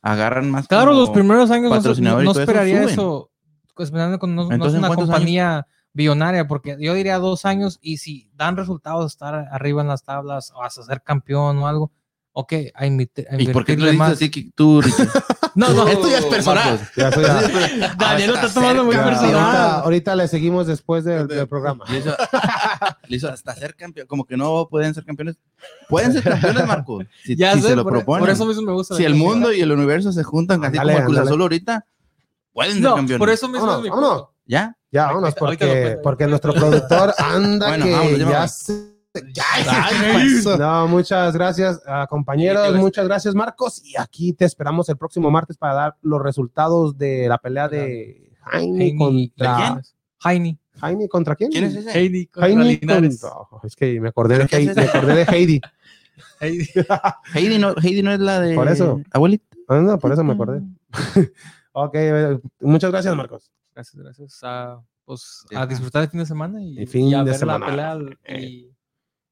agarran 0.00 0.50
más. 0.50 0.66
Claro, 0.66 0.92
los 0.92 1.10
primeros 1.10 1.50
años 1.52 1.70
no, 2.00 2.22
no 2.22 2.30
eso 2.32 2.40
esperaría 2.40 2.82
suben. 2.82 2.88
eso. 2.94 3.30
pues, 3.74 3.88
esperando 3.88 4.18
con- 4.18 4.34
no, 4.34 4.46
no 4.48 4.52
Entonces, 4.52 4.74
es 4.74 4.84
¿en 4.84 4.84
una 4.90 4.94
compañía 4.96 5.66
billonaria, 5.94 6.46
porque 6.48 6.76
yo 6.80 6.94
diría 6.94 7.18
dos 7.18 7.44
años 7.44 7.78
y 7.82 7.98
si 7.98 8.30
dan 8.34 8.56
resultados, 8.56 9.12
estar 9.12 9.34
arriba 9.50 9.82
en 9.82 9.88
las 9.88 10.04
tablas 10.04 10.52
o 10.54 10.62
hasta 10.62 10.82
ser 10.82 11.02
campeón 11.02 11.58
o 11.58 11.68
algo, 11.68 11.90
ok, 12.32 12.52
a, 12.74 12.84
a 12.84 12.86
¿Y 12.86 12.96
por 13.06 13.64
qué 13.64 13.72
invertirle 13.72 13.84
dices 13.86 13.98
más. 13.98 14.12
así 14.12 14.30
que 14.30 14.50
tú? 14.54 14.80
No, 15.54 15.68
no, 15.74 15.86
Esto 15.86 16.08
ya 16.08 16.16
es 16.20 16.24
personal. 16.24 16.64
Marcos, 16.80 16.88
Ya, 16.96 17.08
eso 17.10 17.20
ya- 17.20 17.94
Daniel 17.98 18.30
lo 18.30 18.36
está 18.36 18.54
tomando 18.54 18.84
muy 18.84 18.96
personal. 18.96 19.34
ahorita, 19.34 19.80
ahorita 19.80 20.16
le 20.16 20.28
seguimos 20.28 20.66
después 20.66 21.04
del, 21.04 21.28
del 21.28 21.46
programa. 21.46 21.84
Le 21.90 21.98
hizo, 21.98 22.14
le 23.06 23.16
hizo 23.18 23.28
hasta 23.28 23.54
ser 23.54 23.74
campeón, 23.76 24.06
como 24.06 24.24
que 24.24 24.34
no 24.38 24.66
pueden 24.70 24.94
ser 24.94 25.04
campeones. 25.04 25.36
Pueden 25.90 26.14
ser 26.14 26.22
campeones, 26.22 26.66
Marcos, 26.66 27.04
si, 27.22 27.36
Ya 27.36 27.52
si 27.52 27.60
sé, 27.60 27.68
se 27.68 27.76
lo 27.76 27.82
por, 27.82 27.92
proponen. 27.92 28.20
por 28.20 28.30
eso 28.30 28.46
mismo 28.46 28.62
me 28.62 28.72
gusta. 28.72 28.94
si 28.96 29.04
el 29.04 29.14
mundo 29.14 29.52
y 29.52 29.60
el 29.60 29.70
universo 29.72 30.10
se 30.10 30.22
juntan, 30.24 30.64
así 30.64 30.78
Ándale, 30.78 30.94
como 30.94 31.08
el 31.10 31.14
Cruz. 31.16 31.28
Azul 31.28 31.42
ahorita, 31.42 31.84
pueden 32.54 32.72
ser 32.72 32.82
No, 32.82 32.94
campeones. 32.96 33.18
por 33.18 33.28
eso 33.28 33.46
mismo 33.48 33.66
Vámonos, 33.66 33.78
es 33.78 33.82
mi 33.84 33.90
vámonos. 33.90 34.10
punto. 34.22 34.31
¿Ya? 34.52 34.76
Ya, 34.90 35.06
vámonos, 35.06 35.34
ahorita 35.40 35.66
porque, 35.66 35.98
porque 36.02 36.26
nuestro 36.26 36.52
productor 36.52 37.14
anda 37.18 37.68
Bueno, 37.68 37.86
que 37.86 37.92
vámonos, 37.92 38.18
ya 38.18 38.28
ya 38.28 38.48
se... 38.48 38.92
No, 40.58 40.88
muchas 40.88 41.32
gracias, 41.34 41.80
ah, 41.86 42.06
compañeros. 42.06 42.74
Muchas 42.76 43.06
gracias, 43.06 43.34
Marcos. 43.34 43.80
Y 43.82 43.98
aquí 43.98 44.34
te 44.34 44.44
esperamos 44.44 44.90
el 44.90 44.98
próximo 44.98 45.30
martes 45.30 45.56
para 45.56 45.72
dar 45.72 45.96
los 46.02 46.20
resultados 46.22 46.98
de 46.98 47.28
la 47.30 47.38
pelea 47.38 47.70
de 47.70 48.30
Jaime 48.42 48.84
Heine 48.84 48.98
contra. 48.98 49.56
quién? 49.56 49.80
Heine. 50.22 50.58
¿Jaime 50.78 51.08
contra 51.08 51.34
quién? 51.34 51.50
¿Quién 51.50 51.64
es 51.64 51.74
ese? 51.76 51.98
Heine 51.98 52.26
contra 52.26 52.42
Jaime 52.42 52.64
Linares. 52.64 53.20
contra- 53.22 53.38
oh, 53.38 53.60
es 53.64 53.74
que 53.74 53.98
me 54.02 54.08
acordé 54.10 54.34
de, 54.36 54.46
¿Pero 54.46 54.50
qué 54.50 54.56
es 54.56 54.68
Heidi, 54.68 54.80
me 54.82 54.86
acordé 54.86 55.14
de 55.14 55.22
Heidi. 55.34 55.60
Heine. 56.40 56.66
Heidi 57.34 57.58
no, 57.58 57.74
Heidi 57.82 58.02
no 58.02 58.12
es 58.12 58.20
la 58.20 58.38
de 58.38 58.54
Por 58.54 58.68
eso. 58.68 59.00
abuelita. 59.12 59.46
Ah, 59.68 59.76
no, 59.76 59.98
por 59.98 60.12
eso 60.12 60.22
me 60.22 60.34
acordé. 60.34 60.60
ok, 61.72 61.94
eh, 61.94 62.38
muchas 62.60 62.90
gracias, 62.90 63.16
Marcos. 63.16 63.50
Gracias, 63.74 64.02
gracias. 64.02 64.38
A, 64.42 64.80
pues, 65.04 65.44
a 65.54 65.66
disfrutar 65.66 66.02
el 66.04 66.08
fin 66.10 66.20
de 66.20 66.26
semana 66.26 66.62
y, 66.62 66.78
El 66.78 66.86
fin 66.88 67.08
y 67.08 67.14
a 67.14 67.18
de 67.18 67.30
ver 67.30 67.34
semana. 67.38 67.66
la 67.66 67.98
pelea. 67.98 68.38
Y, 68.40 68.70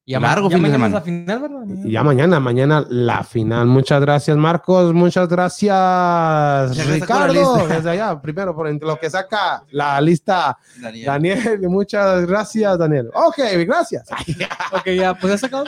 y 0.06 0.14
a 0.14 0.20
Largo 0.20 0.48
ya 0.50 0.56
fin 0.56 0.64
de 0.64 0.70
mañana 0.70 0.86
semana. 0.86 0.88
es 0.88 0.92
la 0.94 1.00
final, 1.02 1.40
¿verdad? 1.42 1.84
Y 1.84 1.92
ya 1.92 2.02
mañana, 2.02 2.40
mañana 2.40 2.84
la 2.88 3.22
final. 3.22 3.66
Muchas 3.66 4.00
gracias, 4.00 4.36
Marcos. 4.36 4.92
Muchas 4.94 5.28
gracias, 5.28 6.86
Ricardo. 6.88 7.66
Desde 7.68 7.90
allá, 7.90 8.20
primero, 8.20 8.54
por 8.54 8.66
entre 8.68 8.88
lo 8.88 8.98
que 8.98 9.08
saca 9.10 9.62
la 9.70 10.00
lista, 10.00 10.56
Daniel. 10.80 11.06
Daniel. 11.06 11.60
Muchas 11.68 12.26
gracias, 12.26 12.78
Daniel. 12.78 13.10
Ok, 13.14 13.38
gracias. 13.66 14.08
Ok, 14.72 14.86
ya, 14.96 15.14
pues 15.14 15.32
ya 15.32 15.38
se 15.38 15.46
acabó. 15.46 15.64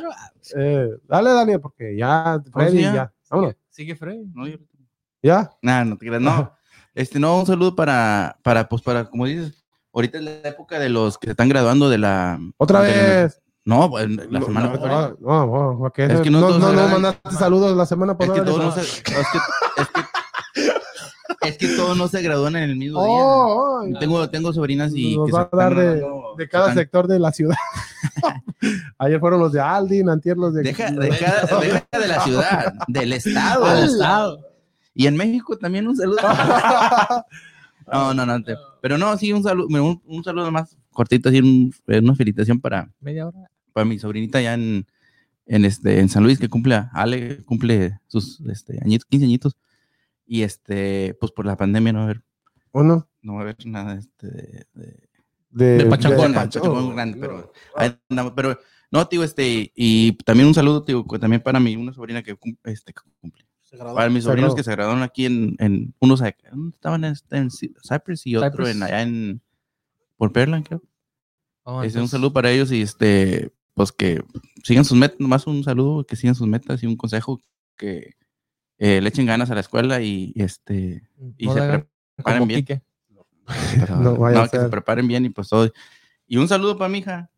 Eh, 0.56 0.88
dale, 1.08 1.30
Daniel, 1.30 1.60
porque 1.60 1.96
ya, 1.96 2.40
Freddy, 2.52 2.78
sí, 2.78 2.82
ya? 2.84 2.94
ya. 2.94 3.12
Vámonos. 3.30 3.54
Sigue 3.68 3.96
Freddy. 3.96 4.24
No, 4.34 4.46
yo- 4.46 4.58
Ya. 5.22 5.50
Nah, 5.60 5.84
no 5.84 5.96
te 5.96 6.06
creas, 6.06 6.22
no. 6.22 6.52
Este, 6.94 7.18
no, 7.18 7.38
un 7.40 7.46
saludo 7.46 7.74
para, 7.74 8.36
para, 8.42 8.68
pues, 8.68 8.82
para, 8.82 9.04
como 9.06 9.26
dices, 9.26 9.64
ahorita 9.94 10.18
es 10.18 10.24
la 10.24 10.30
época 10.48 10.78
de 10.78 10.88
los 10.90 11.16
que 11.18 11.26
se 11.28 11.30
están 11.32 11.48
graduando 11.48 11.88
de 11.88 11.98
la... 11.98 12.38
Otra 12.58 12.82
de 12.82 12.90
la- 12.96 13.02
vez. 13.22 13.38
No, 13.64 13.88
pues, 13.90 14.08
la 14.10 14.40
No, 14.40 14.44
semana 14.46 14.66
no, 14.68 14.72
pasada. 14.80 15.14
no, 15.20 15.46
no, 15.46 15.92
Es 15.96 16.20
que 16.20 16.30
no 16.30 16.40
no, 16.40 16.58
no, 16.58 16.72
no 16.72 16.88
mandaste 16.88 17.30
saludos 17.30 17.76
la 17.76 17.86
semana 17.86 18.16
Es 18.18 18.18
que 18.18 18.26
pasada. 18.26 18.44
todos 18.44 18.64
no 18.64 18.72
se, 18.72 18.80
es 18.80 19.02
que, 19.02 19.12
es 19.14 19.88
que, 19.88 21.48
es 21.48 21.58
que 21.58 21.68
todos 21.76 21.96
no 21.96 22.08
se 22.08 22.22
gradúan 22.22 22.56
en 22.56 22.64
el 22.70 22.76
mismo 22.76 22.98
Oh, 23.00 23.78
oh, 23.80 23.84
día. 23.86 23.98
Tengo, 24.00 24.28
tengo 24.28 24.52
sobrinas 24.52 24.92
y 24.94 25.16
Nos 25.16 25.26
que 25.26 25.32
va 25.32 25.48
se 25.48 25.56
a 25.56 25.56
dar 25.56 25.74
de, 25.76 26.48
cada 26.50 26.64
están- 26.70 26.74
sector 26.82 27.06
de 27.06 27.18
la 27.20 27.30
ciudad. 27.32 27.56
Ayer 28.98 29.20
fueron 29.20 29.38
los 29.40 29.52
de 29.52 29.60
Aldin, 29.60 30.08
antier 30.08 30.36
los 30.36 30.54
de... 30.54 30.62
Deja, 30.64 30.90
deja, 30.90 31.46
deja 31.60 31.86
de 32.00 32.08
la 32.08 32.20
ciudad, 32.20 32.72
del 32.88 33.12
estado. 33.12 33.64
Al 33.64 33.84
estado. 33.84 34.40
Y 34.94 35.06
en 35.06 35.16
México 35.16 35.56
también 35.56 35.86
un 35.88 35.96
saludo. 35.96 36.18
No, 37.92 38.14
no, 38.14 38.24
no. 38.24 38.42
te- 38.42 38.54
pero 38.80 38.96
no, 38.96 39.16
sí, 39.18 39.32
un 39.32 39.42
saludo, 39.42 39.66
un, 39.66 40.00
un 40.06 40.24
saludo 40.24 40.50
más 40.52 40.76
cortito, 40.92 41.28
así, 41.28 41.40
un- 41.40 41.74
una 41.86 42.14
felicitación 42.14 42.60
para, 42.60 42.88
Media 43.00 43.26
hora. 43.26 43.50
para 43.72 43.84
mi 43.84 43.98
sobrinita 43.98 44.40
ya 44.40 44.54
en, 44.54 44.86
en, 45.46 45.64
este, 45.64 45.98
en 45.98 46.08
San 46.08 46.22
Luis, 46.22 46.38
que 46.38 46.48
cumple, 46.48 46.84
Ale 46.92 47.42
cumple 47.44 47.98
sus 48.06 48.40
este, 48.42 48.78
añitos, 48.82 49.04
15 49.06 49.26
añitos. 49.26 49.56
Y 50.26 50.42
este, 50.42 51.14
pues 51.20 51.32
por 51.32 51.44
la 51.44 51.56
pandemia 51.56 51.92
no 51.92 51.98
va 51.98 52.02
a 52.04 52.06
haber, 52.06 52.22
Uno. 52.70 53.08
no 53.20 53.34
va 53.34 53.40
a 53.40 53.42
haber 53.42 53.56
nada 53.66 53.94
este, 53.98 54.28
de, 54.28 54.66
de, 54.74 54.96
De, 55.50 55.66
De 55.78 55.86
Pachangón, 55.86 56.32
de 56.32 56.38
Pachangón 56.38 56.94
grande, 56.94 57.18
pero, 57.18 57.52
ahí 57.76 57.98
andamos, 58.08 58.32
pero 58.34 58.58
no, 58.92 59.06
tío, 59.08 59.24
este, 59.24 59.72
y 59.74 60.12
también 60.24 60.46
un 60.46 60.54
saludo, 60.54 60.84
tío, 60.84 61.04
también 61.20 61.42
para 61.42 61.58
mi, 61.58 61.74
una 61.76 61.92
sobrina 61.92 62.22
que 62.22 62.38
este, 62.64 62.92
que 62.94 63.00
cumple. 63.20 63.44
Para 63.78 64.10
mis 64.10 64.24
sobrinos 64.24 64.54
que 64.54 64.62
se 64.62 64.70
graduaron 64.72 65.02
aquí 65.02 65.26
en, 65.26 65.56
en 65.58 65.94
unos 66.00 66.20
estaban 66.22 67.04
en, 67.04 67.14
en 67.30 67.50
Cypress 67.50 68.26
y 68.26 68.36
otro 68.36 68.50
Cypress. 68.50 68.76
en 68.76 68.82
allá 68.82 69.02
en 69.02 69.42
por 70.16 70.32
Perlan, 70.32 70.62
creo. 70.62 70.82
Oh, 71.64 71.82
Este, 71.82 72.00
un 72.00 72.08
saludo 72.08 72.32
para 72.32 72.50
ellos 72.50 72.70
y 72.70 72.82
este, 72.82 73.50
pues 73.74 73.92
que 73.92 74.22
sigan 74.62 74.84
sus 74.84 74.98
metas, 74.98 75.18
nomás 75.20 75.46
un 75.46 75.64
saludo, 75.64 76.04
que 76.04 76.16
sigan 76.16 76.34
sus 76.34 76.46
metas 76.46 76.82
y 76.82 76.86
un 76.86 76.96
consejo 76.96 77.40
que 77.76 78.14
eh, 78.78 79.00
le 79.00 79.08
echen 79.08 79.26
ganas 79.26 79.50
a 79.50 79.54
la 79.54 79.60
escuela 79.60 80.00
y 80.02 80.32
este 80.36 81.08
y 81.38 81.46
no 81.46 81.54
se 81.54 81.60
hagan 81.60 81.88
preparen 82.16 82.38
como 82.40 82.48
bien. 82.48 82.64
Pero 82.66 83.96
No 83.96 84.02
no, 84.02 84.16
vaya 84.16 84.42
a 84.44 84.48
que 84.48 84.58
se 84.58 84.68
preparen 84.68 85.08
bien 85.08 85.24
y 85.24 85.30
pues 85.30 85.48
todo. 85.48 85.72
Y 86.26 86.36
un 86.36 86.48
saludo 86.48 86.76
para 86.76 86.88
mi 86.88 86.98
hija, 86.98 87.30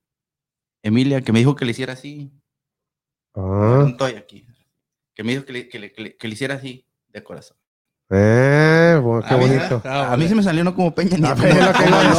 Emilia, 0.82 1.22
que 1.22 1.32
me 1.32 1.38
dijo 1.38 1.54
que 1.54 1.64
le 1.64 1.70
hiciera 1.70 1.92
así. 1.92 2.30
Ah, 3.34 3.82
Un 3.84 3.96
toy 3.96 4.12
aquí. 4.12 4.46
Que 5.14 5.22
me 5.24 5.32
dijo 5.32 5.44
que 5.44 5.52
le, 5.52 5.68
que 5.68 5.78
le- 5.78 5.92
que 5.92 6.02
le- 6.02 6.16
que 6.16 6.28
le 6.28 6.34
hiciera 6.34 6.54
así, 6.56 6.84
de 7.12 7.22
corazón. 7.22 7.56
eh, 8.10 9.00
bueno, 9.02 9.22
qué 9.26 9.34
A 9.34 9.38
mí- 9.38 9.46
bonito. 9.48 9.82
A 9.84 10.16
mí 10.16 10.28
se 10.28 10.34
me 10.34 10.42
salió 10.42 10.62
no 10.62 10.74
como 10.74 10.94
Peña 10.94 11.16
Nieto. 11.16 11.42
Ah, 11.42 12.12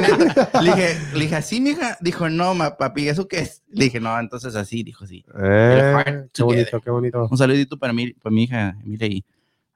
Nieto. 0.00 0.48
Le 0.62 0.70
dije, 0.74 0.98
le 1.14 1.20
dije, 1.20 1.36
así, 1.36 1.60
mija. 1.60 1.96
Dijo, 2.00 2.28
no, 2.30 2.54
ma, 2.54 2.76
papi, 2.76 3.08
¿eso 3.08 3.28
qué 3.28 3.40
es? 3.40 3.62
Le 3.68 3.84
dije, 3.84 4.00
no, 4.00 4.18
entonces 4.18 4.56
así, 4.56 4.82
dijo, 4.82 5.06
sí. 5.06 5.24
Eh, 5.38 6.26
qué 6.32 6.42
bonito, 6.42 6.80
qué 6.80 6.90
bonito. 6.90 7.28
Un 7.30 7.36
saludito 7.38 7.78
para 7.78 7.92
mi, 7.92 8.12
para 8.14 8.32
mi 8.34 8.44
hija, 8.44 8.76
Emilia, 8.84 9.06
y 9.08 9.24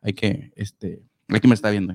hay 0.03 0.13
que, 0.15 0.51
este, 0.57 1.03
hay 1.29 1.41
que 1.41 1.49
me 1.49 1.55
está 1.55 1.71
viendo. 1.71 1.95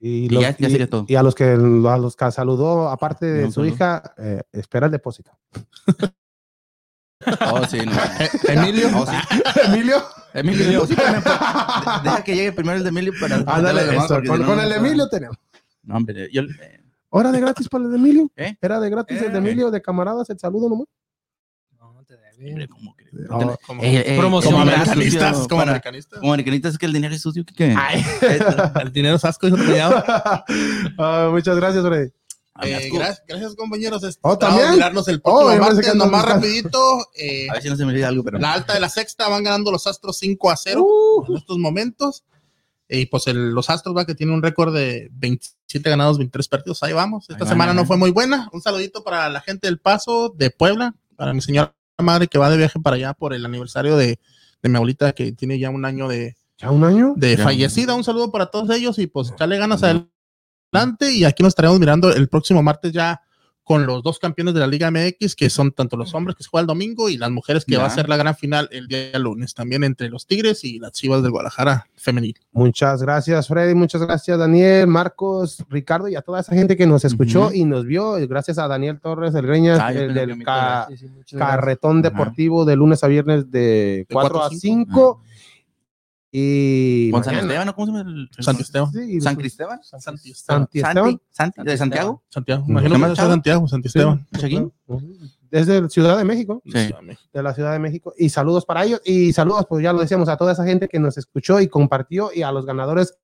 Y, 0.00 0.26
Y 0.26 0.28
los- 0.30 0.42
ya- 0.42 0.52
sería 0.54 0.88
todo. 0.88 1.04
y 1.08 1.16
a 1.16 1.22
los 1.22 1.34
que 1.34 1.44
a 1.44 1.56
los 1.98 2.16
que 2.16 2.30
saludó, 2.30 2.88
aparte 2.88 3.26
de 3.26 3.46
su 3.46 3.52
saludo. 3.52 3.74
hija, 3.74 4.14
eh, 4.16 4.42
espera 4.52 4.86
el 4.86 4.92
depósito. 4.92 5.32
Oh, 7.52 7.66
sí, 7.66 7.78
no. 7.84 7.92
Emilio. 8.48 8.88
Oh, 8.94 9.06
sí. 9.06 9.16
Emilio. 9.66 10.02
Emilio, 10.34 10.66
deposítame, 10.66 11.20
pa- 11.22 12.00
Deja 12.04 12.22
que 12.24 12.34
llegue 12.36 12.52
primero 12.52 12.76
el 12.78 12.82
de 12.84 12.90
Emilio 12.90 13.12
para. 13.20 13.36
Ándale, 13.36 13.84
demás, 13.84 14.04
eso, 14.04 14.14
con, 14.16 14.22
si 14.24 14.28
no, 14.42 14.46
con 14.46 14.56
no 14.56 14.62
el 14.62 14.72
Emilio 14.72 15.08
tenemos. 15.08 15.36
No, 15.82 15.96
hombre, 15.96 16.28
yo. 16.32 16.42
eh, 16.42 16.80
¿Hora 17.10 17.32
de 17.32 17.40
gratis 17.40 17.68
para 17.68 17.84
el 17.84 17.90
de 17.90 17.96
Emilio? 17.96 18.30
¿Eh? 18.36 18.54
¿Era 18.60 18.78
de 18.78 18.90
gratis 18.90 19.22
el 19.22 19.32
de 19.32 19.38
Eh. 19.38 19.38
Emilio, 19.38 19.70
de 19.70 19.80
camaradas, 19.80 20.28
el 20.30 20.38
saludo 20.38 20.68
nomás? 20.68 20.86
No, 21.78 21.88
hombre. 21.88 22.68
¿cómo 22.68 22.94
que- 22.94 23.06
No. 23.12 23.56
Como, 23.66 23.82
Eh, 23.82 24.04
eh, 24.06 24.16
Promoción. 24.18 24.52
como 24.52 24.64
como 24.64 24.72
americanistas. 24.76 25.30
sucio 25.32 25.48
Como 25.48 25.60
para- 25.60 25.70
americanistas. 25.72 26.18
Como 26.20 26.32
americanistas 26.34 26.72
es 26.74 26.78
que 26.78 26.86
el 26.86 26.92
dinero 26.92 27.14
es 27.14 27.22
sucio. 27.22 27.44
que 27.44 27.74
El 28.82 28.92
dinero 28.92 29.16
es 29.16 29.24
asco, 29.24 29.48
de 29.50 29.52
cuñado. 29.64 30.04
Ah, 30.98 31.28
muchas 31.32 31.56
gracias, 31.56 31.84
Freddy. 31.84 32.10
Eh, 32.62 32.90
gracias, 32.92 33.22
gracias, 33.26 33.54
compañeros. 33.54 34.02
Oh, 34.22 34.30
vamos 34.30 34.36
a 34.36 34.38
¿también? 34.48 34.70
mirarnos 34.74 35.08
el 35.08 35.20
Oh, 35.24 35.54
martes, 35.58 35.86
que 35.90 35.96
nomás 35.96 36.24
rapidito. 36.24 37.06
eh, 37.14 37.48
A 37.50 37.54
ver 37.54 37.62
si 37.62 37.68
no 37.70 37.76
se 37.76 37.84
me 37.84 37.92
olvida 37.92 38.08
algo, 38.08 38.24
pero. 38.24 38.38
la 38.38 38.52
alta 38.52 38.74
de 38.74 38.80
la 38.80 38.88
sexta 38.88 39.28
van 39.28 39.44
ganando 39.44 39.70
los 39.70 39.86
Astros 39.86 40.18
5 40.18 40.50
a 40.50 40.56
0 40.56 40.86
en 41.28 41.36
estos 41.36 41.58
momentos. 41.58 42.24
Y 42.88 43.04
pues 43.06 43.26
el- 43.26 43.50
los 43.50 43.68
Astros 43.68 43.94
va 43.96 44.06
que 44.06 44.14
tiene 44.14 44.32
un 44.32 44.42
récord 44.42 44.74
de 44.74 45.08
27 45.12 45.90
ganados, 45.90 46.16
23 46.18 46.48
perdidos. 46.48 46.82
Ahí 46.82 46.94
vamos. 46.94 47.28
Esta 47.28 47.44
Ahí 47.44 47.48
semana 47.50 47.70
van, 47.70 47.76
no 47.76 47.84
fue 47.84 47.96
muy 47.98 48.10
buena. 48.10 48.48
Un 48.52 48.62
saludito 48.62 49.04
para 49.04 49.28
la 49.28 49.40
gente 49.42 49.66
del 49.68 49.78
Paso, 49.78 50.30
de 50.34 50.50
Puebla, 50.50 50.94
para 51.16 51.34
mi 51.34 51.42
señora 51.42 51.74
madre 51.98 52.28
que 52.28 52.38
va 52.38 52.48
de 52.48 52.56
viaje 52.56 52.80
para 52.80 52.96
allá 52.96 53.12
por 53.12 53.34
el 53.34 53.44
aniversario 53.44 53.96
de, 53.96 54.18
de 54.62 54.68
mi 54.68 54.76
abuelita 54.76 55.12
que 55.12 55.32
tiene 55.32 55.58
ya 55.58 55.68
un 55.68 55.84
año 55.84 56.08
de, 56.08 56.36
¿Ya 56.56 56.70
un 56.70 56.82
año? 56.82 57.12
de 57.16 57.36
Ya. 57.36 57.44
fallecida. 57.44 57.94
Un 57.94 58.04
saludo 58.04 58.32
para 58.32 58.46
todos 58.46 58.70
ellos 58.70 58.98
y 58.98 59.06
pues 59.06 59.30
echarle 59.32 59.58
ganas 59.58 59.82
adelante. 60.72 61.12
Y 61.12 61.24
aquí 61.24 61.42
nos 61.42 61.50
estaremos 61.50 61.78
mirando 61.80 62.12
el 62.12 62.28
próximo 62.28 62.62
martes 62.62 62.92
ya 62.92 63.20
con 63.64 63.84
los 63.84 64.02
dos 64.02 64.18
campeones 64.18 64.54
de 64.54 64.60
la 64.60 64.66
Liga 64.66 64.90
MX, 64.90 65.36
que 65.36 65.50
son 65.50 65.72
tanto 65.72 65.98
los 65.98 66.14
hombres 66.14 66.34
que 66.34 66.42
se 66.42 66.48
juega 66.48 66.62
el 66.62 66.66
domingo 66.66 67.10
y 67.10 67.18
las 67.18 67.30
mujeres 67.30 67.66
que 67.66 67.72
Ya. 67.72 67.80
va 67.80 67.84
a 67.84 67.90
ser 67.90 68.08
la 68.08 68.16
gran 68.16 68.34
final 68.34 68.66
el 68.72 68.88
día 68.88 69.18
lunes, 69.18 69.52
también 69.52 69.84
entre 69.84 70.08
los 70.08 70.26
Tigres 70.26 70.64
y 70.64 70.78
las 70.78 70.92
Chivas 70.92 71.22
del 71.22 71.32
Guadalajara 71.32 71.86
femenil. 71.94 72.34
Muchas 72.52 73.02
gracias, 73.02 73.46
Freddy. 73.46 73.74
Muchas 73.74 74.00
gracias, 74.00 74.38
Daniel, 74.38 74.86
Marcos, 74.86 75.62
Ricardo 75.68 76.08
y 76.08 76.16
a 76.16 76.22
toda 76.22 76.40
esa 76.40 76.54
gente 76.54 76.78
que 76.78 76.86
nos 76.86 77.04
escuchó 77.04 77.52
y 77.52 77.66
nos 77.66 77.84
vio. 77.84 78.12
Gracias 78.26 78.56
a 78.56 78.68
Daniel 78.68 79.00
Torres, 79.00 79.34
el 79.34 79.46
Greñas, 79.46 79.78
Ah, 79.82 79.92
del 79.92 80.34
me 80.34 80.44
ca- 80.44 80.86
Sí, 80.88 80.96
sí, 80.96 81.04
muchas 81.08 81.32
gracias. 81.38 81.38
carretón 81.60 81.98
Ajá. 81.98 82.08
deportivo 82.08 82.64
de 82.64 82.74
lunes 82.74 83.04
a 83.04 83.08
viernes 83.08 83.50
de 83.50 84.06
4 84.10 84.30
cuatro 84.38 84.42
a 84.44 84.46
a 84.56 84.58
5. 84.58 85.20
Y. 86.30 87.10
Con 87.10 87.24
San 87.24 87.34
Esteban. 87.36 87.72
¿Cómo 87.72 87.86
se 87.86 87.92
llama? 87.92 88.10
el- 88.10 88.28
Santi 88.38 88.62
Esteban. 88.62 88.92
Sí, 88.92 88.98
San 88.98 89.08
después- 89.08 89.36
Cristeban. 89.38 89.80
Santi 89.82 90.30
Esteban. 90.30 90.60
Santi 90.62 90.78
Esteban. 90.80 91.20
Santi, 91.30 91.54
Santi, 91.56 91.62
de 91.70 91.76
Santiago. 91.78 92.22
Santiago. 92.28 92.64
Imagino 92.68 92.90
¿Se 92.90 92.94
llama 92.94 93.06
que 93.06 93.12
es? 93.12 93.18
Santiago, 93.28 93.68
Santi 93.68 93.86
Esteban. 93.88 94.26
¿Es 94.32 94.44
aquí? 94.44 94.62
Es 95.50 95.66
de 95.66 95.88
Ciudad 95.88 96.18
de 96.18 96.24
México. 96.24 96.62
Sí. 96.66 96.90
de 97.32 97.42
la 97.42 97.54
Ciudad 97.54 97.72
de 97.72 97.78
México. 97.78 98.12
Y 98.18 98.28
saludos 98.28 98.66
para 98.66 98.84
ellos. 98.84 99.00
Y 99.04 99.32
saludos, 99.32 99.64
pues 99.68 99.82
ya 99.82 99.92
lo 99.94 100.00
decíamos, 100.00 100.28
a 100.28 100.36
toda 100.36 100.52
esa 100.52 100.64
gente 100.64 100.88
que 100.88 100.98
nos 100.98 101.16
escuchó 101.16 101.60
y 101.60 101.68
compartió 101.68 102.30
y 102.34 102.42
a 102.42 102.52
los 102.52 102.66
ganadores 102.66 103.14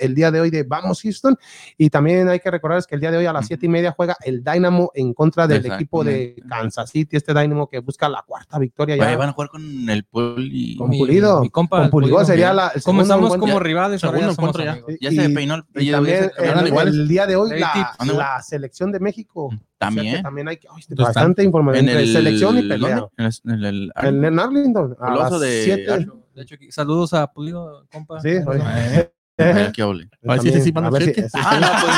el 0.00 0.14
día 0.14 0.30
de 0.30 0.40
hoy 0.40 0.50
de 0.50 0.62
Vamos 0.64 1.02
Houston. 1.02 1.36
Y 1.78 1.90
también 1.90 2.28
hay 2.28 2.40
que 2.40 2.50
recordar 2.50 2.84
que 2.86 2.94
el 2.94 3.00
día 3.00 3.10
de 3.10 3.18
hoy 3.18 3.26
a 3.26 3.32
las 3.32 3.46
siete 3.46 3.66
y 3.66 3.68
media 3.68 3.92
juega 3.92 4.16
el 4.24 4.42
Dynamo 4.42 4.90
en 4.94 5.14
contra 5.14 5.46
del 5.46 5.64
equipo 5.66 6.02
de. 6.04 6.34
Kansas 6.48 6.90
City, 6.90 7.16
este 7.16 7.32
Dynamo 7.34 7.68
que 7.68 7.78
busca 7.78 8.08
la 8.08 8.22
cuarta 8.26 8.58
victoria 8.58 8.96
ya. 8.96 9.16
van 9.16 9.28
a 9.28 9.32
jugar 9.32 9.50
con 9.50 9.88
el 9.88 10.04
Puli. 10.04 10.76
Con 10.76 10.90
Pulido. 10.90 11.40
mi 11.42 11.50
compa, 11.50 11.82
Con 11.82 11.90
Pulido 11.90 12.16
Pulido. 12.16 12.26
sería 12.26 12.52
la. 12.52 12.72
el 12.74 12.82
Como 12.82 13.04
como 13.38 13.58
rivales, 13.60 14.02
ahora 14.04 14.18
ya 14.20 14.32
somos 14.32 14.38
encuentro 14.56 14.64
ya. 14.64 14.96
Ya 15.00 15.10
se 15.22 15.30
peinó 15.30 15.54
el 15.54 15.64
Y 15.76 15.86
ya- 15.86 15.92
también 15.96 16.30
ya 16.38 16.52
el, 16.60 16.66
iguales. 16.68 16.94
el 16.94 17.08
día 17.08 17.26
de 17.26 17.36
hoy 17.36 17.58
la, 17.58 17.94
la 18.14 18.42
selección 18.42 18.92
de 18.92 19.00
México. 19.00 19.46
O 19.46 19.50
sea 19.50 19.58
que 19.58 19.96
También. 19.96 20.22
también 20.22 20.48
hay 20.48 20.56
que- 20.58 20.68
ay, 20.70 20.80
están? 20.80 20.96
bastante 20.96 21.42
información 21.42 21.84
En 21.84 21.88
entre 21.90 22.02
el. 22.04 22.12
selección 22.12 22.58
y 22.58 22.62
pelea. 22.68 22.96
¿dónde? 22.96 23.10
En 23.16 23.24
el, 23.26 23.32
en 23.44 23.64
el- 23.64 23.92
En, 24.02 24.24
en 24.24 24.38
Arlington. 24.38 24.96
A 25.00 25.14
las 25.14 25.40
de 25.40 25.62
siete. 25.64 26.06
De 26.34 26.42
hecho, 26.42 26.56
saludos 26.70 27.12
a 27.14 27.26
Pulido, 27.32 27.86
compa. 27.90 28.20
Sí, 28.20 28.28
oye. 28.46 29.10
Ay, 29.42 29.72
qué 29.72 29.82
ole. 29.82 30.04
A 30.26 30.32
ver 30.34 30.40
si 30.40 30.44
También, 30.50 30.64
sí 30.64 30.72
manda 30.72 30.98
si- 30.98 31.04
cheque. 31.06 31.22
sí, 31.22 31.38
Ah, 31.42 31.58
no, 31.60 31.68
pues. 31.80 31.96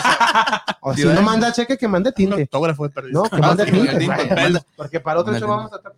O 0.80 0.94
si 0.94 1.02
no 1.02 1.08
¿verdad? 1.08 1.22
manda 1.22 1.52
cheque, 1.52 1.76
que 1.78 1.88
mande 1.88 2.08
Un 2.10 2.14
tinte. 2.14 2.40
autógrafo 2.42 2.82
de 2.84 2.90
perdido. 2.90 3.22
No, 3.22 3.30
que 3.30 3.36
Ah, 3.36 3.40
mande 3.40 3.64
tinte. 3.66 4.08
Porque 4.76 5.00
para 5.00 5.20
otro 5.20 5.38
show 5.38 5.48
vamos 5.48 5.72
a 5.72 5.76
estar. 5.76 5.92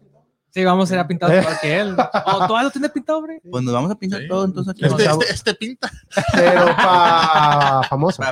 Sí, 0.51 0.63
vamos 0.65 0.89
a 0.89 0.95
ir 0.95 1.01
a 1.01 1.09
pintar 1.09 1.35
igual 1.37 1.57
que 1.61 1.81
él. 1.81 1.97
Oh, 1.99 2.39
¿Todavía 2.47 2.63
lo 2.63 2.71
tiene 2.71 2.89
pintado, 2.89 3.19
hombre? 3.19 3.41
Pues 3.51 3.65
nos 3.65 3.75
vamos 3.75 3.91
a 3.91 3.97
pintar 3.97 4.21
Sí. 4.21 4.29
todo, 4.29 4.45
entonces 4.45 4.71
aquí. 4.71 4.85
Este, 4.85 5.05
este, 5.05 5.33
este 5.33 5.55
pinta. 5.55 5.91
Pero 6.33 6.67
para 6.77 7.83
famoso. 7.89 8.23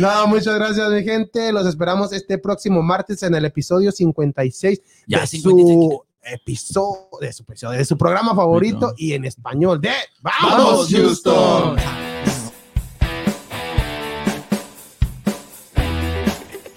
No, 0.00 0.26
muchas 0.26 0.54
gracias, 0.54 0.90
mi 0.90 1.02
gente. 1.04 1.52
Los 1.52 1.66
esperamos 1.66 2.12
este 2.14 2.38
próximo 2.38 2.80
martes 2.82 3.22
en 3.22 3.34
el 3.34 3.44
episodio 3.44 3.92
56 3.92 4.80
Ya, 5.06 5.20
de 5.20 5.26
56. 5.26 5.78
su 5.90 6.04
episodio, 6.26 7.08
de 7.20 7.32
su 7.32 7.42
episodio, 7.42 7.78
de 7.78 7.84
su 7.84 7.96
programa 7.96 8.34
favorito 8.34 8.94
y 8.96 9.12
en 9.12 9.24
español 9.24 9.80
de 9.80 9.92
¡Vamos, 10.20 10.88
Houston! 10.90 11.76